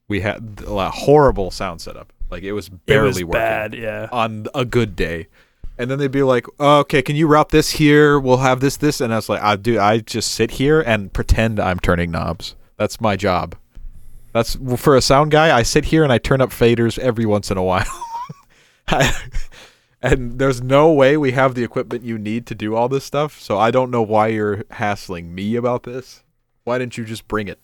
we 0.08 0.20
had 0.20 0.62
a 0.66 0.90
horrible 0.90 1.50
sound 1.50 1.80
setup. 1.80 2.12
Like 2.30 2.42
it 2.42 2.52
was 2.52 2.68
barely 2.68 3.06
it 3.06 3.06
was 3.06 3.24
working 3.24 3.32
bad. 3.32 3.74
Yeah. 3.74 4.08
on 4.12 4.46
a 4.54 4.64
good 4.64 4.94
day. 4.96 5.28
And 5.78 5.90
then 5.90 5.98
they'd 5.98 6.10
be 6.10 6.22
like, 6.22 6.46
oh, 6.58 6.80
"Okay, 6.80 7.00
can 7.00 7.16
you 7.16 7.26
route 7.26 7.48
this 7.48 7.70
here? 7.70 8.20
We'll 8.20 8.36
have 8.38 8.60
this, 8.60 8.76
this." 8.76 9.00
And 9.00 9.14
I 9.14 9.16
was 9.16 9.30
like, 9.30 9.40
"I 9.42 9.56
do. 9.56 9.80
I 9.80 10.00
just 10.00 10.32
sit 10.32 10.52
here 10.52 10.82
and 10.82 11.10
pretend 11.10 11.58
I'm 11.58 11.80
turning 11.80 12.10
knobs. 12.10 12.54
That's 12.76 13.00
my 13.00 13.16
job. 13.16 13.56
That's 14.32 14.58
for 14.76 14.94
a 14.94 15.00
sound 15.00 15.30
guy. 15.30 15.56
I 15.56 15.62
sit 15.62 15.86
here 15.86 16.04
and 16.04 16.12
I 16.12 16.18
turn 16.18 16.40
up 16.42 16.50
faders 16.50 16.98
every 16.98 17.24
once 17.24 17.50
in 17.50 17.56
a 17.56 17.62
while. 17.62 17.86
and 20.02 20.38
there's 20.38 20.62
no 20.62 20.92
way 20.92 21.16
we 21.16 21.32
have 21.32 21.54
the 21.54 21.64
equipment 21.64 22.04
you 22.04 22.18
need 22.18 22.46
to 22.46 22.54
do 22.54 22.74
all 22.74 22.88
this 22.88 23.04
stuff. 23.04 23.40
So 23.40 23.58
I 23.58 23.70
don't 23.70 23.90
know 23.90 24.02
why 24.02 24.28
you're 24.28 24.64
hassling 24.70 25.34
me 25.34 25.56
about 25.56 25.82
this. 25.82 26.22
Why 26.64 26.78
didn't 26.78 26.96
you 26.96 27.04
just 27.04 27.28
bring 27.28 27.48
it?" 27.48 27.58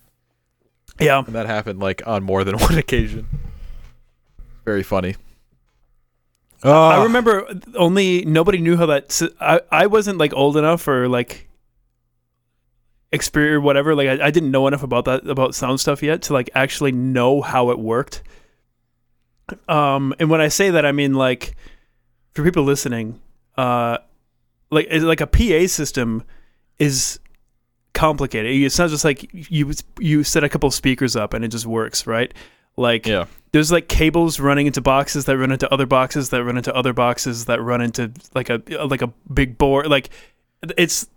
Yeah. 1.01 1.23
And 1.25 1.35
that 1.35 1.47
happened 1.47 1.81
like 1.81 2.07
on 2.07 2.23
more 2.23 2.45
than 2.45 2.59
one 2.59 2.79
occasion. 2.79 3.27
Very 4.65 4.83
funny. 4.83 5.17
I 6.63 7.03
remember 7.05 7.47
only 7.77 8.25
nobody 8.25 8.59
knew 8.59 8.77
how 8.77 8.87
that. 8.87 9.23
I 9.41 9.61
I 9.71 9.87
wasn't 9.87 10.19
like 10.19 10.33
old 10.35 10.57
enough 10.57 10.89
or 10.89 11.09
like 11.09 11.49
experience 13.13 13.63
whatever. 13.63 13.95
Like 13.95 14.09
I, 14.09 14.27
I 14.27 14.31
didn't 14.31 14.51
know 14.51 14.67
enough 14.67 14.83
about 14.83 15.05
that 15.05 15.27
about 15.29 15.55
sound 15.55 15.81
stuff 15.81 16.03
yet 16.03 16.23
to 16.23 16.33
like 16.33 16.51
actually 16.55 16.93
know 16.93 17.41
how 17.43 17.71
it 17.71 17.79
worked. 17.79 18.23
Um, 19.69 20.13
and 20.19 20.29
when 20.29 20.41
I 20.41 20.49
say 20.49 20.71
that, 20.71 20.85
I 20.85 20.93
mean 20.93 21.15
like 21.15 21.55
for 22.37 22.45
people 22.45 22.63
listening, 22.65 23.21
uh, 23.57 23.99
like 24.71 24.89
like 24.93 25.21
a 25.21 25.27
PA 25.27 25.67
system 25.67 26.23
is 26.79 27.19
complicated. 27.95 28.53
It's 28.53 28.79
not 28.79 28.91
just 28.91 29.05
like 29.05 29.29
you 29.33 29.73
you 29.99 30.23
set 30.23 30.45
a 30.45 30.49
couple 30.49 30.71
speakers 30.71 31.17
up 31.17 31.35
and 31.35 31.45
it 31.45 31.49
just 31.49 31.67
works, 31.67 32.07
right? 32.07 32.33
Like 32.77 33.07
Yeah. 33.07 33.25
there's 33.53 33.73
like 33.73 33.89
cables 33.89 34.39
running 34.39 34.67
into 34.67 34.83
boxes 34.83 35.25
that 35.25 35.39
run 35.39 35.51
into 35.51 35.73
other 35.73 35.87
boxes 35.87 36.29
that 36.31 36.45
run 36.45 36.59
into 36.59 36.75
other 36.75 36.93
boxes 36.93 37.47
that 37.47 37.63
run 37.63 37.81
into 37.81 38.13
like 38.35 38.51
a 38.51 38.61
like 38.87 39.01
a 39.03 39.07
big 39.33 39.57
board 39.57 39.87
like 39.87 40.11
it's 40.77 41.09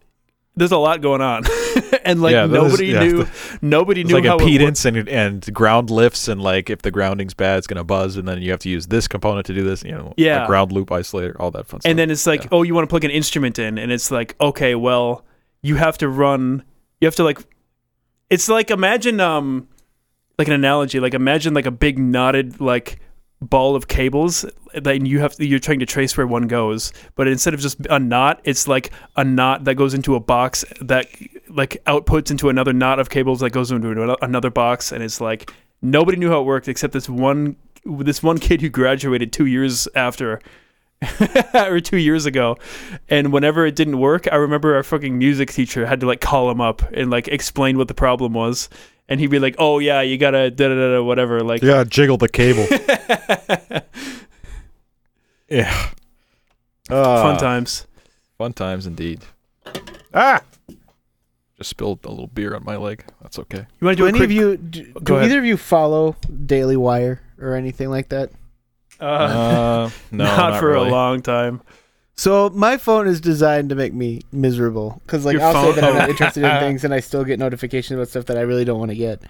there's 0.59 0.71
a 0.71 0.77
lot 0.77 1.01
going 1.01 1.21
on 1.21 1.43
and 2.03 2.21
like 2.21 2.33
Yeah, 2.33 2.45
nobody 2.45 2.87
yeah, 2.87 2.99
knew 2.99 3.23
the- 3.23 3.29
nobody 3.61 4.01
It's 4.01 4.09
knew 4.09 4.15
like 4.15 4.25
how 4.25 4.37
it 4.37 4.41
impedance 4.41 4.85
and 4.85 5.07
and 5.09 5.53
ground 5.53 5.89
lifts 5.89 6.27
and 6.27 6.41
like 6.41 6.69
if 6.69 6.81
the 6.81 6.91
grounding's 6.91 7.33
bad, 7.33 7.57
it's 7.57 7.67
gonna 7.67 7.83
buzz, 7.83 8.15
and 8.17 8.27
then 8.27 8.41
you 8.41 8.51
have 8.51 8.59
to 8.61 8.69
use 8.69 8.87
this 8.87 9.07
component 9.07 9.45
to 9.47 9.53
do 9.53 9.63
this. 9.63 9.83
You 9.83 9.91
know, 9.91 10.13
Yeah. 10.17 10.43
a 10.43 10.47
ground 10.47 10.71
loop 10.71 10.89
isolator, 10.89 11.35
all 11.39 11.51
that 11.51 11.65
fun 11.67 11.81
stuff. 11.81 11.89
and 11.89 11.97
then 11.97 12.11
it's 12.11 12.27
like 12.27 12.43
Yeah. 12.43 12.49
oh 12.51 12.63
you 12.63 12.75
want 12.75 12.83
to 12.87 12.89
plug 12.91 13.03
an 13.03 13.11
instrument 13.11 13.57
in 13.59 13.77
and 13.77 13.91
it's 13.91 14.11
like 14.11 14.35
okay 14.39 14.75
well 14.75 15.25
you 15.61 15.75
have 15.75 15.97
to 15.99 16.07
run 16.09 16.63
you 17.01 17.05
have 17.07 17.15
to 17.15 17.23
like 17.23 17.39
it's 18.29 18.47
like 18.49 18.69
imagine 18.71 19.19
um 19.19 19.67
like 20.37 20.47
an 20.47 20.53
analogy 20.53 20.99
like 20.99 21.13
imagine 21.13 21.53
like 21.53 21.65
a 21.65 21.71
big 21.71 21.97
knotted 21.99 22.61
like 22.61 22.99
ball 23.41 23.75
of 23.75 23.87
cables 23.87 24.45
then 24.73 25.05
you 25.05 25.19
have 25.19 25.33
to, 25.35 25.45
you're 25.45 25.59
trying 25.59 25.79
to 25.79 25.85
trace 25.85 26.17
where 26.17 26.27
one 26.27 26.47
goes 26.47 26.91
but 27.15 27.27
instead 27.27 27.53
of 27.53 27.59
just 27.59 27.79
a 27.89 27.97
knot 27.97 28.41
it's 28.43 28.67
like 28.67 28.91
a 29.15 29.23
knot 29.23 29.63
that 29.63 29.75
goes 29.75 29.93
into 29.93 30.15
a 30.15 30.19
box 30.19 30.65
that 30.81 31.07
like 31.47 31.81
outputs 31.85 32.31
into 32.31 32.49
another 32.49 32.73
knot 32.73 32.99
of 32.99 33.09
cables 33.09 33.39
that 33.39 33.51
goes 33.51 33.71
into 33.71 34.17
another 34.21 34.49
box 34.49 34.91
and 34.91 35.01
it's 35.01 35.21
like 35.21 35.53
nobody 35.81 36.17
knew 36.17 36.29
how 36.29 36.41
it 36.41 36.43
worked 36.43 36.67
except 36.67 36.91
this 36.91 37.07
one 37.07 37.55
this 37.85 38.21
one 38.21 38.37
kid 38.37 38.61
who 38.61 38.69
graduated 38.69 39.31
2 39.31 39.45
years 39.45 39.87
after 39.95 40.41
or 41.53 41.79
two 41.79 41.97
years 41.97 42.25
ago. 42.25 42.57
And 43.09 43.31
whenever 43.31 43.65
it 43.65 43.75
didn't 43.75 43.99
work, 43.99 44.27
I 44.31 44.35
remember 44.35 44.75
our 44.75 44.83
fucking 44.83 45.17
music 45.17 45.51
teacher 45.51 45.85
had 45.85 45.99
to 46.01 46.05
like 46.05 46.21
call 46.21 46.49
him 46.51 46.61
up 46.61 46.81
and 46.93 47.09
like 47.09 47.27
explain 47.27 47.77
what 47.77 47.87
the 47.87 47.93
problem 47.93 48.33
was. 48.33 48.69
And 49.09 49.19
he'd 49.19 49.27
be 49.31 49.39
like, 49.39 49.55
"Oh 49.57 49.79
yeah, 49.79 50.01
you 50.01 50.17
gotta 50.19 50.51
da 50.51 50.67
da 50.69 50.75
da 50.75 50.91
da 50.93 51.03
whatever." 51.03 51.41
Like, 51.41 51.61
yeah, 51.63 51.83
jiggle 51.83 52.17
the 52.17 52.29
cable. 52.29 52.67
yeah. 55.49 55.89
Ah, 56.89 57.21
fun 57.23 57.37
times. 57.37 57.87
Fun 58.37 58.53
times 58.53 58.85
indeed. 58.87 59.21
Ah. 60.13 60.41
Just 61.57 61.71
spilled 61.71 62.05
a 62.05 62.09
little 62.09 62.27
beer 62.27 62.55
on 62.55 62.63
my 62.63 62.77
leg. 62.77 63.03
That's 63.21 63.37
okay. 63.39 63.65
You 63.81 63.85
want 63.85 63.97
to 63.97 64.03
Do 64.03 64.03
do 64.03 64.07
any 64.07 64.17
quick? 64.19 64.27
of 64.27 64.31
you 64.31 64.57
do, 64.57 64.93
Go 65.03 65.19
do 65.19 65.25
either 65.25 65.39
of 65.39 65.45
you 65.45 65.57
follow 65.57 66.15
Daily 66.45 66.77
Wire 66.77 67.21
or 67.39 67.53
anything 67.55 67.89
like 67.89 68.09
that? 68.09 68.31
uh, 69.01 69.03
Uh, 69.03 69.89
no, 70.11 70.23
not, 70.25 70.37
not, 70.51 70.59
for 70.59 70.69
really. 70.69 70.87
a 70.87 70.91
long 70.91 71.21
time. 71.21 71.61
So 72.19 72.49
my 72.49 72.75
phone 72.75 73.07
is 73.07 73.21
designed 73.21 73.69
to 73.69 73.75
make 73.75 73.93
me 73.93 74.19
miserable 74.33 75.01
because 75.05 75.23
like 75.23 75.35
Your 75.35 75.43
I'll 75.43 75.53
phone- 75.53 75.73
say 75.75 75.79
that 75.79 75.89
I'm 75.89 75.95
not 75.95 76.09
interested 76.09 76.43
in 76.43 76.59
things 76.59 76.83
and 76.83 76.93
I 76.93 76.99
still 76.99 77.23
get 77.23 77.39
notifications 77.39 77.97
about 77.97 78.09
stuff 78.09 78.25
that 78.25 78.37
I 78.37 78.41
really 78.41 78.65
don't 78.65 78.77
want 78.77 78.91
to 78.91 78.97
get. 78.97 79.21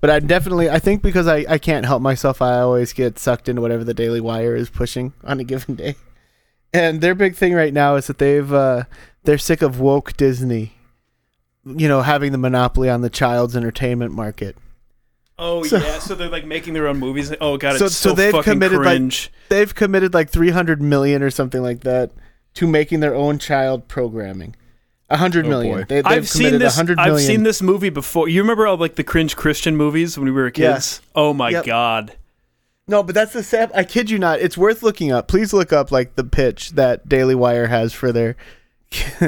But 0.00 0.10
I 0.10 0.20
definitely 0.20 0.70
I 0.70 0.78
think 0.78 1.02
because 1.02 1.26
I, 1.26 1.44
I 1.48 1.58
can't 1.58 1.84
help 1.84 2.00
myself 2.00 2.40
I 2.40 2.60
always 2.60 2.92
get 2.92 3.18
sucked 3.18 3.48
into 3.48 3.60
whatever 3.60 3.82
the 3.82 3.92
Daily 3.92 4.20
Wire 4.20 4.54
is 4.54 4.70
pushing 4.70 5.14
on 5.24 5.40
a 5.40 5.44
given 5.44 5.74
day. 5.74 5.96
And 6.72 7.00
their 7.00 7.16
big 7.16 7.34
thing 7.34 7.54
right 7.54 7.74
now 7.74 7.96
is 7.96 8.06
that 8.06 8.18
they've 8.18 8.52
uh, 8.52 8.84
they're 9.24 9.36
sick 9.36 9.60
of 9.60 9.80
woke 9.80 10.16
Disney, 10.16 10.74
you 11.64 11.88
know, 11.88 12.02
having 12.02 12.30
the 12.30 12.38
monopoly 12.38 12.88
on 12.88 13.00
the 13.00 13.10
child's 13.10 13.56
entertainment 13.56 14.12
market. 14.12 14.54
Oh 15.40 15.64
So- 15.64 15.78
yeah, 15.78 15.98
so 15.98 16.14
they're 16.14 16.28
like 16.28 16.46
making 16.46 16.74
their 16.74 16.86
own 16.86 16.98
movies. 17.00 17.34
Oh 17.40 17.56
god, 17.56 17.78
So- 17.78 17.86
it's 17.86 17.96
so 17.96 18.10
so, 18.10 18.14
they've 18.14 18.30
fucking 18.30 18.52
committed, 18.60 18.78
like. 18.78 19.30
They've 19.48 19.74
committed 19.74 20.14
like 20.14 20.30
300 20.30 20.80
million 20.80 21.20
or 21.24 21.30
something 21.30 21.62
like 21.62 21.80
that 21.80 22.12
to 22.58 22.66
making 22.66 23.00
their 23.00 23.14
own 23.14 23.38
child 23.38 23.88
programming. 23.88 24.54
A 25.10 25.16
hundred 25.16 25.46
Oh, 25.46 25.48
million. 25.48 25.78
boy. 25.78 25.84
They, 25.88 26.02
I've 26.02 26.28
seen 26.28 26.58
this. 26.58 26.76
100 26.76 26.98
I've 26.98 27.20
seen 27.20 27.42
this 27.42 27.62
movie 27.62 27.88
before. 27.88 28.28
You 28.28 28.42
remember 28.42 28.66
all 28.66 28.76
like 28.76 28.96
the 28.96 29.04
cringe 29.04 29.36
Christian 29.36 29.76
movies 29.76 30.18
when 30.18 30.26
we 30.26 30.32
were 30.32 30.46
Yeah. 30.54 30.74
kids? 30.74 31.00
Oh 31.14 31.32
my 31.32 31.50
Yep. 31.50 31.64
god. 31.64 32.12
No, 32.86 33.02
but 33.02 33.14
that's 33.14 33.32
the 33.32 33.42
sad. 33.42 33.70
I 33.74 33.84
kid 33.84 34.10
you 34.10 34.18
not. 34.18 34.40
It's 34.40 34.56
worth 34.58 34.82
looking 34.82 35.10
up. 35.12 35.28
Please 35.28 35.52
look 35.52 35.72
up 35.72 35.90
like 35.92 36.16
the 36.16 36.24
pitch 36.24 36.70
that 36.72 37.08
Daily 37.08 37.34
Wire 37.34 37.66
has 37.68 37.92
for 37.92 38.12
their 38.12 38.36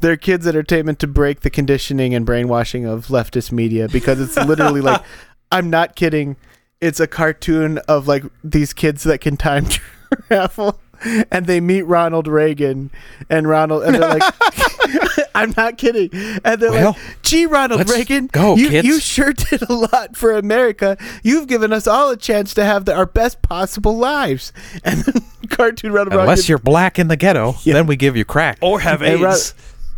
their 0.00 0.16
kids' 0.16 0.46
entertainment 0.46 0.98
to 1.00 1.06
break 1.06 1.40
the 1.40 1.50
conditioning 1.50 2.14
and 2.14 2.24
brainwashing 2.26 2.84
of 2.84 3.06
leftist 3.08 3.52
media 3.52 3.88
because 3.88 4.20
it's 4.20 4.36
literally 4.36 4.80
like 4.80 5.02
I'm 5.52 5.70
not 5.70 5.96
kidding. 5.96 6.36
It's 6.80 7.00
a 7.00 7.06
cartoon 7.06 7.78
of 7.88 8.06
like 8.06 8.24
these 8.44 8.72
kids 8.72 9.02
that 9.04 9.20
can 9.20 9.36
time 9.36 9.66
travel 10.28 10.78
and 11.30 11.46
they 11.46 11.60
meet 11.60 11.82
Ronald 11.82 12.26
Reagan 12.28 12.90
and 13.30 13.48
Ronald 13.48 13.84
and 13.84 13.94
they're 13.94 14.18
like 14.18 14.22
I'm 15.34 15.54
not 15.56 15.78
kidding. 15.78 16.10
And 16.44 16.60
they're 16.60 16.70
Well, 16.72 16.92
like, 16.92 17.22
"Gee, 17.22 17.46
Ronald 17.46 17.88
Reagan, 17.88 18.26
go, 18.32 18.56
you 18.56 18.70
kids." 18.70 18.86
you 18.88 18.98
sure 19.00 19.32
did 19.32 19.62
a 19.68 19.72
lot 19.72 20.16
for 20.16 20.32
America. 20.32 20.96
You've 21.22 21.46
given 21.46 21.72
us 21.72 21.86
all 21.86 22.10
a 22.10 22.16
chance 22.16 22.54
to 22.54 22.64
have 22.64 22.86
the, 22.86 22.94
our 22.94 23.06
best 23.06 23.40
possible 23.42 23.96
lives." 23.96 24.52
And 24.84 25.00
then 25.02 25.22
cartoon 25.50 25.92
Ronald 25.92 26.12
Reagan, 26.14 26.22
Unless 26.22 26.48
you're 26.48 26.58
black 26.58 26.98
in 26.98 27.08
the 27.08 27.16
ghetto, 27.16 27.54
Yeah. 27.62 27.74
then 27.74 27.86
we 27.86 27.96
give 27.96 28.16
you 28.16 28.24
crack. 28.24 28.58
or 28.60 28.80
have 28.80 29.00
Hey, 29.00 29.16
Ro- 29.16 29.30
AIDS. 29.30 29.54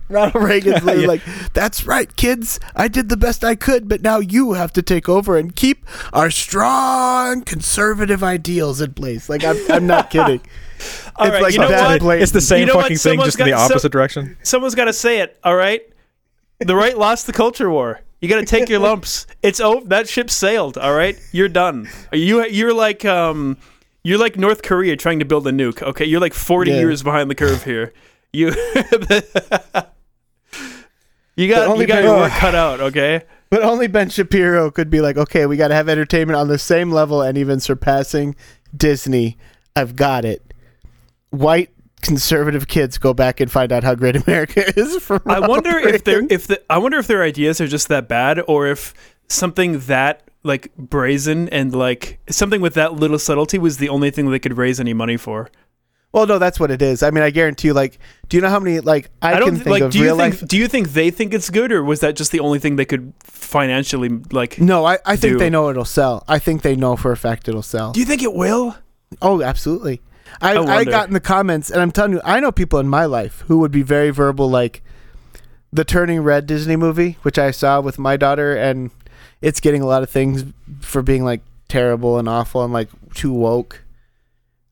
Ronald 0.08 0.42
Reagan's 0.42 0.82
literally 0.82 1.02
Yeah. 1.02 1.08
like, 1.08 1.22
"That's 1.54 1.86
right, 1.86 2.14
kids. 2.16 2.58
I 2.74 2.88
did 2.88 3.08
the 3.08 3.16
best 3.16 3.44
I 3.44 3.54
could, 3.54 3.88
but 3.88 4.02
now 4.02 4.18
you 4.18 4.54
have 4.54 4.72
to 4.74 4.82
take 4.82 5.08
over 5.08 5.36
and 5.38 5.54
keep 5.54 5.86
our 6.12 6.30
strong 6.30 7.42
conservative 7.42 8.22
ideals 8.24 8.80
in 8.80 8.92
place." 8.94 9.28
Like 9.28 9.44
I'm, 9.44 9.56
I'm 9.70 9.86
not 9.86 10.10
kidding. 10.10 10.40
All 11.20 11.26
it's 11.26 11.34
right, 11.34 11.42
like 11.42 11.52
you 11.52 11.58
know 11.60 11.68
that 11.68 11.86
what? 11.88 12.00
blatant. 12.00 12.22
It's 12.24 12.32
the 12.32 12.40
same 12.40 12.60
You 12.60 12.66
know 12.66 12.74
fucking 12.74 12.88
thing, 12.96 13.12
Someone's 13.12 13.26
just 13.28 13.38
in 13.40 13.44
the 13.46 13.50
got- 13.52 13.68
so- 13.68 13.74
opposite 13.74 13.92
direction. 13.92 14.36
Someone's 14.42 14.74
got 14.74 14.86
to 14.86 14.92
say 14.92 15.20
it. 15.20 15.38
All 15.44 15.54
right, 15.56 15.82
the 16.58 16.74
right 16.74 16.96
lost 16.98 17.26
the 17.26 17.32
culture 17.32 17.70
war. 17.70 18.00
You 18.20 18.28
got 18.28 18.40
to 18.40 18.46
take 18.46 18.68
your 18.68 18.80
lumps. 18.88 19.26
It's 19.42 19.60
over. 19.60 19.86
That 19.86 20.08
ship 20.08 20.30
sailed. 20.30 20.76
All 20.78 20.94
right, 20.94 21.18
you're 21.32 21.48
done. 21.48 21.88
You 22.12 22.44
you're 22.46 22.74
like 22.74 23.04
um, 23.04 23.56
you're 24.02 24.18
like 24.18 24.36
North 24.36 24.62
Korea 24.62 24.96
trying 24.96 25.18
to 25.20 25.24
build 25.24 25.46
a 25.46 25.50
nuke. 25.52 25.82
Okay, 25.82 26.04
you're 26.04 26.20
like 26.20 26.34
40 26.34 26.70
Yeah. 26.70 26.78
years 26.78 27.02
behind 27.02 27.30
the 27.30 27.34
curve 27.34 27.62
here. 27.64 27.92
You 28.32 28.48
you 31.36 31.48
got 31.48 31.68
only 31.68 31.80
you 31.82 31.86
got 31.86 31.96
been- 31.96 32.04
your 32.04 32.16
work 32.16 32.32
cut 32.32 32.54
out. 32.54 32.80
Okay. 32.80 33.22
But 33.48 33.62
only 33.62 33.88
Ben 33.88 34.08
Shapiro 34.10 34.70
could 34.70 34.90
be 34.90 35.00
like, 35.00 35.16
okay, 35.16 35.44
we 35.46 35.56
got 35.56 35.68
to 35.68 35.74
have 35.74 35.88
entertainment 35.88 36.36
on 36.36 36.46
the 36.46 36.56
same 36.58 36.92
level 36.92 37.20
and 37.20 37.36
even 37.36 37.58
surpassing 37.58 38.36
Disney. 38.76 39.38
I've 39.74 39.96
got 39.96 40.24
it. 40.24 40.49
White 41.30 41.70
conservative 42.02 42.66
kids 42.66 42.98
go 42.98 43.12
back 43.12 43.40
and 43.40 43.50
find 43.50 43.72
out 43.72 43.84
how 43.84 43.94
great 43.94 44.16
America 44.16 44.64
is. 44.78 45.02
From 45.02 45.20
I 45.26 45.40
wonder 45.40 45.78
if 45.78 46.04
they're 46.04 46.26
if 46.30 46.46
the 46.46 46.62
I 46.70 46.78
wonder 46.78 46.98
if 46.98 47.06
their 47.06 47.22
ideas 47.22 47.60
are 47.60 47.68
just 47.68 47.88
that 47.88 48.08
bad 48.08 48.40
or 48.48 48.66
if 48.66 48.94
something 49.28 49.78
that 49.80 50.22
like 50.42 50.74
brazen 50.76 51.48
and 51.50 51.74
like 51.74 52.18
something 52.30 52.60
with 52.60 52.74
that 52.74 52.94
little 52.94 53.18
subtlety 53.18 53.58
was 53.58 53.78
the 53.78 53.88
only 53.88 54.10
thing 54.10 54.30
they 54.30 54.38
could 54.38 54.56
raise 54.56 54.80
any 54.80 54.94
money 54.94 55.16
for. 55.16 55.50
Well, 56.12 56.26
no, 56.26 56.40
that's 56.40 56.58
what 56.58 56.72
it 56.72 56.82
is. 56.82 57.04
I 57.04 57.10
mean, 57.12 57.22
I 57.22 57.30
guarantee 57.30 57.68
you. 57.68 57.74
Like, 57.74 58.00
do 58.28 58.36
you 58.36 58.40
know 58.40 58.48
how 58.48 58.58
many? 58.58 58.80
Like, 58.80 59.10
I, 59.22 59.34
I, 59.34 59.38
don't 59.38 59.50
can 59.50 59.56
think 59.58 59.68
like. 59.68 59.82
of 59.82 59.92
Do 59.92 59.98
you 59.98 60.04
real 60.06 60.16
think? 60.16 60.40
life. 60.40 60.48
Do 60.48 60.56
you 60.56 60.66
think 60.66 60.88
they 60.88 61.12
think 61.12 61.32
it's 61.32 61.50
good, 61.50 61.70
or 61.70 61.84
was 61.84 62.00
that 62.00 62.16
just 62.16 62.32
the 62.32 62.40
only 62.40 62.58
thing 62.58 62.74
they 62.74 62.84
could 62.84 63.12
financially 63.22 64.08
like? 64.32 64.58
No, 64.60 64.84
I, 64.84 64.98
I 65.06 65.14
think 65.14 65.34
do. 65.34 65.38
they 65.38 65.50
know 65.50 65.70
it'll 65.70 65.84
sell. 65.84 66.24
I 66.26 66.40
think 66.40 66.62
they 66.62 66.74
know 66.74 66.96
for 66.96 67.12
a 67.12 67.16
fact 67.16 67.48
it'll 67.48 67.62
sell. 67.62 67.92
Do 67.92 68.00
you 68.00 68.06
think 68.06 68.24
it 68.24 68.34
will? 68.34 68.76
Oh, 69.22 69.40
absolutely. 69.40 70.00
I, 70.40 70.54
I 70.56 70.76
I, 70.78 70.84
got 70.84 71.08
in 71.08 71.14
the 71.14 71.20
comments, 71.20 71.70
and 71.70 71.80
I'm 71.80 71.90
telling 71.90 72.12
you, 72.12 72.20
I 72.24 72.40
know 72.40 72.52
people 72.52 72.78
in 72.78 72.88
my 72.88 73.04
life 73.04 73.44
who 73.46 73.58
would 73.58 73.72
be 73.72 73.82
very 73.82 74.10
verbal, 74.10 74.48
like 74.48 74.82
the 75.72 75.84
Turning 75.84 76.20
Red 76.22 76.46
Disney 76.46 76.76
movie, 76.76 77.18
which 77.22 77.38
I 77.38 77.50
saw 77.50 77.80
with 77.80 77.98
my 77.98 78.16
daughter, 78.16 78.54
and 78.56 78.90
it's 79.40 79.60
getting 79.60 79.82
a 79.82 79.86
lot 79.86 80.02
of 80.02 80.10
things 80.10 80.44
for 80.80 81.02
being 81.02 81.24
like 81.24 81.42
terrible 81.68 82.18
and 82.18 82.28
awful 82.28 82.64
and 82.64 82.72
like 82.72 82.88
too 83.14 83.32
woke. 83.32 83.82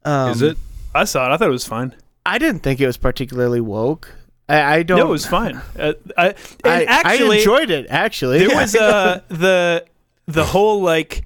Um, 0.04 0.32
Is 0.32 0.42
it? 0.42 0.58
I 0.94 1.04
saw 1.04 1.30
it. 1.30 1.34
I 1.34 1.36
thought 1.36 1.48
it 1.48 1.52
was 1.52 1.66
fine. 1.66 1.94
I 2.26 2.38
didn't 2.38 2.60
think 2.60 2.80
it 2.80 2.86
was 2.86 2.96
particularly 2.96 3.60
woke. 3.60 4.14
I, 4.48 4.76
I 4.76 4.82
don't. 4.82 4.98
No, 4.98 5.06
it 5.06 5.10
was 5.10 5.26
fine. 5.26 5.60
Uh, 5.78 5.92
I, 6.16 6.34
I, 6.64 6.84
actually, 6.84 7.36
I 7.36 7.38
enjoyed 7.38 7.70
it. 7.70 7.86
Actually, 7.88 8.38
there 8.40 8.56
was 8.56 8.74
uh 8.76 9.20
the 9.28 9.86
the 10.26 10.44
whole 10.44 10.82
like 10.82 11.24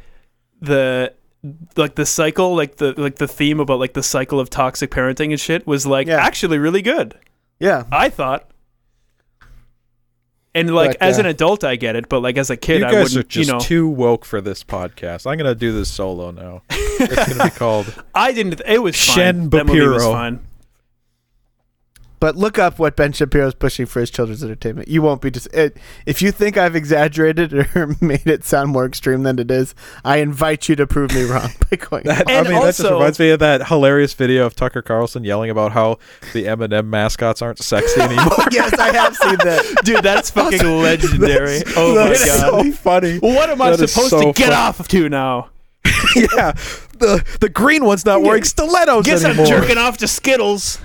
the 0.61 1.15
like 1.77 1.97
the 1.97 2.07
cycle 2.07 2.55
like 2.55 2.77
the 2.77 2.95
like 3.01 3.17
the 3.17 3.27
theme 3.27 3.59
about 3.59 3.79
like 3.81 3.95
the 3.95 4.03
cycle 4.03 4.39
of 4.39 4.49
toxic 4.49 4.91
parenting 4.91 5.31
and 5.31 5.41
shit 5.41 5.67
was 5.67 5.85
like 5.87 6.07
Yeah. 6.07 6.17
actually 6.25 6.59
really 6.59 6.83
good 6.83 7.19
yeah. 7.59 7.85
i 7.91 8.09
thought 8.09 8.49
and 10.55 10.73
like 10.75 10.99
But, 10.99 11.03
as 11.03 11.17
uh, 11.19 11.23
an 11.23 11.27
adult 11.27 11.65
i 11.65 11.77
get 11.77 11.97
it 11.97 12.09
but 12.09 12.21
like 12.21 12.37
as 12.37 12.51
a 12.51 12.57
kid 12.57 12.81
you 12.81 12.87
i 12.87 12.93
guys 12.93 13.17
are 13.17 13.19
wouldn't 13.21 13.29
just 13.31 13.49
you 13.49 13.53
know 13.53 13.59
too 13.59 13.89
woke 13.89 14.25
for 14.25 14.41
this 14.41 14.63
podcast. 14.63 15.27
I'm 15.31 15.37
gonna 15.39 15.55
do 15.55 15.73
this 15.73 15.91
solo 15.91 16.31
now. 16.31 16.63
It's 16.71 17.33
gonna 17.35 17.45
be 17.45 17.51
called 17.57 18.05
i 18.15 18.33
didn't 18.33 18.61
it 18.67 18.79
was 18.79 18.95
Shen 18.95 19.41
fine 19.43 19.51
that 19.51 19.67
movie 19.67 19.81
was 19.87 20.05
fine 20.05 20.41
But 22.23 22.37
look 22.37 22.57
up 22.57 22.79
what 22.79 22.95
Ben 22.95 23.11
Shapiro 23.11 23.49
is 23.49 23.55
pushing 23.55 23.85
for 23.85 23.99
his 23.99 24.09
children's 24.09 24.45
entertainment. 24.45 24.87
You 24.87 25.03
won't 25.03 25.21
be 25.21 25.29
just 25.33 25.53
it, 25.53 25.77
if 26.07 26.23
you 26.23 26.31
think 26.31 26.57
I've 26.57 26.77
exaggerated 26.77 27.53
or 27.77 27.97
made 28.01 28.29
it 28.29 28.45
sound 28.45 28.71
more 28.71 28.87
extreme 28.87 29.25
than 29.25 29.41
it 29.41 29.51
is. 29.51 29.75
I 30.05 30.19
invite 30.19 30.69
you 30.69 30.77
to 30.77 30.87
prove 30.87 31.13
me 31.13 31.25
wrong 31.25 31.51
by 31.69 31.79
going. 31.79 32.05
That, 32.05 32.31
I 32.31 32.43
mean, 32.45 32.53
that 32.53 32.77
just 32.77 32.89
reminds 32.89 33.19
me 33.19 33.31
of 33.31 33.41
that 33.41 33.67
hilarious 33.67 34.15
video 34.15 34.47
of 34.47 34.55
Tucker 34.55 34.83
Carlson 34.83 35.25
yelling 35.25 35.51
about 35.51 35.73
how 35.73 35.99
the 36.33 36.47
M&M 36.47 36.89
mascots 36.89 37.43
aren't 37.43 37.59
sexy 37.59 38.01
anymore. 38.01 38.31
yes, 38.53 38.73
I 38.79 38.93
have 38.93 39.17
seen 39.17 39.39
that. 39.39 39.79
dude 39.85 40.05
that's 40.05 40.31
fucking 40.31 40.61
legendary 40.81 41.59
That's- 41.59 41.75
oh 41.77 41.95
my 41.97 42.09
that's 42.11 42.25
god 42.25 42.65
so 42.67 42.73
funny. 42.73 43.19
what 43.19 43.51
am 43.51 43.61
i 43.61 43.71
That 43.73 43.81
is 43.81 43.93
supposed 43.93 44.11
so 44.11 44.21
to 44.21 44.27
get 44.33 44.51
funny. 44.51 44.55
off 44.55 44.87
to 44.87 45.09
now 45.09 45.51
yeah, 46.15 46.53
the 46.99 47.25
the 47.41 47.49
green 47.49 47.85
one's 47.85 48.05
not 48.07 48.23
wearing 48.23 48.45
stilettos 48.45 49.07
guess 49.07 49.25
i'm 49.25 49.35
jerking 49.45 49.77
off 49.79 49.99
to 49.99 50.07
skittles 50.07 50.79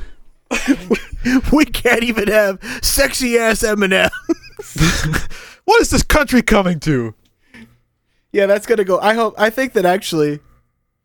we 1.52 1.66
can't 1.66 2.04
even 2.04 2.28
have 2.28 2.60
sexy 2.82 3.38
ass 3.38 3.64
M&M. 3.64 4.10
what 5.66 5.82
is 5.82 5.90
this 5.90 6.04
country 6.04 6.42
coming 6.42 6.80
to? 6.82 7.14
yeah, 8.32 8.46
that's 8.46 8.66
gonna 8.66 8.84
go. 8.84 9.00
I 9.00 9.14
hope. 9.14 9.36
I 9.38 9.50
think 9.50 9.74
that 9.74 9.86
actually. 9.86 10.40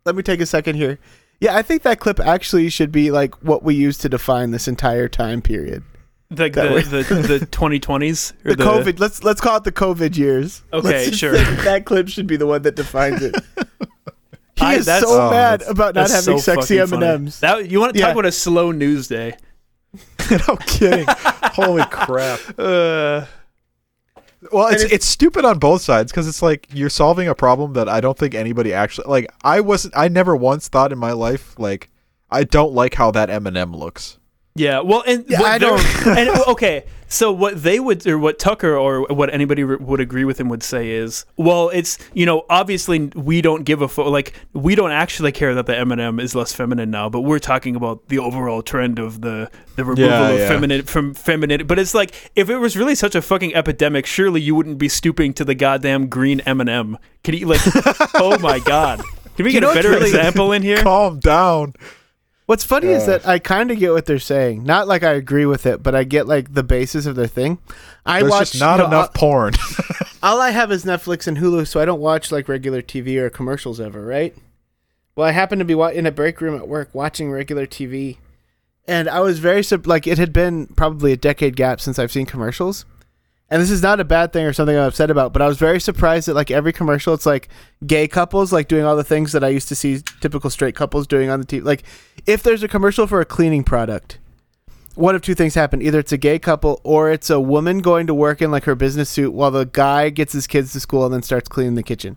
Let 0.04 0.16
me 0.16 0.22
take 0.22 0.40
a 0.40 0.46
second 0.46 0.74
here. 0.76 0.98
Yeah, 1.40 1.56
I 1.56 1.62
think 1.62 1.82
that 1.82 2.00
clip 2.00 2.18
actually 2.20 2.68
should 2.70 2.90
be 2.92 3.10
like 3.10 3.34
what 3.42 3.62
we 3.62 3.74
use 3.74 3.98
to 3.98 4.08
define 4.08 4.50
this 4.50 4.66
entire 4.68 5.08
time 5.08 5.40
period. 5.40 5.82
like 6.30 6.54
That 6.54 6.84
the, 6.84 7.02
the 7.02 7.38
the 7.38 7.46
2020s 7.50 8.32
or 8.44 8.54
The, 8.54 8.64
COVID. 8.64 8.98
Let's 9.00 9.22
let's 9.24 9.40
call 9.40 9.56
it 9.56 9.64
the 9.64 9.72
COVID 9.72 10.16
years. 10.16 10.62
Okay, 10.72 11.06
Let's 11.06 11.16
sure. 11.16 11.32
that, 11.32 11.64
that 11.64 11.84
clip 11.84 12.08
should 12.08 12.26
be 12.26 12.36
the 12.36 12.46
one 12.46 12.62
that 12.62 12.76
defines 12.76 13.22
it. 13.22 13.34
He 14.62 14.66
I- 14.68 14.74
is 14.76 14.86
that's- 14.86 15.02
so 15.08 15.20
Oh, 15.28 15.30
mad 15.30 15.62
about 15.62 15.94
not 15.94 16.08
having 16.10 16.38
so 16.38 16.54
sexy 16.54 16.78
M 16.80 16.92
and 16.92 17.02
M's. 17.02 17.40
That 17.40 17.70
you 17.70 17.80
want 17.80 17.92
to 17.94 17.98
Yeah. 17.98 18.06
talk 18.06 18.14
about 18.14 18.26
a 18.26 18.32
slow 18.32 18.70
news 18.72 19.08
day? 19.08 19.36
no 20.48 20.56
kidding. 20.66 21.06
Holy 21.08 21.84
crap. 21.86 22.40
Uh, 22.58 23.26
Well, 24.50 24.68
it's 24.68 24.82
it's- 24.82 24.92
it's 24.92 25.06
stupid 25.06 25.44
on 25.44 25.58
both 25.58 25.82
sides 25.82 26.10
because 26.10 26.26
it's 26.26 26.42
like 26.42 26.66
you're 26.72 26.90
solving 26.90 27.28
a 27.28 27.34
problem 27.34 27.74
that 27.74 27.88
I 27.88 28.00
don't 28.00 28.18
think 28.18 28.34
anybody 28.34 28.72
actually 28.72 29.08
like. 29.08 29.26
I 29.44 29.60
wasn't. 29.60 29.94
I 29.96 30.08
never 30.08 30.34
once 30.34 30.68
thought 30.68 30.92
in 30.92 30.98
my 30.98 31.12
life 31.12 31.54
like 31.58 31.90
I 32.30 32.44
don't 32.44 32.72
like 32.72 32.94
how 32.94 33.10
that 33.12 33.30
M&M 33.30 33.72
looks. 33.76 34.18
Yeah. 34.54 34.80
Well, 34.80 35.02
and 35.06 35.24
Yeah, 35.28 35.42
I 35.42 35.58
don't- 35.58 35.80
and 36.06 36.28
okay, 36.48 36.84
so 37.08 37.30
what 37.30 37.62
they 37.62 37.78
would, 37.78 38.06
or 38.06 38.18
what 38.18 38.38
Tucker, 38.38 38.74
or 38.76 39.02
what 39.08 39.32
anybody 39.32 39.64
would 39.64 40.00
agree 40.00 40.24
with 40.24 40.40
him 40.40 40.48
would 40.48 40.62
say 40.62 40.90
is, 40.90 41.26
well, 41.36 41.68
it's 41.68 41.98
you 42.14 42.24
know, 42.24 42.44
obviously 42.48 43.10
we 43.14 43.42
don't 43.42 43.64
give 43.64 43.82
a 43.82 43.88
fo- 43.88 44.08
like 44.10 44.32
we 44.54 44.74
don't 44.74 44.92
actually 44.92 45.30
care 45.32 45.54
that 45.54 45.66
the 45.66 45.76
M&M 45.78 46.18
is 46.20 46.34
less 46.34 46.54
feminine 46.54 46.90
now, 46.90 47.10
but 47.10 47.20
we're 47.20 47.38
talking 47.38 47.76
about 47.76 48.08
the 48.08 48.18
overall 48.18 48.62
trend 48.62 48.98
of 48.98 49.20
the 49.20 49.50
the 49.76 49.84
removal 49.84 50.06
Yeah, 50.08 50.28
of 50.30 50.38
yeah. 50.38 50.48
feminine 50.48 50.82
from 50.84 51.12
feminine. 51.14 51.66
But 51.66 51.78
it's 51.78 51.92
like 51.94 52.30
if 52.34 52.48
it 52.48 52.56
was 52.56 52.76
really 52.78 52.94
such 52.94 53.14
a 53.14 53.20
fucking 53.20 53.54
epidemic, 53.54 54.06
surely 54.06 54.40
you 54.40 54.54
wouldn't 54.54 54.78
be 54.78 54.88
stooping 54.88 55.34
to 55.34 55.44
the 55.44 55.54
goddamn 55.54 56.08
green 56.08 56.40
M&M. 56.40 56.96
Can 57.24 57.34
you 57.34 57.46
like? 57.46 57.60
oh 58.14 58.38
my 58.40 58.58
god. 58.58 59.02
Can 59.36 59.44
we 59.44 59.50
You 59.52 59.60
get 59.60 59.66
know 59.66 59.72
a 59.72 59.74
better 59.74 59.90
really- 59.90 60.06
example 60.10 60.52
in 60.52 60.62
here? 60.62 60.78
Calm 60.82 61.20
down. 61.20 61.74
What's 62.46 62.64
funny 62.64 62.88
is 62.88 63.04
Uh. 63.04 63.06
that 63.18 63.26
I 63.28 63.38
kind 63.38 63.70
of 63.70 63.78
get 63.78 63.92
what 63.92 64.06
they're 64.06 64.18
saying. 64.18 64.64
Not 64.64 64.88
like 64.88 65.02
I 65.02 65.12
agree 65.12 65.46
with 65.46 65.64
it, 65.66 65.82
but 65.82 65.94
I 65.94 66.04
get 66.04 66.26
like 66.26 66.52
the 66.54 66.62
basis 66.62 67.06
of 67.06 67.14
their 67.16 67.26
thing. 67.26 67.58
I 68.04 68.22
watch 68.24 68.58
not 68.58 68.76
you 68.76 68.82
know, 68.82 68.86
enough 68.88 69.14
porn. 69.14 69.54
All, 69.54 70.06
all 70.34 70.40
I 70.40 70.50
have 70.50 70.72
is 70.72 70.84
Netflix 70.84 71.26
and 71.26 71.38
Hulu, 71.38 71.66
so 71.66 71.80
I 71.80 71.84
don't 71.84 72.00
watch 72.00 72.32
like 72.32 72.48
regular 72.48 72.82
TV 72.82 73.16
or 73.18 73.30
commercials 73.30 73.80
ever, 73.80 74.04
right? 74.04 74.34
Well, 75.14 75.26
I 75.28 75.30
happened 75.32 75.60
to 75.60 75.64
be 75.64 75.74
wa- 75.74 75.88
in 75.88 76.06
a 76.06 76.10
break 76.10 76.40
room 76.40 76.56
at 76.56 76.66
work 76.68 76.88
watching 76.92 77.30
regular 77.30 77.66
TV, 77.66 78.16
and 78.88 79.08
I 79.08 79.20
was 79.20 79.38
very 79.38 79.62
like 79.84 80.06
it 80.06 80.18
had 80.18 80.32
been 80.32 80.66
probably 80.68 81.12
a 81.12 81.16
decade 81.16 81.54
gap 81.54 81.80
since 81.80 81.98
I've 81.98 82.12
seen 82.12 82.26
commercials. 82.26 82.84
And 83.50 83.60
this 83.60 83.70
is 83.70 83.82
not 83.82 84.00
a 84.00 84.04
bad 84.04 84.32
thing 84.32 84.46
or 84.46 84.54
something 84.54 84.74
I'm 84.74 84.84
upset 84.88 85.10
about, 85.10 85.34
but 85.34 85.42
I 85.42 85.46
was 85.46 85.58
very 85.58 85.78
surprised 85.78 86.26
that 86.26 86.32
like 86.32 86.50
every 86.50 86.72
commercial, 86.72 87.12
it's 87.12 87.26
like 87.26 87.50
gay 87.86 88.08
couples 88.08 88.50
like 88.50 88.66
doing 88.66 88.86
all 88.86 88.96
the 88.96 89.04
things 89.04 89.32
that 89.32 89.44
I 89.44 89.48
used 89.48 89.68
to 89.68 89.74
see 89.74 90.00
typical 90.22 90.48
straight 90.48 90.74
couples 90.74 91.06
doing 91.06 91.28
on 91.28 91.38
the 91.38 91.44
TV. 91.44 91.62
Like 91.62 91.82
if 92.26 92.42
there's 92.42 92.62
a 92.62 92.68
commercial 92.68 93.06
for 93.06 93.20
a 93.20 93.24
cleaning 93.24 93.64
product, 93.64 94.18
one 94.94 95.14
of 95.14 95.22
two 95.22 95.34
things 95.34 95.54
happen: 95.54 95.80
either 95.82 95.98
it's 95.98 96.12
a 96.12 96.16
gay 96.18 96.38
couple 96.38 96.80
or 96.84 97.10
it's 97.10 97.30
a 97.30 97.40
woman 97.40 97.78
going 97.80 98.06
to 98.06 98.14
work 98.14 98.42
in 98.42 98.50
like 98.50 98.64
her 98.64 98.74
business 98.74 99.08
suit 99.10 99.32
while 99.32 99.50
the 99.50 99.64
guy 99.64 100.10
gets 100.10 100.32
his 100.32 100.46
kids 100.46 100.72
to 100.72 100.80
school 100.80 101.04
and 101.04 101.12
then 101.14 101.22
starts 101.22 101.48
cleaning 101.48 101.74
the 101.74 101.82
kitchen. 101.82 102.16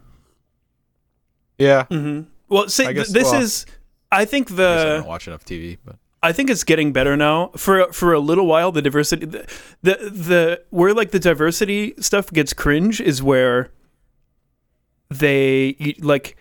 yeah. 1.57 1.85
hmm 1.85 2.21
Well, 2.49 2.67
see, 2.69 2.85
I 2.85 2.93
guess- 2.93 3.11
this 3.11 3.31
well, 3.31 3.41
is. 3.41 3.65
I 4.11 4.25
think 4.25 4.51
I, 4.51 4.55
guess 4.55 4.59
I 4.59 4.83
the 4.85 4.97
don't 4.97 5.07
watch 5.07 5.27
enough 5.27 5.43
TV, 5.45 5.77
but 5.83 5.95
I 6.21 6.31
think 6.31 6.49
it's 6.49 6.63
getting 6.63 6.93
better 6.93 7.15
now. 7.17 7.47
For 7.57 7.91
for 7.91 8.13
a 8.13 8.19
little 8.19 8.45
while, 8.47 8.71
the 8.71 8.81
diversity, 8.81 9.25
the 9.25 9.45
the, 9.81 9.95
the 10.09 10.61
where 10.69 10.93
like 10.93 11.11
the 11.11 11.19
diversity 11.19 11.93
stuff 11.99 12.31
gets 12.31 12.53
cringe 12.53 13.01
is 13.01 13.21
where 13.23 13.71
they 15.09 15.95
like 15.99 16.37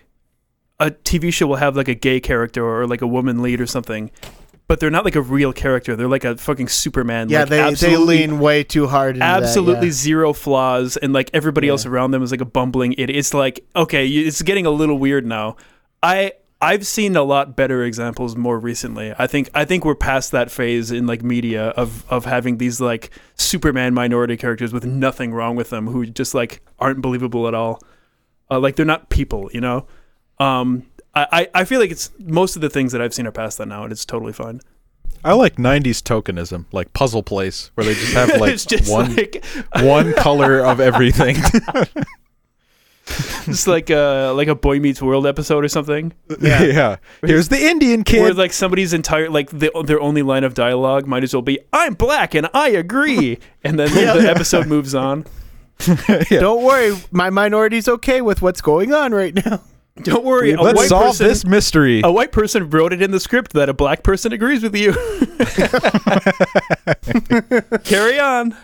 a 0.80 0.90
TV 0.90 1.32
show 1.32 1.46
will 1.46 1.56
have 1.56 1.76
like 1.76 1.88
a 1.88 1.94
gay 1.94 2.20
character 2.20 2.64
or 2.64 2.86
like 2.86 3.02
a 3.02 3.06
woman 3.06 3.42
lead 3.42 3.60
or 3.60 3.66
something, 3.66 4.10
but 4.66 4.80
they're 4.80 4.90
not 4.90 5.04
like 5.04 5.14
a 5.16 5.20
real 5.22 5.52
character. 5.52 5.94
They're 5.94 6.08
like 6.08 6.24
a 6.24 6.36
fucking 6.36 6.68
Superman. 6.68 7.28
Yeah, 7.28 7.40
like, 7.40 7.48
they 7.50 7.56
they 7.58 7.62
absolutely- 7.62 8.18
lean 8.18 8.38
way 8.40 8.64
too 8.64 8.86
hard. 8.88 9.16
Into 9.16 9.26
absolutely 9.26 9.88
That, 9.88 9.94
zero 9.94 10.32
flaws 10.32 10.96
and 10.96 11.12
like 11.12 11.30
everybody 11.32 11.66
Yeah. 11.68 11.72
else 11.74 11.86
around 11.86 12.10
them 12.10 12.22
is 12.22 12.30
like 12.30 12.40
a 12.40 12.44
bumbling 12.46 12.92
idiot 12.94 13.10
it's 13.18 13.32
like 13.34 13.64
okay 13.76 14.06
it's 14.08 14.42
getting 14.42 14.66
a 14.66 14.70
little 14.70 14.98
weird 14.98 15.24
now 15.26 15.56
i 16.02 16.32
i've 16.60 16.86
seen 16.86 17.14
a 17.16 17.22
lot 17.22 17.54
better 17.56 17.82
examples 17.84 18.36
more 18.36 18.58
recently 18.58 19.12
i 19.18 19.26
think 19.26 19.50
i 19.54 19.64
think 19.64 19.84
we're 19.84 19.94
past 19.94 20.32
that 20.32 20.50
phase 20.50 20.90
in 20.90 21.06
like 21.06 21.22
media 21.22 21.68
of 21.70 22.04
of 22.10 22.24
having 22.24 22.58
these 22.58 22.80
like 22.80 23.10
superman 23.36 23.92
minority 23.94 24.36
characters 24.36 24.72
with 24.72 24.84
nothing 24.84 25.32
wrong 25.32 25.56
with 25.56 25.70
them 25.70 25.86
who 25.88 26.06
just 26.06 26.34
like 26.34 26.62
aren't 26.78 27.00
believable 27.02 27.46
at 27.48 27.54
all 27.54 27.80
uh, 28.50 28.58
like 28.58 28.76
they're 28.76 28.86
not 28.86 29.08
people 29.10 29.50
you 29.52 29.60
know 29.60 29.86
um 30.38 30.86
I, 31.14 31.26
I 31.32 31.48
I 31.60 31.64
feel 31.64 31.80
like 31.80 31.90
it's 31.90 32.10
most 32.18 32.56
of 32.56 32.62
the 32.62 32.70
things 32.70 32.92
that 32.92 33.00
I've 33.00 33.14
seen 33.14 33.26
are 33.26 33.32
past 33.32 33.58
that 33.58 33.66
now, 33.66 33.84
and 33.84 33.92
it's 33.92 34.04
totally 34.04 34.32
fine. 34.32 34.60
I 35.24 35.32
like 35.32 35.56
'90s 35.56 36.02
tokenism, 36.02 36.66
like 36.72 36.92
Puzzle 36.92 37.22
Place, 37.22 37.70
where 37.74 37.84
they 37.84 37.94
just 37.94 38.12
have 38.12 38.28
like 38.40 38.52
it's 38.52 38.64
just 38.66 38.90
one 38.90 39.14
like 39.16 39.44
one 39.80 40.12
color 40.14 40.60
of 40.60 40.80
everything. 40.80 41.36
just 43.44 43.66
like 43.66 43.90
a 43.90 44.32
like 44.34 44.48
a 44.48 44.54
Boy 44.54 44.80
Meets 44.80 45.00
World 45.00 45.26
episode 45.26 45.64
or 45.64 45.68
something. 45.68 46.12
yeah. 46.40 46.96
Here's 47.22 47.48
the 47.48 47.64
Indian 47.64 48.00
Where 48.00 48.28
kid. 48.28 48.36
like 48.36 48.52
somebody's 48.52 48.92
entire 48.92 49.30
like 49.30 49.50
the, 49.50 49.70
their 49.84 50.00
only 50.00 50.22
line 50.22 50.44
of 50.44 50.54
dialogue 50.54 51.06
might 51.06 51.22
as 51.22 51.32
well 51.32 51.42
be 51.42 51.58
"I'm 51.72 51.94
black 51.94 52.34
and 52.34 52.48
I 52.52 52.70
agree," 52.70 53.38
and 53.62 53.78
then 53.78 53.92
the 53.94 54.28
episode 54.28 54.66
moves 54.66 54.94
on. 54.94 55.26
Yeah. 56.08 56.40
Don't 56.40 56.62
worry, 56.62 56.96
my 57.10 57.30
minority's 57.30 57.88
okay 57.88 58.20
with 58.20 58.40
what's 58.42 58.60
going 58.60 58.92
on 58.92 59.12
right 59.12 59.34
now. 59.34 59.60
Don't 60.02 60.24
worry, 60.24 60.52
a 60.52 60.60
Let's 60.60 60.76
white 60.76 60.88
solve 60.88 61.06
person. 61.06 61.28
this 61.28 61.46
mystery. 61.46 62.00
a 62.02 62.10
white 62.10 62.32
person 62.32 62.68
wrote 62.68 62.92
it 62.92 63.00
in 63.00 63.12
the 63.12 63.20
script 63.20 63.52
that 63.52 63.68
a 63.68 63.72
black 63.72 64.02
person 64.02 64.32
agrees 64.32 64.62
with 64.62 64.74
you. 64.74 64.92
Carry 67.84 68.18
on. 68.18 68.56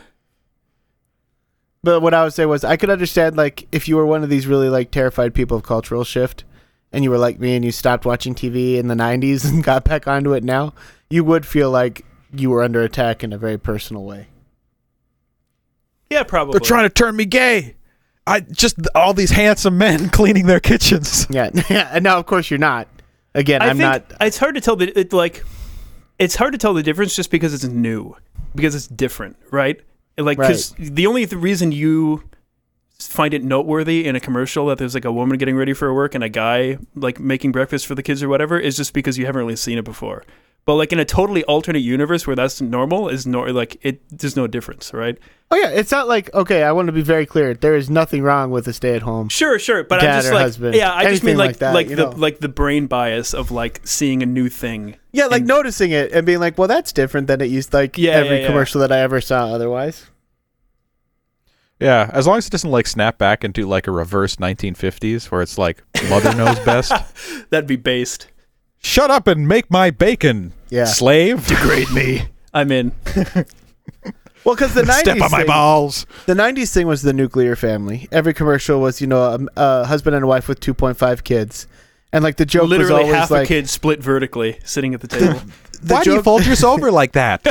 But 1.82 2.00
what 2.00 2.12
I 2.14 2.24
would 2.24 2.32
say 2.34 2.46
was, 2.46 2.64
I 2.64 2.76
could 2.76 2.90
understand 2.90 3.36
like 3.36 3.66
if 3.72 3.88
you 3.88 3.96
were 3.96 4.06
one 4.06 4.22
of 4.22 4.28
these 4.28 4.46
really 4.46 4.68
like 4.68 4.90
terrified 4.90 5.34
people 5.34 5.56
of 5.56 5.62
cultural 5.62 6.04
shift, 6.04 6.44
and 6.92 7.04
you 7.04 7.10
were 7.10 7.18
like 7.18 7.38
me 7.38 7.54
and 7.56 7.64
you 7.64 7.72
stopped 7.72 8.04
watching 8.04 8.34
TV 8.34 8.76
in 8.76 8.88
the 8.88 8.94
'90s 8.96 9.48
and 9.48 9.62
got 9.64 9.84
back 9.84 10.06
onto 10.08 10.32
it 10.32 10.42
now, 10.44 10.74
you 11.08 11.22
would 11.24 11.46
feel 11.46 11.70
like 11.70 12.04
you 12.34 12.50
were 12.50 12.62
under 12.62 12.82
attack 12.82 13.24
in 13.24 13.32
a 13.32 13.38
very 13.38 13.56
personal 13.56 14.04
way. 14.04 14.26
Yeah, 16.10 16.24
probably. 16.24 16.52
They're 16.52 16.60
trying 16.60 16.84
to 16.84 16.90
turn 16.90 17.16
me 17.16 17.24
gay. 17.24 17.76
I 18.26 18.40
just 18.40 18.76
all 18.94 19.14
these 19.14 19.30
handsome 19.30 19.78
men 19.78 20.08
cleaning 20.10 20.46
their 20.46 20.60
kitchens. 20.60 21.26
Yeah, 21.30 21.50
yeah. 21.68 21.90
And 21.94 22.04
now, 22.04 22.18
of 22.18 22.26
course, 22.26 22.50
you're 22.50 22.58
not. 22.58 22.88
Again, 23.34 23.62
I 23.62 23.68
I'm 23.68 23.78
think 23.78 24.10
not. 24.10 24.12
it's 24.20 24.38
hard 24.38 24.54
to 24.56 24.60
tell 24.60 24.76
the 24.76 24.98
it 24.98 25.12
like 25.12 25.44
it's 26.18 26.36
hard 26.36 26.52
to 26.52 26.58
tell 26.58 26.74
the 26.74 26.82
difference 26.82 27.14
just 27.14 27.30
because 27.30 27.54
it's 27.54 27.64
new 27.64 28.16
because 28.54 28.74
it's 28.74 28.86
different, 28.88 29.36
right? 29.50 29.80
Like 30.18 30.36
because 30.38 30.72
the 30.78 31.06
only 31.06 31.26
th- 31.26 31.40
reason 31.40 31.72
you 31.72 32.24
find 32.98 33.32
it 33.32 33.42
noteworthy 33.42 34.04
in 34.06 34.14
a 34.16 34.20
commercial 34.20 34.66
that 34.66 34.76
there's 34.78 34.94
like 34.94 35.04
a 35.06 35.12
woman 35.12 35.38
getting 35.38 35.56
ready 35.56 35.72
for 35.72 35.94
work 35.94 36.14
and 36.14 36.22
a 36.22 36.28
guy 36.28 36.76
like 36.94 37.18
making 37.18 37.50
breakfast 37.52 37.86
for 37.86 37.94
the 37.94 38.02
kids 38.02 38.22
or 38.22 38.28
whatever 38.28 38.58
is 38.58 38.76
just 38.76 38.92
because 38.92 39.16
you 39.16 39.24
haven't 39.26 39.38
really 39.38 39.56
seen 39.56 39.78
it 39.78 39.84
before. 39.84 40.24
But 40.66 40.74
like 40.74 40.92
in 40.92 41.00
a 41.00 41.04
totally 41.04 41.42
alternate 41.44 41.80
universe 41.80 42.26
where 42.26 42.36
that's 42.36 42.60
normal 42.60 43.08
is 43.08 43.26
no 43.26 43.42
like 43.42 43.78
it 43.82 44.02
there's 44.10 44.36
no 44.36 44.46
difference, 44.46 44.92
right? 44.92 45.18
Oh 45.50 45.56
yeah, 45.56 45.70
it's 45.70 45.90
not 45.90 46.06
like 46.06 46.32
okay. 46.34 46.62
I 46.62 46.70
want 46.72 46.86
to 46.86 46.92
be 46.92 47.02
very 47.02 47.26
clear. 47.26 47.54
There 47.54 47.74
is 47.74 47.90
nothing 47.90 48.22
wrong 48.22 48.50
with 48.52 48.68
a 48.68 48.72
stay-at-home. 48.72 49.30
Sure, 49.30 49.58
sure, 49.58 49.82
but 49.82 50.00
Dad 50.00 50.10
I'm 50.10 50.18
just 50.20 50.28
or 50.30 50.34
like 50.34 50.42
husband. 50.42 50.74
yeah, 50.76 50.92
I 50.92 51.04
just 51.10 51.24
mean 51.24 51.38
like 51.38 51.48
like 51.50 51.56
that, 51.58 51.74
like 51.74 51.88
the 51.88 51.96
know. 51.96 52.10
like 52.10 52.38
the 52.38 52.48
brain 52.48 52.86
bias 52.86 53.34
of 53.34 53.50
like 53.50 53.80
seeing 53.84 54.22
a 54.22 54.26
new 54.26 54.48
thing. 54.48 54.96
Yeah, 55.12 55.26
like 55.26 55.40
And- 55.40 55.48
noticing 55.48 55.90
it 55.90 56.12
and 56.12 56.24
being 56.24 56.38
like, 56.40 56.56
"Well, 56.56 56.68
that's 56.68 56.92
different 56.92 57.26
than 57.26 57.40
it 57.40 57.46
used 57.50 57.72
like 57.72 57.98
Yeah, 57.98 58.12
every 58.12 58.36
yeah, 58.36 58.42
yeah. 58.42 58.46
commercial 58.46 58.80
that 58.82 58.92
I 58.92 59.00
ever 59.00 59.20
saw 59.20 59.46
otherwise." 59.48 60.06
Yeah, 61.80 62.10
as 62.12 62.26
long 62.26 62.36
as 62.36 62.46
it 62.46 62.50
doesn't 62.50 62.70
like 62.70 62.86
snap 62.86 63.16
back 63.16 63.42
into 63.42 63.66
like 63.66 63.86
a 63.86 63.90
reverse 63.90 64.36
1950s 64.36 65.30
where 65.30 65.40
it's 65.40 65.56
like 65.56 65.82
mother 66.10 66.34
knows 66.34 66.58
best. 66.60 66.92
That'd 67.50 67.66
be 67.66 67.76
based. 67.76 68.28
Shut 68.82 69.10
up 69.10 69.26
and 69.26 69.46
make 69.46 69.70
my 69.70 69.90
bacon, 69.90 70.52
Yeah. 70.70 70.84
slave. 70.86 71.46
Degrade 71.46 71.90
me. 71.92 72.24
I'm 72.54 72.70
in. 72.72 72.92
Well, 74.42 74.54
because 74.54 74.72
the 74.72 74.80
'90s 74.84 75.00
Step 75.00 75.20
on 75.20 75.30
my 75.30 75.38
thing, 75.40 75.46
balls. 75.48 76.06
the 76.24 76.32
'90s 76.32 76.72
thing 76.72 76.86
was 76.86 77.02
the 77.02 77.12
nuclear 77.12 77.54
family. 77.56 78.08
Every 78.10 78.32
commercial 78.32 78.80
was, 78.80 78.98
you 78.98 79.06
know, 79.06 79.20
a, 79.22 79.38
a 79.82 79.84
husband 79.84 80.16
and 80.16 80.24
a 80.24 80.26
wife 80.26 80.48
with 80.48 80.60
2.5 80.60 81.22
kids, 81.24 81.66
and 82.10 82.24
like 82.24 82.36
the 82.36 82.46
joke 82.46 82.66
Literally 82.70 82.90
was 82.90 83.00
always 83.02 83.14
half 83.14 83.30
like, 83.30 83.44
a 83.44 83.46
kid 83.48 83.68
split 83.68 84.02
vertically, 84.02 84.58
sitting 84.64 84.94
at 84.94 85.02
the 85.02 85.08
table. 85.08 85.42
the 85.82 85.92
Why 85.94 86.02
do 86.04 86.10
you 86.12 86.16
joke- 86.16 86.24
fold 86.24 86.46
yourself 86.46 86.78
over 86.78 86.90
like 86.90 87.12
that? 87.12 87.42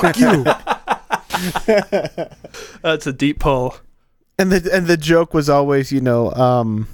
Fuck 0.00 0.18
you. 0.18 0.42
That's 2.82 3.06
a 3.06 3.12
deep 3.12 3.38
pull. 3.38 3.76
and 4.40 4.50
the 4.50 4.74
and 4.74 4.88
the 4.88 4.96
joke 4.96 5.32
was 5.34 5.48
always, 5.48 5.92
you 5.92 6.00
know, 6.00 6.32
um, 6.32 6.88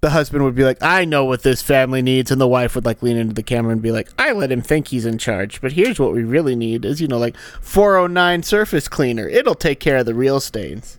the 0.00 0.10
husband 0.10 0.44
would 0.44 0.54
be 0.54 0.64
like, 0.64 0.82
"I 0.82 1.04
know 1.04 1.24
what 1.24 1.42
this 1.42 1.60
family 1.62 2.00
needs," 2.02 2.30
and 2.30 2.40
the 2.40 2.48
wife 2.48 2.74
would 2.74 2.84
like 2.84 3.02
lean 3.02 3.16
into 3.16 3.34
the 3.34 3.42
camera 3.42 3.72
and 3.72 3.82
be 3.82 3.92
like, 3.92 4.08
"I 4.18 4.32
let 4.32 4.50
him 4.52 4.62
think 4.62 4.88
he's 4.88 5.04
in 5.06 5.18
charge, 5.18 5.60
but 5.60 5.72
here's 5.72 5.98
what 5.98 6.12
we 6.12 6.22
really 6.24 6.56
need: 6.56 6.84
is 6.84 7.00
you 7.00 7.08
know, 7.08 7.18
like 7.18 7.36
409 7.60 8.42
surface 8.42 8.88
cleaner. 8.88 9.28
It'll 9.28 9.54
take 9.54 9.80
care 9.80 9.98
of 9.98 10.06
the 10.06 10.14
real 10.14 10.40
stains." 10.40 10.96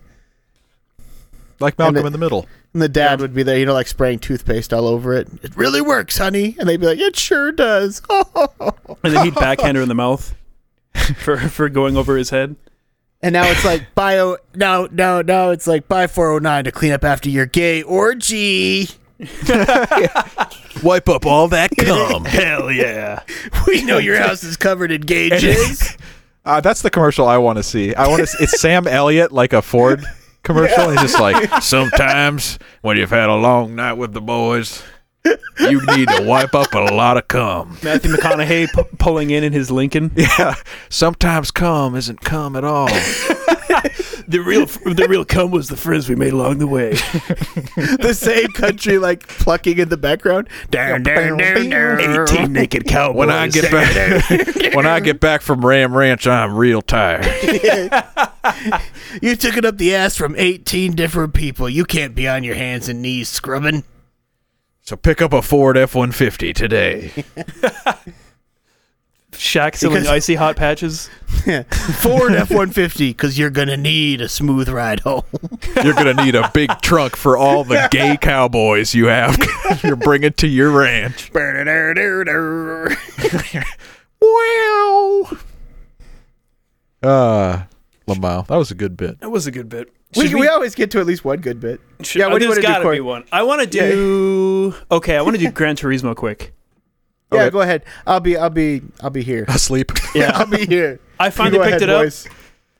Like 1.60 1.78
Malcolm 1.78 1.96
And 1.96 2.04
it- 2.04 2.06
in 2.08 2.12
the 2.12 2.18
Middle. 2.18 2.46
And 2.74 2.80
the 2.80 2.88
dad 2.88 3.20
would 3.20 3.34
be 3.34 3.42
there, 3.42 3.58
you 3.58 3.66
know, 3.66 3.74
like 3.74 3.86
spraying 3.86 4.18
toothpaste 4.20 4.72
all 4.72 4.86
over 4.88 5.12
it. 5.12 5.28
It 5.42 5.54
really 5.56 5.82
works, 5.82 6.16
honey. 6.16 6.56
And 6.58 6.66
they'd 6.66 6.80
be 6.80 6.86
like, 6.86 6.98
"It 6.98 7.16
sure 7.16 7.52
does." 7.52 8.00
And 9.04 9.14
then 9.14 9.24
he'd 9.24 9.34
backhand 9.34 9.76
her 9.76 9.82
in 9.82 9.88
the 9.88 9.94
mouth 9.94 10.34
for 11.16 11.36
for 11.36 11.68
going 11.68 11.96
over 11.96 12.16
his 12.16 12.30
head. 12.30 12.56
And 13.22 13.32
now 13.32 13.44
it's 13.48 13.64
like 13.64 13.94
bio. 13.94 14.36
No, 14.54 14.88
no, 14.90 15.22
no. 15.22 15.50
It's 15.50 15.66
like 15.66 15.88
buy 15.88 16.06
409 16.06 16.64
to 16.64 16.72
clean 16.72 16.92
up 16.92 17.04
after 17.04 17.30
your 17.30 17.46
gay 17.46 17.82
orgy. 17.82 18.88
Wipe 20.82 21.08
up 21.08 21.24
all 21.24 21.46
that 21.48 21.70
cum. 21.78 22.24
Hell 22.24 22.72
yeah. 22.72 23.22
We 23.66 23.84
know 23.84 23.98
your 23.98 24.18
house 24.18 24.42
is 24.42 24.56
covered 24.56 24.90
in 24.90 25.02
gay 25.02 25.30
jizz. 25.30 25.96
Uh, 26.44 26.60
that's 26.60 26.82
the 26.82 26.90
commercial 26.90 27.28
I 27.28 27.38
want 27.38 27.58
to 27.58 27.62
see. 27.62 27.94
I 27.94 28.08
want 28.08 28.26
to. 28.26 28.36
It's 28.40 28.60
Sam 28.60 28.88
Elliott, 28.88 29.30
like 29.30 29.52
a 29.52 29.62
Ford 29.62 30.04
commercial. 30.42 30.90
He's 30.90 31.00
just 31.00 31.20
like, 31.20 31.62
sometimes 31.62 32.58
when 32.80 32.96
you've 32.96 33.10
had 33.10 33.28
a 33.28 33.36
long 33.36 33.74
night 33.76 33.94
with 33.94 34.12
the 34.12 34.20
boys, 34.20 34.82
you 35.60 35.84
need 35.96 36.08
to 36.08 36.22
wipe 36.24 36.54
up 36.54 36.72
a 36.74 36.78
lot 36.78 37.16
of 37.16 37.28
cum. 37.28 37.76
Matthew 37.82 38.12
McConaughey 38.12 38.72
pu- 38.72 38.96
pulling 38.98 39.30
in 39.30 39.44
in 39.44 39.52
his 39.52 39.70
Lincoln. 39.70 40.10
Yeah, 40.22 40.54
sometimes 40.88 41.50
cum 41.50 41.94
isn't 41.94 42.20
cum 42.20 42.56
at 42.56 42.64
all. 42.64 42.88
The 44.28 44.38
real 44.38 44.66
the 44.66 45.06
real 45.08 45.24
cum 45.24 45.50
was 45.50 45.68
the 45.68 45.76
friends 45.76 46.08
we 46.08 46.14
made 46.14 46.32
along 46.32 46.58
the 46.58 46.66
way. 46.66 46.92
the 47.98 48.14
same 48.14 48.48
country 48.52 48.96
like 48.98 49.26
plucking 49.26 49.78
in 49.78 49.88
the 49.88 49.96
background. 49.96 50.48
Down, 50.70 51.02
down, 51.02 51.36
down, 51.38 51.68
down. 51.68 52.28
18 52.28 52.52
naked 52.52 52.86
cowboys. 52.86 53.16
When 53.18 53.30
I 53.30 53.48
get 53.48 53.70
back, 53.70 54.74
when 54.74 54.86
I 54.86 55.00
get 55.00 55.18
back 55.20 55.42
from 55.42 55.66
Ram 55.66 55.94
Ranch, 55.94 56.26
I'm 56.26 56.54
real 56.54 56.80
tired. 56.82 57.26
You 59.20 59.36
took 59.36 59.56
it 59.56 59.64
up 59.64 59.76
the 59.76 59.94
ass 59.94 60.16
from 60.16 60.34
18 60.38 60.92
different 60.92 61.34
people. 61.34 61.68
You 61.68 61.84
can't 61.84 62.14
be 62.14 62.28
on 62.28 62.44
your 62.44 62.54
hands 62.54 62.88
and 62.88 63.02
knees 63.02 63.28
scrubbing. 63.28 63.82
So 64.84 64.96
pick 64.96 65.22
up 65.22 65.32
a 65.32 65.42
Ford 65.42 65.76
F-150 65.76 66.54
today. 66.54 67.12
Shaq 69.32 69.76
selling 69.76 70.02
Because- 70.02 70.08
icy 70.08 70.34
hot 70.34 70.56
patches. 70.56 71.08
Ford 72.02 72.32
F 72.34 72.50
150, 72.50 73.10
because 73.10 73.38
you're 73.38 73.50
going 73.50 73.68
to 73.68 73.76
need 73.76 74.20
a 74.20 74.28
smooth 74.28 74.68
ride 74.68 75.00
home. 75.00 75.22
You're 75.82 75.94
gonna 75.94 76.14
need 76.14 76.34
a 76.36 76.48
big 76.54 76.70
trunk 76.82 77.16
for 77.16 77.36
all 77.36 77.64
the 77.64 77.88
gay 77.90 78.16
cowboys 78.16 78.94
you 78.94 79.06
have. 79.06 79.36
You're 79.82 79.96
bringing 79.96 80.32
to 80.34 80.46
your 80.46 80.70
ranch. 80.70 81.32
Wow. 84.20 85.30
Uh, 87.02 87.62
Lamau, 88.14 88.46
that 88.46 88.56
was 88.56 88.70
a 88.70 88.74
good 88.74 88.96
bit. 88.96 89.20
That 89.20 89.30
was 89.30 89.46
a 89.46 89.50
good 89.50 89.68
bit. 89.68 89.92
we, 90.16 90.28
Should 90.28 90.40
we, 90.40 90.48
always 90.48 90.74
get 90.74 90.90
to 90.92 91.00
at 91.00 91.06
least 91.06 91.24
one 91.24 91.40
good 91.40 91.60
bit. 91.60 91.80
should- 92.02 92.20
yeah, 92.20 92.26
what 92.26 92.38
do 92.38 92.44
you 92.46 92.54
there's 92.54 92.56
want 92.58 92.62
to 92.62 92.62
do, 92.62 92.72
gotta 92.72 92.82
Corey? 92.84 92.96
be 92.96 93.00
one. 93.00 93.24
I 93.32 93.42
want 93.42 93.60
to 93.62 93.66
do. 93.66 94.74
Okay, 94.90 95.16
I 95.16 95.22
want 95.22 95.36
to 95.36 95.40
do 95.44 95.50
Gran 95.50 95.76
Turismo 95.76 96.14
quick. 96.14 96.52
Yeah, 97.32 97.42
Okay. 97.44 97.50
go 97.50 97.60
ahead. 97.62 97.84
I'll 98.06 98.20
be, 98.20 98.36
I'll 98.36 98.50
be, 98.50 98.82
I'll 99.00 99.08
be 99.10 99.22
here. 99.22 99.44
Asleep. 99.48 99.90
Yeah. 100.14 100.32
I'll 100.34 100.46
be 100.46 100.66
here. 100.66 101.00
I 101.18 101.30
finally 101.30 101.58
picked 101.58 101.80
ahead, 101.80 101.82
it 101.82 101.88
up. 101.88 102.02
boys. 102.02 102.28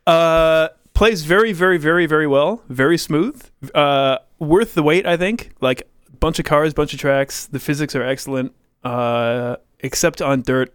Uh, 0.06 0.68
plays 0.94 1.24
very, 1.24 1.52
very, 1.52 1.78
very, 1.78 2.04
very 2.06 2.26
well. 2.26 2.62
Very 2.68 2.98
smooth. 2.98 3.42
Uh, 3.74 4.18
worth 4.38 4.74
the 4.74 4.82
wait, 4.82 5.06
I 5.06 5.16
think. 5.16 5.52
Like 5.60 5.88
bunch 6.20 6.38
of 6.38 6.44
cars, 6.44 6.74
bunch 6.74 6.92
of 6.92 7.00
tracks. 7.00 7.46
The 7.46 7.58
physics 7.60 7.96
are 7.96 8.02
excellent. 8.02 8.52
Uh, 8.84 9.56
except 9.80 10.20
on 10.20 10.42
dirt. 10.42 10.74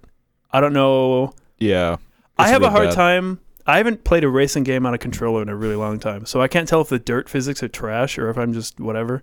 I 0.52 0.60
don't 0.60 0.74
know. 0.74 1.34
Yeah. 1.60 1.98
I 2.40 2.44
It's 2.46 2.52
have 2.52 2.64
a 2.64 2.70
hard 2.72 2.90
bad. 2.90 2.96
time. 2.96 3.40
I 3.68 3.78
haven't 3.78 4.06
played 4.06 4.24
a 4.24 4.30
racing 4.30 4.64
game 4.64 4.86
on 4.86 4.94
a 4.94 4.98
controller 4.98 5.42
in 5.42 5.50
a 5.50 5.56
really 5.56 5.76
long 5.76 6.00
time, 6.00 6.26
so 6.26 6.42
I 6.42 6.48
can't 6.48 6.68
tell 6.68 6.82
if 6.82 6.88
the 6.88 7.00
dirt 7.00 7.28
physics 7.28 7.62
are 7.62 7.68
trash 7.68 8.18
or 8.18 8.30
if 8.30 8.38
I'm 8.38 8.54
just 8.54 8.80
whatever. 8.80 9.22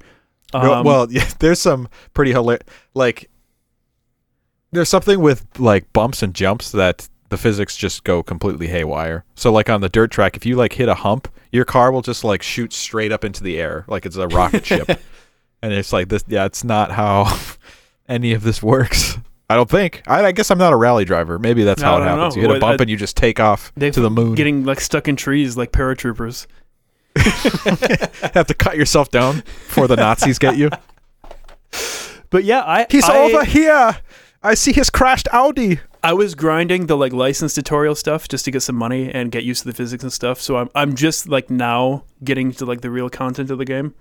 Um, 0.53 0.85
well, 0.85 1.07
yeah, 1.11 1.29
there's 1.39 1.61
some 1.61 1.89
pretty 2.13 2.33
hilarious. 2.33 2.65
Like 2.93 3.31
there's 4.71 4.91
something 4.91 5.21
with 5.21 5.47
like 5.59 5.91
bumps 5.93 6.23
and 6.23 6.35
jumps 6.35 6.71
that 6.73 7.09
the 7.31 7.39
physics 7.39 7.77
just 7.77 8.05
go 8.05 8.23
completely 8.23 8.69
haywire. 8.69 9.25
So 9.35 9.51
like 9.51 9.71
on 9.71 9.81
the 9.81 9.89
dirt 9.89 10.11
track, 10.11 10.37
if 10.37 10.45
you 10.45 10.57
like 10.57 10.75
hit 10.75 10.89
a 10.89 10.95
hump, 10.95 11.29
your 11.51 11.65
car 11.65 11.91
will 11.91 12.03
just 12.03 12.23
like 12.23 12.43
shoot 12.43 12.73
straight 12.73 13.13
up 13.13 13.25
into 13.25 13.43
the 13.43 13.59
air 13.59 13.85
like 13.89 14.05
it's 14.05 14.17
a 14.17 14.29
rocket 14.29 14.67
ship. 14.67 15.01
And 15.63 15.73
it's 15.73 15.95
like 15.95 16.11
this 16.11 16.23
yeah, 16.29 16.45
it's 16.45 16.63
not 16.63 16.91
how 16.91 17.35
any 18.07 18.35
of 18.35 18.43
this 18.43 18.63
works. 18.63 19.17
I 19.51 19.57
don't 19.57 19.69
think. 19.69 20.03
I, 20.07 20.25
I 20.27 20.33
guess 20.33 20.51
I'm 20.51 20.59
not 20.59 20.73
a 20.73 20.77
rally 20.77 21.05
driver. 21.05 21.39
Maybe 21.39 21.65
that's 21.65 21.83
No, 21.83 21.89
how 21.89 21.97
it 21.99 22.05
happens. 22.05 22.37
know. 22.37 22.43
You 22.43 22.49
hit 22.49 22.57
a 22.57 22.61
bump 22.61 22.81
I- 22.81 22.83
and 22.85 22.91
you 22.91 22.97
just 22.97 23.17
take 23.17 23.39
off 23.41 23.73
to 23.79 23.91
the 23.91 24.11
moon. 24.11 24.35
Getting 24.35 24.65
like 24.65 24.81
stuck 24.81 25.07
in 25.09 25.17
trees 25.17 25.57
like 25.57 25.71
paratroopers. 25.73 26.47
have 27.17 28.47
to 28.47 28.55
cut 28.55 28.77
yourself 28.77 29.11
down 29.11 29.37
before 29.67 29.87
the 29.87 29.97
Nazis 29.97 30.39
get 30.39 30.57
you. 30.57 30.71
But 32.31 32.43
yeah, 32.43 32.63
I 32.67 32.87
He's 32.91 33.05
I, 33.09 33.17
over 33.17 33.45
here. 33.45 33.97
I 34.43 34.55
see 34.55 34.73
his 34.73 34.91
crashed 34.91 35.29
Audi. 35.33 35.79
I 36.03 36.15
was 36.15 36.35
grinding 36.35 36.87
the 36.87 36.97
like 36.97 37.13
license 37.13 37.55
tutorial 37.55 37.95
stuff 37.95 38.27
just 38.27 38.45
to 38.47 38.51
get 38.51 38.61
some 38.63 38.75
money 38.75 39.09
and 39.09 39.31
get 39.31 39.45
used 39.45 39.63
to 39.63 39.69
the 39.69 39.75
physics 39.75 40.03
and 40.03 40.13
stuff. 40.13 40.41
So 40.41 40.57
I'm 40.57 40.69
I'm 40.75 40.97
just 40.97 41.29
like 41.29 41.49
now 41.49 42.03
getting 42.25 42.51
to 42.53 42.65
like 42.65 42.81
the 42.81 42.91
real 42.91 43.09
content 43.09 43.51
of 43.53 43.59
the 43.59 43.65
game. 43.65 43.95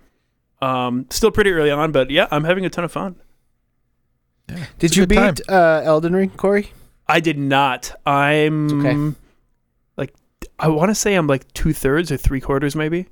Um, 0.63 1.05
still 1.11 1.29
pretty 1.29 1.51
early 1.51 1.69
on, 1.69 1.91
but 1.91 2.09
yeah, 2.09 2.27
I'm 2.31 2.43
having 2.43 2.65
a 2.65 2.71
ton 2.71 2.83
of 2.83 2.91
fun. 2.91 3.17
Yeah, 4.57 4.65
Did 4.79 4.95
you 4.95 5.07
beat 5.07 5.41
uh, 5.49 5.81
Elden 5.83 6.13
Ring, 6.13 6.29
Corey? 6.31 6.71
I 7.07 7.19
did 7.19 7.37
not. 7.37 7.91
I'm 8.05 8.85
okay. 8.85 9.17
like 9.97 10.13
I 10.59 10.69
want 10.69 10.89
to 10.89 10.95
say 10.95 11.15
I'm 11.15 11.27
like 11.27 11.51
two 11.53 11.73
thirds 11.73 12.11
or 12.11 12.17
three 12.17 12.41
quarters 12.41 12.75
maybe. 12.75 13.07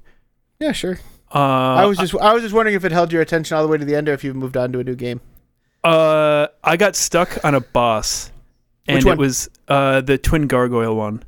Yeah, 0.59 0.72
sure. 0.72 0.99
Uh, 1.34 1.39
I 1.39 1.85
was 1.85 1.97
just 1.97 2.15
I 2.15 2.34
was 2.34 2.43
just 2.43 2.53
wondering 2.53 2.76
if 2.76 2.85
it 2.85 2.91
held 2.91 3.11
your 3.11 3.22
attention 3.22 3.55
all 3.55 3.63
the 3.63 3.69
way 3.69 3.77
to 3.77 3.85
the 3.85 3.95
end, 3.95 4.09
or 4.09 4.13
if 4.13 4.23
you've 4.23 4.35
moved 4.35 4.57
on 4.57 4.72
to 4.73 4.80
a 4.80 4.84
new 4.84 4.95
game. 4.95 5.22
Uh, 5.84 6.47
I 6.63 6.77
got 6.77 6.95
stuck 6.95 7.43
on 7.43 7.55
a 7.55 7.61
boss, 7.61 8.31
and 8.88 9.03
Which 9.03 9.13
it 9.13 9.18
was 9.18 9.49
uh 9.68 10.01
the 10.01 10.18
twin 10.18 10.47
gargoyle 10.47 10.95
one. 10.95 11.23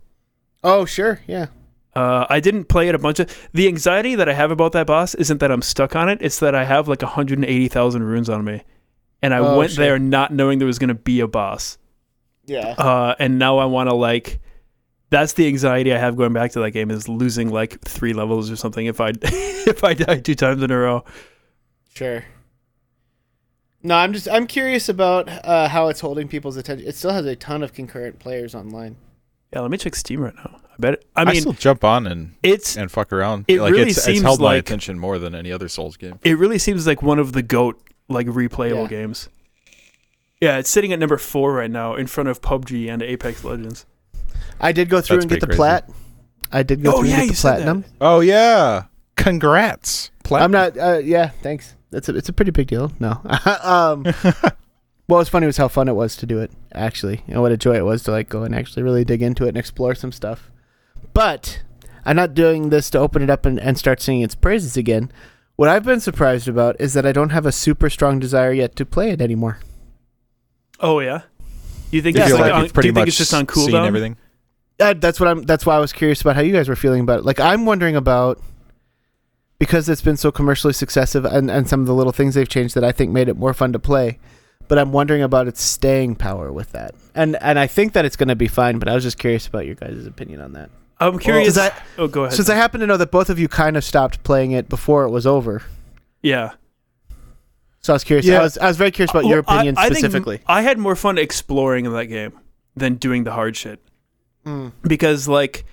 Oh, 0.63 0.85
sure, 0.85 1.21
yeah. 1.27 1.47
Uh, 1.95 2.25
I 2.29 2.39
didn't 2.39 2.65
play 2.65 2.89
it 2.89 2.95
a 2.95 2.99
bunch 2.99 3.19
of. 3.19 3.49
The 3.53 3.67
anxiety 3.67 4.15
that 4.15 4.27
I 4.27 4.33
have 4.33 4.51
about 4.51 4.71
that 4.71 4.87
boss 4.87 5.13
isn't 5.15 5.39
that 5.39 5.51
I'm 5.51 5.61
stuck 5.61 5.95
on 5.95 6.09
it; 6.09 6.19
it's 6.21 6.39
that 6.39 6.55
I 6.55 6.63
have 6.65 6.87
like 6.87 7.01
180,000 7.01 8.03
runes 8.03 8.29
on 8.29 8.43
me, 8.43 8.63
and 9.23 9.33
I 9.33 9.39
Oh, 9.39 9.57
went 9.57 9.71
shit. 9.71 9.79
there 9.79 9.97
not 9.97 10.31
knowing 10.31 10.59
there 10.59 10.67
was 10.67 10.77
going 10.77 10.89
to 10.89 10.93
be 10.93 11.19
a 11.21 11.27
boss. 11.27 11.79
Yeah. 12.45 12.75
Uh, 12.77 13.15
and 13.17 13.39
now 13.39 13.57
I 13.57 13.65
want 13.65 13.89
to 13.89 13.95
like. 13.95 14.39
That's 15.09 15.33
the 15.33 15.47
anxiety 15.47 15.93
I 15.93 15.97
have 15.97 16.15
going 16.15 16.33
back 16.33 16.51
to 16.53 16.59
that 16.61 16.71
game 16.71 16.89
is 16.91 17.07
losing 17.07 17.51
like 17.51 17.79
three 17.81 18.13
levels 18.13 18.49
or 18.51 18.55
something 18.55 18.85
if 18.87 18.99
I 19.01 19.13
if 19.21 19.83
I 19.83 19.93
die 19.93 20.19
two 20.19 20.35
times 20.35 20.61
in 20.61 20.69
a 20.71 20.77
row. 20.77 21.03
Sure. 21.95 22.23
No, 23.83 23.95
I'm 23.95 24.13
just 24.13 24.29
I'm 24.29 24.47
curious 24.47 24.89
about 24.89 25.27
uh, 25.29 25.67
how 25.67 25.89
it's 25.89 25.99
holding 25.99 26.27
people's 26.27 26.57
attention. 26.57 26.87
It 26.87 26.95
still 26.95 27.11
has 27.11 27.25
a 27.25 27.35
ton 27.35 27.63
of 27.63 27.73
concurrent 27.73 28.19
players 28.19 28.55
online. 28.55 28.95
Yeah, 29.53 29.59
let 29.59 29.69
me 29.71 29.77
check 29.77 29.95
Steam 29.95 30.21
right 30.21 30.33
now. 30.35 30.59
I 30.65 30.75
bet. 30.79 30.93
It, 30.95 31.05
I 31.15 31.21
I, 31.21 31.25
mean, 31.25 31.41
still 31.41 31.53
jump 31.53 31.83
on 31.83 32.07
and 32.07 32.33
it's 32.41 32.75
and 32.77 32.89
fuck 32.91 33.13
around. 33.13 33.45
It 33.47 33.61
like 33.61 33.71
really 33.73 33.91
it's, 33.91 34.01
seems 34.03 34.17
it's 34.19 34.23
held 34.23 34.39
my 34.39 34.45
like- 34.47 34.59
attention 34.61 34.97
more 34.97 35.19
than 35.19 35.35
any 35.35 35.51
other 35.51 35.67
Souls 35.67 35.97
game. 35.97 36.17
it 36.23 36.37
really 36.37 36.57
seems 36.57 36.87
like 36.87 37.03
one 37.03 37.19
of 37.19 37.33
the 37.33 37.43
goat 37.43 37.79
like 38.09 38.27
replayable 38.27 38.83
Yeah. 38.83 38.87
games. 38.87 39.29
Yeah, 40.41 40.57
it's 40.57 40.69
sitting 40.69 40.91
at 40.91 40.99
number 40.99 41.17
four 41.17 41.53
right 41.53 41.71
now 41.71 41.95
in 41.95 42.07
front 42.07 42.27
of 42.29 42.41
PUBG 42.41 42.91
and 42.91 43.01
Apex 43.01 43.43
Legends. 43.43 43.85
I 44.59 44.71
did 44.73 44.89
go 44.89 44.99
through 45.01 45.17
That's 45.17 45.23
and 45.25 45.29
get 45.31 45.39
the 45.39 45.47
pretty 45.47 45.57
plat. 45.57 45.89
I 46.51 46.63
did 46.63 46.83
go 46.83 46.91
Oh, 46.95 46.99
through 46.99 47.09
yeah, 47.09 47.19
and 47.21 47.29
get 47.29 47.35
the 47.35 47.41
platinum. 47.41 47.85
Oh 48.01 48.19
yeah, 48.19 48.83
congrats. 49.15 50.11
I'm 50.31 50.51
not. 50.51 50.77
Uh, 50.77 50.99
yeah, 51.03 51.29
thanks. 51.41 51.75
It's 51.91 52.09
a 52.09 52.15
it's 52.15 52.29
a 52.29 52.33
pretty 52.33 52.51
big 52.51 52.67
deal. 52.67 52.91
No. 52.99 53.21
um, 53.63 54.03
what 55.07 55.17
was 55.17 55.29
funny 55.29 55.45
was 55.45 55.57
how 55.57 55.67
fun 55.67 55.87
it 55.87 55.93
was 55.93 56.15
to 56.17 56.25
do 56.25 56.39
it. 56.39 56.51
Actually, 56.73 57.23
and 57.27 57.41
what 57.41 57.51
a 57.51 57.57
joy 57.57 57.75
it 57.75 57.85
was 57.85 58.03
to 58.03 58.11
like 58.11 58.29
go 58.29 58.43
and 58.43 58.53
actually 58.55 58.83
really 58.83 59.03
dig 59.05 59.21
into 59.21 59.45
it 59.45 59.49
and 59.49 59.57
explore 59.57 59.95
some 59.95 60.11
stuff. 60.11 60.49
But 61.13 61.61
I'm 62.05 62.15
not 62.15 62.33
doing 62.33 62.69
this 62.69 62.89
to 62.91 62.99
open 62.99 63.21
it 63.21 63.29
up 63.29 63.45
and, 63.45 63.59
and 63.59 63.77
start 63.77 64.01
singing 64.01 64.23
its 64.23 64.35
praises 64.35 64.75
again. 64.75 65.11
What 65.55 65.69
I've 65.69 65.83
been 65.83 65.99
surprised 65.99 66.47
about 66.47 66.75
is 66.79 66.93
that 66.93 67.05
I 67.05 67.11
don't 67.11 67.29
have 67.29 67.45
a 67.45 67.51
super 67.51 67.89
strong 67.89 68.19
desire 68.19 68.51
yet 68.51 68.75
to 68.77 68.85
play 68.85 69.11
it 69.11 69.21
anymore. 69.21 69.59
Oh 70.79 70.99
yeah, 70.99 71.21
you 71.91 72.01
think 72.01 72.17
Yeah, 72.17 72.23
it's 72.23 72.33
like, 72.33 72.41
like 72.41 72.53
on, 72.53 72.69
pretty 72.69 72.87
do 72.87 72.87
you 72.87 72.93
think 72.93 73.01
much 73.03 73.07
it's 73.09 73.17
just 73.17 73.33
on 73.33 73.47
seen 73.47 73.73
cooldown? 73.73 73.87
everything. 73.87 74.17
Uh, 74.79 74.93
that's 74.93 75.19
what 75.19 75.29
I'm. 75.29 75.43
That's 75.43 75.65
why 75.65 75.75
I 75.75 75.79
was 75.79 75.93
curious 75.93 76.21
about 76.21 76.35
how 76.35 76.41
you 76.41 76.51
guys 76.51 76.67
were 76.67 76.75
feeling 76.75 77.01
about 77.01 77.19
it. 77.19 77.25
Like 77.25 77.39
I'm 77.39 77.65
wondering 77.65 77.95
about 77.95 78.41
because 79.59 79.87
it's 79.87 80.01
been 80.01 80.17
so 80.17 80.31
commercially 80.31 80.73
successful 80.73 81.25
and, 81.25 81.49
and 81.49 81.69
some 81.69 81.79
of 81.81 81.85
the 81.87 81.93
little 81.93 82.11
things 82.11 82.33
they've 82.35 82.49
changed 82.49 82.75
that 82.75 82.83
I 82.83 82.91
think 82.91 83.11
made 83.11 83.29
it 83.29 83.37
more 83.37 83.53
fun 83.53 83.71
to 83.73 83.79
play. 83.79 84.19
But 84.67 84.79
I'm 84.79 84.91
wondering 84.91 85.21
about 85.21 85.47
its 85.47 85.61
staying 85.61 86.15
power 86.15 86.51
with 86.51 86.71
that, 86.71 86.95
and 87.13 87.35
and 87.41 87.59
I 87.59 87.67
think 87.67 87.93
that 87.93 88.05
it's 88.05 88.15
going 88.15 88.29
to 88.29 88.35
be 88.35 88.47
fine. 88.47 88.79
But 88.79 88.89
I 88.89 88.95
was 88.95 89.03
just 89.03 89.19
curious 89.19 89.45
about 89.45 89.65
your 89.67 89.75
guys' 89.75 90.05
opinion 90.07 90.41
on 90.41 90.53
that. 90.53 90.71
I'm 91.07 91.19
curious. 91.19 91.55
Since 91.55 91.71
I, 91.71 91.81
oh, 91.97 92.07
go 92.07 92.23
ahead. 92.23 92.35
since 92.35 92.49
I 92.49 92.55
happen 92.55 92.79
to 92.81 92.87
know 92.87 92.97
that 92.97 93.11
both 93.11 93.29
of 93.29 93.37
you 93.39 93.47
kind 93.47 93.75
of 93.77 93.83
stopped 93.83 94.23
playing 94.23 94.51
it 94.51 94.69
before 94.69 95.03
it 95.05 95.09
was 95.09 95.25
over, 95.27 95.63
yeah, 96.21 96.51
so 97.81 97.93
I 97.93 97.95
was 97.95 98.03
curious. 98.03 98.25
Yeah. 98.25 98.39
I 98.39 98.43
was 98.43 98.57
I 98.57 98.67
was 98.67 98.77
very 98.77 98.91
curious 98.91 99.11
about 99.11 99.25
your 99.25 99.41
Well, 99.41 99.45
I- 99.47 99.55
opinion 99.57 99.75
I 99.77 99.83
think 99.89 99.97
specifically. 99.99 100.39
I 100.47 100.61
had 100.61 100.77
more 100.77 100.95
fun 100.95 101.17
exploring 101.17 101.91
that 101.91 102.05
game 102.05 102.33
than 102.75 102.95
doing 102.95 103.23
the 103.23 103.31
hard 103.31 103.55
shit. 103.55 103.79
Mm. 104.45 104.73
because 104.81 105.25
like 105.29 105.63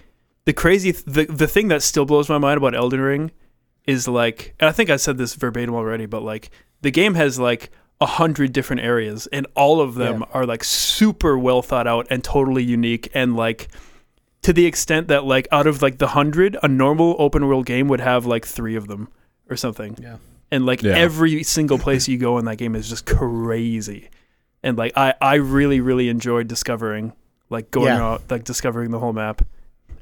the 0.45 0.53
crazy 0.53 0.93
th- 0.93 1.05
the 1.05 1.25
the 1.25 1.49
thing 1.49 1.67
that 1.69 1.83
still 1.83 2.05
blows 2.05 2.29
my 2.29 2.39
mind 2.39 2.57
about 2.57 2.73
Elden 2.73 3.01
Ring 3.01 3.31
is 3.85 4.07
like 4.07 4.55
and 4.61 4.69
I 4.69 4.73
think 4.73 4.91
I 4.91 4.97
said 4.97 5.19
this 5.19 5.35
verbatim 5.35 5.75
already, 5.75 6.07
but 6.07 6.23
like 6.23 6.51
the 6.81 6.93
game 6.93 7.15
has 7.15 7.39
like 7.41 7.71
a 8.01 8.07
hundred 8.07 8.53
different 8.53 8.83
areas 8.83 9.27
and 9.33 9.45
all 9.57 9.81
of 9.81 9.97
them 9.97 10.21
Yeah. 10.21 10.27
are 10.35 10.47
like 10.47 10.63
super 10.63 11.37
well 11.37 11.63
thought 11.63 11.89
out 11.89 12.07
and 12.11 12.23
totally 12.23 12.63
unique 12.63 13.11
and 13.13 13.35
like 13.37 13.67
to 14.43 14.53
the 14.53 14.67
extent 14.67 15.09
that 15.09 15.25
like 15.25 15.47
out 15.53 15.67
of 15.67 15.83
like 15.83 15.99
the 15.99 16.09
hundred, 16.09 16.57
a 16.63 16.69
normal 16.69 17.17
open 17.19 17.47
world 17.47 17.67
game 17.67 17.89
would 17.89 18.01
have 18.01 18.27
like 18.27 18.47
three 18.47 18.77
of 18.77 18.87
them 18.89 19.09
or 19.49 19.57
something. 19.57 19.97
Yeah. 20.01 20.17
And 20.51 20.67
like 20.67 20.83
Yeah. 20.83 20.95
every 20.97 21.43
single 21.43 21.79
place 21.79 22.09
you 22.09 22.19
go 22.19 22.39
in 22.39 22.45
that 22.47 22.57
game 22.57 22.75
is 22.75 22.89
just 22.89 23.07
crazy. 23.07 24.09
And 24.63 24.77
like 24.77 24.93
I, 24.97 25.15
I 25.21 25.35
really, 25.37 25.81
really 25.81 26.09
enjoyed 26.09 26.49
discovering 26.49 27.13
like 27.51 27.71
going 27.71 27.87
Yeah. 27.89 28.03
out 28.05 28.23
like 28.31 28.45
discovering 28.45 28.91
the 28.91 28.99
whole 28.99 29.13
map 29.13 29.43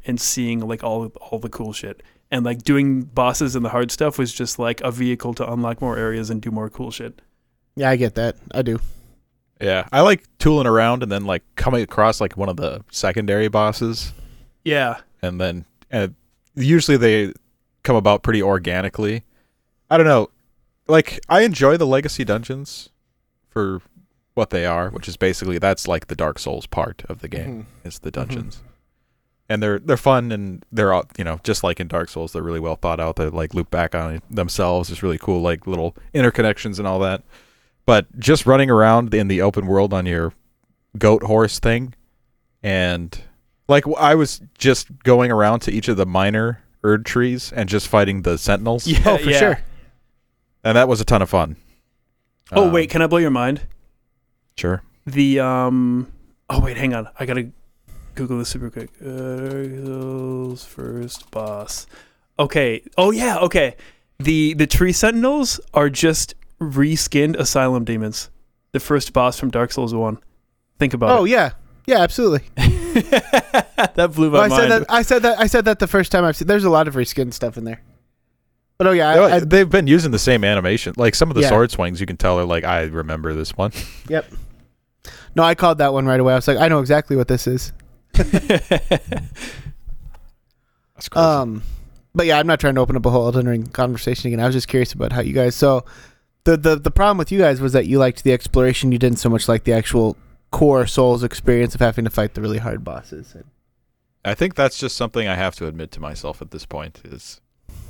and 0.04 0.20
seeing 0.20 0.60
like 0.60 0.82
all 0.84 1.06
all 1.20 1.38
the 1.38 1.48
cool 1.48 1.72
shit. 1.72 2.02
And 2.30 2.44
like 2.44 2.62
doing 2.62 3.02
bosses 3.02 3.56
and 3.56 3.64
the 3.64 3.70
hard 3.70 3.90
stuff 3.90 4.18
was 4.18 4.32
just 4.32 4.58
like 4.58 4.80
a 4.82 4.90
vehicle 4.90 5.32
to 5.34 5.50
unlock 5.52 5.80
more 5.80 5.96
areas 5.96 6.28
and 6.30 6.40
do 6.42 6.50
more 6.50 6.68
cool 6.68 6.90
shit. 6.90 7.20
Yeah, 7.74 7.88
I 7.90 7.96
get 7.96 8.14
that. 8.16 8.36
I 8.52 8.62
do. 8.62 8.80
Yeah, 9.60 9.88
I 9.92 10.02
like 10.02 10.24
tooling 10.38 10.66
around 10.66 11.02
and 11.02 11.10
then 11.10 11.24
like 11.24 11.42
coming 11.56 11.82
across 11.82 12.20
like 12.20 12.36
one 12.36 12.48
of 12.48 12.56
the 12.56 12.84
secondary 12.92 13.48
bosses, 13.48 14.12
Yeah. 14.68 15.00
and 15.22 15.40
then 15.40 15.64
and 15.90 16.14
usually 16.54 16.96
they 16.96 17.32
come 17.82 17.96
about 17.96 18.22
pretty 18.22 18.42
organically. 18.42 19.24
I 19.90 19.96
don't 19.96 20.06
know, 20.06 20.28
like 20.86 21.20
I 21.28 21.42
enjoy 21.42 21.76
the 21.76 21.86
legacy 21.86 22.24
dungeons 22.24 22.90
for 23.48 23.80
what 24.34 24.50
they 24.50 24.66
are, 24.66 24.90
which 24.90 25.08
is 25.08 25.16
basically 25.16 25.58
that's 25.58 25.88
like 25.88 26.06
the 26.08 26.14
Dark 26.14 26.38
Souls 26.38 26.66
part 26.66 27.02
of 27.08 27.20
the 27.20 27.28
game 27.28 27.66
Mhm. 27.84 27.86
is 27.88 27.98
the 28.00 28.10
dungeons. 28.10 28.62
And 29.48 29.62
they're 29.62 29.78
they're 29.78 29.96
fun 29.96 30.30
and 30.30 30.62
they're 30.70 30.92
all 30.92 31.04
you 31.16 31.24
know 31.24 31.40
just 31.42 31.64
like 31.64 31.80
in 31.80 31.88
Dark 31.88 32.10
Souls 32.10 32.32
they're 32.32 32.42
really 32.42 32.60
well 32.60 32.76
thought 32.76 33.00
out. 33.00 33.16
They 33.16 33.26
like 33.30 33.54
loop 33.54 33.70
back 33.70 33.94
on 33.94 34.20
themselves. 34.30 34.90
It's 34.90 35.02
really 35.02 35.18
cool, 35.18 35.40
like 35.40 35.66
little 35.66 35.96
interconnections 36.14 36.78
and 36.78 36.86
all 36.86 36.98
that. 37.00 37.22
But 37.86 38.18
just 38.18 38.44
running 38.44 38.68
around 38.70 39.14
in 39.14 39.28
the 39.28 39.40
open 39.40 39.66
world 39.66 39.94
on 39.94 40.04
your 40.04 40.34
goat 40.98 41.22
horse 41.22 41.58
thing, 41.58 41.94
and 42.62 43.18
like 43.68 43.84
I 43.98 44.14
was 44.14 44.40
just 44.58 44.88
going 45.04 45.30
around 45.30 45.60
to 45.60 45.70
each 45.72 45.88
of 45.88 45.96
the 45.96 46.06
minor 46.06 46.62
Erdtrees 46.82 47.52
and 47.54 47.68
just 47.68 47.86
fighting 47.88 48.22
the 48.22 48.38
sentinels, 48.38 48.86
Yeah. 48.86 48.98
Oh, 49.04 49.18
for 49.18 49.30
yeah. 49.30 49.38
sure. 49.38 49.60
and 50.64 50.76
that 50.76 50.88
was 50.88 51.00
a 51.00 51.04
ton 51.04 51.22
of 51.22 51.30
fun. 51.30 51.56
Oh 52.52 52.66
Um, 52.66 52.72
wait, 52.72 52.88
can 52.90 53.02
I 53.02 53.06
blow 53.06 53.18
your 53.18 53.30
mind? 53.30 53.62
sure. 54.56 54.82
The 55.06 55.40
um 55.40 56.10
oh 56.50 56.60
wait, 56.60 56.76
hang 56.76 56.94
on. 56.94 57.08
I 57.18 57.24
gotta 57.26 57.50
Google 58.14 58.38
this 58.38 58.48
super 58.48 58.68
quick. 58.70 58.90
Uh, 59.00 60.54
first 60.56 61.30
boss. 61.30 61.86
Okay. 62.38 62.82
Oh 62.96 63.10
yeah, 63.10 63.38
okay. 63.38 63.76
The 64.18 64.54
the 64.54 64.66
tree 64.66 64.92
sentinels 64.92 65.60
are 65.74 65.88
just 65.88 66.34
reskinned 66.60 67.36
asylum 67.36 67.84
demons. 67.84 68.30
The 68.72 68.80
first 68.80 69.12
boss 69.12 69.38
from 69.38 69.50
Dark 69.50 69.72
Souls 69.72 69.94
one. 69.94 70.18
Think 70.78 70.92
about 70.94 71.10
it. 71.10 71.20
Oh 71.20 71.24
yeah, 71.24 71.52
yeah, 71.88 72.00
absolutely. 72.00 72.46
that 72.56 74.12
blew 74.14 74.30
my 74.30 74.38
Well, 74.38 74.44
I 74.44 74.48
mind. 74.48 74.60
said 74.60 74.68
that. 74.70 74.86
I 74.90 75.02
said 75.02 75.22
that. 75.22 75.40
I 75.40 75.46
said 75.46 75.64
that 75.64 75.78
the 75.78 75.86
first 75.86 76.12
time 76.12 76.24
I've 76.24 76.36
seen. 76.36 76.46
There's 76.46 76.64
a 76.64 76.70
lot 76.70 76.86
of 76.86 76.94
reskin 76.94 77.32
stuff 77.32 77.56
in 77.56 77.64
there. 77.64 77.80
But 78.76 78.86
oh 78.86 78.92
yeah, 78.92 79.08
I, 79.08 79.36
I, 79.36 79.40
they've 79.40 79.68
been 79.68 79.88
using 79.88 80.12
the 80.12 80.18
same 80.20 80.44
animation. 80.44 80.94
Like 80.96 81.16
some 81.16 81.30
of 81.30 81.34
the 81.34 81.40
Yeah. 81.40 81.48
sword 81.48 81.72
swings, 81.72 82.00
you 82.00 82.06
can 82.06 82.16
tell 82.16 82.38
are 82.38 82.44
like, 82.44 82.62
I 82.62 82.82
remember 82.82 83.34
this 83.34 83.56
one. 83.56 83.72
Yep. 84.08 84.26
No, 85.34 85.42
I 85.42 85.54
called 85.54 85.78
that 85.78 85.92
one 85.92 86.06
right 86.06 86.20
away. 86.20 86.32
I 86.32 86.36
was 86.36 86.48
like, 86.48 86.58
I 86.58 86.68
know 86.68 86.80
exactly 86.80 87.16
what 87.16 87.28
this 87.28 87.46
is. 87.46 87.72
That's 88.14 88.30
crazy. 91.08 91.26
Um, 91.26 91.62
but 92.14 92.26
yeah, 92.26 92.38
I'm 92.38 92.46
not 92.46 92.60
trying 92.60 92.74
to 92.76 92.80
open 92.80 92.96
up 92.96 93.06
a 93.06 93.10
whole 93.10 93.26
Elden 93.26 93.48
Ring 93.48 93.66
conversation 93.66 94.28
again. 94.28 94.40
I 94.40 94.46
was 94.46 94.54
just 94.54 94.68
curious 94.68 94.92
about 94.92 95.12
how 95.12 95.20
you 95.20 95.32
guys. 95.32 95.54
So, 95.54 95.84
the 96.44 96.56
the 96.56 96.76
the 96.76 96.90
problem 96.90 97.18
with 97.18 97.30
you 97.30 97.38
guys 97.38 97.60
was 97.60 97.72
that 97.74 97.86
you 97.86 97.98
liked 97.98 98.24
the 98.24 98.32
exploration. 98.32 98.90
You 98.92 98.98
didn't 98.98 99.18
so 99.18 99.28
much 99.28 99.48
like 99.48 99.64
the 99.64 99.72
actual 99.72 100.16
core 100.50 100.86
Souls 100.86 101.22
experience 101.22 101.74
of 101.74 101.80
having 101.80 102.04
to 102.04 102.10
fight 102.10 102.34
the 102.34 102.40
really 102.40 102.58
hard 102.58 102.84
bosses. 102.84 103.36
I 104.24 104.34
think 104.34 104.54
that's 104.54 104.78
just 104.78 104.96
something 104.96 105.28
I 105.28 105.36
have 105.36 105.54
to 105.56 105.66
admit 105.66 105.90
to 105.92 106.00
myself 106.00 106.42
at 106.42 106.50
this 106.50 106.66
point. 106.66 107.00
Is 107.04 107.40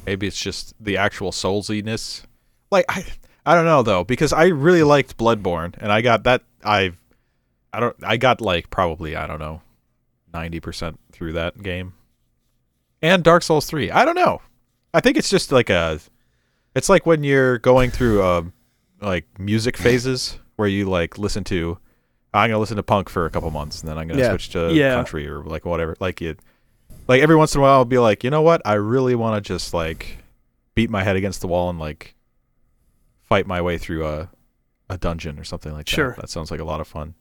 maybe 0.06 0.26
it's 0.26 0.40
just 0.40 0.74
the 0.78 0.97
actual 0.97 1.30
soulsiness. 1.30 2.24
Like 2.70 2.85
I, 2.89 3.05
I 3.47 3.55
don't 3.55 3.64
know 3.64 3.82
though 3.82 4.05
because 4.05 4.32
I 4.32 4.47
really 4.47 4.82
liked 4.82 5.16
Bloodborne 5.16 5.74
and 5.78 5.90
I 5.90 6.01
got 6.02 6.24
that 6.24 6.43
I, 6.64 6.93
I 7.72 7.80
don't 7.80 7.97
I 8.02 8.16
got 8.16 8.40
like 8.40 8.70
probably 8.70 9.16
I 9.16 9.26
don't 9.26 9.39
know, 9.39 9.62
ninety 10.32 10.60
percent 10.60 10.98
through 11.12 11.32
that 11.35 11.62
game, 11.62 11.94
and 13.02 13.24
Dark 13.24 13.43
Souls 13.43 13.66
three. 13.66 13.90
I 13.90 14.05
don't 14.05 14.16
know. 14.16 14.43
I 14.94 15.01
think 15.01 15.16
it's 15.16 15.30
just 15.30 15.52
like 15.52 15.70
a, 15.70 16.01
it's 16.74 16.89
like 16.89 17.05
when 17.05 17.22
you're 17.22 17.59
going 17.59 17.90
through 17.90 18.22
um 18.22 18.52
like 19.01 19.26
music 19.39 19.76
phases 19.76 20.39
where 20.56 20.68
you 20.68 20.86
like 20.86 21.18
listen 21.18 21.44
to. 21.44 21.78
I'm 22.34 22.50
gonna 22.50 22.59
listen 22.59 22.76
to 22.76 22.82
punk 22.82 23.09
for 23.09 23.24
a 23.26 23.30
couple 23.30 23.50
months, 23.50 23.80
and 23.80 23.88
then 23.88 23.96
I'm 23.98 24.06
gonna 24.09 24.20
Yeah. 24.20 24.30
switch 24.30 24.50
to 24.50 24.72
Yeah. 24.72 24.94
country 24.94 25.26
or 25.28 25.42
like 25.42 25.64
whatever. 25.64 25.96
Like 26.00 26.20
you, 26.20 26.36
like 27.06 27.22
every 27.22 27.36
once 27.36 27.55
in 27.55 27.60
a 27.60 27.62
while, 27.62 27.72
I'll 27.78 27.84
be 27.84 27.98
like, 27.98 28.22
you 28.24 28.30
know 28.30 28.42
what? 28.42 28.60
I 28.64 28.74
really 28.74 29.14
want 29.14 29.42
to 29.42 29.46
just 29.46 29.72
like 29.72 30.18
beat 30.74 30.90
my 30.90 31.02
head 31.02 31.16
against 31.16 31.40
the 31.40 31.48
wall 31.48 31.70
and 31.70 31.78
like 31.78 32.14
fight 33.22 33.46
my 33.46 33.60
way 33.60 33.78
through 33.78 34.06
a 34.06 34.28
a 34.90 34.96
dungeon 34.98 35.38
or 35.38 35.44
something 35.44 35.72
like 35.72 35.88
Sure. 35.88 36.10
that. 36.12 36.20
That 36.22 36.30
sounds 36.30 36.50
like 36.50 36.60
a 36.60 36.64
lot 36.64 36.80
of 36.80 36.88
fun. 36.88 37.14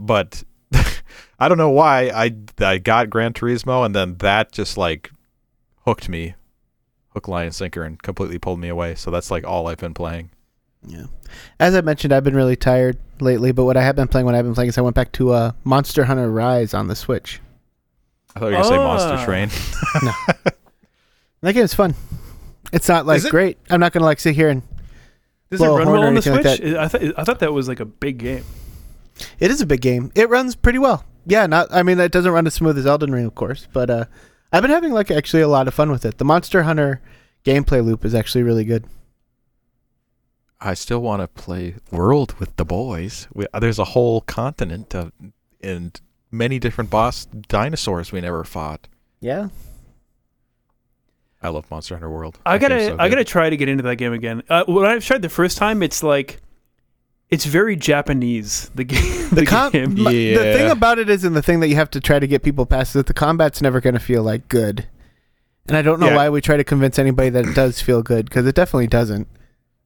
But 0.00 0.42
I 1.38 1.48
don't 1.48 1.58
know 1.58 1.70
why 1.70 2.08
I 2.08 2.34
I 2.60 2.78
got 2.78 3.10
Gran 3.10 3.32
Turismo 3.32 3.84
and 3.86 3.94
then 3.94 4.16
that 4.18 4.50
just 4.52 4.76
like 4.76 5.10
hooked 5.84 6.08
me, 6.08 6.34
hook, 7.10 7.28
line, 7.28 7.46
and 7.46 7.54
sinker, 7.54 7.82
and 7.84 8.02
completely 8.02 8.38
pulled 8.38 8.58
me 8.58 8.68
away. 8.68 8.94
So 8.94 9.10
that's 9.10 9.30
like 9.30 9.44
all 9.44 9.68
I've 9.68 9.78
been 9.78 9.94
playing. 9.94 10.30
Yeah. 10.86 11.06
As 11.58 11.74
I 11.74 11.80
mentioned, 11.80 12.12
I've 12.12 12.24
been 12.24 12.36
really 12.36 12.56
tired 12.56 12.98
lately, 13.20 13.52
but 13.52 13.64
what 13.64 13.76
I 13.76 13.82
have 13.82 13.96
been 13.96 14.08
playing, 14.08 14.26
what 14.26 14.34
I've 14.34 14.44
been 14.44 14.54
playing 14.54 14.68
is 14.68 14.78
I 14.78 14.82
went 14.82 14.94
back 14.96 15.12
to 15.12 15.32
uh, 15.32 15.52
Monster 15.64 16.04
Hunter 16.04 16.30
Rise 16.30 16.74
on 16.74 16.88
the 16.88 16.94
Switch. 16.96 17.40
I 18.36 18.40
thought 18.40 18.46
you 18.46 18.56
were 18.56 18.62
gonna 18.62 18.68
say 18.68 18.76
Monster 18.76 19.14
Ah. 19.14 19.24
Train. 19.24 19.50
That 21.42 21.52
game's 21.52 21.74
fun. 21.74 21.94
It's 22.72 22.88
not 22.88 23.04
like 23.04 23.22
it? 23.22 23.30
great. 23.30 23.58
I'm 23.68 23.78
not 23.78 23.92
gonna 23.92 24.06
like 24.06 24.18
sit 24.18 24.34
here 24.34 24.48
and 24.48 24.62
Does 25.50 25.58
Blow 25.60 25.76
it 25.76 25.82
a 25.82 25.84
run 25.84 25.86
horn 25.86 25.98
well 26.00 26.08
on 26.08 26.14
the 26.14 26.30
anything 26.30 26.32
like 26.44 26.56
Switch? 26.56 26.74
I 26.74 26.88
thought 26.88 27.18
I 27.18 27.24
thought 27.24 27.38
that 27.40 27.52
was 27.52 27.68
like 27.68 27.80
a 27.80 27.84
big 27.84 28.16
game. 28.16 28.44
It 29.38 29.50
is 29.50 29.60
a 29.60 29.66
big 29.66 29.82
game. 29.82 30.10
It 30.14 30.30
runs 30.30 30.56
pretty 30.56 30.78
well. 30.78 31.04
Yeah, 31.26 31.46
not. 31.46 31.68
I 31.70 31.82
mean, 31.82 32.00
it 32.00 32.12
doesn't 32.12 32.32
run 32.32 32.46
as 32.46 32.54
smooth 32.54 32.78
as 32.78 32.86
Elden 32.86 33.12
Ring, 33.12 33.26
of 33.26 33.34
course, 33.34 33.68
but 33.74 33.90
uh, 33.90 34.04
I've 34.52 34.62
been 34.62 34.70
having 34.70 34.92
like 34.92 35.10
actually 35.10 35.42
a 35.42 35.48
lot 35.48 35.68
of 35.68 35.74
fun 35.74 35.90
with 35.90 36.06
it. 36.06 36.16
The 36.16 36.24
Monster 36.24 36.62
Hunter 36.62 37.02
gameplay 37.44 37.84
loop 37.84 38.06
is 38.06 38.14
actually 38.14 38.42
really 38.42 38.64
good. 38.64 38.86
I 40.64 40.72
still 40.74 41.00
want 41.00 41.20
to 41.20 41.28
play 41.28 41.74
World 41.90 42.34
with 42.40 42.56
the 42.56 42.64
boys. 42.64 43.28
We, 43.34 43.46
uh, 43.52 43.60
there's 43.60 43.78
a 43.78 43.84
whole 43.84 44.22
continent 44.22 44.94
of, 44.94 45.12
and 45.62 46.00
many 46.30 46.58
different 46.58 46.88
boss 46.90 47.26
dinosaurs 47.26 48.10
we 48.12 48.20
never 48.22 48.42
fought. 48.44 48.88
Yeah. 49.20 49.48
I 51.42 51.48
love 51.50 51.70
Monster 51.70 51.96
Hunter 51.96 52.08
World. 52.10 52.38
I 52.46 52.56
That 52.56 52.68
gotta 52.70 52.84
so 52.86 52.96
I 52.98 53.08
gotta 53.10 53.24
try 53.24 53.50
to 53.50 53.56
get 53.56 53.68
into 53.68 53.82
that 53.82 53.96
game 53.96 54.14
again. 54.14 54.42
Uh, 54.48 54.64
when 54.66 54.86
I 54.86 54.98
tried 54.98 55.20
the 55.20 55.28
first 55.28 55.58
time, 55.58 55.82
it's 55.82 56.02
like 56.02 56.40
it's 57.28 57.44
very 57.44 57.76
Japanese. 57.76 58.70
The 58.74 58.84
game. 58.84 59.28
The, 59.28 59.34
The, 59.42 59.46
com- 59.46 59.72
game. 59.72 59.90
m- 59.98 60.04
the 60.04 60.34
thing 60.56 60.70
about 60.70 60.98
it 60.98 61.10
is, 61.10 61.24
and 61.24 61.36
the 61.36 61.42
thing 61.42 61.60
that 61.60 61.68
you 61.68 61.74
have 61.74 61.90
to 61.90 62.00
try 62.00 62.18
to 62.18 62.26
get 62.26 62.42
people 62.42 62.64
past 62.64 62.90
is 62.90 62.92
that 62.94 63.06
the 63.06 63.14
combat's 63.14 63.60
never 63.60 63.80
going 63.82 63.94
to 63.94 64.00
feel 64.00 64.22
like 64.22 64.48
good. 64.48 64.86
And 65.68 65.76
I 65.76 65.82
don't 65.82 66.00
know 66.00 66.08
Yeah. 66.08 66.16
why 66.16 66.30
we 66.30 66.40
try 66.40 66.56
to 66.56 66.64
convince 66.64 66.98
anybody 66.98 67.28
that 67.30 67.46
it 67.46 67.54
does 67.54 67.80
feel 67.80 68.02
good 68.02 68.24
because 68.26 68.46
it 68.46 68.54
definitely 68.54 68.86
doesn't. 68.86 69.28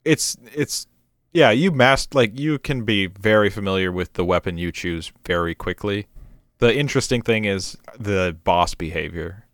It's 0.04 0.36
it's 0.54 0.86
yeah 1.32 1.50
you 1.50 1.70
master 1.70 2.16
like 2.18 2.38
you 2.38 2.58
can 2.58 2.84
be 2.84 3.06
very 3.06 3.50
familiar 3.50 3.92
with 3.92 4.14
the 4.14 4.24
weapon 4.24 4.58
you 4.58 4.72
choose 4.72 5.12
very 5.26 5.54
quickly. 5.54 6.06
The 6.58 6.74
interesting 6.76 7.22
thing 7.22 7.44
is 7.44 7.76
the 7.98 8.36
boss 8.44 8.74
behavior 8.74 9.44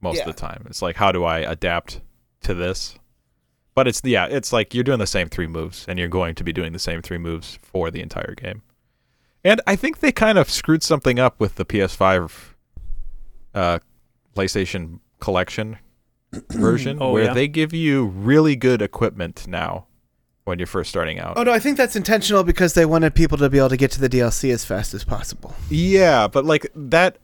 most 0.00 0.16
Yeah. 0.18 0.22
of 0.28 0.34
the 0.36 0.40
time. 0.40 0.64
It's 0.68 0.80
like 0.82 0.96
how 0.96 1.12
do 1.12 1.24
i 1.24 1.38
adapt 1.38 2.00
to 2.42 2.54
this? 2.54 2.98
But 3.74 3.86
it's 3.88 4.00
yeah 4.04 4.26
it's 4.26 4.52
like 4.52 4.74
you're 4.74 4.84
doing 4.84 4.98
the 4.98 5.06
same 5.06 5.28
three 5.28 5.46
moves 5.46 5.84
and 5.88 5.98
you're 5.98 6.08
going 6.08 6.34
to 6.36 6.44
be 6.44 6.52
doing 6.52 6.72
the 6.72 6.78
same 6.78 7.02
three 7.02 7.18
moves 7.18 7.58
for 7.62 7.90
the 7.90 8.00
entire 8.00 8.34
game. 8.34 8.62
And 9.44 9.60
i 9.66 9.76
think 9.76 10.00
they 10.00 10.12
kind 10.12 10.38
of 10.38 10.50
screwed 10.50 10.82
something 10.82 11.18
up 11.18 11.38
with 11.40 11.54
the 11.56 11.64
ps5 11.64 12.32
uh 13.54 13.78
playstation 14.36 15.00
collection 15.20 15.78
version 16.50 16.98
Oh, 17.00 17.12
where 17.12 17.24
yeah. 17.24 17.34
they 17.34 17.48
give 17.48 17.72
you 17.72 18.06
really 18.06 18.56
good 18.56 18.82
equipment 18.82 19.46
now 19.46 19.86
when 20.44 20.58
you're 20.58 20.66
first 20.66 20.90
starting 20.90 21.18
out. 21.18 21.34
Oh 21.36 21.42
no, 21.42 21.52
I 21.52 21.58
think 21.58 21.76
that's 21.76 21.96
intentional 21.96 22.42
because 22.44 22.74
they 22.74 22.86
wanted 22.86 23.14
people 23.14 23.36
to 23.38 23.50
be 23.50 23.58
able 23.58 23.68
to 23.70 23.76
get 23.76 23.90
to 23.92 24.00
the 24.00 24.08
DLC 24.08 24.52
as 24.52 24.64
fast 24.64 24.94
as 24.94 25.04
possible. 25.04 25.54
Yeah, 25.70 26.26
but 26.28 26.44
like 26.44 26.70
that 26.74 27.18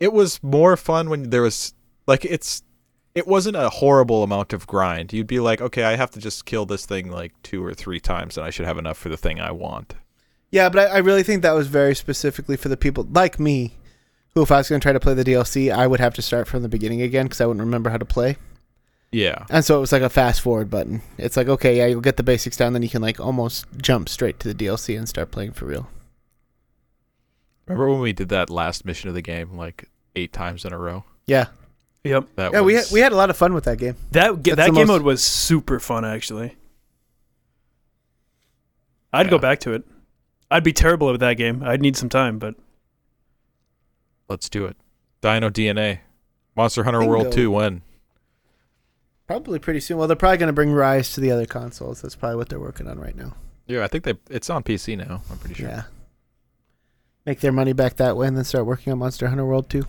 it 0.00 0.12
was 0.12 0.42
more 0.42 0.76
fun 0.76 1.08
when 1.08 1.30
there 1.30 1.42
was 1.42 1.74
like 2.06 2.24
it's 2.24 2.62
it 3.14 3.26
wasn't 3.26 3.56
a 3.56 3.70
horrible 3.70 4.22
amount 4.22 4.52
of 4.52 4.66
grind. 4.66 5.12
You'd 5.12 5.26
be 5.26 5.40
like, 5.40 5.60
okay, 5.62 5.84
I 5.84 5.96
have 5.96 6.10
to 6.10 6.20
just 6.20 6.44
kill 6.44 6.66
this 6.66 6.84
thing 6.84 7.10
like 7.10 7.32
two 7.42 7.64
or 7.64 7.72
three 7.72 7.98
times 8.00 8.36
and 8.36 8.46
I 8.46 8.50
should 8.50 8.66
have 8.66 8.76
enough 8.78 8.98
for 8.98 9.08
the 9.08 9.16
thing 9.16 9.40
I 9.40 9.52
want. 9.52 9.94
Yeah, 10.50 10.68
but 10.68 10.90
I, 10.90 10.96
I 10.96 10.98
really 10.98 11.22
think 11.22 11.42
that 11.42 11.52
was 11.52 11.66
very 11.66 11.94
specifically 11.94 12.56
for 12.56 12.68
the 12.68 12.76
people 12.76 13.06
like 13.10 13.40
me, 13.40 13.75
who 14.36 14.42
if 14.42 14.52
I 14.52 14.58
was 14.58 14.68
going 14.68 14.78
to 14.78 14.84
try 14.84 14.92
to 14.92 15.00
play 15.00 15.14
the 15.14 15.24
DLC, 15.24 15.74
I 15.74 15.86
would 15.86 15.98
have 15.98 16.12
to 16.14 16.22
start 16.22 16.46
from 16.46 16.60
the 16.62 16.68
beginning 16.68 17.00
again 17.00 17.24
because 17.24 17.40
I 17.40 17.46
wouldn't 17.46 17.64
remember 17.64 17.88
how 17.88 17.96
to 17.96 18.04
play. 18.04 18.36
Yeah. 19.10 19.46
And 19.48 19.64
so 19.64 19.78
it 19.78 19.80
was 19.80 19.92
like 19.92 20.02
a 20.02 20.10
fast 20.10 20.42
forward 20.42 20.68
button. 20.68 21.00
It's 21.16 21.38
like, 21.38 21.48
okay, 21.48 21.78
yeah, 21.78 21.86
you'll 21.86 22.02
get 22.02 22.18
the 22.18 22.22
basics 22.22 22.54
down, 22.54 22.74
then 22.74 22.82
you 22.82 22.90
can 22.90 23.00
like 23.00 23.18
almost 23.18 23.64
jump 23.80 24.10
straight 24.10 24.38
to 24.40 24.52
the 24.52 24.54
DLC 24.66 24.96
and 24.98 25.08
start 25.08 25.30
playing 25.30 25.52
for 25.52 25.64
real. 25.64 25.88
Remember 27.66 27.88
when 27.90 28.00
we 28.00 28.12
did 28.12 28.28
that 28.28 28.50
last 28.50 28.84
mission 28.84 29.08
of 29.08 29.14
the 29.14 29.22
game 29.22 29.56
like 29.56 29.88
eight 30.16 30.34
times 30.34 30.66
in 30.66 30.72
a 30.74 30.78
row? 30.78 31.04
Yeah, 31.26 31.46
Yep. 32.04 32.28
That 32.36 32.52
yeah, 32.52 32.60
was, 32.60 32.66
we 32.66 32.74
had, 32.74 32.84
we 32.92 33.00
had 33.00 33.12
a 33.12 33.16
lot 33.16 33.30
of 33.30 33.38
fun 33.38 33.54
with 33.54 33.64
that 33.64 33.78
game. 33.78 33.96
That 34.12 34.42
ga- 34.42 34.54
That's 34.54 34.68
that 34.68 34.74
game 34.74 34.86
most- 34.86 34.98
mode 34.98 35.02
was 35.02 35.24
super 35.24 35.80
fun 35.80 36.04
actually. 36.04 36.56
I'd 39.14 39.30
go 39.30 39.38
back 39.38 39.60
to 39.60 39.72
it. 39.72 39.82
I'd 40.50 40.62
be 40.62 40.74
terrible 40.74 41.12
at 41.12 41.20
that 41.20 41.34
game. 41.38 41.62
I'd 41.64 41.80
need 41.80 41.96
some 41.96 42.08
time, 42.10 42.38
but 42.38 42.54
let's 44.28 44.48
do 44.48 44.64
it. 44.66 44.76
Dino 45.20 45.50
DNA. 45.50 46.00
Monster 46.56 46.84
Hunter 46.84 47.00
Bingo. 47.00 47.10
World 47.12 47.32
2 47.32 47.50
when? 47.50 47.82
Probably 49.26 49.58
pretty 49.58 49.80
soon. 49.80 49.98
Well, 49.98 50.06
they're 50.06 50.16
probably 50.16 50.38
going 50.38 50.48
to 50.48 50.52
bring 50.52 50.72
Rise 50.72 51.12
to 51.14 51.20
the 51.20 51.30
other 51.30 51.46
consoles. 51.46 52.00
That's 52.00 52.14
probably 52.14 52.36
what 52.36 52.48
they're 52.48 52.60
working 52.60 52.86
on 52.88 52.98
right 52.98 53.16
now. 53.16 53.34
Yeah, 53.66 53.82
I 53.82 53.88
think 53.88 54.04
they 54.04 54.14
it's 54.30 54.48
on 54.48 54.62
PC 54.62 54.96
now. 54.96 55.22
I'm 55.30 55.38
pretty 55.38 55.56
sure. 55.56 55.68
Yeah. 55.68 55.82
Make 57.24 57.40
their 57.40 57.50
money 57.50 57.72
back 57.72 57.96
that 57.96 58.16
way 58.16 58.28
and 58.28 58.36
then 58.36 58.44
start 58.44 58.66
working 58.66 58.92
on 58.92 59.00
Monster 59.00 59.26
Hunter 59.26 59.44
World 59.44 59.68
2. 59.68 59.84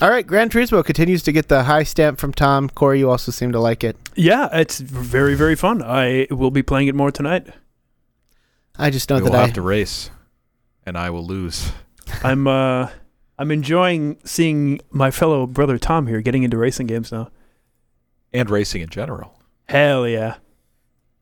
All 0.00 0.08
right, 0.08 0.24
Gran 0.24 0.48
Turismo 0.48 0.84
continues 0.84 1.24
to 1.24 1.32
get 1.32 1.48
the 1.48 1.64
high 1.64 1.82
stamp 1.82 2.20
from 2.20 2.32
Tom. 2.32 2.68
Corey, 2.68 3.00
you 3.00 3.10
also 3.10 3.32
seem 3.32 3.50
to 3.50 3.58
like 3.58 3.82
it. 3.82 3.96
yeah, 4.14 4.48
it's 4.52 4.78
very 4.78 5.34
very 5.34 5.56
fun. 5.56 5.82
I 5.82 6.28
will 6.30 6.52
be 6.52 6.62
playing 6.62 6.86
it 6.86 6.94
more 6.94 7.10
tonight. 7.10 7.48
I 8.78 8.90
just 8.90 9.10
know 9.10 9.16
we 9.16 9.22
will 9.22 9.32
that 9.32 9.38
I 9.38 9.46
have 9.46 9.54
to 9.54 9.62
race, 9.62 10.10
and 10.88 10.96
I 10.98 11.10
will 11.10 11.24
lose. 11.24 11.70
I'm 12.24 12.48
uh 12.48 12.88
I'm 13.38 13.50
enjoying 13.52 14.18
seeing 14.24 14.80
my 14.90 15.12
fellow 15.12 15.46
brother 15.46 15.78
Tom 15.78 16.08
here 16.08 16.20
getting 16.20 16.42
into 16.42 16.56
racing 16.56 16.88
games 16.88 17.12
now. 17.12 17.30
And 18.32 18.50
racing 18.50 18.82
in 18.82 18.88
general. 18.88 19.38
Hell 19.68 20.08
yeah. 20.08 20.36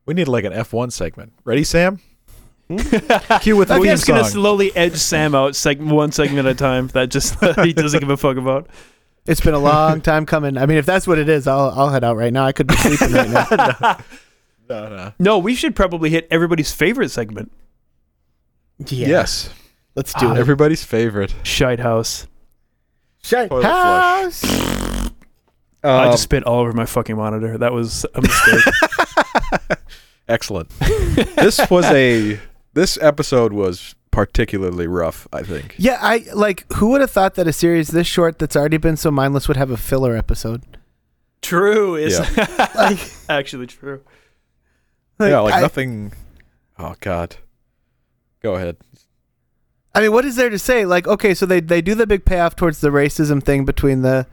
We 0.05 0.13
need 0.13 0.27
like 0.27 0.45
an 0.45 0.53
F1 0.53 0.91
segment. 0.91 1.33
Ready, 1.43 1.63
Sam? 1.63 1.99
Cue 2.69 3.55
with 3.55 3.67
the 3.67 3.77
We're 3.79 3.91
just 3.91 4.07
gonna 4.07 4.25
slowly 4.25 4.75
edge 4.75 4.95
Sam 4.95 5.35
out 5.35 5.53
seg- 5.53 5.79
one 5.79 6.11
segment 6.11 6.47
at 6.47 6.53
a 6.53 6.55
time 6.55 6.87
that 6.87 7.09
just 7.09 7.35
he 7.63 7.73
doesn't 7.73 7.99
give 7.99 8.09
a 8.09 8.17
fuck 8.17 8.37
about. 8.37 8.67
It's 9.25 9.41
been 9.41 9.53
a 9.53 9.59
long 9.59 9.99
time 10.01 10.25
coming. 10.25 10.57
I 10.57 10.65
mean, 10.65 10.77
if 10.77 10.85
that's 10.85 11.05
what 11.05 11.19
it 11.19 11.29
is, 11.29 11.47
I'll 11.47 11.71
I'll 11.75 11.89
head 11.89 12.03
out 12.03 12.17
right 12.17 12.31
now. 12.31 12.45
I 12.45 12.53
could 12.53 12.67
be 12.67 12.75
sleeping 12.75 13.13
right 13.13 13.29
now. 13.29 13.97
no, 14.69 14.89
no. 14.89 15.13
No, 15.19 15.37
we 15.37 15.55
should 15.55 15.75
probably 15.75 16.09
hit 16.09 16.27
everybody's 16.31 16.73
favorite 16.73 17.09
segment. 17.09 17.51
Yeah. 18.85 19.07
Yes. 19.07 19.49
Let's 19.95 20.13
do 20.13 20.27
Ah, 20.27 20.33
it. 20.35 20.37
Everybody's 20.37 20.83
favorite. 20.83 21.33
Shite 21.43 21.79
house. 21.79 22.27
Shite 23.23 23.49
Toilet 23.49 23.61
flush. 23.63 24.41
house. 24.41 25.11
I 25.83 26.05
Um, 26.05 26.11
just 26.11 26.23
spit 26.23 26.43
all 26.43 26.59
over 26.59 26.73
my 26.73 26.85
fucking 26.85 27.15
monitor. 27.15 27.57
That 27.57 27.71
was 27.73 28.05
a 28.13 28.21
mistake. 28.21 28.63
excellent. 30.27 30.69
this 30.79 31.59
was 31.69 31.85
a 31.85 32.39
this 32.73 32.97
episode 33.01 33.53
was 33.53 33.95
particularly 34.11 34.87
rough, 34.87 35.27
I 35.31 35.43
think. 35.43 35.75
Yeah, 35.77 35.97
I 36.01 36.25
like. 36.33 36.65
Who 36.73 36.89
would 36.89 37.01
have 37.01 37.11
thought 37.11 37.35
that 37.35 37.47
a 37.47 37.53
series 37.53 37.89
this 37.89 38.07
short 38.07 38.39
that's 38.39 38.55
already 38.55 38.77
been 38.77 38.97
so 38.97 39.11
mindless 39.11 39.47
would 39.47 39.57
have 39.57 39.71
a 39.71 39.77
filler 39.77 40.15
episode? 40.15 40.63
true 41.41 41.95
is 41.95 42.19
Like, 42.75 42.99
actually 43.29 43.67
true. 43.67 44.01
yeah, 45.19 45.39
like 45.39 45.53
I, 45.53 45.61
nothing 45.61 46.11
Oh 46.79 46.95
god. 46.99 47.37
Go 48.47 48.55
ahead. 48.55 48.77
I 49.93 50.01
mean, 50.01 50.11
what 50.13 50.23
is 50.25 50.35
there 50.37 50.49
to 50.49 50.59
say? 50.59 50.85
Like, 50.85 51.05
okay, 51.07 51.33
so 51.33 51.45
they 51.45 51.59
they 51.59 51.81
do 51.81 51.95
the 51.95 52.07
big 52.07 52.23
payoff 52.23 52.55
towards 52.55 52.79
the 52.81 52.89
racism 52.89 53.43
thing 53.43 53.65
between 53.65 54.03
the 54.03 54.25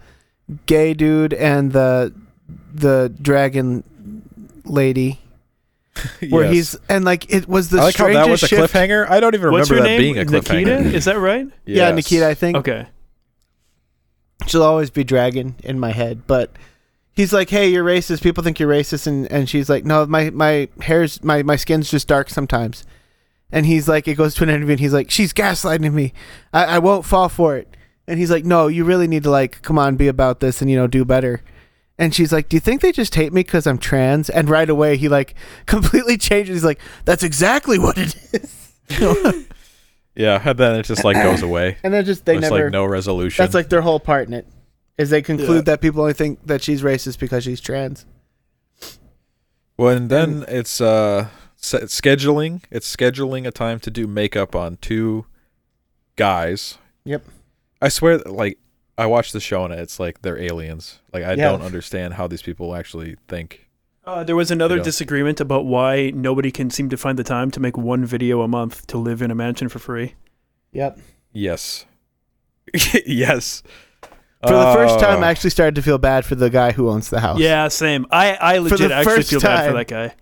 gay 0.66 0.95
dude 0.95 1.32
and 1.35 1.73
the 1.73 2.15
the 2.73 3.12
dragon 3.20 3.82
lady, 4.65 5.19
where 6.31 6.45
Yes. 6.45 6.53
he's 6.55 6.77
and 6.89 7.05
like 7.05 7.32
it 7.32 7.49
was 7.49 7.70
the 7.70 7.78
I 7.78 7.85
like 7.85 7.97
how 7.97 8.07
that 8.12 8.28
was 8.28 8.43
a 8.43 8.47
strangest 8.47 8.73
shift. 8.73 8.74
cliffhanger. 8.74 9.11
I 9.11 9.19
don't 9.20 9.35
even 9.35 9.51
What's 9.51 9.69
remember 9.70 9.89
her 9.91 9.97
that 9.97 10.03
name? 10.03 10.15
being 10.15 10.19
a 10.19 10.31
cliffhanger. 10.31 10.78
Nikita? 10.82 10.97
Is 10.97 11.05
that 11.07 11.19
right? 11.19 11.47
Yeah, 11.66 11.89
Yes. 11.89 11.95
Nikita, 11.97 12.28
I 12.28 12.35
think 12.35 12.57
Okay. 12.59 12.86
she'll 14.47 14.62
always 14.62 14.91
be 14.91 15.03
dragon 15.05 15.55
in 15.65 15.81
my 15.81 15.93
head. 15.93 16.27
But 16.27 16.51
he's 17.12 17.32
like, 17.32 17.49
"Hey, 17.51 17.69
you're 17.69 17.85
racist. 17.85 18.23
People 18.23 18.45
think 18.45 18.61
you're 18.61 18.69
racist," 18.70 19.07
and 19.07 19.31
and 19.32 19.49
she's 19.49 19.69
like, 19.70 19.85
"No, 19.85 20.05
my 20.07 20.31
my 20.31 20.69
hair's 20.82 21.23
my 21.24 21.43
my 21.43 21.57
skin's 21.57 21.91
just 21.91 22.07
dark 22.09 22.28
sometimes." 22.31 22.85
And 23.55 23.64
he's 23.64 23.89
like, 23.89 24.06
it 24.09 24.16
goes 24.16 24.35
to 24.35 24.43
an 24.43 24.51
interview, 24.51 24.72
and 24.72 24.81
he's 24.81 24.93
like, 24.93 25.10
"She's 25.10 25.32
gaslighting 25.32 25.93
me. 25.94 26.12
I, 26.52 26.64
I 26.64 26.78
won't 26.81 27.05
fall 27.06 27.28
for 27.31 27.56
it." 27.56 27.68
And 28.06 28.18
he's 28.18 28.31
like, 28.31 28.44
"No, 28.44 28.66
you 28.66 28.85
really 28.85 29.06
need 29.06 29.22
to 29.22 29.31
like, 29.31 29.62
come 29.62 29.78
on, 29.78 29.94
be 29.97 30.09
about 30.09 30.40
this, 30.40 30.60
and 30.60 30.68
you 30.70 30.76
know, 30.76 30.86
do 30.89 31.05
better." 31.05 31.40
And 31.97 32.12
she's 32.12 32.32
like, 32.32 32.48
"Do 32.48 32.56
you 32.56 32.60
think 32.60 32.81
they 32.81 32.90
just 32.90 33.14
hate 33.14 33.32
me 33.32 33.43
because 33.43 33.66
I'm 33.68 33.78
trans?" 33.78 34.28
And 34.28 34.51
right 34.51 34.68
away, 34.68 34.97
he 34.97 35.09
like 35.09 35.35
completely 35.66 36.16
changes. 36.18 36.56
He's 36.56 36.64
like, 36.64 36.81
"That's 37.05 37.22
exactly 37.22 37.78
what 37.78 37.97
it 37.97 38.16
is." 38.35 38.72
Yeah, 40.16 40.40
and 40.48 40.56
then 40.59 40.76
it 40.76 40.85
just 40.85 41.02
like 41.02 41.16
goes 41.16 41.43
away. 41.43 41.76
and 41.82 41.93
then 41.93 42.05
just 42.05 42.24
they 42.24 42.35
There's 42.39 42.51
never. 42.52 42.64
like 42.66 42.72
no 42.72 42.85
resolution. 42.85 43.43
that's 43.43 43.52
like 43.55 43.68
their 43.68 43.81
whole 43.82 43.98
part 43.98 44.28
in 44.28 44.35
it. 44.35 44.47
Is 44.97 45.10
they 45.10 45.22
conclude 45.22 45.56
Yeah. 45.66 45.72
that 45.72 45.81
people 45.81 46.02
only 46.02 46.12
think 46.12 46.47
that 46.47 46.62
she's 46.62 46.82
racist 46.82 47.18
because 47.18 47.43
she's 47.43 47.60
trans. 47.60 48.06
well, 49.76 49.97
and 49.97 50.09
then 50.10 50.44
it's 50.48 50.81
uh 50.81 51.26
s- 51.26 51.31
scheduling. 51.73 52.62
It's 52.70 52.95
scheduling 52.95 53.47
a 53.47 53.51
time 53.51 53.81
to 53.81 53.91
do 53.91 54.07
makeup 54.07 54.55
on 54.55 54.77
two 54.81 55.27
guys. 56.16 56.78
Yep. 57.05 57.24
I 57.82 57.89
swear, 57.89 58.19
like 58.19 58.59
I 58.97 59.07
watched 59.07 59.32
the 59.32 59.41
show 59.41 59.65
and 59.65 59.74
it's 59.74 59.99
like 60.01 60.23
they're 60.23 60.39
aliens. 60.39 61.01
Like 61.12 61.24
I 61.24 61.31
Yeah. 61.35 61.51
don't 61.51 61.62
understand 61.62 62.15
how 62.15 62.27
these 62.27 62.43
people 62.43 62.74
actually 62.74 63.16
think. 63.28 63.69
Uh, 64.07 64.23
there 64.23 64.36
was 64.36 64.51
another 64.51 64.78
disagreement 64.81 65.41
about 65.41 65.65
why 65.65 66.11
nobody 66.15 66.51
can 66.51 66.69
seem 66.70 66.91
to 66.91 66.97
find 66.97 67.19
the 67.19 67.24
time 67.24 67.51
to 67.51 67.59
make 67.61 67.77
one 67.78 68.05
video 68.05 68.43
a 68.43 68.49
month 68.49 68.86
to 68.89 68.99
live 68.99 69.23
in 69.23 69.31
a 69.31 69.35
mansion 69.35 69.69
for 69.70 69.78
free. 69.78 70.15
Yep. 70.73 70.99
Yes. 71.32 71.86
yes. 73.07 73.62
For 74.47 74.53
the 74.53 74.73
first 74.74 75.01
time, 75.01 75.23
Uh, 75.23 75.27
I 75.27 75.31
actually 75.31 75.51
started 75.51 75.74
to 75.77 75.82
feel 75.82 75.97
bad 75.97 76.27
for 76.27 76.35
the 76.35 76.51
guy 76.51 76.73
who 76.73 76.91
owns 76.91 77.09
the 77.09 77.20
house. 77.20 77.39
Yeah, 77.39 77.69
same. 77.69 78.05
I, 78.11 78.35
I 78.35 78.59
legit 78.59 78.91
actually 78.91 79.16
first 79.16 79.31
feel 79.31 79.41
bad 79.41 79.69
for 79.70 79.77
that 79.78 79.89
guy. 79.89 80.15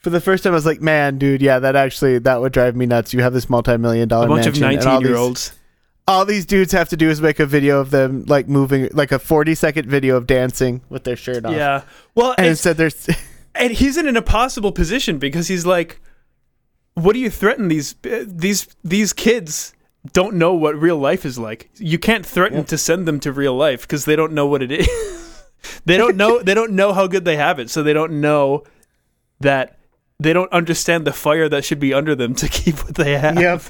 For 0.00 0.10
the 0.10 0.20
first 0.20 0.44
time, 0.44 0.52
I 0.52 0.56
was 0.56 0.66
like, 0.66 0.80
"Man, 0.80 1.18
dude, 1.18 1.42
yeah, 1.42 1.58
that 1.58 1.76
actually 1.76 2.18
that 2.20 2.40
would 2.40 2.52
drive 2.52 2.74
me 2.74 2.86
nuts." 2.86 3.12
You 3.14 3.20
have 3.22 3.32
this 3.32 3.48
multi-million 3.50 4.08
dollar 4.08 4.26
A 4.26 4.28
bunch 4.28 4.46
of 4.46 4.54
and 4.54 4.64
all 4.64 4.70
19 4.72 5.00
year 5.02 5.08
these- 5.10 5.16
olds. 5.18 5.52
All 6.08 6.24
these 6.24 6.44
dudes 6.46 6.72
have 6.72 6.88
to 6.88 6.96
do 6.96 7.08
is 7.08 7.20
make 7.20 7.38
a 7.38 7.46
video 7.46 7.78
of 7.78 7.90
them 7.90 8.24
like 8.26 8.48
moving, 8.48 8.88
like 8.92 9.12
a 9.12 9.18
forty-second 9.18 9.86
video 9.88 10.16
of 10.16 10.26
dancing 10.26 10.80
with 10.88 11.04
their 11.04 11.14
shirt 11.16 11.44
off. 11.44 11.52
Yeah. 11.54 11.82
Well, 12.16 12.34
And 12.36 12.48
instead, 12.48 12.78
there's 12.78 13.08
and 13.54 13.72
he's 13.72 13.96
in 13.96 14.08
an 14.08 14.16
impossible 14.16 14.72
position 14.72 15.18
because 15.18 15.46
he's 15.48 15.64
like, 15.66 16.00
what 16.94 17.12
do 17.12 17.20
you 17.20 17.30
threaten 17.30 17.68
these 17.68 17.94
these 18.02 18.66
these 18.82 19.12
kids? 19.12 19.72
Don't 20.14 20.34
know 20.36 20.54
what 20.54 20.74
real 20.80 20.96
life 20.96 21.26
is 21.26 21.38
like. 21.38 21.68
You 21.76 21.98
can't 21.98 22.24
threaten 22.24 22.58
Yep. 22.58 22.66
to 22.68 22.78
send 22.78 23.06
them 23.06 23.20
to 23.20 23.32
real 23.32 23.54
life 23.54 23.82
because 23.82 24.06
they 24.06 24.16
don't 24.16 24.32
know 24.32 24.46
what 24.46 24.62
it 24.62 24.72
is. 24.72 24.88
they 25.84 25.98
don't 25.98 26.16
know. 26.16 26.42
They 26.42 26.54
don't 26.54 26.72
know 26.72 26.94
how 26.94 27.06
good 27.06 27.26
they 27.26 27.36
have 27.36 27.58
it, 27.60 27.68
so 27.68 27.82
they 27.82 27.92
don't 27.92 28.20
know 28.22 28.64
that 29.40 29.76
they 30.20 30.32
don't 30.32 30.52
understand 30.52 31.04
the 31.06 31.12
fire 31.12 31.48
that 31.48 31.64
should 31.64 31.80
be 31.80 31.92
under 31.92 32.14
them 32.14 32.34
to 32.36 32.48
keep 32.60 32.76
what 32.84 32.94
they 32.94 33.16
have. 33.18 33.38
yep, 33.40 33.62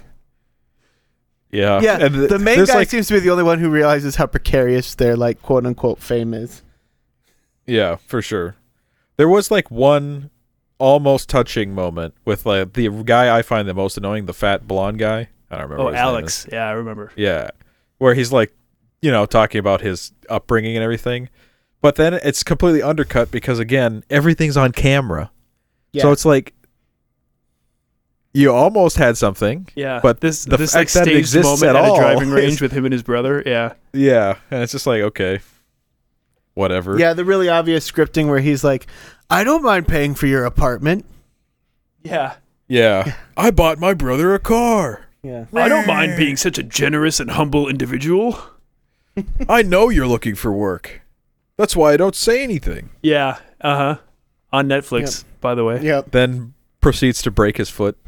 Yeah. 1.51 1.81
yeah. 1.81 1.99
and 2.05 2.15
th- 2.15 2.29
the 2.29 2.39
main 2.39 2.65
guy 2.65 2.75
like, 2.75 2.91
seems 2.91 3.09
to 3.09 3.15
be 3.15 3.21
the 3.21 3.31
only 3.31 3.45
one 3.45 3.59
who 3.59 3.71
realizes 3.71 4.17
how 4.17 4.27
precarious 4.27 4.95
their 4.95 5.17
like 5.17 5.41
quote 5.43 5.65
unquote 5.67 6.01
fame 6.01 6.35
is. 6.35 6.63
Yeah, 7.67 7.97
for 8.07 8.21
sure. 8.21 8.57
There 9.17 9.29
was 9.29 9.51
like 9.51 9.71
one 9.71 10.31
almost 10.79 11.29
touching 11.29 11.75
moment 11.75 12.15
with 12.25 12.47
like 12.47 12.73
the 12.73 12.89
guy 13.05 13.37
I 13.37 13.43
find 13.43 13.69
the 13.69 13.75
most 13.75 13.97
annoying, 13.97 14.27
the 14.27 14.35
fat 14.35 14.67
blonde 14.67 14.99
guy. 14.99 15.29
I 15.51 15.57
don't 15.57 15.63
remember. 15.65 15.83
Oh, 15.83 15.85
what 15.87 15.95
Alex. 15.95 16.47
Yeah, 16.51 16.67
I 16.67 16.73
remember. 16.73 17.13
Yeah, 17.17 17.51
where 17.99 18.15
he's 18.15 18.33
like, 18.33 18.53
you 19.03 19.11
know, 19.11 19.27
talking 19.27 19.59
about 19.59 19.81
his 19.83 20.13
upbringing 20.29 20.77
and 20.77 20.83
everything, 20.85 21.29
but 21.81 21.97
then 21.97 22.15
it's 22.15 22.43
completely 22.43 22.83
undercut 22.83 23.31
because 23.31 23.59
again, 23.59 24.05
everything's 24.11 24.57
on 24.57 24.73
camera. 24.73 25.31
Yeah. 25.93 26.03
So 26.03 26.13
it's 26.13 26.25
like 26.25 26.55
you 28.33 28.53
almost 28.53 28.97
had 28.97 29.17
something. 29.17 29.67
Yeah, 29.75 29.99
But 30.03 30.21
this 30.21 30.45
the 30.45 30.57
this 30.57 30.75
like 30.75 30.89
fact 30.89 31.07
that 31.07 31.13
it 31.13 31.17
exists 31.19 31.45
moment 31.61 31.77
at 31.77 31.83
at, 31.83 31.89
a 31.89 31.93
all 31.93 31.99
driving 31.99 32.29
is- 32.29 32.35
range 32.35 32.63
with 32.63 32.73
him 32.73 32.85
and 32.85 32.93
his 32.93 33.03
brother. 33.03 33.43
Yeah, 33.45 33.73
Yeah, 33.93 34.37
and 34.51 34.63
it's 34.63 34.73
just 34.73 34.87
like 34.87 35.03
okay, 35.03 35.41
whatever. 36.55 36.99
Yeah, 36.99 37.13
the 37.13 37.25
really 37.25 37.49
obvious 37.49 37.91
scripting 37.91 38.29
where 38.29 38.39
he's 38.39 38.63
like, 38.63 38.87
"I 39.29 39.43
don't 39.45 39.63
mind 39.63 39.89
paying 39.89 40.15
for 40.15 40.27
your 40.27 40.45
apartment." 40.45 41.05
yeah. 42.03 42.35
yeah. 42.69 43.15
I 43.37 43.51
bought 43.51 43.79
my 43.79 43.93
brother 43.95 44.33
a 44.35 44.39
car. 44.39 45.07
Yeah. 45.23 45.45
I 45.53 45.69
don't 45.69 45.87
mind 45.87 46.17
being 46.17 46.37
such 46.37 46.57
a 46.57 46.63
generous 46.63 47.21
and 47.21 47.33
humble 47.33 47.69
individual. 47.69 48.39
I 49.49 49.63
know 49.63 49.89
you're 49.91 50.07
looking 50.07 50.35
for 50.35 50.51
work. 50.53 51.03
That's 51.59 51.77
why 51.77 51.93
I 51.93 51.97
don't 51.99 52.15
say 52.15 52.43
anything. 52.43 52.89
Yeah. 53.03 53.39
Uh 53.61 53.77
huh. 53.77 53.97
On 54.53 54.67
Netflix, 54.67 55.25
by 55.41 55.55
the 55.55 55.65
way. 55.65 55.81
Yep. 55.83 56.11
Then 56.11 56.55
proceeds 56.81 57.23
to 57.23 57.31
break 57.31 57.57
his 57.57 57.69
foot. 57.71 57.99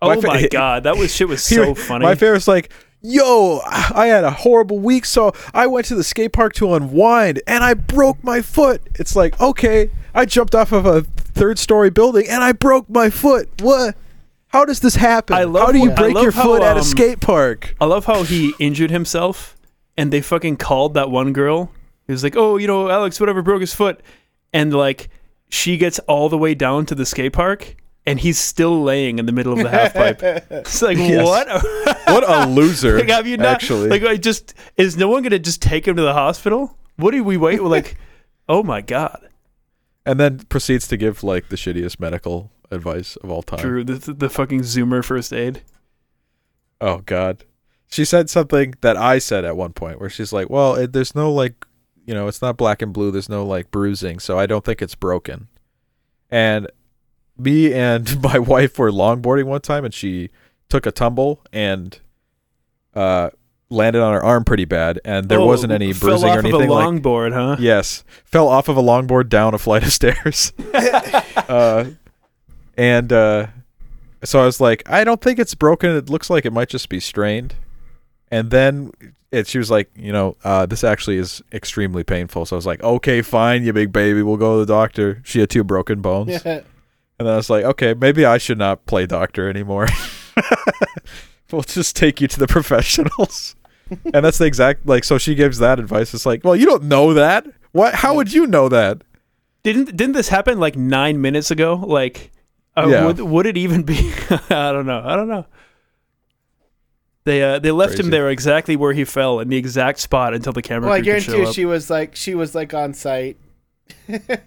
Oh 0.00 0.08
My 0.08 0.16
my, 0.16 0.48
god, 0.50 0.84
that 0.84 0.96
was 0.96 1.14
shit 1.14 1.28
was 1.28 1.46
He- 1.48 1.54
so 1.56 1.74
funny. 1.74 2.04
My 2.04 2.14
favorite's 2.14 2.48
like, 2.48 2.72
yo, 3.00 3.60
I 3.64 4.06
had 4.06 4.24
a 4.24 4.30
horrible 4.30 4.78
week, 4.78 5.04
so 5.04 5.32
I 5.54 5.66
went 5.66 5.86
to 5.86 5.94
the 5.94 6.04
skate 6.04 6.32
park 6.32 6.54
to 6.54 6.74
unwind, 6.74 7.40
and 7.46 7.62
I 7.62 7.74
broke 7.74 8.22
my 8.24 8.42
foot. 8.42 8.82
It's 8.94 9.14
like, 9.14 9.40
okay, 9.40 9.90
I 10.14 10.24
jumped 10.24 10.54
off 10.54 10.72
of 10.72 10.86
a 10.86 11.02
third 11.02 11.58
story 11.58 11.90
building, 11.90 12.26
and 12.28 12.42
I 12.42 12.52
broke 12.52 12.88
my 12.88 13.10
foot. 13.10 13.48
What? 13.60 13.96
How 14.48 14.64
does 14.64 14.80
this 14.80 14.96
happen? 14.96 15.34
I 15.34 15.44
love 15.44 15.66
how 15.66 15.72
do 15.72 15.78
you 15.78 15.90
break 15.90 16.14
your 16.14 16.30
how, 16.30 16.42
foot 16.42 16.62
at 16.62 16.76
a 16.76 16.80
um, 16.80 16.84
skate 16.84 17.20
park? 17.20 17.74
I 17.80 17.86
love 17.86 18.04
how 18.04 18.22
he 18.22 18.52
injured 18.58 18.90
himself, 18.90 19.56
and 19.96 20.12
they 20.12 20.20
fucking 20.20 20.56
called 20.58 20.94
that 20.94 21.10
one 21.10 21.32
girl. 21.32 21.70
He 22.06 22.12
was 22.12 22.22
like, 22.22 22.36
"Oh, 22.36 22.58
you 22.58 22.66
know, 22.66 22.90
Alex, 22.90 23.18
whatever, 23.18 23.40
broke 23.40 23.62
his 23.62 23.72
foot," 23.72 24.00
and 24.52 24.74
like 24.74 25.08
she 25.52 25.76
gets 25.76 25.98
all 26.00 26.30
the 26.30 26.38
way 26.38 26.54
down 26.54 26.86
to 26.86 26.94
the 26.94 27.04
skate 27.04 27.34
park, 27.34 27.76
and 28.06 28.18
he's 28.18 28.38
still 28.38 28.82
laying 28.82 29.18
in 29.18 29.26
the 29.26 29.32
middle 29.32 29.52
of 29.52 29.58
the 29.58 29.68
half 29.68 29.92
pipe. 29.92 30.20
It's 30.50 30.80
like 30.80 30.96
Yes. 30.96 31.22
what? 31.26 31.46
What 32.06 32.24
a 32.28 32.46
loser! 32.50 32.98
like, 32.98 33.10
have 33.10 33.26
you 33.26 33.36
not? 33.36 33.46
actually, 33.46 33.90
like, 33.90 34.02
I 34.02 34.16
just 34.16 34.54
is 34.78 34.96
no 34.96 35.08
one 35.08 35.22
gonna 35.22 35.38
just 35.38 35.60
take 35.60 35.86
him 35.86 35.94
to 35.96 36.02
the 36.02 36.14
hospital? 36.14 36.78
What 36.96 37.10
do 37.10 37.22
we 37.22 37.36
wait? 37.36 37.62
We're 37.62 37.68
like, 37.68 37.96
oh 38.48 38.62
my 38.62 38.80
god, 38.80 39.28
and 40.06 40.18
then 40.18 40.38
proceeds 40.48 40.88
to 40.88 40.96
give 40.96 41.22
like 41.22 41.50
the 41.50 41.56
shittiest 41.56 42.00
medical 42.00 42.50
advice 42.70 43.16
of 43.16 43.30
all 43.30 43.42
time. 43.42 43.60
Drew, 43.60 43.84
the, 43.84 43.94
the, 43.94 44.12
the 44.14 44.30
fucking 44.30 44.60
Zoomer 44.62 45.04
first 45.04 45.32
aid. 45.34 45.62
Oh 46.80 46.98
God, 47.04 47.44
she 47.90 48.04
said 48.06 48.30
something 48.30 48.74
that 48.80 48.96
I 48.96 49.18
said 49.18 49.44
at 49.44 49.56
one 49.56 49.72
point 49.74 50.00
where 50.00 50.10
she's 50.10 50.32
like, 50.32 50.48
"Well, 50.48 50.74
it, 50.76 50.92
there's 50.94 51.14
no 51.14 51.30
like, 51.30 51.66
you 52.06 52.14
know, 52.14 52.28
it's 52.28 52.42
not 52.42 52.56
black 52.56 52.82
and 52.82 52.92
blue. 52.92 53.10
There's 53.10 53.28
no 53.28 53.44
like 53.44 53.70
bruising, 53.70 54.18
so 54.18 54.38
I 54.38 54.46
don't 54.46 54.64
think 54.64 54.82
it's 54.82 54.94
broken." 54.94 55.48
And 56.30 56.70
me 57.38 57.72
and 57.72 58.22
my 58.22 58.38
wife 58.38 58.78
were 58.78 58.90
longboarding 58.90 59.44
one 59.44 59.60
time, 59.60 59.84
and 59.84 59.94
she 59.94 60.30
took 60.68 60.86
a 60.86 60.92
tumble 60.92 61.42
and 61.52 62.00
uh 62.94 63.30
landed 63.68 64.02
on 64.02 64.12
her 64.12 64.22
arm 64.22 64.44
pretty 64.44 64.64
bad, 64.66 65.00
and 65.04 65.28
there 65.28 65.40
Oh, 65.40 65.46
wasn't 65.46 65.72
any 65.72 65.92
fell 65.92 66.10
bruising 66.10 66.28
off 66.28 66.36
or 66.36 66.38
anything. 66.40 66.62
Of 66.62 66.68
a 66.68 66.72
like, 66.72 66.86
longboard, 66.86 67.32
huh? 67.32 67.56
Yes, 67.58 68.04
fell 68.24 68.48
off 68.48 68.68
of 68.68 68.76
a 68.76 68.82
longboard 68.82 69.28
down 69.28 69.54
a 69.54 69.58
flight 69.58 69.82
of 69.82 69.92
stairs. 69.92 70.52
uh, 70.74 71.86
and 72.76 73.12
uh, 73.12 73.46
so 74.24 74.40
I 74.42 74.44
was 74.44 74.60
like, 74.60 74.82
I 74.88 75.04
don't 75.04 75.20
think 75.20 75.38
it's 75.38 75.54
broken. 75.54 75.90
It 75.96 76.10
looks 76.10 76.28
like 76.30 76.44
it 76.44 76.52
might 76.52 76.68
just 76.68 76.88
be 76.88 77.00
strained. 77.00 77.54
And 78.30 78.50
then 78.50 78.92
it, 79.32 79.46
she 79.48 79.58
was 79.58 79.70
like, 79.70 79.90
you 79.96 80.12
know, 80.12 80.36
uh, 80.44 80.66
this 80.66 80.84
actually 80.84 81.16
is 81.16 81.42
extremely 81.52 82.04
painful. 82.04 82.44
So 82.46 82.54
I 82.54 82.58
was 82.58 82.66
like, 82.66 82.82
okay, 82.82 83.22
fine, 83.22 83.64
you 83.64 83.72
big 83.72 83.90
baby, 83.90 84.22
we'll 84.22 84.36
go 84.36 84.58
to 84.60 84.64
the 84.66 84.72
doctor. 84.72 85.20
She 85.24 85.40
had 85.40 85.50
two 85.50 85.64
broken 85.64 86.00
bones. 86.00 86.44
And 87.18 87.28
then 87.28 87.34
I 87.34 87.36
was 87.36 87.50
like, 87.50 87.64
okay, 87.64 87.94
maybe 87.94 88.24
I 88.24 88.38
should 88.38 88.58
not 88.58 88.84
play 88.86 89.06
doctor 89.06 89.48
anymore. 89.48 89.86
we'll 91.52 91.62
just 91.62 91.94
take 91.94 92.20
you 92.20 92.26
to 92.26 92.38
the 92.40 92.46
professionals. 92.48 93.54
and 94.12 94.24
that's 94.24 94.38
the 94.38 94.44
exact 94.46 94.86
like. 94.86 95.04
So 95.04 95.18
she 95.18 95.34
gives 95.36 95.58
that 95.58 95.78
advice. 95.78 96.14
It's 96.14 96.26
like, 96.26 96.42
well, 96.42 96.56
you 96.56 96.66
don't 96.66 96.84
know 96.84 97.14
that. 97.14 97.46
What? 97.72 97.94
How 97.94 98.14
would 98.14 98.32
you 98.32 98.46
know 98.46 98.68
that? 98.70 99.02
Didn't 99.62 99.94
didn't 99.96 100.12
this 100.14 100.30
happen 100.30 100.58
like 100.58 100.74
nine 100.76 101.20
minutes 101.20 101.50
ago? 101.52 101.74
Like, 101.76 102.32
uh, 102.76 102.88
Yeah. 102.90 103.06
would 103.06 103.20
would 103.20 103.46
it 103.46 103.56
even 103.56 103.82
be? 103.84 104.12
I 104.50 104.72
don't 104.72 104.86
know. 104.86 105.02
I 105.04 105.14
don't 105.14 105.28
know. 105.28 105.46
They 107.24 107.42
uh, 107.42 107.58
they 107.60 107.70
left 107.70 107.90
Crazy. 107.92 108.02
him 108.04 108.10
there 108.10 108.30
exactly 108.30 108.74
where 108.76 108.92
he 108.92 109.04
fell 109.04 109.38
in 109.40 109.48
the 109.48 109.56
exact 109.56 110.00
spot 110.00 110.34
until 110.34 110.52
the 110.52 110.62
camera 110.62 110.88
Well, 110.88 110.94
I 110.94 110.98
crew 111.02 111.14
could 111.14 111.24
guarantee 111.26 111.32
show 111.32 111.36
you, 111.38 111.46
up. 111.48 111.54
she 111.54 111.64
was 111.64 111.88
like, 111.90 112.16
she 112.16 112.34
was 112.34 112.54
like 112.54 112.74
on 112.74 112.94
site. 112.94 113.36
it 114.08 114.40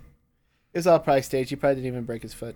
was 0.73 0.85
all 0.87 0.99
probably 0.99 1.21
staged. 1.21 1.49
He 1.51 1.55
probably 1.55 1.75
didn't 1.75 1.87
even 1.87 2.03
break 2.03 2.21
his 2.21 2.33
foot. 2.33 2.55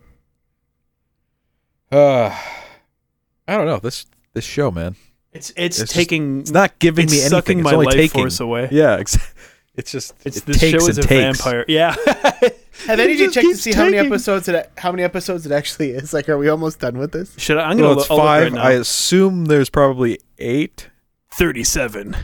Uh, 1.92 2.30
I 3.48 3.56
don't 3.58 3.66
know 3.66 3.80
this 3.80 4.06
this 4.34 4.46
show, 4.46 4.72
man. 4.72 4.96
It's 5.32 5.52
it's, 5.52 5.58
It's 5.58 5.78
just- 5.80 5.94
taking 5.94 6.42
It's 6.42 6.52
not 6.52 6.78
giving 6.80 7.06
it's 7.06 7.14
me 7.14 7.20
anything. 7.20 7.30
sucking 7.38 7.60
it's 7.60 7.64
my 7.66 7.74
only 7.74 7.86
life 7.88 7.96
taking. 7.96 8.22
force 8.24 8.40
away. 8.40 8.68
Yeah, 8.72 8.98
ex- 8.98 9.18
It's 9.76 9.92
just 9.94 10.14
It's 10.26 10.38
it 10.38 10.46
this 10.46 10.60
takes 10.60 10.84
show 10.84 10.90
is 10.90 10.98
a 10.98 11.02
takes. 11.04 11.42
vampire. 11.42 11.64
Yeah. 11.70 11.96
And 12.90 13.00
any 13.02 13.14
of 13.14 13.20
you 13.20 13.26
checked 13.32 13.46
to 13.46 13.52
keeps 13.52 13.62
see 13.62 13.72
how 13.74 13.84
many 13.86 13.98
taking. 13.98 14.12
episodes 14.12 14.48
it 14.48 14.72
how 14.78 14.92
many 14.92 15.04
episodes 15.04 15.46
it 15.46 15.52
actually 15.52 15.92
is. 15.92 16.14
Like, 16.14 16.28
are 16.30 16.38
we 16.38 16.50
almost 16.50 16.80
done 16.80 16.98
with 16.98 17.12
this? 17.12 17.34
Should 17.38 17.58
I? 17.58 17.70
I'm 17.70 17.78
gonna 17.78 17.90
Well, 17.90 17.96
look, 17.98 18.04
it's 18.06 18.12
I'll 18.12 18.18
look 18.18 18.26
five. 18.26 18.44
right 18.44 18.54
now. 18.54 18.64
I 18.64 18.72
assume 18.72 19.46
there's 19.46 19.70
probably 19.70 20.20
eight. 20.40 20.90
Thirty-seven. 21.32 22.16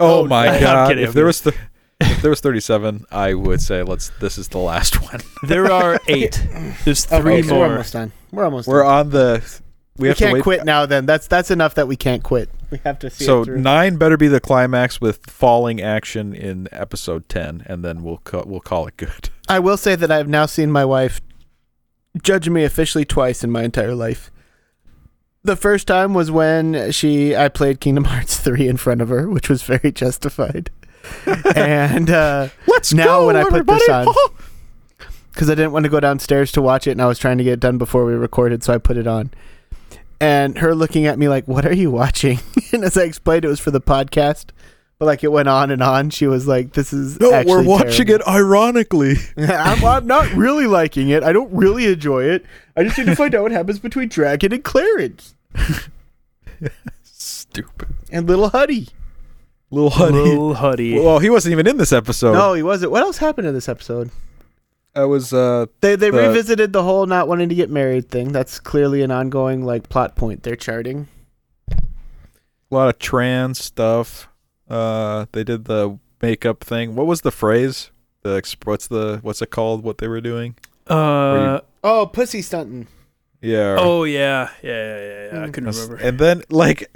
Oh, 0.00 0.20
Oh, 0.20 0.26
my 0.26 0.48
I'm 0.56 0.60
god! 0.60 0.88
kidding, 0.88 1.04
if 1.04 1.10
I'm 1.10 1.14
there 1.14 1.24
was 1.26 1.40
th- 1.42 1.56
if 2.00 2.22
there 2.22 2.30
was 2.30 2.40
thirty-seven, 2.40 3.04
I 3.10 3.34
would 3.34 3.60
say 3.60 3.82
let's. 3.82 4.10
This 4.20 4.38
is 4.38 4.48
the 4.48 4.58
last 4.58 5.02
one. 5.12 5.20
There 5.42 5.70
are 5.70 5.98
eight. 6.08 6.40
There's 6.84 7.04
three 7.04 7.18
Okay, 7.18 7.42
so 7.42 7.54
we're 7.54 7.58
more. 7.58 7.66
almost 7.70 7.92
done. 7.92 8.12
We're 8.32 8.44
almost 8.44 8.68
We're 8.68 8.82
done. 8.82 8.92
on 9.06 9.10
the. 9.10 9.60
We, 9.98 10.02
We, 10.04 10.08
have 10.08 10.16
can't 10.18 10.32
wait. 10.34 10.42
quit 10.42 10.64
now. 10.64 10.86
Then 10.86 11.06
that's 11.06 11.26
that's 11.26 11.50
enough 11.50 11.74
that 11.74 11.88
we 11.88 11.96
can't 11.96 12.22
quit. 12.22 12.48
We 12.70 12.78
have 12.84 12.98
to 13.00 13.10
see 13.10 13.24
So 13.24 13.42
it 13.42 13.48
nine 13.48 13.96
better 13.96 14.16
be 14.16 14.28
the 14.28 14.40
climax 14.40 15.00
with 15.00 15.28
falling 15.30 15.80
action 15.80 16.34
in 16.34 16.68
episode 16.72 17.28
ten, 17.28 17.62
and 17.66 17.84
then 17.84 18.02
we'll 18.02 18.18
ca- 18.18 18.44
we'll 18.46 18.60
call 18.60 18.86
it 18.86 18.96
good. 18.96 19.30
I 19.48 19.58
will 19.58 19.76
say 19.76 19.94
that 19.96 20.10
I've 20.10 20.28
now 20.28 20.46
seen 20.46 20.70
my 20.70 20.84
wife 20.84 21.20
judge 22.22 22.48
me 22.48 22.64
officially 22.64 23.04
twice 23.04 23.42
in 23.44 23.50
my 23.50 23.62
entire 23.62 23.94
life. 23.94 24.30
The 25.44 25.56
first 25.56 25.86
time 25.86 26.14
was 26.14 26.30
when 26.30 26.90
she 26.92 27.34
I 27.34 27.48
played 27.48 27.80
Kingdom 27.80 28.04
Hearts 28.04 28.36
3 28.38 28.68
in 28.68 28.76
front 28.76 29.00
of 29.00 29.08
her, 29.08 29.28
which 29.30 29.48
was 29.48 29.62
very 29.62 29.90
justified. 29.92 30.70
and 31.56 32.10
uh 32.10 32.48
Let's 32.66 32.92
Now 32.92 33.20
go, 33.20 33.26
when 33.28 33.36
I 33.36 33.44
put 33.44 33.66
this 33.66 33.88
on- 33.88 34.06
because 35.32 35.48
I 35.48 35.54
didn't 35.54 35.72
want 35.72 35.84
to 35.84 35.88
go 35.88 36.00
downstairs 36.00 36.50
to 36.52 36.60
watch 36.62 36.86
it, 36.86 36.90
and 36.92 37.00
I 37.00 37.06
was 37.06 37.18
trying 37.18 37.38
to 37.38 37.44
get 37.44 37.54
it 37.54 37.60
done 37.60 37.78
before 37.78 38.04
we 38.04 38.12
recorded, 38.14 38.62
so 38.64 38.74
I 38.74 38.78
put 38.78 38.96
it 38.96 39.06
on. 39.06 39.30
And 40.20 40.58
her 40.58 40.74
looking 40.74 41.06
at 41.06 41.18
me 41.18 41.28
like, 41.28 41.46
"What 41.46 41.64
are 41.64 41.72
you 41.74 41.90
watching?" 41.90 42.40
and 42.72 42.84
as 42.84 42.96
I 42.96 43.02
explained, 43.02 43.44
it 43.44 43.48
was 43.48 43.60
for 43.60 43.70
the 43.70 43.80
podcast, 43.80 44.46
but 44.98 45.06
like 45.06 45.22
it 45.22 45.30
went 45.30 45.48
on 45.48 45.70
and 45.70 45.80
on. 45.82 46.10
She 46.10 46.26
was 46.26 46.48
like, 46.48 46.72
"This 46.72 46.92
is 46.92 47.20
no, 47.20 47.32
actually 47.32 47.52
we're 47.52 47.62
watching 47.62 48.06
terrible." 48.06 48.26
it 48.26 48.28
ironically. 48.34 49.14
I'm, 49.36 49.84
I'm 49.84 50.06
not 50.08 50.28
really 50.32 50.66
liking 50.66 51.08
it. 51.10 51.22
I 51.22 51.32
don't 51.32 51.52
really 51.52 51.86
enjoy 51.86 52.24
it. 52.24 52.44
I 52.76 52.82
just 52.82 52.98
need 52.98 53.06
to 53.06 53.14
find 53.16 53.32
out 53.34 53.42
what 53.42 53.52
happens 53.52 53.78
between 53.78 54.08
Dragun 54.08 54.52
and 54.52 54.64
Clarence 54.64 55.34
Stupid 57.04 57.88
and 58.10 58.26
Little 58.26 58.48
Huddy. 58.50 58.88
little 59.70 59.90
honey. 59.90 60.16
Little 60.16 60.54
Huddy. 60.54 60.98
Well, 60.98 61.18
he 61.18 61.30
wasn't 61.30 61.52
even 61.52 61.66
in 61.66 61.76
this 61.76 61.92
episode. 61.92 62.32
no, 62.32 62.54
he 62.54 62.62
wasn't. 62.62 62.90
What 62.92 63.02
else 63.02 63.18
happened 63.18 63.46
in 63.46 63.54
this 63.54 63.68
episode? 63.68 64.10
I 64.98 65.04
was 65.04 65.32
uh 65.32 65.66
They 65.80 65.96
they 65.96 66.10
The- 66.10 66.18
revisited 66.28 66.72
the 66.72 66.82
whole 66.82 67.06
not 67.06 67.28
wanting 67.28 67.48
to 67.48 67.54
get 67.54 67.70
married 67.70 68.08
thing. 68.10 68.32
That's 68.32 68.58
clearly 68.58 69.02
an 69.02 69.10
ongoing 69.10 69.64
like 69.64 69.88
plot 69.88 70.16
point 70.16 70.42
they're 70.42 70.56
charting. 70.56 71.06
a 71.70 72.74
lot 72.74 72.88
of 72.88 72.98
trans 72.98 73.62
stuff. 73.62 74.28
Uh, 74.68 75.26
they 75.32 75.44
did 75.44 75.64
the 75.64 75.98
makeup 76.20 76.62
thing. 76.64 76.94
What 76.94 77.06
was 77.06 77.22
the 77.22 77.30
phrase? 77.30 77.90
The 78.22 78.30
exp- 78.40 78.66
what's 78.66 78.86
the 78.88 79.20
what's 79.22 79.40
it 79.40 79.50
called? 79.50 79.82
What 79.84 79.98
they 79.98 80.08
were 80.08 80.20
doing? 80.20 80.56
uh. 80.88 81.60
Oh, 81.84 82.06
pussy 82.06 82.42
stunting. 82.42 82.88
Yeah. 83.40 83.76
Oh 83.78 84.02
yeah. 84.04 84.50
Yeah. 84.62 84.70
Yeah. 84.72 84.98
Yeah. 84.98 85.24
yeah. 85.32 85.42
I 85.44 85.46
Mm. 85.46 85.52
couldn't 85.54 85.70
remember. 85.70 85.96
And 85.96 86.18
then 86.18 86.42
like 86.50 86.90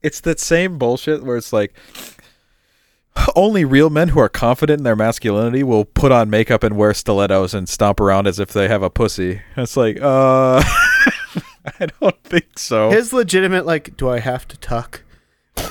it's 0.00 0.20
that 0.20 0.38
same 0.38 0.78
bullshit 0.78 1.24
where 1.24 1.36
it's 1.36 1.52
like 1.52 1.74
only 3.34 3.64
real 3.64 3.90
men 3.90 4.08
who 4.10 4.20
are 4.20 4.28
confident 4.28 4.80
in 4.80 4.84
their 4.84 4.96
masculinity 4.96 5.62
will 5.62 5.84
put 5.84 6.12
on 6.12 6.28
makeup 6.30 6.62
and 6.62 6.76
wear 6.76 6.92
stilettos 6.94 7.54
and 7.54 7.68
stomp 7.68 8.00
around 8.00 8.26
as 8.26 8.38
if 8.38 8.52
they 8.52 8.68
have 8.68 8.82
a 8.82 8.90
pussy. 8.90 9.42
It's 9.56 9.76
like, 9.76 9.98
uh 10.00 10.62
I 11.80 11.86
don't 12.00 12.22
think 12.24 12.58
so. 12.58 12.90
His 12.90 13.12
legitimate 13.12 13.66
like, 13.66 13.96
do 13.96 14.08
I 14.08 14.20
have 14.20 14.46
to 14.48 14.56
tuck? 14.58 15.02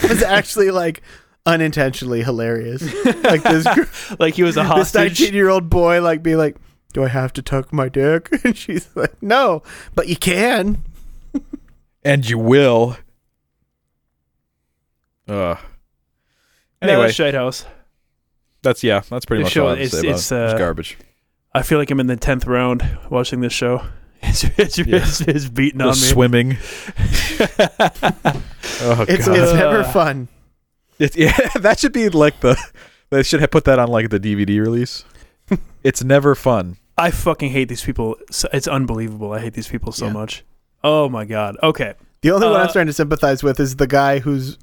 Was 0.04 0.22
actually 0.22 0.70
like 0.72 1.02
unintentionally 1.46 2.24
hilarious. 2.24 2.82
like 3.24 3.42
this 3.44 3.66
gr- 3.74 4.16
like 4.20 4.34
he 4.36 4.44
was 4.44 4.58
a 4.58 4.62
this 4.62 4.68
hostage. 4.70 5.20
19 5.20 5.34
year 5.34 5.50
old 5.50 5.70
boy 5.70 6.02
like 6.02 6.22
be 6.22 6.36
like, 6.36 6.58
do 6.94 7.04
I 7.04 7.08
have 7.08 7.34
to 7.34 7.42
tuck 7.42 7.72
my 7.74 7.90
dick? 7.90 8.30
And 8.44 8.58
she's 8.58 8.90
like, 8.96 9.22
no, 9.22 9.64
but 9.96 10.08
you 10.08 10.16
can. 10.18 10.84
and 12.04 12.28
you 12.30 12.38
will. 12.38 12.98
Uh 15.28 15.56
Yeah, 15.56 15.58
Anyway, 16.82 17.02
that's 17.04 17.16
Shite 17.16 17.34
House. 17.34 17.66
that's 18.62 18.84
yeah, 18.84 19.02
that's 19.10 19.26
pretty 19.26 19.42
The 19.42 19.46
much 19.46 19.54
show 19.54 19.64
all 19.68 19.74
I 19.76 19.80
have 19.80 19.80
to 19.80 19.84
is- 19.84 19.92
say 19.92 20.00
about 20.00 20.10
it's, 20.16 20.32
it. 20.32 20.36
It's 20.36 20.54
uh, 20.54 20.58
garbage. 20.58 20.98
I 21.54 21.64
feel 21.64 21.80
like 21.80 21.90
I'm 21.90 22.00
in 22.00 22.08
the 22.08 22.16
tenth 22.18 22.46
round 22.46 22.98
watching 23.10 23.42
this 23.42 23.54
show. 23.54 23.82
It's 24.22 24.44
it's, 24.58 24.78
Yeah. 24.80 24.98
it's, 24.98 25.22
it's 25.22 25.48
beating 25.48 25.78
The 25.78 25.84
on 25.86 25.90
me. 25.92 25.96
swimming. 25.96 26.58
Oh 28.80 29.06
It's 29.08 29.26
god. 29.28 29.38
it's 29.38 29.54
never 29.54 29.80
Uh, 29.80 29.92
fun. 29.92 30.28
It's, 31.00 31.16
yeah, 31.16 31.36
that 31.60 31.80
should 31.80 31.94
be 31.94 32.10
like 32.10 32.40
the. 32.42 32.56
They 33.10 33.24
should 33.24 33.40
have 33.42 33.52
put 33.52 33.64
that 33.66 33.80
on 33.80 33.88
like 33.88 34.10
the 34.10 34.20
DVD 34.20 34.60
release. 34.60 35.04
it's 35.84 36.04
never 36.04 36.36
fun. 36.36 36.78
I 36.98 37.12
fucking 37.12 37.52
hate 37.52 37.70
these 37.70 37.84
people. 37.84 38.18
It's 38.52 38.68
unbelievable. 38.68 39.32
I 39.34 39.40
hate 39.40 39.54
these 39.54 39.68
people 39.68 39.92
so 39.92 40.08
Yeah. 40.08 40.14
much. 40.14 40.44
Oh 40.84 41.08
my 41.10 41.26
god. 41.26 41.56
Okay. 41.64 41.94
The 42.22 42.32
only 42.32 42.48
one 42.48 42.56
I'm 42.60 42.66
uh, 42.66 42.70
starting 42.70 42.88
to 42.88 42.94
sympathize 42.94 43.44
with 43.44 43.60
is 43.60 43.76
the 43.78 43.88
guy 43.88 44.20
who's 44.20 44.58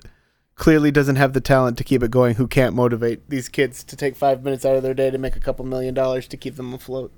clearly 0.56 0.90
doesn't 0.90 1.16
have 1.16 1.32
the 1.32 1.40
talent 1.40 1.76
to 1.78 1.84
keep 1.84 2.02
it 2.02 2.10
going, 2.10 2.36
who 2.36 2.46
can't 2.46 2.74
motivate 2.74 3.28
these 3.28 3.48
kids 3.48 3.82
to 3.84 3.96
take 3.96 4.14
five 4.16 4.42
minutes 4.44 4.64
out 4.64 4.76
of 4.76 4.82
their 4.82 4.94
day 4.94 5.10
to 5.10 5.18
make 5.18 5.36
a 5.36 5.40
couple 5.40 5.64
million 5.64 5.94
dollars 5.94 6.26
to 6.28 6.36
keep 6.36 6.56
them 6.56 6.72
afloat. 6.74 7.12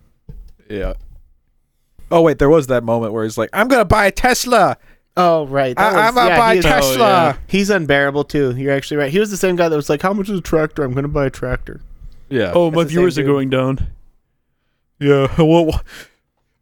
Yeah. 0.71 0.95
Oh 2.11 2.23
wait, 2.23 2.39
there 2.39 2.49
was 2.49 2.69
that 2.69 2.85
moment 2.85 3.13
where 3.13 3.25
he's 3.25 3.37
like, 3.39 3.51
"I'm 3.53 3.69
gonna 3.69 3.85
buy 3.85 4.07
a 4.07 4.11
Tesla. 4.13 4.77
Oh 5.17 5.47
right, 5.47 5.77
That 5.77 5.95
I- 5.95 6.09
I'm 6.09 6.15
was- 6.15 6.15
gonna 6.15 6.31
yeah, 6.31 6.39
buy 6.39 6.53
he 6.53 6.57
a 6.57 6.61
is- 6.61 6.67
Oh, 6.67 6.69
Tesla." 6.71 6.99
yeah. 6.99 7.37
He's 7.47 7.71
unbearable 7.71 8.25
too. 8.25 8.55
You're 8.57 8.73
actually 8.75 8.99
right. 8.99 9.11
He 9.11 9.19
was 9.19 9.31
the 9.31 9.37
same 9.37 9.57
guy 9.57 9.69
that 9.69 9.77
was 9.77 9.89
like, 9.89 10.03
"How 10.03 10.13
much 10.13 10.29
is 10.29 10.39
a 10.39 10.43
tractor? 10.43 10.83
I'm 10.85 10.93
going 10.93 11.03
to 11.05 11.09
buy 11.09 11.27
a 11.27 11.31
tractor." 11.31 11.81
Yeah. 12.29 12.53
Oh, 12.55 12.71
my 12.71 12.83
the 12.85 12.89
same 12.91 12.99
viewers 12.99 13.19
are 13.19 13.23
dude. 13.23 13.31
going 13.31 13.51
down. 13.51 13.79
Yeah. 14.99 15.27
Well, 15.39 15.81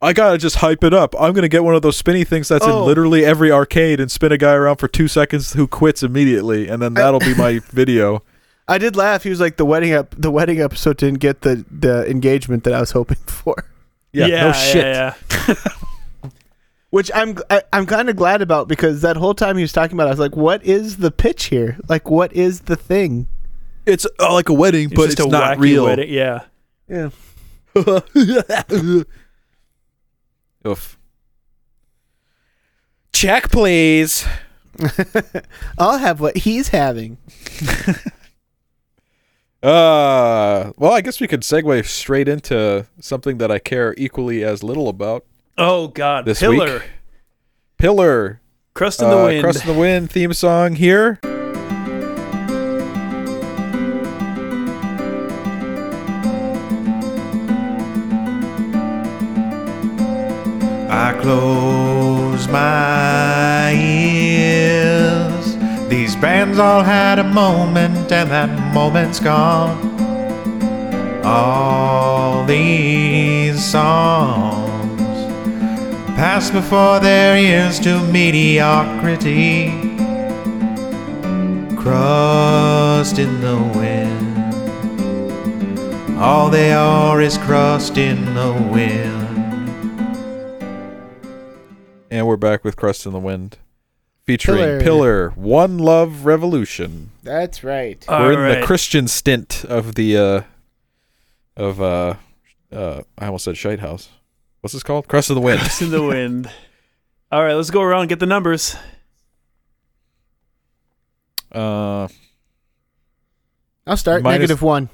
I 0.04 0.12
gotta 0.12 0.38
just 0.38 0.56
hype 0.56 0.84
it 0.84 0.92
up. 0.94 1.14
I'm 1.18 1.32
gonna 1.32 1.48
get 1.48 1.64
one 1.64 1.74
of 1.74 1.82
those 1.82 1.96
spinny 1.96 2.24
things 2.24 2.48
that's 2.48 2.64
Oh. 2.66 2.80
in 2.82 2.86
literally 2.86 3.24
every 3.24 3.50
arcade 3.50 4.00
and 4.00 4.10
spin 4.10 4.32
a 4.32 4.38
guy 4.38 4.52
around 4.52 4.76
for 4.76 4.86
two 4.88 5.08
seconds 5.08 5.54
who 5.54 5.66
quits 5.66 6.02
immediately, 6.02 6.68
and 6.68 6.82
then 6.82 6.94
that'll 6.94 7.20
be 7.20 7.34
my 7.38 7.60
video. 7.70 8.22
I 8.68 8.78
did 8.78 8.96
laugh. 8.96 9.22
He 9.24 9.30
was 9.30 9.40
like, 9.40 9.56
"The 9.56 9.64
wedding 9.64 9.92
up, 9.92 10.14
the 10.16 10.30
wedding 10.30 10.60
episode 10.60 10.96
didn't 10.98 11.20
get 11.20 11.40
the 11.42 11.64
the 11.70 12.08
engagement 12.10 12.64
that 12.64 12.74
I 12.74 12.80
was 12.80 12.90
hoping 12.92 13.16
for." 13.26 13.54
Yeah. 14.12 14.26
no 14.28 14.52
shit. 14.52 14.84
Yeah, 14.84 15.14
yeah. 15.48 15.54
Which 16.90 17.10
I'm 17.14 17.36
I, 17.50 17.62
I'm 17.72 17.86
kind 17.86 18.08
of 18.08 18.14
glad 18.16 18.40
about 18.42 18.68
because 18.68 19.00
that 19.02 19.16
whole 19.16 19.34
time 19.34 19.56
he 19.56 19.62
was 19.62 19.72
talking 19.72 19.96
about, 19.96 20.04
it, 20.04 20.08
I 20.08 20.10
was 20.10 20.18
like, 20.20 20.36
"What 20.36 20.64
is 20.64 20.98
the 20.98 21.10
pitch 21.10 21.46
here? 21.46 21.76
Like, 21.88 22.08
what 22.08 22.32
is 22.32 22.60
the 22.60 22.76
thing?" 22.76 23.26
It's 23.86 24.06
uh, 24.20 24.32
like 24.32 24.48
a 24.48 24.54
wedding, 24.54 24.88
but 24.90 25.06
just 25.06 25.18
it's 25.18 25.26
a 25.26 25.28
not 25.28 25.58
wacky 25.58 25.60
real. 25.60 25.84
wedding. 25.84 26.12
Yeah. 26.12 26.42
Yeah. 26.88 27.10
Oof. 30.66 30.98
Check, 33.12 33.50
please. 33.50 34.26
I'll 35.78 35.98
have 35.98 36.20
what 36.20 36.38
he's 36.38 36.68
having. 36.68 37.18
Uh, 39.64 40.72
well, 40.76 40.92
I 40.92 41.00
guess 41.00 41.22
we 41.22 41.26
could 41.26 41.40
segue 41.40 41.86
straight 41.86 42.28
into 42.28 42.86
something 43.00 43.38
that 43.38 43.50
I 43.50 43.58
care 43.58 43.94
equally 43.96 44.44
as 44.44 44.62
little 44.62 44.90
about. 44.90 45.24
Oh 45.56 45.88
God. 45.88 46.26
This 46.26 46.40
Pillar. 46.40 46.74
week. 46.80 46.90
Pillar, 47.78 48.42
Crust 48.74 49.00
in 49.00 49.08
the 49.08 49.16
uh, 49.16 49.24
wind. 49.24 49.42
Crust 49.42 49.64
in 49.64 49.72
the 49.72 49.80
Wind 49.80 50.10
theme 50.10 50.34
song 50.34 50.74
here. 50.74 51.18
I 60.96 61.12
close 61.20 62.46
my 62.46 63.72
ears. 63.74 65.56
These 65.88 66.14
bands 66.14 66.60
all 66.60 66.84
had 66.84 67.18
a 67.18 67.24
moment, 67.24 68.12
and 68.12 68.30
that 68.30 68.48
moment's 68.72 69.18
gone. 69.18 69.76
All 71.24 72.44
these 72.44 73.58
songs 73.64 75.00
pass 76.14 76.52
before 76.52 77.00
their 77.00 77.36
ears 77.36 77.80
to 77.80 77.98
mediocrity. 78.12 79.72
Crust 81.76 83.18
in 83.18 83.40
the 83.40 83.58
wind. 83.80 84.54
All 86.20 86.50
they 86.50 86.72
are 86.72 87.20
is 87.20 87.36
crust 87.36 87.98
in 87.98 88.34
the 88.36 88.52
wind. 88.72 89.23
And 92.14 92.28
we're 92.28 92.36
back 92.36 92.62
with 92.62 92.76
Crust 92.76 93.06
in 93.06 93.12
the 93.12 93.18
Wind. 93.18 93.58
Featuring 94.24 94.58
Pillar. 94.58 94.80
Pillar, 94.80 95.30
One 95.30 95.78
Love 95.78 96.24
Revolution. 96.24 97.10
That's 97.24 97.64
right. 97.64 98.04
All 98.08 98.20
we're 98.20 98.34
in 98.34 98.38
right. 98.38 98.60
the 98.60 98.64
Christian 98.64 99.08
stint 99.08 99.64
of 99.64 99.96
the 99.96 100.16
uh 100.16 100.42
of 101.56 101.82
uh 101.82 102.14
uh 102.70 103.02
I 103.18 103.26
almost 103.26 103.44
said 103.46 103.56
Shite 103.56 103.80
House. 103.80 104.10
What's 104.60 104.74
this 104.74 104.84
called? 104.84 105.08
Crust 105.08 105.28
of 105.30 105.34
the 105.34 105.40
Wind. 105.40 105.58
Crust 105.58 105.82
in 105.82 105.90
the 105.90 106.04
wind. 106.04 106.48
All 107.32 107.42
right, 107.42 107.54
let's 107.54 107.70
go 107.70 107.82
around 107.82 108.02
and 108.02 108.08
get 108.08 108.20
the 108.20 108.26
numbers. 108.26 108.76
uh 111.50 112.06
I'll 113.88 113.96
start 113.96 114.22
Minus- 114.22 114.38
negative 114.38 114.62
one. 114.62 114.88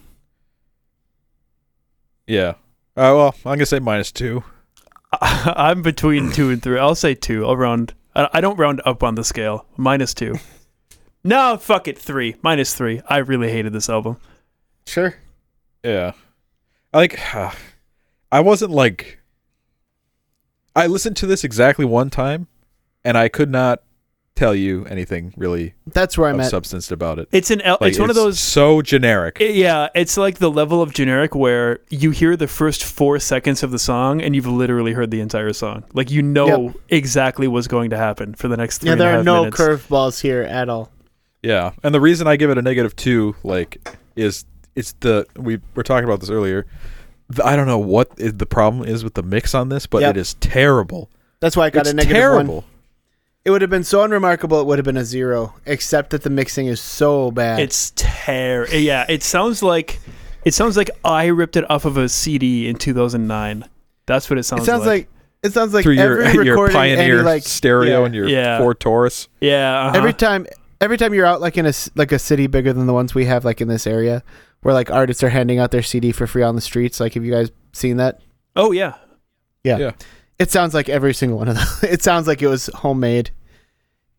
Yeah. 2.26 2.52
Uh, 2.96 3.12
well, 3.14 3.34
I'm 3.44 3.58
gonna 3.58 3.66
say 3.66 3.78
minus 3.78 4.10
two. 4.10 4.42
I'm 5.22 5.82
between 5.82 6.32
two 6.32 6.50
and 6.50 6.62
three. 6.62 6.78
I'll 6.78 6.94
say 6.94 7.14
two. 7.14 7.46
I'll 7.46 7.56
round. 7.56 7.94
I 8.14 8.28
I 8.32 8.40
don't 8.40 8.58
round 8.58 8.80
up 8.84 9.02
on 9.02 9.14
the 9.14 9.24
scale. 9.24 9.66
Minus 9.76 10.14
two. 10.14 10.36
No, 11.22 11.58
fuck 11.58 11.86
it. 11.86 11.98
Three. 11.98 12.36
Minus 12.42 12.74
three. 12.74 13.02
I 13.06 13.18
really 13.18 13.50
hated 13.50 13.72
this 13.72 13.90
album. 13.90 14.16
Sure. 14.86 15.14
Yeah. 15.84 16.12
I 16.92 16.96
like 16.96 17.20
I 18.32 18.40
wasn't 18.40 18.70
like 18.70 19.18
I 20.74 20.86
listened 20.86 21.16
to 21.18 21.26
this 21.26 21.44
exactly 21.44 21.84
one 21.84 22.10
time 22.10 22.46
and 23.04 23.18
I 23.18 23.28
could 23.28 23.50
not 23.50 23.82
tell 24.40 24.54
you 24.54 24.84
anything 24.86 25.32
really 25.36 25.74
That's 25.92 26.16
where 26.18 26.28
I'm 26.30 26.36
of 26.36 26.40
at. 26.46 26.50
substance 26.50 26.90
about 26.90 27.18
it. 27.18 27.28
It's 27.30 27.50
an. 27.50 27.60
el- 27.60 27.78
Like, 27.80 27.90
it's 27.90 27.98
one 28.00 28.08
of 28.10 28.16
those. 28.16 28.40
so 28.40 28.80
generic. 28.82 29.36
it- 29.40 29.54
yeah, 29.54 29.88
it's 29.94 30.16
like 30.16 30.38
the 30.38 30.50
level 30.50 30.80
of 30.82 30.92
generic 30.94 31.34
where 31.34 31.80
you 31.90 32.10
hear 32.10 32.36
the 32.36 32.48
first 32.48 32.82
four 32.82 33.18
seconds 33.18 33.62
of 33.62 33.70
the 33.70 33.78
song 33.78 34.22
and 34.22 34.34
you've 34.34 34.46
literally 34.46 34.92
heard 34.94 35.10
the 35.10 35.20
entire 35.20 35.52
song. 35.52 35.84
Like 35.92 36.10
you 36.10 36.22
know 36.22 36.74
exactly 36.88 37.46
what's 37.48 37.66
going 37.68 37.90
to 37.90 37.96
happen 37.96 38.34
for 38.34 38.48
the 38.48 38.56
next 38.56 38.78
three 38.78 38.88
Yeah, 38.88 38.92
and 38.94 39.00
a 39.00 39.04
there 39.04 39.20
are 39.20 39.22
no 39.22 39.50
curveballs 39.50 40.20
here 40.20 40.42
at 40.42 40.68
all. 40.68 40.90
Yeah, 41.42 41.72
and 41.82 41.94
the 41.94 42.00
reason 42.00 42.26
I 42.26 42.36
give 42.36 42.50
it 42.50 42.58
a 42.58 42.62
negative 42.62 42.94
two, 42.96 43.34
like, 43.44 43.78
is 44.16 44.44
it's 44.76 44.92
the 45.00 45.26
we 45.36 45.58
were 45.74 45.82
talking 45.82 46.04
about 46.04 46.20
this 46.20 46.30
earlier. 46.30 46.66
The, 47.28 47.44
I 47.46 47.56
don't 47.56 47.66
know 47.66 47.78
what 47.78 48.10
is 48.18 48.34
the 48.34 48.46
problem 48.46 48.86
is 48.88 49.04
with 49.04 49.14
the 49.14 49.22
mix 49.22 49.54
on 49.54 49.68
this, 49.68 49.86
but 49.86 50.02
Yep. 50.02 50.16
it 50.16 50.20
is 50.20 50.34
terrible. 50.40 51.10
That's 51.40 51.56
why 51.56 51.66
I 51.66 51.70
got 51.70 51.80
it's 51.80 51.90
a 51.90 51.94
negative 51.94 52.16
terrible. 52.16 52.54
one. 52.56 52.64
It 53.44 53.50
would 53.50 53.62
have 53.62 53.70
been 53.70 53.84
so 53.84 54.02
unremarkable. 54.02 54.60
It 54.60 54.66
would 54.66 54.78
have 54.78 54.84
been 54.84 54.96
a 54.98 55.04
zero, 55.04 55.54
except 55.64 56.10
that 56.10 56.22
the 56.22 56.30
mixing 56.30 56.66
is 56.66 56.80
so 56.80 57.30
bad. 57.30 57.60
It's 57.60 57.90
ter. 57.96 58.66
Yeah, 58.68 59.06
it 59.08 59.22
sounds 59.22 59.62
like 59.62 59.98
it 60.44 60.52
sounds 60.54 60.76
like 60.76 60.90
I 61.04 61.26
ripped 61.26 61.56
it 61.56 61.68
off 61.70 61.84
of 61.84 61.96
a 61.96 62.08
CD 62.08 62.68
in 62.68 62.76
2009. 62.76 63.64
That's 64.06 64.28
what 64.28 64.38
it 64.38 64.42
sounds. 64.42 64.62
it 64.62 64.66
sounds 64.66 64.84
like, 64.86 65.08
it 65.42 65.52
sounds 65.52 65.72
like 65.72 65.84
Through 65.84 65.94
your 65.94 66.20
every 66.22 66.44
your 66.46 66.54
recording 66.54 66.76
Pioneer 66.76 67.12
Andy, 67.18 67.22
like 67.24 67.42
stereo 67.44 68.00
yeah. 68.00 68.06
and 68.06 68.14
your 68.14 68.28
Yeah. 68.28 68.58
Ford 68.58 68.78
Taurus. 68.80 69.28
yeah. 69.40 69.86
uh-huh. 69.86 69.96
every 69.98 70.12
time 70.12 70.46
every 70.80 70.96
time 70.98 71.14
you're 71.14 71.26
out 71.26 71.40
like 71.40 71.56
in 71.56 71.64
a 71.66 71.70
s- 71.70 71.90
like 71.94 72.10
a 72.12 72.18
city 72.18 72.46
bigger 72.46 72.72
than 72.72 72.86
the 72.86 72.92
ones 72.92 73.14
we 73.14 73.24
have 73.26 73.44
like 73.44 73.60
in 73.60 73.68
this 73.68 73.86
area 73.86 74.22
where 74.62 74.74
like 74.74 74.90
artists 74.90 75.22
are 75.22 75.28
handing 75.30 75.58
out 75.58 75.70
their 75.70 75.82
CD 75.82 76.10
for 76.12 76.26
free 76.26 76.42
on 76.42 76.54
the 76.56 76.60
streets 76.60 77.00
like 77.00 77.14
have 77.14 77.24
you 77.24 77.32
guys 77.32 77.50
seen 77.72 77.96
that 77.98 78.20
oh 78.56 78.72
yeah. 78.72 78.94
yeah, 79.64 79.78
Yeah. 79.78 79.90
It 80.40 80.50
sounds 80.50 80.74
like 80.74 80.88
every 80.88 81.14
single 81.14 81.38
one 81.38 81.46
of 81.46 81.54
them 81.54 81.66
it 81.90 82.02
sounds 82.02 82.26
like 82.26 82.42
it 82.42 82.48
was 82.48 82.66
homemade 82.74 83.30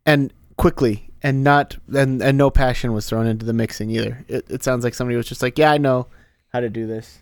and 0.05 0.31
quickly 0.55 1.11
and 1.21 1.43
not 1.43 1.77
and 1.93 2.21
and 2.21 2.37
no 2.37 2.49
passion 2.49 2.93
was 2.93 3.09
thrown 3.09 3.27
into 3.27 3.45
the 3.45 3.53
mixing 3.53 3.89
either 3.89 4.23
it, 4.29 4.45
it 4.49 4.63
sounds 4.63 4.85
like 4.85 4.93
somebody 4.93 5.17
was 5.17 5.27
just 5.27 5.41
like 5.41 5.57
yeah 5.57 5.71
I 5.71 5.77
know 5.77 6.07
how 6.53 6.61
to 6.61 6.69
do 6.69 6.87
this 6.87 7.21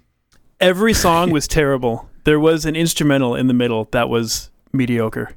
Every 0.59 0.93
song 0.93 1.31
was 1.31 1.47
terrible. 1.47 2.09
There 2.25 2.39
was 2.39 2.65
an 2.65 2.75
instrumental 2.75 3.35
in 3.35 3.47
the 3.47 3.53
middle 3.53 3.87
that 3.91 4.09
was 4.09 4.49
mediocre. 4.73 5.31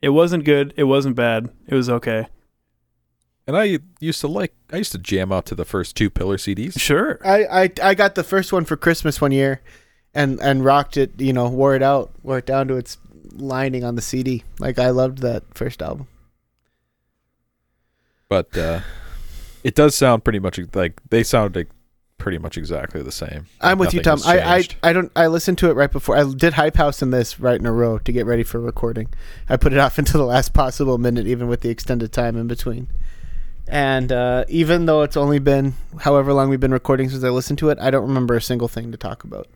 It 0.00 0.10
wasn't 0.10 0.44
good. 0.44 0.72
It 0.76 0.84
wasn't 0.84 1.16
bad. 1.16 1.50
It 1.66 1.74
was 1.74 1.88
okay. 1.88 2.26
And 3.46 3.56
I 3.56 3.80
used 4.00 4.20
to 4.22 4.28
like 4.28 4.54
I 4.72 4.78
used 4.78 4.92
to 4.92 4.98
jam 4.98 5.30
out 5.30 5.44
to 5.46 5.54
the 5.54 5.66
first 5.66 5.96
two 5.96 6.08
Pillar 6.08 6.38
CDs. 6.38 6.80
Sure. 6.80 7.18
I, 7.24 7.44
I 7.44 7.70
I 7.82 7.94
got 7.94 8.14
the 8.14 8.24
first 8.24 8.52
one 8.52 8.64
for 8.64 8.76
Christmas 8.76 9.20
one 9.20 9.32
year 9.32 9.60
and 10.14 10.40
and 10.40 10.64
rocked 10.64 10.96
it 10.96 11.12
you 11.20 11.32
know 11.32 11.48
wore 11.48 11.74
it 11.74 11.82
out 11.82 12.10
wore 12.22 12.38
it 12.38 12.46
down 12.46 12.68
to 12.68 12.76
its 12.76 12.98
lining 13.32 13.84
on 13.84 13.96
the 13.96 14.02
CD 14.02 14.44
like 14.58 14.78
I 14.78 14.90
loved 14.90 15.18
that 15.18 15.42
first 15.54 15.82
album 15.82 16.06
But 18.28 18.56
uh, 18.56 18.80
it 19.62 19.74
does 19.74 19.94
sound 19.94 20.24
pretty 20.24 20.38
much 20.38 20.58
like 20.74 21.00
they 21.10 21.22
sound 21.22 21.56
like 21.56 21.68
pretty 22.18 22.38
much 22.38 22.56
exactly 22.56 23.02
the 23.02 23.12
same. 23.12 23.46
I'm 23.60 23.78
with 23.78 23.92
you, 23.92 24.00
Tom. 24.00 24.18
I, 24.24 24.40
I. 24.40 24.64
I 24.82 24.92
don't. 24.92 25.12
I 25.14 25.26
listened 25.26 25.58
to 25.58 25.70
it 25.70 25.74
right 25.74 25.90
before. 25.90 26.16
I 26.16 26.24
did 26.24 26.54
Hype 26.54 26.76
House 26.76 27.02
and 27.02 27.12
this 27.12 27.38
right 27.38 27.58
in 27.58 27.66
a 27.66 27.72
row 27.72 27.98
to 27.98 28.12
get 28.12 28.26
ready 28.26 28.42
for 28.42 28.60
recording. 28.60 29.08
I 29.48 29.56
put 29.56 29.72
it 29.72 29.78
off 29.78 29.98
until 29.98 30.20
the 30.20 30.26
last 30.26 30.52
possible 30.54 30.98
minute, 30.98 31.26
even 31.26 31.48
with 31.48 31.60
the 31.60 31.70
extended 31.70 32.12
time 32.12 32.36
in 32.36 32.46
between. 32.46 32.88
And 33.66 34.12
uh, 34.12 34.44
even 34.48 34.86
though 34.86 35.02
it's 35.02 35.16
only 35.16 35.38
been 35.38 35.74
however 36.00 36.32
long 36.32 36.50
we've 36.50 36.60
been 36.60 36.72
recording 36.72 37.08
since 37.08 37.24
I 37.24 37.30
listened 37.30 37.58
to 37.60 37.70
it, 37.70 37.78
I 37.80 37.90
don't 37.90 38.06
remember 38.06 38.34
a 38.34 38.42
single 38.42 38.68
thing 38.68 38.92
to 38.92 38.98
talk 38.98 39.24
about. 39.24 39.48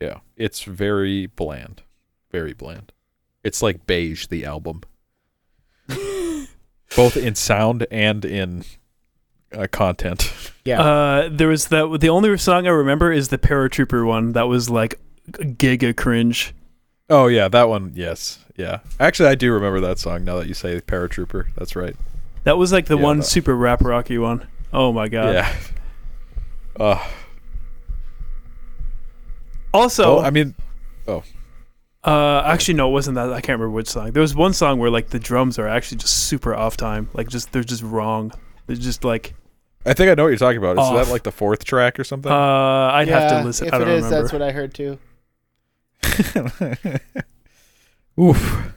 Yeah, 0.00 0.18
it's 0.36 0.62
very 0.62 1.26
bland, 1.26 1.82
very 2.30 2.52
bland. 2.52 2.92
It's 3.44 3.62
like 3.62 3.86
Beige, 3.86 4.26
the 4.26 4.44
album, 4.44 4.82
both 6.96 7.16
in 7.16 7.34
sound 7.34 7.86
and 7.90 8.24
in 8.24 8.64
uh, 9.52 9.66
content. 9.70 10.32
Yeah, 10.64 10.80
Uh, 10.82 11.28
there 11.30 11.48
was 11.48 11.68
that. 11.68 11.98
The 12.00 12.08
only 12.08 12.36
song 12.38 12.66
I 12.66 12.70
remember 12.70 13.12
is 13.12 13.28
the 13.28 13.38
Paratrooper 13.38 14.06
one. 14.06 14.32
That 14.32 14.48
was 14.48 14.68
like 14.68 14.98
giga 15.30 15.96
cringe. 15.96 16.54
Oh 17.08 17.28
yeah, 17.28 17.48
that 17.48 17.68
one. 17.68 17.92
Yes, 17.94 18.40
yeah. 18.56 18.80
Actually, 18.98 19.28
I 19.28 19.34
do 19.36 19.52
remember 19.52 19.80
that 19.80 19.98
song 19.98 20.24
now 20.24 20.36
that 20.38 20.48
you 20.48 20.54
say 20.54 20.80
Paratrooper. 20.80 21.46
That's 21.56 21.76
right. 21.76 21.94
That 22.44 22.58
was 22.58 22.72
like 22.72 22.86
the 22.86 22.96
Yeah, 22.96 23.02
one 23.04 23.18
that- 23.18 23.24
super 23.24 23.54
rap 23.56 23.80
rocky 23.82 24.18
one. 24.18 24.46
Oh 24.72 24.92
my 24.92 25.08
god. 25.08 25.34
yeah. 25.34 25.54
Uh, 26.78 27.06
Also, 29.76 30.18
oh, 30.18 30.20
I 30.20 30.30
mean, 30.30 30.54
Uh, 32.04 32.42
actually, 32.44 32.74
no, 32.74 32.88
it 32.88 32.92
wasn't 32.92 33.16
that. 33.16 33.30
I 33.32 33.40
can't 33.40 33.58
remember 33.58 33.70
which 33.70 33.88
song. 33.88 34.12
There 34.12 34.20
was 34.20 34.34
one 34.34 34.52
song 34.52 34.78
where 34.78 34.90
like 34.90 35.08
the 35.10 35.18
drums 35.18 35.58
are 35.58 35.66
actually 35.66 35.98
just 35.98 36.26
super 36.28 36.54
off 36.54 36.76
time. 36.76 37.08
Like 37.14 37.28
just 37.28 37.52
they're 37.52 37.64
just 37.64 37.82
wrong. 37.82 38.32
They're 38.66 38.76
just 38.76 39.02
like 39.04 39.34
I 39.84 39.92
think 39.92 40.10
I 40.10 40.14
know 40.14 40.24
what 40.24 40.28
you're 40.30 40.38
talking 40.38 40.58
about. 40.58 40.76
Is 40.78 40.84
Off. 40.84 41.06
that 41.06 41.12
like 41.12 41.22
the 41.24 41.32
fourth 41.32 41.64
track 41.64 41.98
or 41.98 42.04
something? 42.04 42.30
uh, 42.30 42.36
I'd 42.92 43.08
have 43.08 43.30
to 43.30 43.42
listen. 43.44 43.68
If 43.68 43.74
I 43.74 43.78
don't 43.78 43.88
it 43.88 43.94
is, 43.94 44.04
remember. 44.04 44.22
that's 44.22 44.32
what 44.32 44.42
I 44.42 44.52
heard 44.52 44.74
too. 44.74 44.98
Oof. 48.20 48.72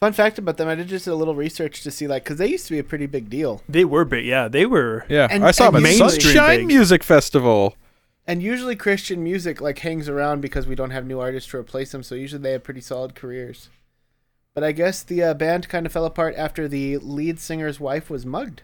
Fun 0.00 0.12
fact 0.14 0.38
about 0.38 0.56
them: 0.56 0.66
I 0.68 0.74
did 0.74 0.88
just 0.88 1.06
a 1.06 1.14
little 1.14 1.34
research 1.34 1.82
to 1.82 1.90
see, 1.90 2.06
like, 2.08 2.24
because 2.24 2.38
they 2.38 2.46
used 2.48 2.66
to 2.68 2.72
be 2.72 2.78
a 2.78 2.84
pretty 2.84 3.04
big 3.06 3.28
deal, 3.28 3.62
they 3.68 3.84
were 3.84 4.04
big. 4.06 4.24
Yeah, 4.24 4.48
they 4.48 4.64
were. 4.66 5.04
Yeah, 5.10 5.28
And- 5.30 5.44
I 5.44 5.50
saw 5.50 5.66
and 5.66 5.76
them 5.76 5.84
at 5.86 5.98
mainstream 5.98 6.20
Sunshine 6.34 6.58
big. 6.60 6.66
Music 6.68 7.04
Festival. 7.04 7.76
And 8.30 8.42
usually 8.42 8.76
Christian 8.76 9.24
music 9.24 9.60
like 9.60 9.80
hangs 9.80 10.08
around 10.08 10.40
because 10.40 10.66
we 10.66 10.74
don't 10.76 10.90
have 10.90 11.04
new 11.06 11.18
artists 11.18 11.50
to 11.50 11.56
replace 11.58 11.90
them. 11.92 12.02
So 12.02 12.14
usually 12.14 12.42
they 12.42 12.52
have 12.52 12.62
pretty 12.62 12.80
solid 12.80 13.14
careers. 13.14 13.68
But 14.54 14.62
I 14.64 14.72
guess 14.72 15.02
the 15.02 15.22
uh, 15.22 15.34
band 15.34 15.68
kind 15.68 15.84
of 15.84 15.92
fell 15.92 16.04
apart 16.04 16.34
after 16.36 16.68
the 16.68 16.98
lead 16.98 17.40
singer's 17.40 17.80
wife 17.80 18.08
was 18.08 18.24
mugged. 18.24 18.62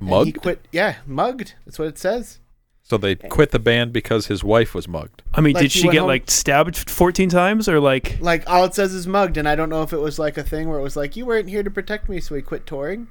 And 0.00 0.26
He 0.26 0.32
quit. 0.32 0.66
Yeah, 0.72 0.96
mugged. 1.06 1.54
That's 1.64 1.78
what 1.78 1.88
it 1.88 1.98
says. 1.98 2.38
So 2.82 2.96
they 2.98 3.14
quit 3.16 3.50
the 3.50 3.58
band 3.58 3.92
because 3.92 4.26
his 4.26 4.44
wife 4.44 4.74
was 4.74 4.86
mugged. 4.86 5.22
I 5.32 5.40
mean, 5.40 5.54
Like, 5.54 5.62
did 5.64 5.72
he 5.72 5.80
she 5.80 5.86
went 5.86 5.92
get 5.94 5.98
home- 6.00 6.08
like 6.08 6.30
stabbed 6.30 6.90
14 6.90 7.28
times 7.30 7.68
or 7.68 7.80
like? 7.80 8.18
Like 8.20 8.48
all 8.48 8.64
it 8.64 8.74
says 8.74 8.92
is 8.92 9.06
mugged, 9.06 9.36
and 9.38 9.48
I 9.48 9.54
don't 9.54 9.70
know 9.70 9.82
if 9.82 9.92
it 9.92 9.98
was 10.00 10.18
like 10.18 10.36
a 10.36 10.42
thing 10.42 10.68
where 10.68 10.78
it 10.78 10.82
was 10.82 10.96
like 10.96 11.16
you 11.16 11.24
weren't 11.24 11.48
here 11.48 11.62
to 11.62 11.70
protect 11.70 12.08
me, 12.08 12.20
so 12.20 12.34
he 12.34 12.42
quit 12.42 12.66
touring. 12.66 13.08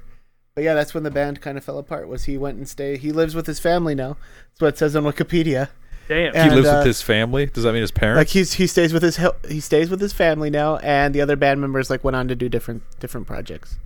But 0.54 0.62
yeah, 0.62 0.74
that's 0.74 0.94
when 0.94 1.02
the 1.02 1.10
band 1.10 1.40
kind 1.40 1.58
of 1.58 1.64
fell 1.64 1.78
apart. 1.78 2.06
Was 2.06 2.24
he 2.24 2.38
went 2.38 2.58
and 2.58 2.68
stay? 2.68 2.96
He 2.96 3.10
lives 3.10 3.34
with 3.34 3.48
his 3.48 3.58
family 3.58 3.96
now. 3.96 4.16
That's 4.50 4.60
what 4.60 4.68
it 4.68 4.78
says 4.78 4.94
on 4.94 5.02
Wikipedia. 5.02 5.70
Damn. 6.06 6.32
And, 6.32 6.50
he 6.50 6.56
lives 6.56 6.68
uh, 6.68 6.76
with 6.78 6.86
his 6.86 7.02
family. 7.02 7.46
Does 7.46 7.64
that 7.64 7.72
mean 7.72 7.80
his 7.80 7.90
parents? 7.90 8.18
Like 8.18 8.28
he's 8.28 8.52
he 8.52 8.68
stays 8.68 8.92
with 8.92 9.02
his 9.02 9.18
he 9.48 9.58
stays 9.58 9.90
with 9.90 10.00
his 10.00 10.12
family 10.12 10.50
now, 10.50 10.76
and 10.76 11.12
the 11.12 11.20
other 11.20 11.34
band 11.34 11.60
members 11.60 11.90
like 11.90 12.04
went 12.04 12.14
on 12.14 12.28
to 12.28 12.36
do 12.36 12.48
different 12.48 12.84
different 13.00 13.26
projects. 13.26 13.78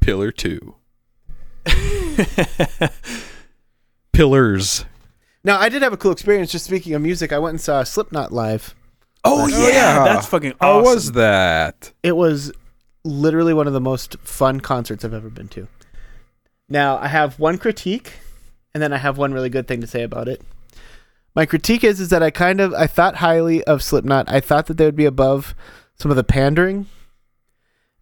Pillar 0.00 0.32
two. 0.32 0.74
Pillars. 4.12 4.84
Now 5.44 5.58
I 5.58 5.70
did 5.70 5.80
have 5.80 5.94
a 5.94 5.96
cool 5.96 6.12
experience. 6.12 6.52
Just 6.52 6.66
speaking 6.66 6.92
of 6.92 7.00
music, 7.00 7.32
I 7.32 7.38
went 7.38 7.52
and 7.52 7.60
saw 7.60 7.82
Slipknot 7.84 8.32
live. 8.32 8.74
Oh, 9.22 9.46
yeah, 9.48 10.04
that's 10.04 10.26
fucking 10.26 10.54
How 10.60 10.82
was 10.82 11.12
that? 11.12 11.92
It 12.02 12.16
was 12.16 12.52
literally 13.04 13.54
one 13.54 13.66
of 13.66 13.72
the 13.72 13.80
most 13.80 14.16
fun 14.20 14.60
concerts 14.60 15.04
I've 15.04 15.14
ever 15.14 15.30
been 15.30 15.48
to. 15.48 15.68
Now 16.68 16.98
I 16.98 17.08
have 17.08 17.38
one 17.38 17.58
critique, 17.58 18.12
and 18.74 18.82
then 18.82 18.92
I 18.92 18.98
have 18.98 19.18
one 19.18 19.32
really 19.32 19.48
good 19.50 19.66
thing 19.66 19.80
to 19.80 19.86
say 19.86 20.02
about 20.02 20.28
it. 20.28 20.40
My 21.34 21.46
critique 21.46 21.84
is 21.84 22.00
is 22.00 22.08
that 22.10 22.22
I 22.22 22.30
kind 22.30 22.60
of 22.60 22.72
I 22.74 22.86
thought 22.86 23.16
highly 23.16 23.62
of 23.64 23.82
Slipknot. 23.82 24.28
I 24.30 24.40
thought 24.40 24.66
that 24.66 24.76
they 24.76 24.84
would 24.84 24.96
be 24.96 25.04
above 25.06 25.54
some 25.96 26.10
of 26.10 26.16
the 26.16 26.24
pandering. 26.24 26.86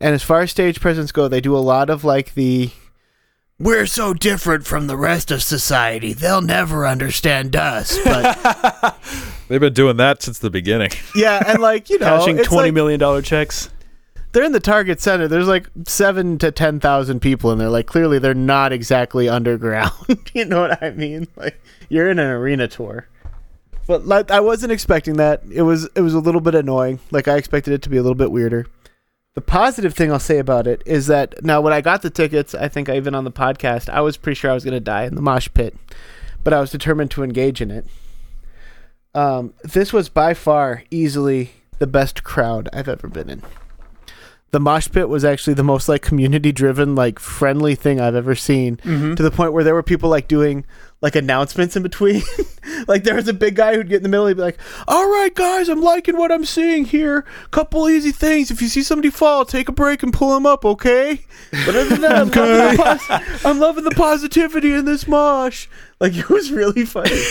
And 0.00 0.14
as 0.14 0.22
far 0.22 0.40
as 0.42 0.50
stage 0.52 0.80
presence 0.80 1.10
go, 1.12 1.26
they 1.28 1.40
do 1.40 1.56
a 1.56 1.58
lot 1.58 1.90
of 1.90 2.04
like 2.04 2.34
the 2.34 2.70
we're 3.58 3.86
so 3.86 4.14
different 4.14 4.64
from 4.66 4.86
the 4.86 4.96
rest 4.96 5.32
of 5.32 5.42
society. 5.42 6.12
They'll 6.12 6.40
never 6.40 6.86
understand 6.86 7.56
us. 7.56 7.98
But 8.04 8.96
They've 9.48 9.60
been 9.60 9.72
doing 9.72 9.96
that 9.96 10.22
since 10.22 10.38
the 10.38 10.50
beginning. 10.50 10.90
yeah, 11.16 11.42
and 11.44 11.60
like, 11.60 11.90
you 11.90 11.98
know, 11.98 12.18
Cashing 12.18 12.38
it's 12.38 12.46
twenty 12.48 12.68
like- 12.68 12.74
million 12.74 13.00
dollar 13.00 13.22
checks. 13.22 13.68
They're 14.32 14.44
in 14.44 14.52
the 14.52 14.60
target 14.60 15.00
center. 15.00 15.28
There's 15.28 15.48
like 15.48 15.68
seven 15.86 16.38
to 16.38 16.50
ten 16.50 16.80
thousand 16.80 17.20
people 17.20 17.50
in 17.52 17.59
there. 17.59 17.70
Like 17.70 17.86
clearly, 17.86 18.18
they're 18.18 18.34
not 18.34 18.72
exactly 18.72 19.28
underground. 19.28 20.30
you 20.34 20.44
know 20.44 20.60
what 20.60 20.82
I 20.82 20.90
mean? 20.90 21.28
Like 21.36 21.60
you're 21.88 22.10
in 22.10 22.18
an 22.18 22.30
arena 22.30 22.68
tour. 22.68 23.09
But 23.86 24.06
like, 24.06 24.30
I 24.30 24.40
wasn't 24.40 24.70
expecting 24.72 25.16
that. 25.16 25.42
It 25.50 25.62
was 25.62 25.88
it 25.94 26.02
was 26.02 26.14
a 26.14 26.20
little 26.20 26.42
bit 26.42 26.55
annoying. 26.55 27.00
Like 27.10 27.26
I 27.28 27.36
expected 27.36 27.72
it 27.72 27.82
to 27.82 27.88
be 27.88 27.96
a 27.96 28.02
little 28.02 28.14
bit 28.14 28.30
weirder. 28.30 28.66
The 29.34 29.40
positive 29.40 29.94
thing 29.94 30.10
I'll 30.10 30.18
say 30.18 30.38
about 30.38 30.66
it 30.66 30.82
is 30.84 31.06
that 31.06 31.44
now 31.44 31.60
when 31.60 31.72
I 31.72 31.80
got 31.80 32.02
the 32.02 32.10
tickets, 32.10 32.55
I 32.55 32.68
think 32.68 32.88
even 32.88 33.14
on 33.14 33.24
the 33.24 33.30
podcast, 33.30 33.88
I 33.88 34.00
was 34.00 34.16
pretty 34.16 34.34
sure 34.34 34.50
I 34.50 34.55
was 34.55 34.64
gonna 34.64 34.80
die 34.80 35.05
in 35.05 35.14
the 35.14 35.22
mosh 35.22 35.48
pit. 35.55 35.76
but 36.44 36.52
I 36.52 36.60
was 36.60 36.70
determined 36.70 37.10
to 37.12 37.22
engage 37.22 37.60
in 37.60 37.70
it. 37.70 37.86
Um, 39.14 39.55
this 39.62 39.92
was 39.92 40.09
by 40.09 40.34
far 40.34 40.82
easily 40.90 41.50
the 41.78 41.86
best 41.86 42.24
crowd 42.24 42.68
I've 42.72 42.88
ever 42.88 43.09
been 43.09 43.30
in. 43.30 43.42
The 44.50 44.60
mosh 44.60 44.88
pit 44.90 45.08
was 45.10 45.24
actually 45.26 45.54
the 45.54 45.62
most 45.64 45.88
like 45.88 46.00
community 46.02 46.52
driven, 46.52 46.94
like 46.94 47.18
friendly 47.18 47.74
thing 47.74 48.00
I've 48.00 48.14
ever 48.14 48.34
seen 48.34 48.76
Mm-hmm. 48.78 49.14
to 49.14 49.22
the 49.22 49.30
point 49.30 49.52
where 49.52 49.62
there 49.64 49.74
were 49.74 49.82
people 49.82 50.08
like 50.08 50.26
doing 50.28 50.64
like 51.00 51.14
announcements 51.14 51.76
in 51.76 51.82
between. 51.82 52.22
like 52.88 53.04
there 53.04 53.14
was 53.14 53.28
a 53.28 53.32
big 53.32 53.54
guy 53.54 53.74
who'd 53.74 53.88
get 53.88 53.98
in 53.98 54.02
the 54.02 54.08
middle 54.08 54.26
and 54.26 54.36
be 54.36 54.42
like, 54.42 54.58
"All 54.86 55.08
right, 55.08 55.34
guys, 55.34 55.68
I'm 55.68 55.80
liking 55.80 56.16
what 56.16 56.32
I'm 56.32 56.44
seeing 56.44 56.84
here. 56.84 57.24
Couple 57.50 57.88
easy 57.88 58.12
things. 58.12 58.50
If 58.50 58.60
you 58.60 58.68
see 58.68 58.82
somebody 58.82 59.10
fall, 59.10 59.44
take 59.44 59.68
a 59.68 59.72
break 59.72 60.02
and 60.02 60.12
pull 60.12 60.34
them 60.34 60.46
up, 60.46 60.64
okay?" 60.64 61.24
But 61.50 61.76
other 61.76 61.84
than 61.84 62.00
that, 62.02 62.16
I'm, 62.16 62.28
loving 62.28 62.76
the 62.76 62.82
pos- 62.82 63.44
I'm 63.44 63.58
loving 63.58 63.84
the 63.84 63.90
positivity 63.92 64.72
in 64.72 64.84
this 64.84 65.06
mosh. 65.06 65.68
Like 66.00 66.14
it 66.14 66.28
was 66.28 66.52
really 66.52 66.84
funny. 66.84 67.10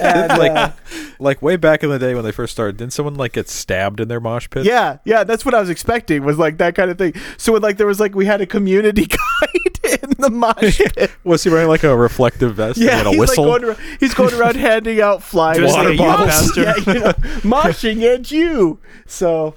And, 0.00 0.38
like, 0.38 0.50
uh, 0.50 0.70
like 1.18 1.42
way 1.42 1.56
back 1.56 1.82
in 1.82 1.90
the 1.90 1.98
day 1.98 2.14
when 2.14 2.24
they 2.24 2.32
first 2.32 2.52
started, 2.52 2.76
didn't 2.76 2.92
someone 2.92 3.14
like 3.14 3.32
get 3.32 3.48
stabbed 3.48 4.00
in 4.00 4.08
their 4.08 4.20
mosh 4.20 4.48
pit? 4.50 4.64
yeah, 4.64 4.98
yeah, 5.04 5.24
that's 5.24 5.44
what 5.44 5.54
I 5.54 5.60
was 5.60 5.70
expecting 5.70 6.24
was 6.24 6.38
like 6.38 6.58
that 6.58 6.74
kind 6.74 6.90
of 6.90 6.98
thing. 6.98 7.14
So 7.36 7.52
when, 7.52 7.62
like 7.62 7.76
there 7.76 7.86
was 7.86 8.00
like 8.00 8.14
we 8.14 8.26
had 8.26 8.40
a 8.40 8.46
community 8.46 9.02
in 9.63 9.63
the 10.24 10.30
mosh 10.30 10.78
pit. 10.94 11.10
Was 11.24 11.44
he 11.44 11.50
wearing 11.50 11.68
like 11.68 11.82
a 11.84 11.96
reflective 11.96 12.54
vest 12.56 12.78
Yeah, 12.78 12.98
and 12.98 13.06
a 13.08 13.10
he's 13.10 13.20
whistle? 13.20 13.44
like 13.44 13.60
going 13.62 13.64
around, 13.76 13.98
he's 14.00 14.14
going 14.14 14.34
around 14.34 14.56
handing 14.68 15.00
out 15.00 15.22
flyers, 15.22 15.58
Dressed 15.58 15.76
like 15.76 15.86
a 15.88 15.92
youth 15.92 16.00
pastor. 16.00 16.62
yeah, 16.62 16.74
you 16.76 17.00
know, 17.00 17.12
moshing 17.42 18.02
at 18.02 18.30
you. 18.30 18.78
So, 19.06 19.54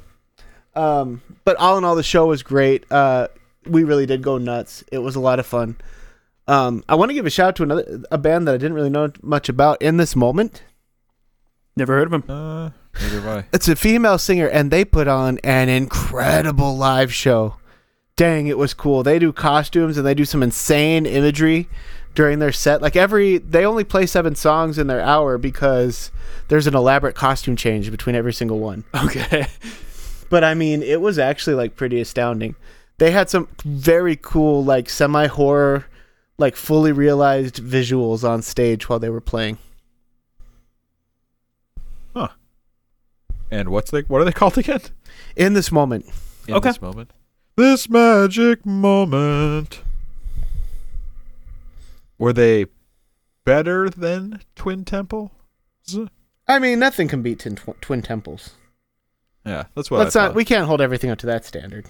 um, 0.75 1.21
but 1.45 1.57
all 1.57 1.77
in 1.77 1.83
all, 1.83 1.95
the 1.95 2.03
show 2.03 2.27
was 2.27 2.43
great. 2.43 2.89
Uh, 2.91 3.27
we 3.65 3.83
really 3.83 4.05
did 4.05 4.21
go 4.21 4.37
nuts. 4.37 4.83
It 4.91 4.99
was 4.99 5.15
a 5.15 5.19
lot 5.19 5.39
of 5.39 5.45
fun. 5.45 5.77
Um, 6.47 6.83
I 6.87 6.95
want 6.95 7.09
to 7.09 7.13
give 7.13 7.25
a 7.25 7.29
shout 7.29 7.49
out 7.49 7.55
to 7.57 7.63
another 7.63 8.01
a 8.11 8.17
band 8.17 8.47
that 8.47 8.53
I 8.55 8.57
didn't 8.57 8.73
really 8.75 8.89
know 8.89 9.11
much 9.21 9.49
about 9.49 9.81
in 9.81 9.97
this 9.97 10.15
moment. 10.15 10.63
Never 11.75 11.93
heard 11.97 12.07
of 12.07 12.13
him. 12.13 12.23
uh, 12.29 12.69
neither 13.01 13.21
have 13.21 13.27
I. 13.27 13.45
It's 13.51 13.67
a 13.67 13.75
female 13.75 14.17
singer, 14.17 14.47
and 14.47 14.71
they 14.71 14.85
put 14.85 15.07
on 15.07 15.39
an 15.39 15.67
incredible 15.69 16.75
live 16.77 17.13
show. 17.13 17.57
Dang, 18.17 18.47
it 18.47 18.57
was 18.57 18.73
cool. 18.73 19.03
They 19.03 19.19
do 19.19 19.31
costumes 19.31 19.95
and 19.97 20.05
they 20.05 20.13
do 20.15 20.25
some 20.25 20.43
insane 20.43 21.05
imagery 21.05 21.69
during 22.15 22.39
their 22.39 22.51
set. 22.51 22.81
Like 22.81 22.95
every, 22.95 23.37
they 23.37 23.63
only 23.65 23.83
play 23.83 24.05
seven 24.07 24.33
songs 24.35 24.77
in 24.77 24.87
their 24.87 25.01
hour 25.01 25.37
because 25.37 26.11
there's 26.49 26.65
an 26.67 26.75
elaborate 26.75 27.15
costume 27.15 27.55
change 27.55 27.89
between 27.91 28.15
every 28.15 28.33
single 28.33 28.59
one. 28.59 28.83
Okay. 28.95 29.47
But 30.29 30.43
I 30.43 30.55
mean, 30.55 30.83
it 30.83 30.99
was 30.99 31.17
actually 31.17 31.55
like 31.55 31.77
pretty 31.77 32.01
astounding. 32.01 32.55
They 32.97 33.11
had 33.11 33.29
some 33.29 33.47
very 33.63 34.17
cool, 34.17 34.61
like 34.65 34.89
semi 34.89 35.27
horror, 35.27 35.85
like 36.37 36.55
fully 36.57 36.91
realized 36.91 37.57
visuals 37.63 38.27
on 38.27 38.41
stage 38.41 38.89
while 38.89 38.99
they 38.99 39.09
were 39.09 39.21
playing. 39.21 39.57
Huh. 42.13 42.29
And 43.51 43.69
what's 43.69 43.91
they? 43.91 44.01
What 44.01 44.21
are 44.21 44.25
they 44.25 44.31
called 44.33 44.57
again? 44.57 44.81
In 45.37 45.53
this 45.53 45.71
moment, 45.71 46.05
In 46.47 46.55
Okay. 46.55 46.69
this 46.69 46.81
moment. 46.81 47.11
This 47.57 47.89
magic 47.89 48.67
moment. 48.67 49.81
Were 52.19 52.31
they 52.31 52.67
better 53.45 53.89
than 53.89 54.41
Twin 54.55 54.85
Temple? 54.85 55.31
I 56.47 56.59
mean, 56.59 56.77
nothing 56.77 57.07
can 57.07 57.23
beat 57.23 57.39
Twin, 57.39 57.57
Twin 57.81 58.03
Temples. 58.03 58.51
Yeah, 59.43 59.63
that's 59.73 59.89
what 59.89 59.97
Let's 59.97 60.15
I 60.15 60.27
not. 60.27 60.35
We 60.35 60.45
can't 60.45 60.67
hold 60.67 60.81
everything 60.81 61.09
up 61.09 61.17
to 61.19 61.25
that 61.25 61.45
standard. 61.45 61.87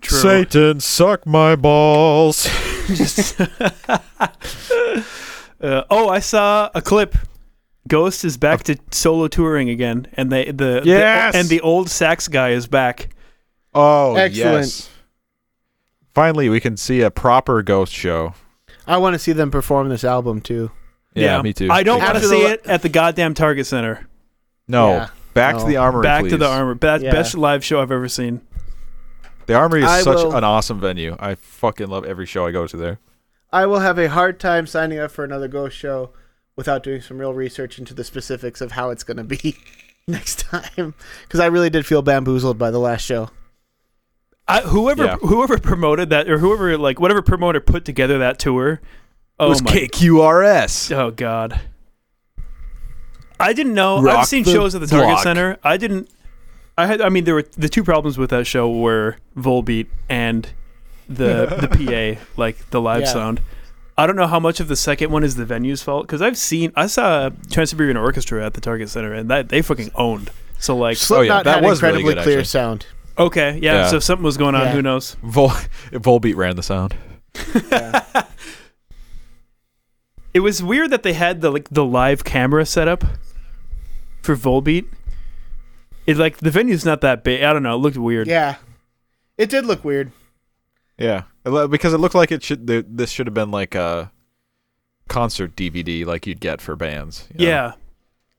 True. 0.00 0.18
Satan, 0.18 0.80
suck 0.80 1.24
my 1.24 1.54
balls. 1.56 2.48
Uh, 5.58 5.82
oh, 5.88 6.10
I 6.10 6.18
saw 6.18 6.68
a 6.74 6.82
clip. 6.82 7.16
Ghost 7.88 8.26
is 8.26 8.36
back 8.36 8.64
to 8.64 8.76
solo 8.90 9.26
touring 9.26 9.70
again, 9.70 10.06
and 10.12 10.30
they 10.30 10.50
the 10.50 10.82
Yes! 10.84 11.32
the, 11.32 11.38
and 11.38 11.48
the 11.48 11.62
old 11.62 11.88
sax 11.88 12.28
guy 12.28 12.50
is 12.50 12.66
back. 12.66 13.08
Oh, 13.74 14.16
Excellent. 14.16 14.66
yes. 14.66 14.90
Finally, 16.16 16.48
we 16.48 16.60
can 16.60 16.78
see 16.78 17.02
a 17.02 17.10
proper 17.10 17.62
ghost 17.62 17.92
show. 17.92 18.32
I 18.86 18.96
want 18.96 19.12
to 19.12 19.18
see 19.18 19.32
them 19.32 19.50
perform 19.50 19.90
this 19.90 20.02
album 20.02 20.40
too. 20.40 20.70
Yeah, 21.14 21.42
me 21.42 21.52
too. 21.52 21.68
I 21.70 21.82
don't 21.82 22.00
want 22.00 22.14
to 22.16 22.22
see 22.26 22.40
it 22.40 22.64
at 22.64 22.80
the 22.80 22.88
goddamn 22.88 23.34
Target 23.34 23.66
Center. 23.66 24.08
No, 24.66 24.88
Yeah. 24.92 25.08
back 25.34 25.56
No. 25.56 25.60
to 25.60 25.66
the 25.66 25.76
armory. 25.76 26.02
Back 26.04 26.24
to 26.28 26.38
the 26.38 26.48
armor. 26.48 26.74
Best, 26.74 27.04
Yeah. 27.04 27.10
best 27.12 27.34
live 27.36 27.62
show 27.62 27.82
I've 27.82 27.92
ever 27.92 28.08
seen. 28.08 28.40
The 29.44 29.52
armory 29.52 29.82
is 29.82 29.90
I 29.90 30.00
such 30.00 30.16
will- 30.16 30.34
an 30.34 30.42
awesome 30.42 30.80
venue. 30.80 31.16
I 31.20 31.34
fucking 31.34 31.88
love 31.88 32.06
every 32.06 32.24
show 32.24 32.46
I 32.46 32.50
go 32.50 32.66
to 32.66 32.76
there. 32.78 32.98
I 33.52 33.66
will 33.66 33.80
have 33.80 33.98
a 33.98 34.08
hard 34.08 34.40
time 34.40 34.66
signing 34.66 34.98
up 34.98 35.10
for 35.10 35.22
another 35.22 35.48
Ghost 35.48 35.76
show 35.76 36.12
without 36.56 36.82
doing 36.82 37.02
some 37.02 37.18
real 37.18 37.34
research 37.34 37.78
into 37.78 37.92
the 37.92 38.04
specifics 38.04 38.62
of 38.62 38.72
how 38.72 38.88
it's 38.88 39.04
going 39.04 39.18
to 39.18 39.22
be 39.22 39.58
next 40.08 40.40
time 40.40 40.94
because 41.24 41.40
I 41.40 41.46
really 41.46 41.68
did 41.68 41.84
feel 41.84 42.00
bamboozled 42.00 42.56
by 42.56 42.70
the 42.70 42.80
last 42.80 43.02
show. 43.04 43.28
I, 44.48 44.60
whoever 44.60 45.04
Yeah. 45.04 45.16
whoever 45.16 45.58
promoted 45.58 46.10
that 46.10 46.28
or 46.28 46.38
whoever 46.38 46.76
like 46.78 47.00
whatever 47.00 47.20
promoter 47.22 47.60
put 47.60 47.84
together 47.84 48.18
that 48.18 48.38
tour. 48.38 48.80
Oh 49.38 49.48
was 49.50 49.62
my 49.62 49.70
KQRS. 49.72 50.96
Oh 50.96 51.10
God. 51.10 51.60
I 53.38 53.52
didn't 53.52 53.74
know. 53.74 54.00
Rock 54.00 54.20
I've 54.20 54.26
seen 54.26 54.44
shows 54.44 54.74
at 54.74 54.80
the 54.80 54.86
Target 54.86 55.08
block. 55.08 55.22
Center. 55.22 55.58
I 55.62 55.76
didn't. 55.76 56.08
I 56.78 56.86
had. 56.86 57.00
I 57.00 57.08
mean, 57.08 57.24
there 57.24 57.34
were 57.34 57.44
the 57.56 57.68
two 57.68 57.84
problems 57.84 58.16
with 58.18 58.30
that 58.30 58.46
show 58.46 58.70
were 58.70 59.16
Volbeat 59.36 59.86
and 60.08 60.48
the 61.08 61.46
the 61.68 61.68
PA, 62.16 62.20
like 62.40 62.70
the 62.70 62.80
live 62.80 63.02
Yeah. 63.02 63.12
sound. 63.12 63.40
I 63.98 64.06
don't 64.06 64.16
know 64.16 64.26
how 64.26 64.40
much 64.40 64.60
of 64.60 64.68
the 64.68 64.76
second 64.76 65.10
one 65.10 65.24
is 65.24 65.36
the 65.36 65.44
venue's 65.46 65.82
fault 65.82 66.06
because 66.06 66.20
I've 66.22 66.36
seen. 66.38 66.72
I 66.76 66.86
saw 66.86 67.30
Trans 67.50 67.70
Siberian 67.70 67.96
Orchestra 67.96 68.44
at 68.44 68.54
the 68.54 68.60
Target 68.60 68.88
Center 68.90 69.12
and 69.12 69.28
that 69.30 69.48
they 69.48 69.62
fucking 69.62 69.90
owned. 69.94 70.30
So 70.58 70.76
like, 70.76 70.92
oh, 70.92 71.00
Slipknot 71.00 71.44
that 71.44 71.56
had 71.56 71.64
was 71.64 71.82
really 71.82 71.98
incredibly 72.00 72.14
good, 72.14 72.22
clear 72.22 72.38
actually. 72.38 72.44
sound. 72.46 72.86
Okay, 73.18 73.58
yeah, 73.62 73.74
Yeah. 73.74 73.88
So 73.88 73.98
something 73.98 74.24
was 74.24 74.36
going 74.36 74.54
on. 74.54 74.62
Yeah. 74.66 74.72
Who 74.72 74.82
knows? 74.82 75.16
Vol- 75.22 75.48
Volbeat 75.92 76.36
ran 76.36 76.56
the 76.56 76.62
sound. 76.62 76.94
It 80.34 80.40
was 80.40 80.62
weird 80.62 80.90
that 80.90 81.02
they 81.02 81.14
had 81.14 81.40
the 81.40 81.50
like 81.50 81.68
the 81.70 81.84
live 81.84 82.22
camera 82.24 82.66
setup 82.66 83.04
for 84.22 84.36
Volbeat. 84.36 84.84
It 86.06 86.18
like 86.18 86.38
the 86.38 86.50
venue's 86.50 86.84
not 86.84 87.00
that 87.00 87.24
big. 87.24 87.42
I 87.42 87.52
don't 87.54 87.62
know. 87.62 87.74
It 87.74 87.78
looked 87.78 87.96
weird. 87.96 88.26
Yeah, 88.26 88.56
it 89.38 89.48
did 89.48 89.64
look 89.64 89.82
weird. 89.84 90.12
Yeah, 90.98 91.22
It 91.44 91.50
lo- 91.50 91.68
because 91.68 91.92
it 91.94 91.98
looked 91.98 92.14
like 92.14 92.32
it 92.32 92.42
should. 92.42 92.66
th- 92.66 92.84
This 92.88 93.10
should 93.10 93.26
have 93.26 93.34
been 93.34 93.50
like 93.50 93.74
a 93.74 94.12
concert 95.08 95.54
DVD, 95.56 96.04
like 96.06 96.26
you'd 96.26 96.40
get 96.40 96.60
for 96.60 96.74
bands. 96.76 97.28
you 97.34 97.44
know? 97.46 97.50
Yeah, 97.50 97.72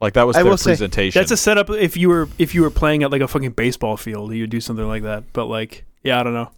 like 0.01 0.13
that 0.13 0.23
was 0.27 0.35
I 0.35 0.43
their 0.43 0.51
will 0.51 0.57
say, 0.57 0.71
presentation. 0.71 1.19
that's 1.19 1.31
a 1.31 1.37
setup. 1.37 1.69
If 1.69 1.97
you 1.97 2.09
were 2.09 2.29
if 2.37 2.53
you 2.55 2.61
were 2.61 2.69
playing 2.69 3.03
at 3.03 3.11
like 3.11 3.21
a 3.21 3.27
fucking 3.27 3.51
baseball 3.51 3.97
field, 3.97 4.33
you'd 4.33 4.49
do 4.49 4.61
something 4.61 4.87
like 4.87 5.03
that. 5.03 5.23
But 5.33 5.45
like, 5.45 5.85
yeah, 6.03 6.19
I 6.19 6.23
don't 6.23 6.33
know. 6.33 6.51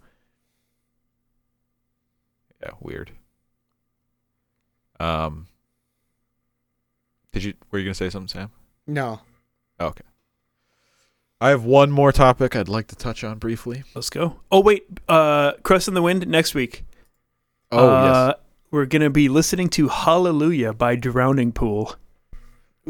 yeah, 2.62 2.70
weird. 2.80 3.10
Um, 4.98 5.46
did 7.32 7.44
you? 7.44 7.54
Were 7.70 7.78
you 7.78 7.86
gonna 7.86 7.94
say 7.94 8.10
something, 8.10 8.28
Sam? 8.28 8.50
No, 8.86 9.20
Okay. 9.80 10.04
I 11.42 11.48
have 11.48 11.64
one 11.64 11.90
more 11.90 12.12
topic 12.12 12.54
I'd 12.54 12.68
like 12.68 12.88
to 12.88 12.96
touch 12.96 13.24
on 13.24 13.38
briefly. 13.38 13.82
Let's 13.94 14.10
go. 14.10 14.40
Oh 14.52 14.60
wait, 14.60 14.84
uh, 15.08 15.52
Crust 15.62 15.88
in 15.88 15.94
the 15.94 16.02
Wind 16.02 16.26
next 16.28 16.54
week. 16.54 16.84
Oh 17.72 17.88
uh, 17.88 18.34
We're 18.70 18.84
gonna 18.84 19.08
be 19.08 19.30
listening 19.30 19.68
to 19.70 19.88
Hellelujah 19.88 20.74
by 20.74 20.96
Drowning 20.96 21.52
Pool. 21.52 21.96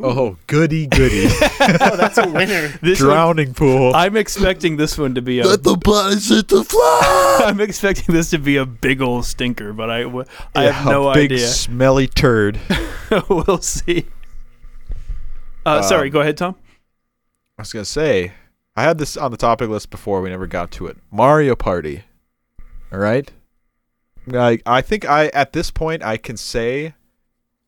Yes. 0.03 0.17
Oh, 0.17 0.37
goody 0.47 0.87
goody. 0.87 1.27
oh, 1.61 1.97
that's 1.97 2.19
a 2.19 2.29
winner. 2.29 2.69
This 2.83 3.01
one, 3.01 3.11
Drowning 3.11 3.55
pool. 3.55 3.93
I'm 3.95 4.17
expecting 4.17 4.77
this 4.77 4.97
one 4.99 5.15
to 5.15 5.23
be 5.23 5.41
a. 5.41 5.57
the 5.57 5.77
bodies 5.77 6.29
hit 6.29 6.49
the 6.49 6.65
floor. 6.65 6.83
I'm 7.49 7.61
expecting 7.61 8.15
this 8.15 8.31
to 8.31 8.39
be 8.39 8.57
a 8.57 8.67
big 8.67 9.01
old 9.03 9.25
stinker, 9.27 9.73
but 9.73 9.91
I 9.91 10.01
Yeah, 10.01 10.71
have 10.73 10.87
no 10.87 11.09
idea. 11.09 11.11
a 11.11 11.15
big 11.15 11.33
idea. 11.33 11.47
smelly 11.49 12.07
turd. 12.07 12.59
we'll 13.29 13.59
see. 13.61 14.07
Uh, 15.67 15.83
sorry, 15.83 16.09
Um, 16.09 16.13
go 16.13 16.21
ahead, 16.21 16.37
Tom. 16.37 16.57
I 17.59 17.63
was 17.63 17.73
gonna 17.73 17.85
say, 17.85 18.33
I 18.77 18.83
had 18.83 18.99
this 18.99 19.17
on 19.17 19.31
the 19.31 19.37
topic 19.37 19.69
list 19.69 19.91
before. 19.91 20.23
We 20.23 20.31
never 20.31 20.47
got 20.47 20.71
to 20.73 20.87
it. 20.87 20.97
Mario 21.11 21.55
Party. 21.55 22.05
All 22.93 22.99
right. 22.99 23.31
I 24.33 24.59
I 24.65 24.81
think 24.81 25.05
I 25.09 25.27
at 25.29 25.53
this 25.53 25.71
point 25.71 26.03
I 26.03 26.17
can 26.17 26.37
say 26.37 26.95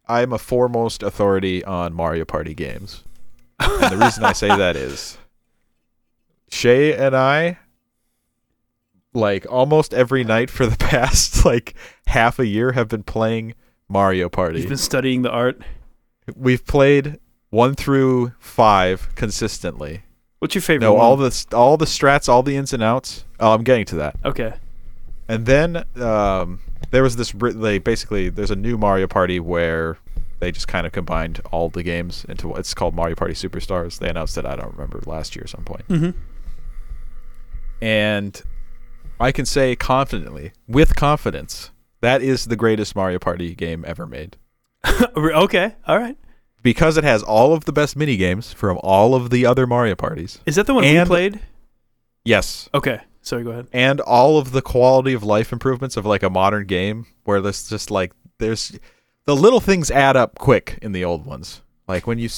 I'm 0.09 0.33
a 0.33 0.39
foremost 0.39 1.03
authority 1.03 1.65
on 1.65 1.95
Mario 1.95 2.25
Party 2.25 2.55
games, 2.55 3.05
and 3.61 3.93
the 3.93 4.05
reason 4.05 4.25
I 4.25 4.33
say 4.33 4.49
that 4.49 4.77
is 4.77 5.17
Shay 6.51 6.95
and 6.95 7.17
I, 7.17 7.59
like 9.15 9.47
almost 9.51 9.95
every 9.95 10.25
night 10.25 10.51
for 10.51 10.67
the 10.67 10.77
past 10.79 11.45
like 11.45 11.75
half 12.07 12.39
a 12.39 12.47
year, 12.47 12.73
have 12.73 12.89
been 12.89 13.05
playing 13.05 13.55
Mario 13.89 14.29
Party. 14.29 14.59
You've 14.61 14.69
been 14.69 14.77
studying 14.77 15.23
the 15.23 15.31
art. 15.31 15.61
We've 16.37 16.65
played 16.65 17.19
one 17.51 17.75
through 17.75 18.33
five 18.39 19.15
consistently. 19.15 20.03
What's 20.39 20.55
your 20.55 20.63
favorite? 20.63 20.87
No, 20.87 20.95
one? 20.95 21.05
all 21.05 21.17
the 21.17 21.47
all 21.53 21.77
the 21.77 21.85
strats, 21.85 22.29
all 22.29 22.43
the 22.43 22.57
ins 22.57 22.73
and 22.73 22.83
outs. 22.83 23.25
Oh, 23.39 23.53
I'm 23.53 23.63
getting 23.63 23.85
to 23.87 23.97
that. 23.97 24.17
Okay. 24.25 24.55
And 25.29 25.47
then 25.47 25.85
um, 25.97 26.61
there 26.91 27.03
was 27.03 27.17
this 27.17 27.33
they 27.33 27.79
basically 27.79 28.29
there's 28.29 28.51
a 28.51 28.57
new 28.57 28.77
Mario 28.77 29.07
Party 29.07 29.41
where 29.41 29.99
They 30.41 30.51
just 30.51 30.67
kind 30.69 30.87
of 30.87 30.93
combined 30.93 31.41
all 31.53 31.69
the 31.69 31.83
games 31.85 32.27
into 32.29 32.49
what 32.49 32.59
it's 32.59 32.75
called 32.75 32.95
Mario 32.95 33.15
Party 33.15 33.35
Superstars. 33.35 33.99
They 33.99 34.09
announced 34.09 34.37
it. 34.37 34.45
I 34.45 34.57
don't 34.57 34.73
remember 34.73 35.01
last 35.07 35.37
year 35.37 35.45
at 35.45 35.51
some 35.51 35.65
point. 35.65 35.87
Mm-hmm. 35.89 36.11
and 37.81 38.43
I 39.21 39.31
can 39.33 39.47
say 39.47 39.77
confidently, 39.77 40.53
with 40.67 40.97
confidence, 40.97 41.71
that 42.01 42.23
is 42.23 42.47
the 42.47 42.57
greatest 42.57 42.97
Mario 42.97 43.19
Party 43.21 43.55
game 43.55 43.85
ever 43.87 44.07
made 44.07 44.37
okay, 45.17 45.77
all 45.87 45.97
right. 45.99 46.17
because 46.63 46.97
it 46.97 47.05
has 47.05 47.23
all 47.23 47.53
of 47.55 47.65
the 47.65 47.73
best 47.73 47.95
mini 47.97 48.17
games 48.17 48.53
from 48.53 48.79
all 48.83 49.15
of 49.15 49.31
the 49.31 49.47
other 49.47 49.65
Mario 49.67 49.95
parties. 49.95 50.41
Is 50.45 50.57
that 50.57 50.67
the 50.67 50.75
one 50.75 50.83
we 50.85 51.05
played? 51.05 51.39
Yes, 52.25 52.69
Okay, 52.75 53.01
sorry. 53.23 53.45
Go 53.45 53.51
ahead. 53.51 53.69
and 53.73 54.01
all 54.01 54.39
of 54.39 54.53
the 54.53 54.63
quality 54.63 55.15
of 55.15 55.23
life 55.23 55.53
improvements 55.53 55.97
of 55.97 56.05
like 56.05 56.23
a 56.23 56.31
modern 56.31 56.67
game 56.67 57.07
where 57.25 57.41
there's 57.41 57.69
just 57.69 57.91
like 57.91 58.13
there's 58.39 58.79
the 59.25 59.37
little 59.37 59.61
things 59.61 59.91
add 59.91 60.17
up 60.17 60.39
quick 60.39 60.79
in 60.83 60.93
the 60.93 61.05
old 61.05 61.25
ones. 61.25 61.63
Like 61.89 62.07
when 62.07 62.19
you 62.19 62.29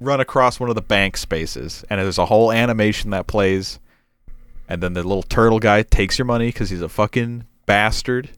run 0.00 0.20
across 0.20 0.58
one 0.58 0.68
of 0.70 0.74
the 0.74 0.82
bank 0.82 1.16
spaces 1.16 1.84
and 1.90 2.00
there's 2.00 2.18
a 2.18 2.26
whole 2.26 2.50
animation 2.50 3.10
that 3.10 3.26
plays 3.26 3.78
and 4.68 4.82
then 4.82 4.94
the 4.94 5.02
little 5.02 5.22
turtle 5.22 5.58
guy 5.58 5.82
takes 5.82 6.18
your 6.18 6.26
money 6.26 6.50
cuz 6.52 6.70
he's 6.70 6.82
a 6.82 6.88
fucking 6.88 7.44
bastard. 7.66 8.30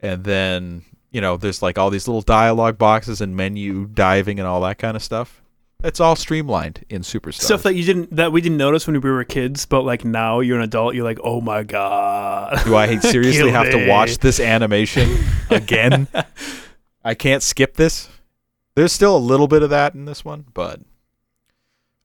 And 0.00 0.24
then, 0.24 0.84
you 1.10 1.20
know, 1.20 1.36
there's 1.36 1.62
like 1.62 1.78
all 1.78 1.90
these 1.90 2.08
little 2.08 2.22
dialogue 2.22 2.78
boxes 2.78 3.20
and 3.20 3.36
menu 3.36 3.86
diving 3.86 4.38
and 4.38 4.46
all 4.46 4.60
that 4.62 4.78
kind 4.78 4.96
of 4.96 5.02
stuff. 5.02 5.42
It's 5.86 6.00
all 6.00 6.16
streamlined 6.16 6.84
in 6.88 7.02
Superstar. 7.02 7.42
Stuff 7.42 7.62
that 7.62 7.74
you 7.74 7.84
didn't 7.84 8.16
that 8.16 8.32
we 8.32 8.40
didn't 8.40 8.58
notice 8.58 8.88
when 8.88 9.00
we 9.00 9.08
were 9.08 9.22
kids, 9.22 9.66
but 9.66 9.82
like 9.82 10.04
now 10.04 10.40
you're 10.40 10.58
an 10.58 10.64
adult, 10.64 10.96
you're 10.96 11.04
like, 11.04 11.20
oh 11.22 11.40
my 11.40 11.62
god. 11.62 12.60
Do 12.64 12.74
I 12.74 12.98
seriously 12.98 13.52
have 13.52 13.70
to 13.70 13.86
watch 13.86 14.18
this 14.18 14.40
animation 14.40 15.16
again? 15.48 16.08
I 17.04 17.14
can't 17.14 17.40
skip 17.40 17.74
this. 17.76 18.08
There's 18.74 18.92
still 18.92 19.16
a 19.16 19.18
little 19.18 19.46
bit 19.46 19.62
of 19.62 19.70
that 19.70 19.94
in 19.94 20.06
this 20.06 20.24
one, 20.24 20.46
but 20.52 20.80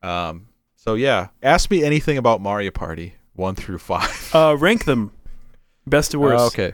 um 0.04 0.48
so 0.76 0.94
yeah, 0.94 1.30
ask 1.42 1.72
me 1.72 1.84
anything 1.84 2.20
about 2.20 2.40
Mario 2.40 2.70
Party 2.70 3.16
1 3.34 3.56
through 3.56 3.80
5. 3.80 4.32
Uh, 4.36 4.58
rank 4.60 4.86
them, 4.86 5.12
best 5.88 6.12
to 6.12 6.20
worst. 6.20 6.40
Uh, 6.40 6.48
okay. 6.48 6.74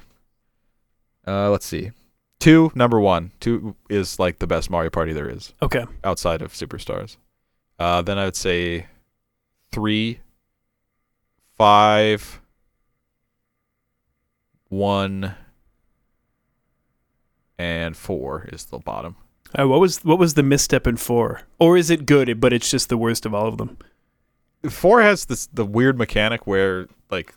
Uh 1.25 1.49
let's 1.49 1.65
see. 1.65 1.91
2 2.39 2.71
number 2.75 2.99
1. 2.99 3.31
2 3.39 3.75
is 3.89 4.19
like 4.19 4.39
the 4.39 4.47
best 4.47 4.69
Mario 4.69 4.89
Party 4.89 5.13
there 5.13 5.29
is 5.29 5.53
Okay. 5.61 5.85
outside 6.03 6.41
of 6.41 6.53
Superstars. 6.53 7.17
Uh 7.79 8.01
then 8.01 8.17
I 8.17 8.25
would 8.25 8.35
say 8.35 8.87
three, 9.71 10.19
five, 11.57 12.41
one, 14.69 15.35
and 17.57 17.95
4 17.97 18.49
is 18.51 18.65
the 18.65 18.79
bottom. 18.79 19.15
Uh, 19.57 19.67
what 19.67 19.79
was 19.79 20.03
what 20.03 20.19
was 20.19 20.33
the 20.33 20.43
misstep 20.43 20.85
in 20.87 20.97
four? 20.97 21.41
Or 21.57 21.77
is 21.77 21.89
it 21.89 22.05
good, 22.05 22.41
but 22.41 22.51
it's 22.51 22.69
just 22.69 22.89
the 22.89 22.97
worst 22.97 23.25
of 23.25 23.33
all 23.33 23.47
of 23.47 23.57
them? 23.57 23.77
Four 24.69 25.01
has 25.01 25.23
this 25.25 25.47
the 25.53 25.63
weird 25.65 25.97
mechanic 25.97 26.45
where 26.45 26.87
like 27.09 27.33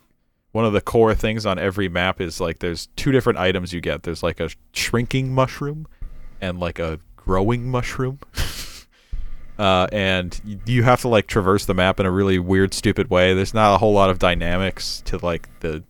one 0.51 0.65
of 0.65 0.73
the 0.73 0.81
core 0.81 1.15
things 1.15 1.45
on 1.45 1.57
every 1.57 1.87
map 1.87 2.19
is 2.19 2.41
like 2.41 2.59
there's 2.59 2.87
two 2.95 3.11
different 3.11 3.39
items 3.39 3.71
you 3.73 3.81
get. 3.81 4.03
There's 4.03 4.23
like 4.23 4.39
a 4.39 4.49
shrinking 4.73 5.33
mushroom 5.33 5.87
and 6.41 6.59
like 6.59 6.79
a 6.79 6.99
growing 7.15 7.69
mushroom. 7.69 8.19
uh, 9.57 9.87
and 9.91 10.59
you 10.65 10.83
have 10.83 11.01
to 11.01 11.07
like 11.07 11.27
traverse 11.27 11.65
the 11.65 11.73
map 11.73 11.99
in 11.99 12.05
a 12.05 12.11
really 12.11 12.39
weird, 12.39 12.73
stupid 12.73 13.09
way. 13.09 13.33
There's 13.33 13.53
not 13.53 13.75
a 13.75 13.77
whole 13.77 13.93
lot 13.93 14.09
of 14.09 14.19
dynamics 14.19 15.01
to 15.05 15.23
like 15.25 15.47
the 15.61 15.83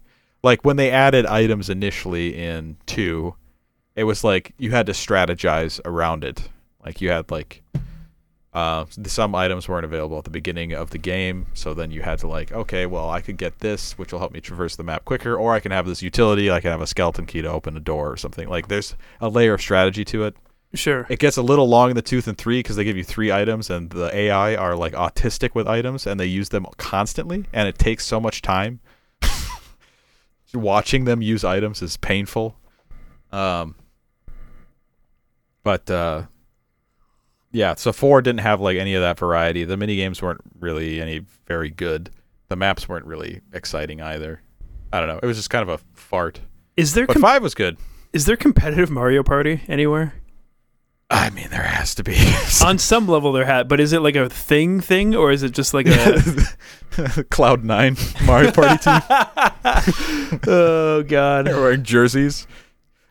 like 0.44 0.64
when 0.66 0.76
they 0.76 0.92
added 0.92 1.26
items 1.26 1.70
initially 1.70 2.36
in 2.36 2.78
two, 2.86 3.36
it 3.96 4.04
was 4.04 4.24
like 4.24 4.54
you 4.58 4.72
had 4.72 4.86
to 4.88 4.92
strategize 4.92 5.80
around 5.86 6.24
it. 6.24 6.50
Like 6.84 7.02
you 7.02 7.10
had 7.10 7.32
like 7.32 7.64
uh, 8.53 8.86
some 9.06 9.34
items 9.34 9.69
weren't 9.69 9.86
available 9.86 10.18
at 10.18 10.26
the 10.26 10.30
beginning 10.30 10.73
of 10.73 10.90
the 10.90 10.98
game, 10.98 11.45
so 11.53 11.73
then 11.73 11.90
you 11.90 12.02
had 12.02 12.19
to 12.19 12.28
like, 12.28 12.52
okay, 12.52 12.86
well, 12.86 13.10
I 13.10 13.22
could 13.22 13.38
get 13.38 13.60
this, 13.60 13.98
which 13.98 14.11
will 14.11 14.19
help 14.19 14.34
me 14.34 14.41
traverse 14.41 14.76
the 14.76 14.84
map 14.84 15.06
quicker, 15.06 15.36
or 15.36 15.53
I 15.53 15.61
can 15.61 15.72
have 15.72 15.86
this 15.86 16.02
utility, 16.02 16.52
I 16.52 16.60
can 16.60 16.72
have 16.72 16.82
a 16.82 16.88
skeleton 16.88 17.26
key 17.26 17.41
to 17.41 17.49
open 17.49 17.78
a 17.78 17.80
door 17.80 18.11
or 18.11 18.18
something. 18.18 18.49
Like, 18.49 18.68
there's 18.68 18.95
a 19.22 19.30
layer 19.30 19.53
of 19.53 19.61
strategy 19.61 20.03
to 20.06 20.26
it. 20.26 20.36
Sure. 20.73 21.06
It 21.10 21.19
gets 21.19 21.38
a 21.38 21.41
little 21.41 21.68
long 21.68 21.91
in 21.91 21.95
the 21.95 22.02
tooth 22.02 22.28
in 22.28 22.36
three 22.36 22.60
because 22.60 22.76
they 22.76 22.84
give 22.84 22.98
you 22.98 23.03
three 23.06 23.32
items, 23.32 23.69
and 23.69 23.90
the 23.90 24.14
AI 24.14 24.56
are 24.56 24.76
like 24.76 24.94
autistic 24.94 25.56
with 25.56 25.68
items, 25.68 26.06
and 26.06 26.19
they 26.19 26.26
use 26.26 26.49
them 26.49 26.65
constantly, 26.78 27.45
and 27.53 27.69
it 27.69 27.78
takes 27.78 28.06
so 28.06 28.19
much 28.19 28.41
time. 28.41 28.82
Watching 30.53 31.06
them 31.06 31.22
use 31.22 31.45
items 31.45 31.82
is 31.82 31.95
painful. 31.95 32.57
Um, 33.32 33.76
but 35.64 35.90
uh, 35.90 36.23
yeah, 37.52 37.76
so 37.76 37.91
four 37.91 38.22
didn't 38.22 38.40
have 38.41 38.61
like 38.61 38.78
any 38.78 38.94
of 38.95 39.02
that 39.02 39.19
variety. 39.19 39.64
The 39.64 39.78
mini 39.78 39.95
games 39.95 40.22
weren't 40.22 40.41
really 40.60 41.02
any 41.02 41.26
very 41.48 41.69
good. 41.69 42.10
The 42.49 42.56
maps 42.56 42.88
weren't 42.90 43.06
really 43.06 43.41
exciting 43.53 44.02
either. 44.02 44.41
I 44.94 44.99
don't 44.99 45.07
know. 45.10 45.19
It 45.22 45.26
was 45.26 45.38
just 45.38 45.49
kind 45.49 45.61
of 45.64 45.69
a 45.69 45.78
fart. 45.94 46.41
Is 46.78 46.94
there 46.94 47.06
But 47.07 47.14
com- 47.14 47.22
five 47.22 47.41
was 47.44 47.56
good. 47.56 47.78
is 48.14 48.26
there 48.26 48.36
competitive 48.36 48.90
Mario 48.90 49.23
Party 49.23 49.61
anywhere? 49.68 50.15
I 51.10 51.30
mean, 51.30 51.49
there 51.49 51.64
has 51.64 51.94
to 51.95 52.03
be. 52.03 52.15
On 52.65 52.78
some 52.78 53.06
level, 53.07 53.34
there 53.34 53.44
had, 53.45 53.68
but 53.68 53.82
is 53.82 53.91
it 53.91 53.99
like 53.99 54.15
a 54.15 54.30
thing 54.30 54.80
thing, 54.80 55.14
or 55.14 55.30
is 55.32 55.44
it 55.44 55.52
just 55.52 55.73
like 55.73 55.86
a? 55.88 55.91
Cloud9 56.91 58.26
Mario 58.26 58.52
Party 58.52 58.78
team. 58.78 60.40
oh 60.48 61.03
God. 61.03 61.48
They're 61.48 61.60
wearing 61.60 61.84
jerseys, 61.84 62.48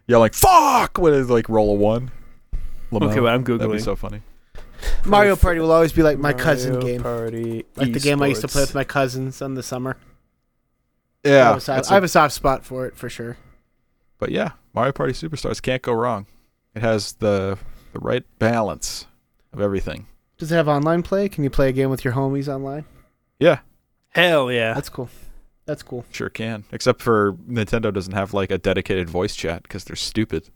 yelling 0.07 0.31
"fuck" 0.33 0.99
when 0.99 1.13
they 1.13 1.23
like 1.23 1.49
roll 1.49 1.73
a 1.73 1.75
one. 1.75 2.11
Lamau. 2.93 3.11
Okay, 3.11 3.21
well, 3.21 3.35
I'm 3.35 3.45
googling. 3.45 3.59
That'd 3.61 3.73
be 3.73 3.79
so 3.81 3.97
funny. 3.97 4.23
Mario 5.05 5.37
Party 5.37 5.61
will 5.61 5.73
always 5.73 5.93
be 5.93 6.03
like 6.03 6.19
my 6.19 6.33
cousin 6.33 6.79
game, 6.81 7.03
Party, 7.03 7.65
like 7.77 7.93
the 7.93 8.01
game 8.01 8.23
I 8.23 8.27
used 8.29 8.41
to 8.43 8.49
play 8.49 8.63
with 8.63 8.75
my 8.75 8.85
cousins 8.85 9.41
in 9.43 9.55
the 9.55 9.63
summer. 9.63 9.97
I 11.25 11.29
Yeah, 11.29 11.45
have, 11.49 11.57
a 11.57 11.61
soft, 11.61 11.77
that's 11.77 11.89
I 11.91 11.93
a- 11.93 11.95
have 11.97 12.05
a 12.05 12.09
soft 12.09 12.35
spot 12.35 12.65
for 12.65 12.87
it 12.87 12.97
for 12.97 13.09
sure. 13.09 13.37
but 14.19 14.31
yeah, 14.31 14.53
Mario 14.75 14.93
Party 14.93 15.13
Superstars 15.13 15.61
can't 15.63 15.83
go 15.83 15.93
wrong. 15.93 16.27
It 16.75 16.83
has 16.83 17.15
the 17.15 17.59
the 17.93 17.99
right 18.01 18.25
balance 18.39 19.07
of 19.53 19.61
everything. 19.61 20.07
Does 20.39 20.53
it 20.53 20.55
have 20.57 20.69
online 20.69 21.03
play? 21.03 21.29
Can 21.29 21.45
you 21.45 21.51
play 21.51 21.69
a 21.69 21.73
game 21.73 21.91
with 21.91 22.05
your 22.05 22.15
homies 22.15 22.47
online? 22.49 22.85
Yeah, 23.39 23.61
Hell 24.11 24.51
yeah. 24.53 24.75
That's 24.75 24.89
cool. 24.89 25.09
That's 25.67 25.83
cool. 25.83 26.05
sure 26.11 26.31
can. 26.31 26.65
Except 26.73 27.01
for 27.03 27.35
Nintendo 27.49 27.93
doesn't 27.93 28.13
have 28.15 28.33
like 28.35 28.51
a 28.51 28.59
dedicated 28.59 29.09
voice 29.09 29.37
chat 29.37 29.63
because 29.63 29.85
they're 29.85 29.97
stupid. 29.97 30.49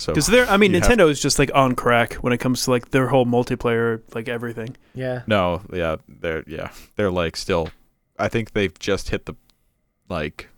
So 0.00 0.12
Because 0.14 0.28
they're, 0.28 0.48
I 0.48 0.56
mean, 0.56 0.72
you 0.72 0.80
have- 0.80 0.90
Nintendo 0.90 1.10
is 1.10 1.20
just 1.20 1.38
like 1.38 1.50
on 1.54 1.74
crack 1.74 2.14
when 2.14 2.32
it 2.32 2.38
comes 2.38 2.64
to 2.64 2.70
like 2.70 2.90
their 2.90 3.08
whole 3.08 3.26
multiplayer, 3.26 4.00
like 4.14 4.28
everything. 4.28 4.76
Yeah. 4.94 5.22
No, 5.26 5.60
yeah, 5.72 5.96
they're 6.08 6.42
yeah, 6.46 6.70
they're 6.96 7.10
like 7.10 7.36
still. 7.36 7.68
I 8.18 8.28
think 8.28 8.52
they've 8.52 8.76
just 8.78 9.10
hit 9.10 9.26
the 9.26 9.34
like 10.08 10.48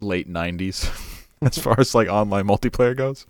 late 0.00 0.28
'90s 0.32 0.88
as 1.42 1.58
far 1.58 1.74
as 1.80 1.92
like 1.94 2.08
online 2.08 2.46
multiplayer 2.46 2.96
goes. 2.96 3.26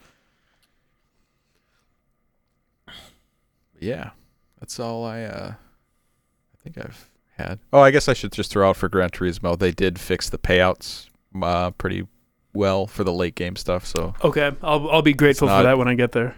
Yeah, 3.79 4.11
that's 4.59 4.79
all 4.79 5.05
I. 5.05 5.23
uh 5.23 5.53
I 5.55 6.63
think 6.63 6.77
I've 6.77 7.09
had. 7.39 7.59
Oh, 7.73 7.81
I 7.81 7.91
guess 7.91 8.07
I 8.09 8.13
should 8.13 8.33
just 8.33 8.51
throw 8.53 8.69
out 8.69 8.77
for 8.77 8.91
Gran 8.91 9.09
Turismo. 9.11 9.59
They 9.59 9.71
did 9.71 9.99
fix 9.99 10.29
the 10.29 10.37
payouts 10.37 11.09
uh, 11.43 11.71
pretty 11.71 12.07
well 12.53 12.87
for 12.87 13.05
the 13.05 13.13
late 13.13 13.35
game 13.35 13.57
stuff, 13.57 13.87
so 13.87 14.15
Okay, 14.25 14.53
I'll 14.63 14.91
I'll 14.91 15.03
be 15.03 15.13
grateful 15.15 15.49
not- 15.49 15.59
for 15.59 15.63
that 15.65 15.79
when 15.79 15.89
I 15.89 15.95
get 15.95 16.13
there. 16.13 16.35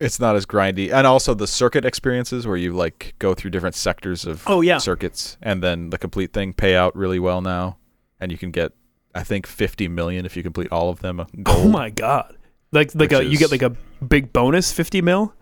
it's 0.00 0.20
not 0.20 0.36
as 0.36 0.44
grindy. 0.46 0.92
And 0.92 1.06
also 1.06 1.32
the 1.34 1.46
circuit 1.46 1.84
experiences 1.84 2.46
where 2.46 2.56
you 2.56 2.72
like 2.74 3.14
go 3.18 3.32
through 3.34 3.50
different 3.50 3.74
sectors 3.74 4.26
of 4.26 4.42
Oh 4.46 4.60
yeah. 4.60 4.78
circuits 4.78 5.38
and 5.42 5.62
then 5.62 5.90
the 5.90 5.98
complete 5.98 6.32
thing 6.32 6.52
pay 6.52 6.74
out 6.76 6.94
really 6.96 7.18
well 7.18 7.40
now 7.40 7.78
and 8.20 8.30
you 8.32 8.36
can 8.38 8.50
get 8.50 8.72
i 9.14 9.22
think 9.22 9.46
50 9.46 9.88
million 9.88 10.26
if 10.26 10.36
you 10.36 10.42
complete 10.42 10.70
all 10.70 10.90
of 10.90 11.00
them 11.00 11.24
Oh 11.46 11.68
my 11.68 11.88
god. 11.90 12.36
Like 12.72 12.94
like 12.94 13.12
a 13.12 13.24
you 13.24 13.38
get 13.38 13.50
like 13.50 13.62
a 13.62 13.70
big 14.04 14.32
bonus 14.34 14.70
fifty 14.72 15.00
mil. 15.00 15.32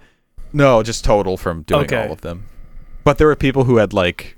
no 0.53 0.83
just 0.85 1.05
total 1.05 1.37
from 1.37 1.63
doing 1.63 1.85
Okay. 1.87 2.07
all 2.07 2.13
of 2.13 2.21
them 2.21 2.45
but 3.03 3.19
there 3.19 3.27
were 3.27 3.35
people 3.37 3.65
who 3.65 3.79
had 3.79 3.93
like 3.93 4.37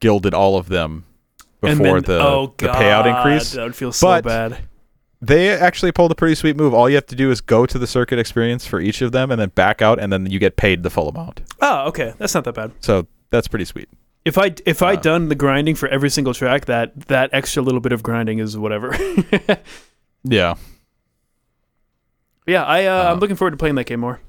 gilded 0.00 0.32
all 0.34 0.56
of 0.56 0.68
them 0.68 1.04
before 1.64 2.00
then, 2.00 2.18
the, 2.18 2.24
oh 2.24 2.54
the 2.58 2.66
god, 2.66 2.76
payout 2.76 3.06
increase 3.16 3.52
That 3.52 3.64
would 3.64 3.76
feel 3.76 3.92
so 3.92 4.06
But- 4.06 4.24
bad. 4.24 4.58
they 5.20 5.50
actually 5.50 5.90
pulled 5.92 6.12
a 6.12 6.14
pretty 6.14 6.34
sweet 6.34 6.56
move 6.56 6.74
all 6.74 6.88
you 6.88 6.94
have 6.96 7.06
to 7.06 7.16
do 7.16 7.30
is 7.30 7.40
go 7.40 7.64
to 7.66 7.78
the 7.78 7.86
circuit 7.86 8.18
experience 8.18 8.66
for 8.66 8.80
each 8.80 9.00
of 9.02 9.12
them 9.12 9.30
and 9.30 9.40
then 9.40 9.48
back 9.50 9.80
out 9.82 9.98
and 9.98 10.12
then 10.12 10.26
you 10.30 10.38
get 10.38 10.56
paid 10.56 10.82
the 10.82 10.90
full 10.90 11.08
amount 11.08 11.40
Oh, 11.60 11.86
okay, 11.88 12.12
that's 12.18 12.34
not 12.34 12.44
that 12.44 12.54
bad. 12.54 12.72
so 12.80 13.06
that's 13.30 13.48
pretty 13.48 13.64
sweet 13.64 13.88
If 14.24 14.36
I 14.38 14.54
if 14.66 14.82
I 14.82 14.94
Uh, 14.94 15.00
done 15.00 15.28
the 15.28 15.34
grinding 15.34 15.74
for 15.76 15.88
every 15.88 16.10
single 16.10 16.34
track, 16.34 16.64
that 16.66 17.08
that 17.08 17.30
extra 17.32 17.62
little 17.62 17.80
bit 17.80 17.92
of 17.92 18.02
grinding 18.02 18.38
is 18.38 18.56
whatever. 18.58 18.94
yeah 20.24 20.54
yeah, 22.46 22.62
I 22.64 22.84
uh, 22.84 22.92
Uh, 22.92 23.12
I'm 23.12 23.20
looking 23.20 23.36
forward 23.36 23.52
to 23.52 23.56
playing 23.56 23.76
that 23.76 23.86
game 23.86 24.00
more. 24.00 24.20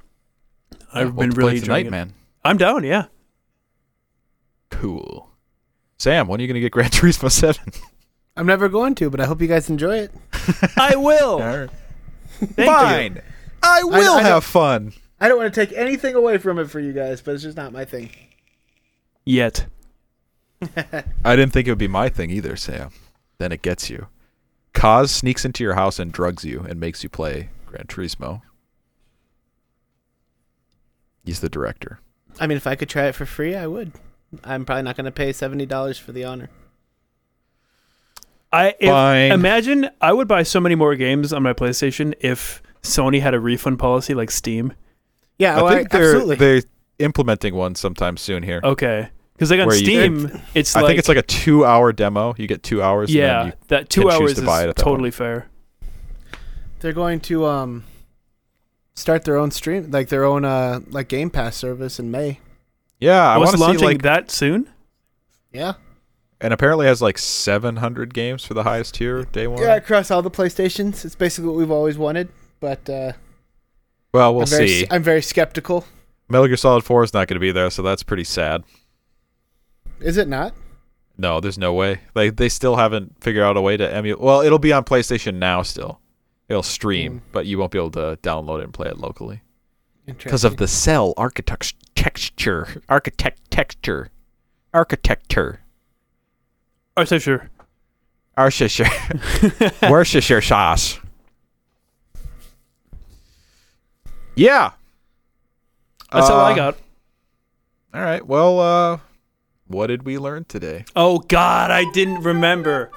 I've 0.94 1.14
We'll 1.16 1.28
been 1.28 1.36
really 1.38 1.60
tonight 1.60 1.86
it. 1.88 1.92
man 1.92 2.14
I'm 2.46 2.58
down. 2.58 2.84
Yeah. 2.86 3.06
cool 4.70 5.30
sam 5.98 6.28
when 6.28 6.40
are 6.40 6.44
you 6.44 6.48
gonna 6.48 6.60
get 6.60 6.72
gran 6.72 6.90
turismo 6.92 7.32
7 7.32 7.62
I'm 8.38 8.46
never 8.46 8.68
going 8.68 8.96
to, 8.96 9.10
but 9.10 9.22
I 9.22 9.26
hope 9.28 9.42
you 9.42 9.48
guys 9.48 9.70
enjoy 9.70 9.98
it. 10.00 10.12
I 10.78 10.98
will. 10.98 11.42
All 11.42 11.58
right. 11.58 11.70
Thank 12.38 12.58
you. 12.58 12.66
Fine. 12.66 13.22
I 13.64 13.82
will 13.86 13.94
I 13.96 14.00
don't- 14.02 14.24
have 14.24 14.44
fun. 14.44 14.92
I 15.22 15.30
don't 15.30 15.38
want 15.38 15.54
to 15.54 15.66
take 15.66 15.74
anything 15.78 16.16
away 16.16 16.38
from 16.38 16.60
it 16.60 16.70
for 16.70 16.82
you 16.82 16.92
guys, 16.92 17.22
but 17.22 17.34
it's 17.34 17.44
just 17.44 17.56
not 17.56 17.72
my 17.72 17.86
thing. 17.86 18.10
Yet. 19.26 19.68
I 21.24 21.38
didn't 21.38 21.54
think 21.54 21.66
it 21.66 21.72
would 21.72 21.78
be 21.78 21.88
my 21.88 22.10
thing 22.10 22.30
either, 22.30 22.58
Sam. 22.58 22.90
Then 23.38 23.54
it 23.54 23.62
gets 23.62 23.90
you. 23.90 24.08
Kaz 24.74 25.12
sneaks 25.12 25.46
into 25.46 25.64
your 25.64 25.76
house 25.76 25.98
and 25.98 26.12
drugs 26.12 26.44
you 26.44 26.60
and 26.68 26.78
makes 26.78 27.04
you 27.04 27.10
play 27.10 27.48
Gran 27.68 27.86
Turismo. 27.88 28.42
He's 31.24 31.40
the 31.40 31.48
director. 31.50 32.00
I 32.38 32.48
mean, 32.48 32.58
if 32.58 32.68
I 32.68 32.76
could 32.76 32.90
try 32.90 33.06
it 33.06 33.16
for 33.16 33.26
free, 33.26 33.56
I 33.56 33.66
would. 33.68 33.94
I'm 34.44 34.66
probably 34.66 34.84
not 34.84 34.96
going 34.98 35.06
to 35.06 35.12
pay 35.12 35.32
seventy 35.32 35.66
dollars 35.66 35.98
for 35.98 36.12
the 36.12 36.24
honor. 36.24 36.50
I 38.52 38.74
if, 38.80 39.34
imagine 39.34 39.90
I 40.00 40.14
would 40.14 40.28
buy 40.28 40.44
so 40.44 40.60
many 40.60 40.76
more 40.76 40.96
games 40.96 41.34
on 41.34 41.44
my 41.44 41.54
PlayStation 41.54 42.14
if 42.22 42.62
Sony 42.84 43.20
had 43.22 43.34
a 43.34 43.40
refund 43.40 43.80
policy 43.80 44.14
like 44.14 44.32
Steam. 44.32 44.74
Yeah, 45.38 45.58
I 45.58 45.62
oh, 45.62 45.70
think 45.70 45.94
I- 45.94 45.98
they're 45.98 46.16
absolutely. 46.16 46.36
they're 46.38 46.62
implementing 47.00 47.56
one 47.56 47.76
sometime 47.76 48.16
soon 48.18 48.44
here. 48.44 48.62
Okay. 48.64 49.10
Because 49.34 49.52
like 49.52 49.60
on 49.60 49.68
Where 49.68 49.76
you 49.76 49.86
Steam, 49.86 50.42
it's 50.54 50.76
I 50.76 50.82
like 50.82 50.90
think 50.90 51.00
it's 51.00 51.10
like 51.10 51.18
a 51.18 51.22
two 51.22 51.66
hour 51.66 51.92
demo. 51.92 52.34
You 52.38 52.48
get 52.48 52.64
two 52.64 52.82
hours. 52.82 53.10
and 53.10 53.20
then 53.20 53.26
yeah, 53.26 53.46
you- 53.48 53.54
that 53.68 53.90
two 53.90 54.10
hours 54.10 54.36
to 54.36 54.42
is 54.42 54.46
buy 54.46 54.64
it 54.64 54.70
at 54.70 54.78
that 54.78 54.82
totally 54.82 55.12
fair. 55.12 55.50
They're 56.80 56.94
going 56.94 57.20
to 57.22 57.46
um 57.46 57.84
start 58.94 59.26
their 59.26 59.36
own 59.36 59.52
stream, 59.52 59.92
like 59.92 60.08
their 60.08 60.24
own 60.24 60.46
uh 60.46 60.80
like 60.88 61.10
Game 61.10 61.30
Pass 61.30 61.58
service 61.58 62.00
in 62.00 62.12
May. 62.12 62.40
Yeah, 63.00 63.28
I 63.30 63.38
Was 63.38 63.58
want 63.58 63.74
to 63.74 63.80
see 63.80 63.86
like, 63.86 64.02
that 64.04 64.32
soon? 64.32 64.70
Yeah, 65.52 65.74
and 66.42 66.54
apparently 66.54 66.86
has 66.88 67.02
like 67.02 67.18
700 67.18 68.14
games 68.14 68.46
for 68.46 68.54
the 68.54 68.64
highest 68.64 68.96
tier 68.96 69.24
day 69.24 69.48
one. 69.48 69.62
yeah, 69.62 69.76
across 69.76 70.12
all 70.12 70.22
the 70.22 70.32
PlayStations. 70.32 71.06
It's 71.06 71.16
basically 71.16 71.48
what 71.50 71.58
we've 71.58 71.72
always 71.72 71.98
wanted, 71.98 72.30
but 72.60 72.90
uh, 72.90 73.14
Well, 74.14 74.34
we'll 74.34 74.44
I'm 74.44 74.50
very, 74.50 74.68
see. 74.68 74.88
I'm 74.92 75.04
very 75.04 75.22
skeptical. 75.22 75.86
Metal 76.28 76.48
Gear 76.48 76.58
Solid 76.58 76.84
4 76.84 77.04
is 77.04 77.14
not 77.14 77.28
going 77.28 77.36
to 77.36 77.40
be 77.40 77.52
there, 77.52 77.70
so 77.70 77.82
that's 77.84 78.02
pretty 78.04 78.24
sad. 78.24 78.64
Is 80.00 80.18
it 80.18 80.28
not? 80.28 80.54
No, 81.18 81.40
there's 81.40 81.58
no 81.58 81.74
way. 81.74 82.02
Like 82.16 82.36
they 82.36 82.50
still 82.50 82.76
haven't 82.76 83.24
figured 83.24 83.44
out 83.44 83.56
a 83.58 83.62
way 83.62 83.78
to 83.78 83.94
emulate. 83.94 84.20
Well, 84.20 84.42
it'll 84.42 84.60
be 84.60 84.74
on 84.74 84.84
PlayStation 84.84 85.36
now 85.36 85.62
still. 85.62 86.02
It'll 86.50 86.64
stream, 86.64 87.20
Mm. 87.20 87.22
but 87.32 87.46
you 87.46 87.58
won't 87.58 87.72
be 87.72 87.78
able 87.78 87.92
to 87.92 88.20
download 88.22 88.60
it 88.60 88.66
and 88.66 88.74
play 88.74 88.88
it 88.90 88.98
locally 88.98 89.42
because 90.06 90.44
of 90.44 90.58
the 90.58 90.68
cell 90.68 91.14
architect 91.18 91.74
texture, 92.10 92.84
architect 92.88 93.50
texture, 93.50 94.10
architecture, 94.76 95.62
Oh, 96.96 97.04
so 97.04 97.18
sure. 97.18 97.50
architecture, 98.38 98.86
Worcestershire 99.90 100.42
sauce. 100.44 101.00
Yeah, 104.36 104.74
That's 106.12 106.30
all 106.30 106.42
I 106.42 106.52
Uh, 106.52 106.56
got. 106.56 106.78
All 107.96 108.02
right. 108.02 108.24
Well, 108.26 108.60
uh, 108.60 109.00
what 109.68 109.88
did 109.88 110.04
we 110.04 110.20
learn 110.20 110.46
today? 110.46 110.86
Oh 110.96 111.18
God, 111.20 111.72
I 111.72 111.90
didn't 111.92 112.22
remember. 112.22 112.92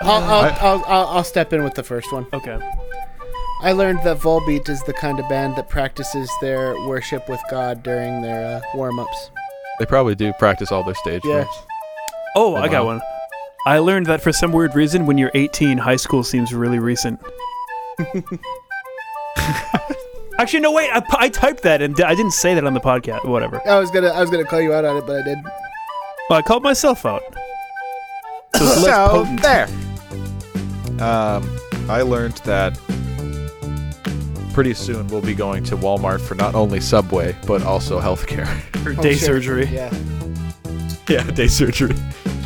I'll, 0.00 0.20
I'll, 0.24 0.44
I- 0.44 0.58
I'll, 0.60 0.84
I'll, 0.86 1.06
I'll 1.18 1.24
step 1.24 1.52
in 1.52 1.62
with 1.62 1.74
the 1.74 1.84
first 1.84 2.10
one. 2.12 2.26
Okay. 2.32 2.58
I 3.62 3.72
learned 3.72 4.00
that 4.02 4.18
Volbeat 4.18 4.68
is 4.68 4.82
the 4.82 4.92
kind 4.92 5.20
of 5.20 5.28
band 5.28 5.54
that 5.56 5.68
practices 5.68 6.28
their 6.40 6.74
worship 6.86 7.28
with 7.28 7.40
God 7.50 7.82
during 7.82 8.20
their 8.22 8.56
uh, 8.56 8.60
warm 8.76 8.98
ups. 8.98 9.30
They 9.78 9.86
probably 9.86 10.14
do 10.16 10.32
practice 10.34 10.72
all 10.72 10.82
their 10.82 10.94
stage 10.96 11.22
Yeah. 11.24 11.38
moves. 11.44 11.62
Oh, 12.34 12.56
I 12.56 12.66
got 12.68 12.84
one. 12.84 13.00
I 13.66 13.78
learned 13.78 14.06
that 14.06 14.20
for 14.20 14.32
some 14.32 14.52
weird 14.52 14.74
reason, 14.74 15.06
when 15.06 15.16
you're 15.18 15.30
18, 15.34 15.78
high 15.78 15.94
school 15.96 16.24
seems 16.24 16.52
really 16.52 16.78
recent. 16.80 17.20
Actually, 20.38 20.60
no, 20.60 20.72
wait. 20.72 20.90
I, 20.90 21.02
I 21.18 21.28
typed 21.28 21.62
that 21.62 21.82
and 21.82 22.00
I 22.00 22.14
didn't 22.14 22.32
say 22.32 22.54
that 22.54 22.64
on 22.64 22.74
the 22.74 22.80
podcast. 22.80 23.24
Whatever. 23.28 23.60
I 23.68 23.78
was 23.78 23.90
gonna 23.90 24.08
I 24.08 24.20
was 24.20 24.30
gonna 24.30 24.44
call 24.44 24.60
you 24.60 24.72
out 24.72 24.84
on 24.84 24.96
it, 24.96 25.06
but 25.06 25.20
I 25.20 25.22
did. 25.22 25.38
Well, 26.28 26.38
I 26.38 26.42
called 26.42 26.62
myself 26.62 27.04
out. 27.06 27.22
So 28.56 28.64
it's 28.64 28.82
less 28.82 28.84
So 28.84 29.08
potent. 29.08 29.42
there. 29.42 29.66
Um, 31.06 31.58
I 31.88 32.02
learned 32.02 32.34
that 32.44 32.78
pretty 34.52 34.74
soon 34.74 35.06
we'll 35.08 35.20
be 35.22 35.34
going 35.34 35.64
to 35.64 35.76
Walmart 35.76 36.20
for 36.20 36.34
not 36.34 36.54
only 36.54 36.80
Subway 36.80 37.36
but 37.46 37.62
also 37.62 38.00
healthcare. 38.00 38.46
For 38.82 38.90
Oh, 38.90 39.02
day 39.02 39.12
shit. 39.14 39.22
surgery. 39.22 39.66
Yeah. 39.66 39.92
yeah, 41.08 41.22
day 41.30 41.46
surgery. 41.48 41.94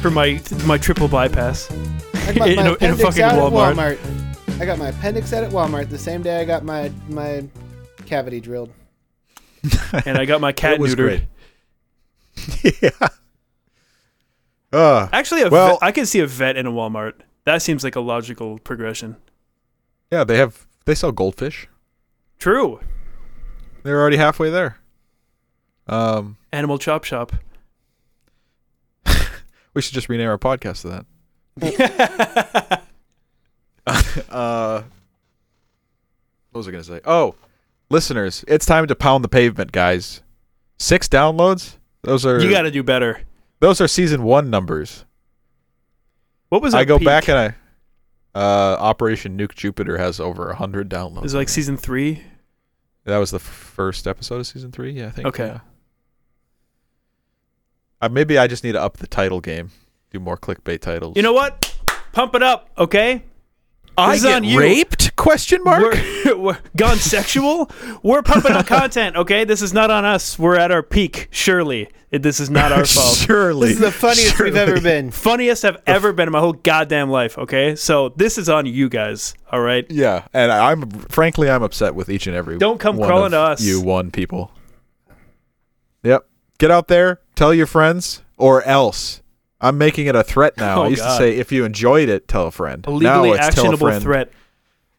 For 0.03 0.11
my 0.11 0.41
my 0.65 0.79
triple 0.79 1.09
bypass. 1.09 1.71
I 2.15 2.33
got 2.35 2.49
In 2.49 2.57
my 2.57 2.63
a- 2.63 2.65
in 2.65 2.67
a 2.67 2.73
appendix 2.75 3.03
fucking 3.03 3.23
out 3.23 3.53
Walmart. 3.53 3.71
at 3.71 3.99
Walmart. 3.99 4.61
I 4.61 4.65
got 4.67 4.79
my 4.79 4.89
appendix 4.89 5.33
out 5.33 5.45
at 5.45 5.51
Walmart 5.51 5.89
the 5.91 5.99
same 5.99 6.23
day 6.23 6.41
I 6.41 6.45
got 6.45 6.65
my 6.65 6.91
my 7.09 7.45
cavity 8.07 8.41
drilled. 8.41 8.71
And 10.05 10.17
I 10.19 10.25
got 10.27 10.41
my 10.41 10.53
cat 10.53 10.75
it 10.75 10.81
was 10.81 10.95
neutered. 10.95 11.23
great. 12.63 12.83
yeah. 12.83 13.09
Uh, 14.73 15.09
Actually, 15.13 15.43
a 15.43 15.49
Well- 15.49 15.75
vet, 15.75 15.79
I 15.83 15.93
could 15.93 16.07
see 16.09 16.21
a 16.21 16.27
vet 16.27 16.57
in 16.57 16.67
a 16.67 16.71
Walmart. 16.73 17.15
That 17.45 17.63
seems 17.63 17.83
like 17.85 17.97
a 17.97 18.01
logical 18.01 18.59
progression. 18.59 19.17
yeah, 20.11 20.25
they 20.25 20.37
have 20.37 20.67
they 20.85 20.95
sell 20.95 21.13
goldfish. 21.13 21.69
True. 22.39 22.81
They're 23.83 24.01
already 24.01 24.17
halfway 24.17 24.51
there. 24.51 24.79
Um, 25.87 26.37
Animal 26.53 26.79
chop 26.79 27.05
shop. 27.05 27.33
we 29.75 29.83
should 29.83 29.95
just 29.95 30.09
rename 30.09 30.29
our 30.29 30.39
podcast 30.39 30.83
to 30.83 31.05
that. 31.59 32.83
uh, 34.31 34.83
what 36.51 36.59
was 36.59 36.69
I 36.69 36.71
gonna 36.73 36.85
say? 36.85 37.01
Oh, 37.05 37.35
listeners, 37.91 38.45
it's 38.49 38.67
time 38.67 38.87
to 38.89 38.95
pound 38.95 39.23
the 39.25 39.29
pavement, 39.29 39.73
guys. 39.73 40.23
Six 40.79 41.09
downloads. 41.09 41.77
Those 42.03 42.27
are 42.27 42.41
You 42.43 42.51
got 42.51 42.63
to 42.63 42.71
do 42.71 42.83
better. 42.83 43.21
those 43.61 43.81
are 43.81 43.89
season 43.89 44.23
one 44.23 44.51
numbers. 44.51 45.05
What 46.49 46.63
was 46.63 46.75
I 46.75 46.85
go 46.85 46.99
peak? 46.99 47.07
back 47.07 47.29
and 47.29 47.39
I. 47.39 47.55
Uh, 48.37 48.77
Operation 48.79 49.39
Nuke 49.39 49.55
Jupiter 49.55 49.97
has 49.97 50.21
over 50.21 50.51
a 50.51 50.57
hundred 50.57 50.91
downloads. 50.91 51.25
Is 51.25 51.33
it 51.33 51.39
like 51.39 51.49
season 51.49 51.79
three? 51.79 52.23
that 53.05 53.17
was 53.17 53.31
the 53.31 53.39
first 53.39 54.07
episode 54.07 54.41
of 54.41 54.47
season 54.47 54.71
three. 54.73 54.91
Yeah, 54.91 55.07
I 55.07 55.11
think. 55.11 55.29
Okay. 55.29 55.47
yeah. 55.47 55.61
Uh, 58.03 58.11
maybe 58.11 58.37
I 58.37 58.47
just 58.47 58.63
need 58.63 58.73
to 58.73 58.83
up 58.83 58.99
the 58.99 59.07
title 59.07 59.41
game. 59.41 59.71
Do 60.11 60.21
more 60.21 60.37
clickbait 60.37 60.81
titles. 60.81 61.17
You 61.17 61.23
know 61.23 61.33
what? 61.33 61.79
Pump 62.13 62.35
it 62.35 62.43
up, 62.43 62.69
okay? 62.77 63.23
This 63.97 64.25
is 64.25 64.27
on 64.27 64.45
you. 64.45 64.59
raped? 64.59 65.17
Question 65.17 65.63
mark. 65.65 65.95
We're, 66.25 66.37
we're 66.37 66.59
gone 66.77 66.97
sexual. 66.97 67.71
We're 68.03 68.23
pumping 68.23 68.53
out 68.53 68.67
content, 68.67 69.17
okay? 69.17 69.45
This 69.45 69.63
is 69.63 69.73
not 69.73 69.91
on 69.91 70.05
us. 70.05 70.39
We're 70.39 70.57
at 70.57 70.71
our 70.71 70.83
peak. 70.83 71.29
Surely, 71.31 71.89
this 72.11 72.39
is 72.39 72.51
not 72.51 72.73
our 72.73 72.85
fault. 72.87 73.17
Surely. 73.17 73.69
This 73.69 73.77
is 73.77 73.81
the 73.83 73.93
funniest 73.93 74.39
we've 74.39 74.55
ever 74.57 74.81
been. 74.81 75.11
Funniest 75.11 75.65
I've 75.65 75.79
ever 75.87 76.13
been 76.13 76.29
in 76.29 76.33
my 76.33 76.41
whole 76.41 76.53
goddamn 76.53 77.09
life. 77.11 77.39
Okay, 77.39 77.75
so 77.75 78.11
this 78.11 78.37
is 78.37 78.49
on 78.49 78.67
you 78.67 78.89
guys. 78.91 79.35
All 79.51 79.61
right. 79.61 79.87
Yeah, 79.91 80.27
and 80.35 80.53
I'm 80.53 80.91
frankly 80.91 81.49
I'm 81.51 81.63
upset 81.63 81.95
with 81.95 82.11
each 82.11 82.27
and 82.27 82.37
every. 82.37 82.59
Don't 82.59 82.79
come 82.79 82.97
one 82.97 83.09
crawling 83.09 83.27
of 83.27 83.31
to 83.33 83.39
us. 83.41 83.63
You 83.63 83.81
one 83.81 84.11
people. 84.11 84.51
Yep. 86.03 86.29
Get 86.59 86.71
out 86.71 86.89
there, 86.89 87.21
tell 87.35 87.53
your 87.53 87.67
friends, 87.67 88.23
or 88.37 88.63
else. 88.63 89.23
I'm 89.69 89.79
making 89.79 90.07
it 90.07 90.17
a 90.17 90.23
threat 90.23 90.57
now. 90.59 90.81
Oh, 90.81 90.83
I 90.85 90.89
used 90.89 91.03
God. 91.03 91.19
to 91.19 91.25
say 91.25 91.37
if 91.37 91.53
you 91.53 91.65
enjoyed 91.65 92.09
it, 92.09 92.29
tell 92.29 92.47
a 92.47 92.51
friend. 92.51 92.85
A 92.87 92.91
now 92.91 92.97
legally 92.97 93.31
it's 93.31 93.39
tell 93.39 93.47
a 93.47 93.49
actionable 93.49 93.87
friend. 93.89 94.03
threat. 94.03 94.33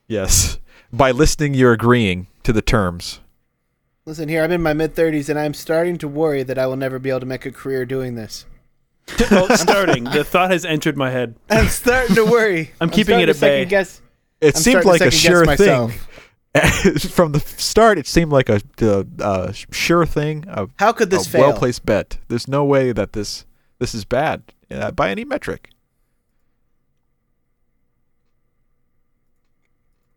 Yes. 0.07 0.59
By 0.93 1.11
listening, 1.11 1.53
you're 1.53 1.73
agreeing 1.73 2.27
to 2.43 2.53
the 2.53 2.61
terms. 2.61 3.19
Listen 4.05 4.29
here, 4.29 4.41
I'm 4.41 4.51
in 4.53 4.61
my 4.61 4.73
mid 4.73 4.95
30s 4.95 5.27
and 5.27 5.37
I'm 5.37 5.53
starting 5.53 5.97
to 5.97 6.07
worry 6.07 6.41
that 6.43 6.57
I 6.57 6.65
will 6.65 6.77
never 6.77 6.97
be 6.97 7.09
able 7.09 7.19
to 7.19 7.25
make 7.25 7.45
a 7.45 7.51
career 7.51 7.85
doing 7.85 8.15
this. 8.15 8.45
Well, 9.31 9.49
starting. 9.57 10.03
the 10.05 10.23
thought 10.23 10.51
has 10.51 10.63
entered 10.65 10.97
my 10.97 11.09
head. 11.11 11.35
I'm 11.49 11.67
starting 11.67 12.15
to 12.15 12.25
worry. 12.25 12.71
I'm 12.81 12.89
keeping 12.89 13.15
starting 13.15 13.23
it 13.23 13.25
to 13.27 13.31
at 13.31 13.39
bay. 13.41 13.59
second 13.61 13.69
Guess, 13.69 14.01
It 14.41 14.55
I'm 14.55 14.61
seemed 14.61 14.85
like 14.85 15.01
a 15.01 15.11
sure 15.11 15.45
thing. 15.55 15.91
From 17.09 17.31
the 17.33 17.39
start, 17.39 17.97
it 17.97 18.07
seemed 18.07 18.31
like 18.31 18.49
a, 18.49 18.61
uh 18.81 19.03
uh 19.21 19.51
sure 19.71 20.05
thing, 20.05 20.43
a, 20.47 20.67
How 20.79 20.91
could 20.91 21.09
this 21.09 21.25
a 21.27 21.29
fail? 21.29 21.41
well 21.49 21.57
placed 21.57 21.85
bet. 21.85 22.17
There's 22.29 22.47
no 22.47 22.63
way 22.65 22.91
that 22.91 23.13
this 23.13 23.45
this 23.79 23.93
is 23.95 24.05
bad 24.05 24.43
uh, 24.71 24.91
by 24.91 25.09
any 25.09 25.25
metric. 25.25 25.69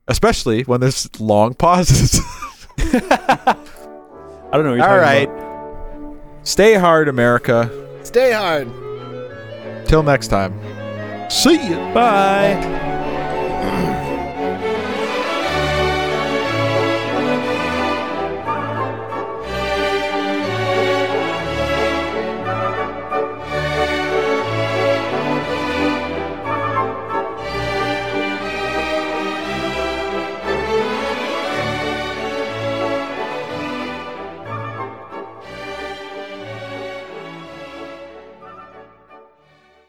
Especially 0.08 0.62
when 0.62 0.80
there's 0.80 1.08
long 1.20 1.54
pauses. 1.54 2.20
I 2.78 3.56
don't 4.52 4.64
know. 4.64 4.70
What 4.70 4.76
you're 4.76 4.82
All 4.82 5.00
talking 5.00 5.30
about. 5.30 6.16
Stay 6.42 6.74
hard, 6.74 7.08
America. 7.08 7.70
Stay 8.02 8.32
hard. 8.32 8.68
Till 9.86 10.02
next 10.02 10.28
time. 10.28 10.58
See 11.30 11.70
ya. 11.70 11.94
Bye. 11.94 12.88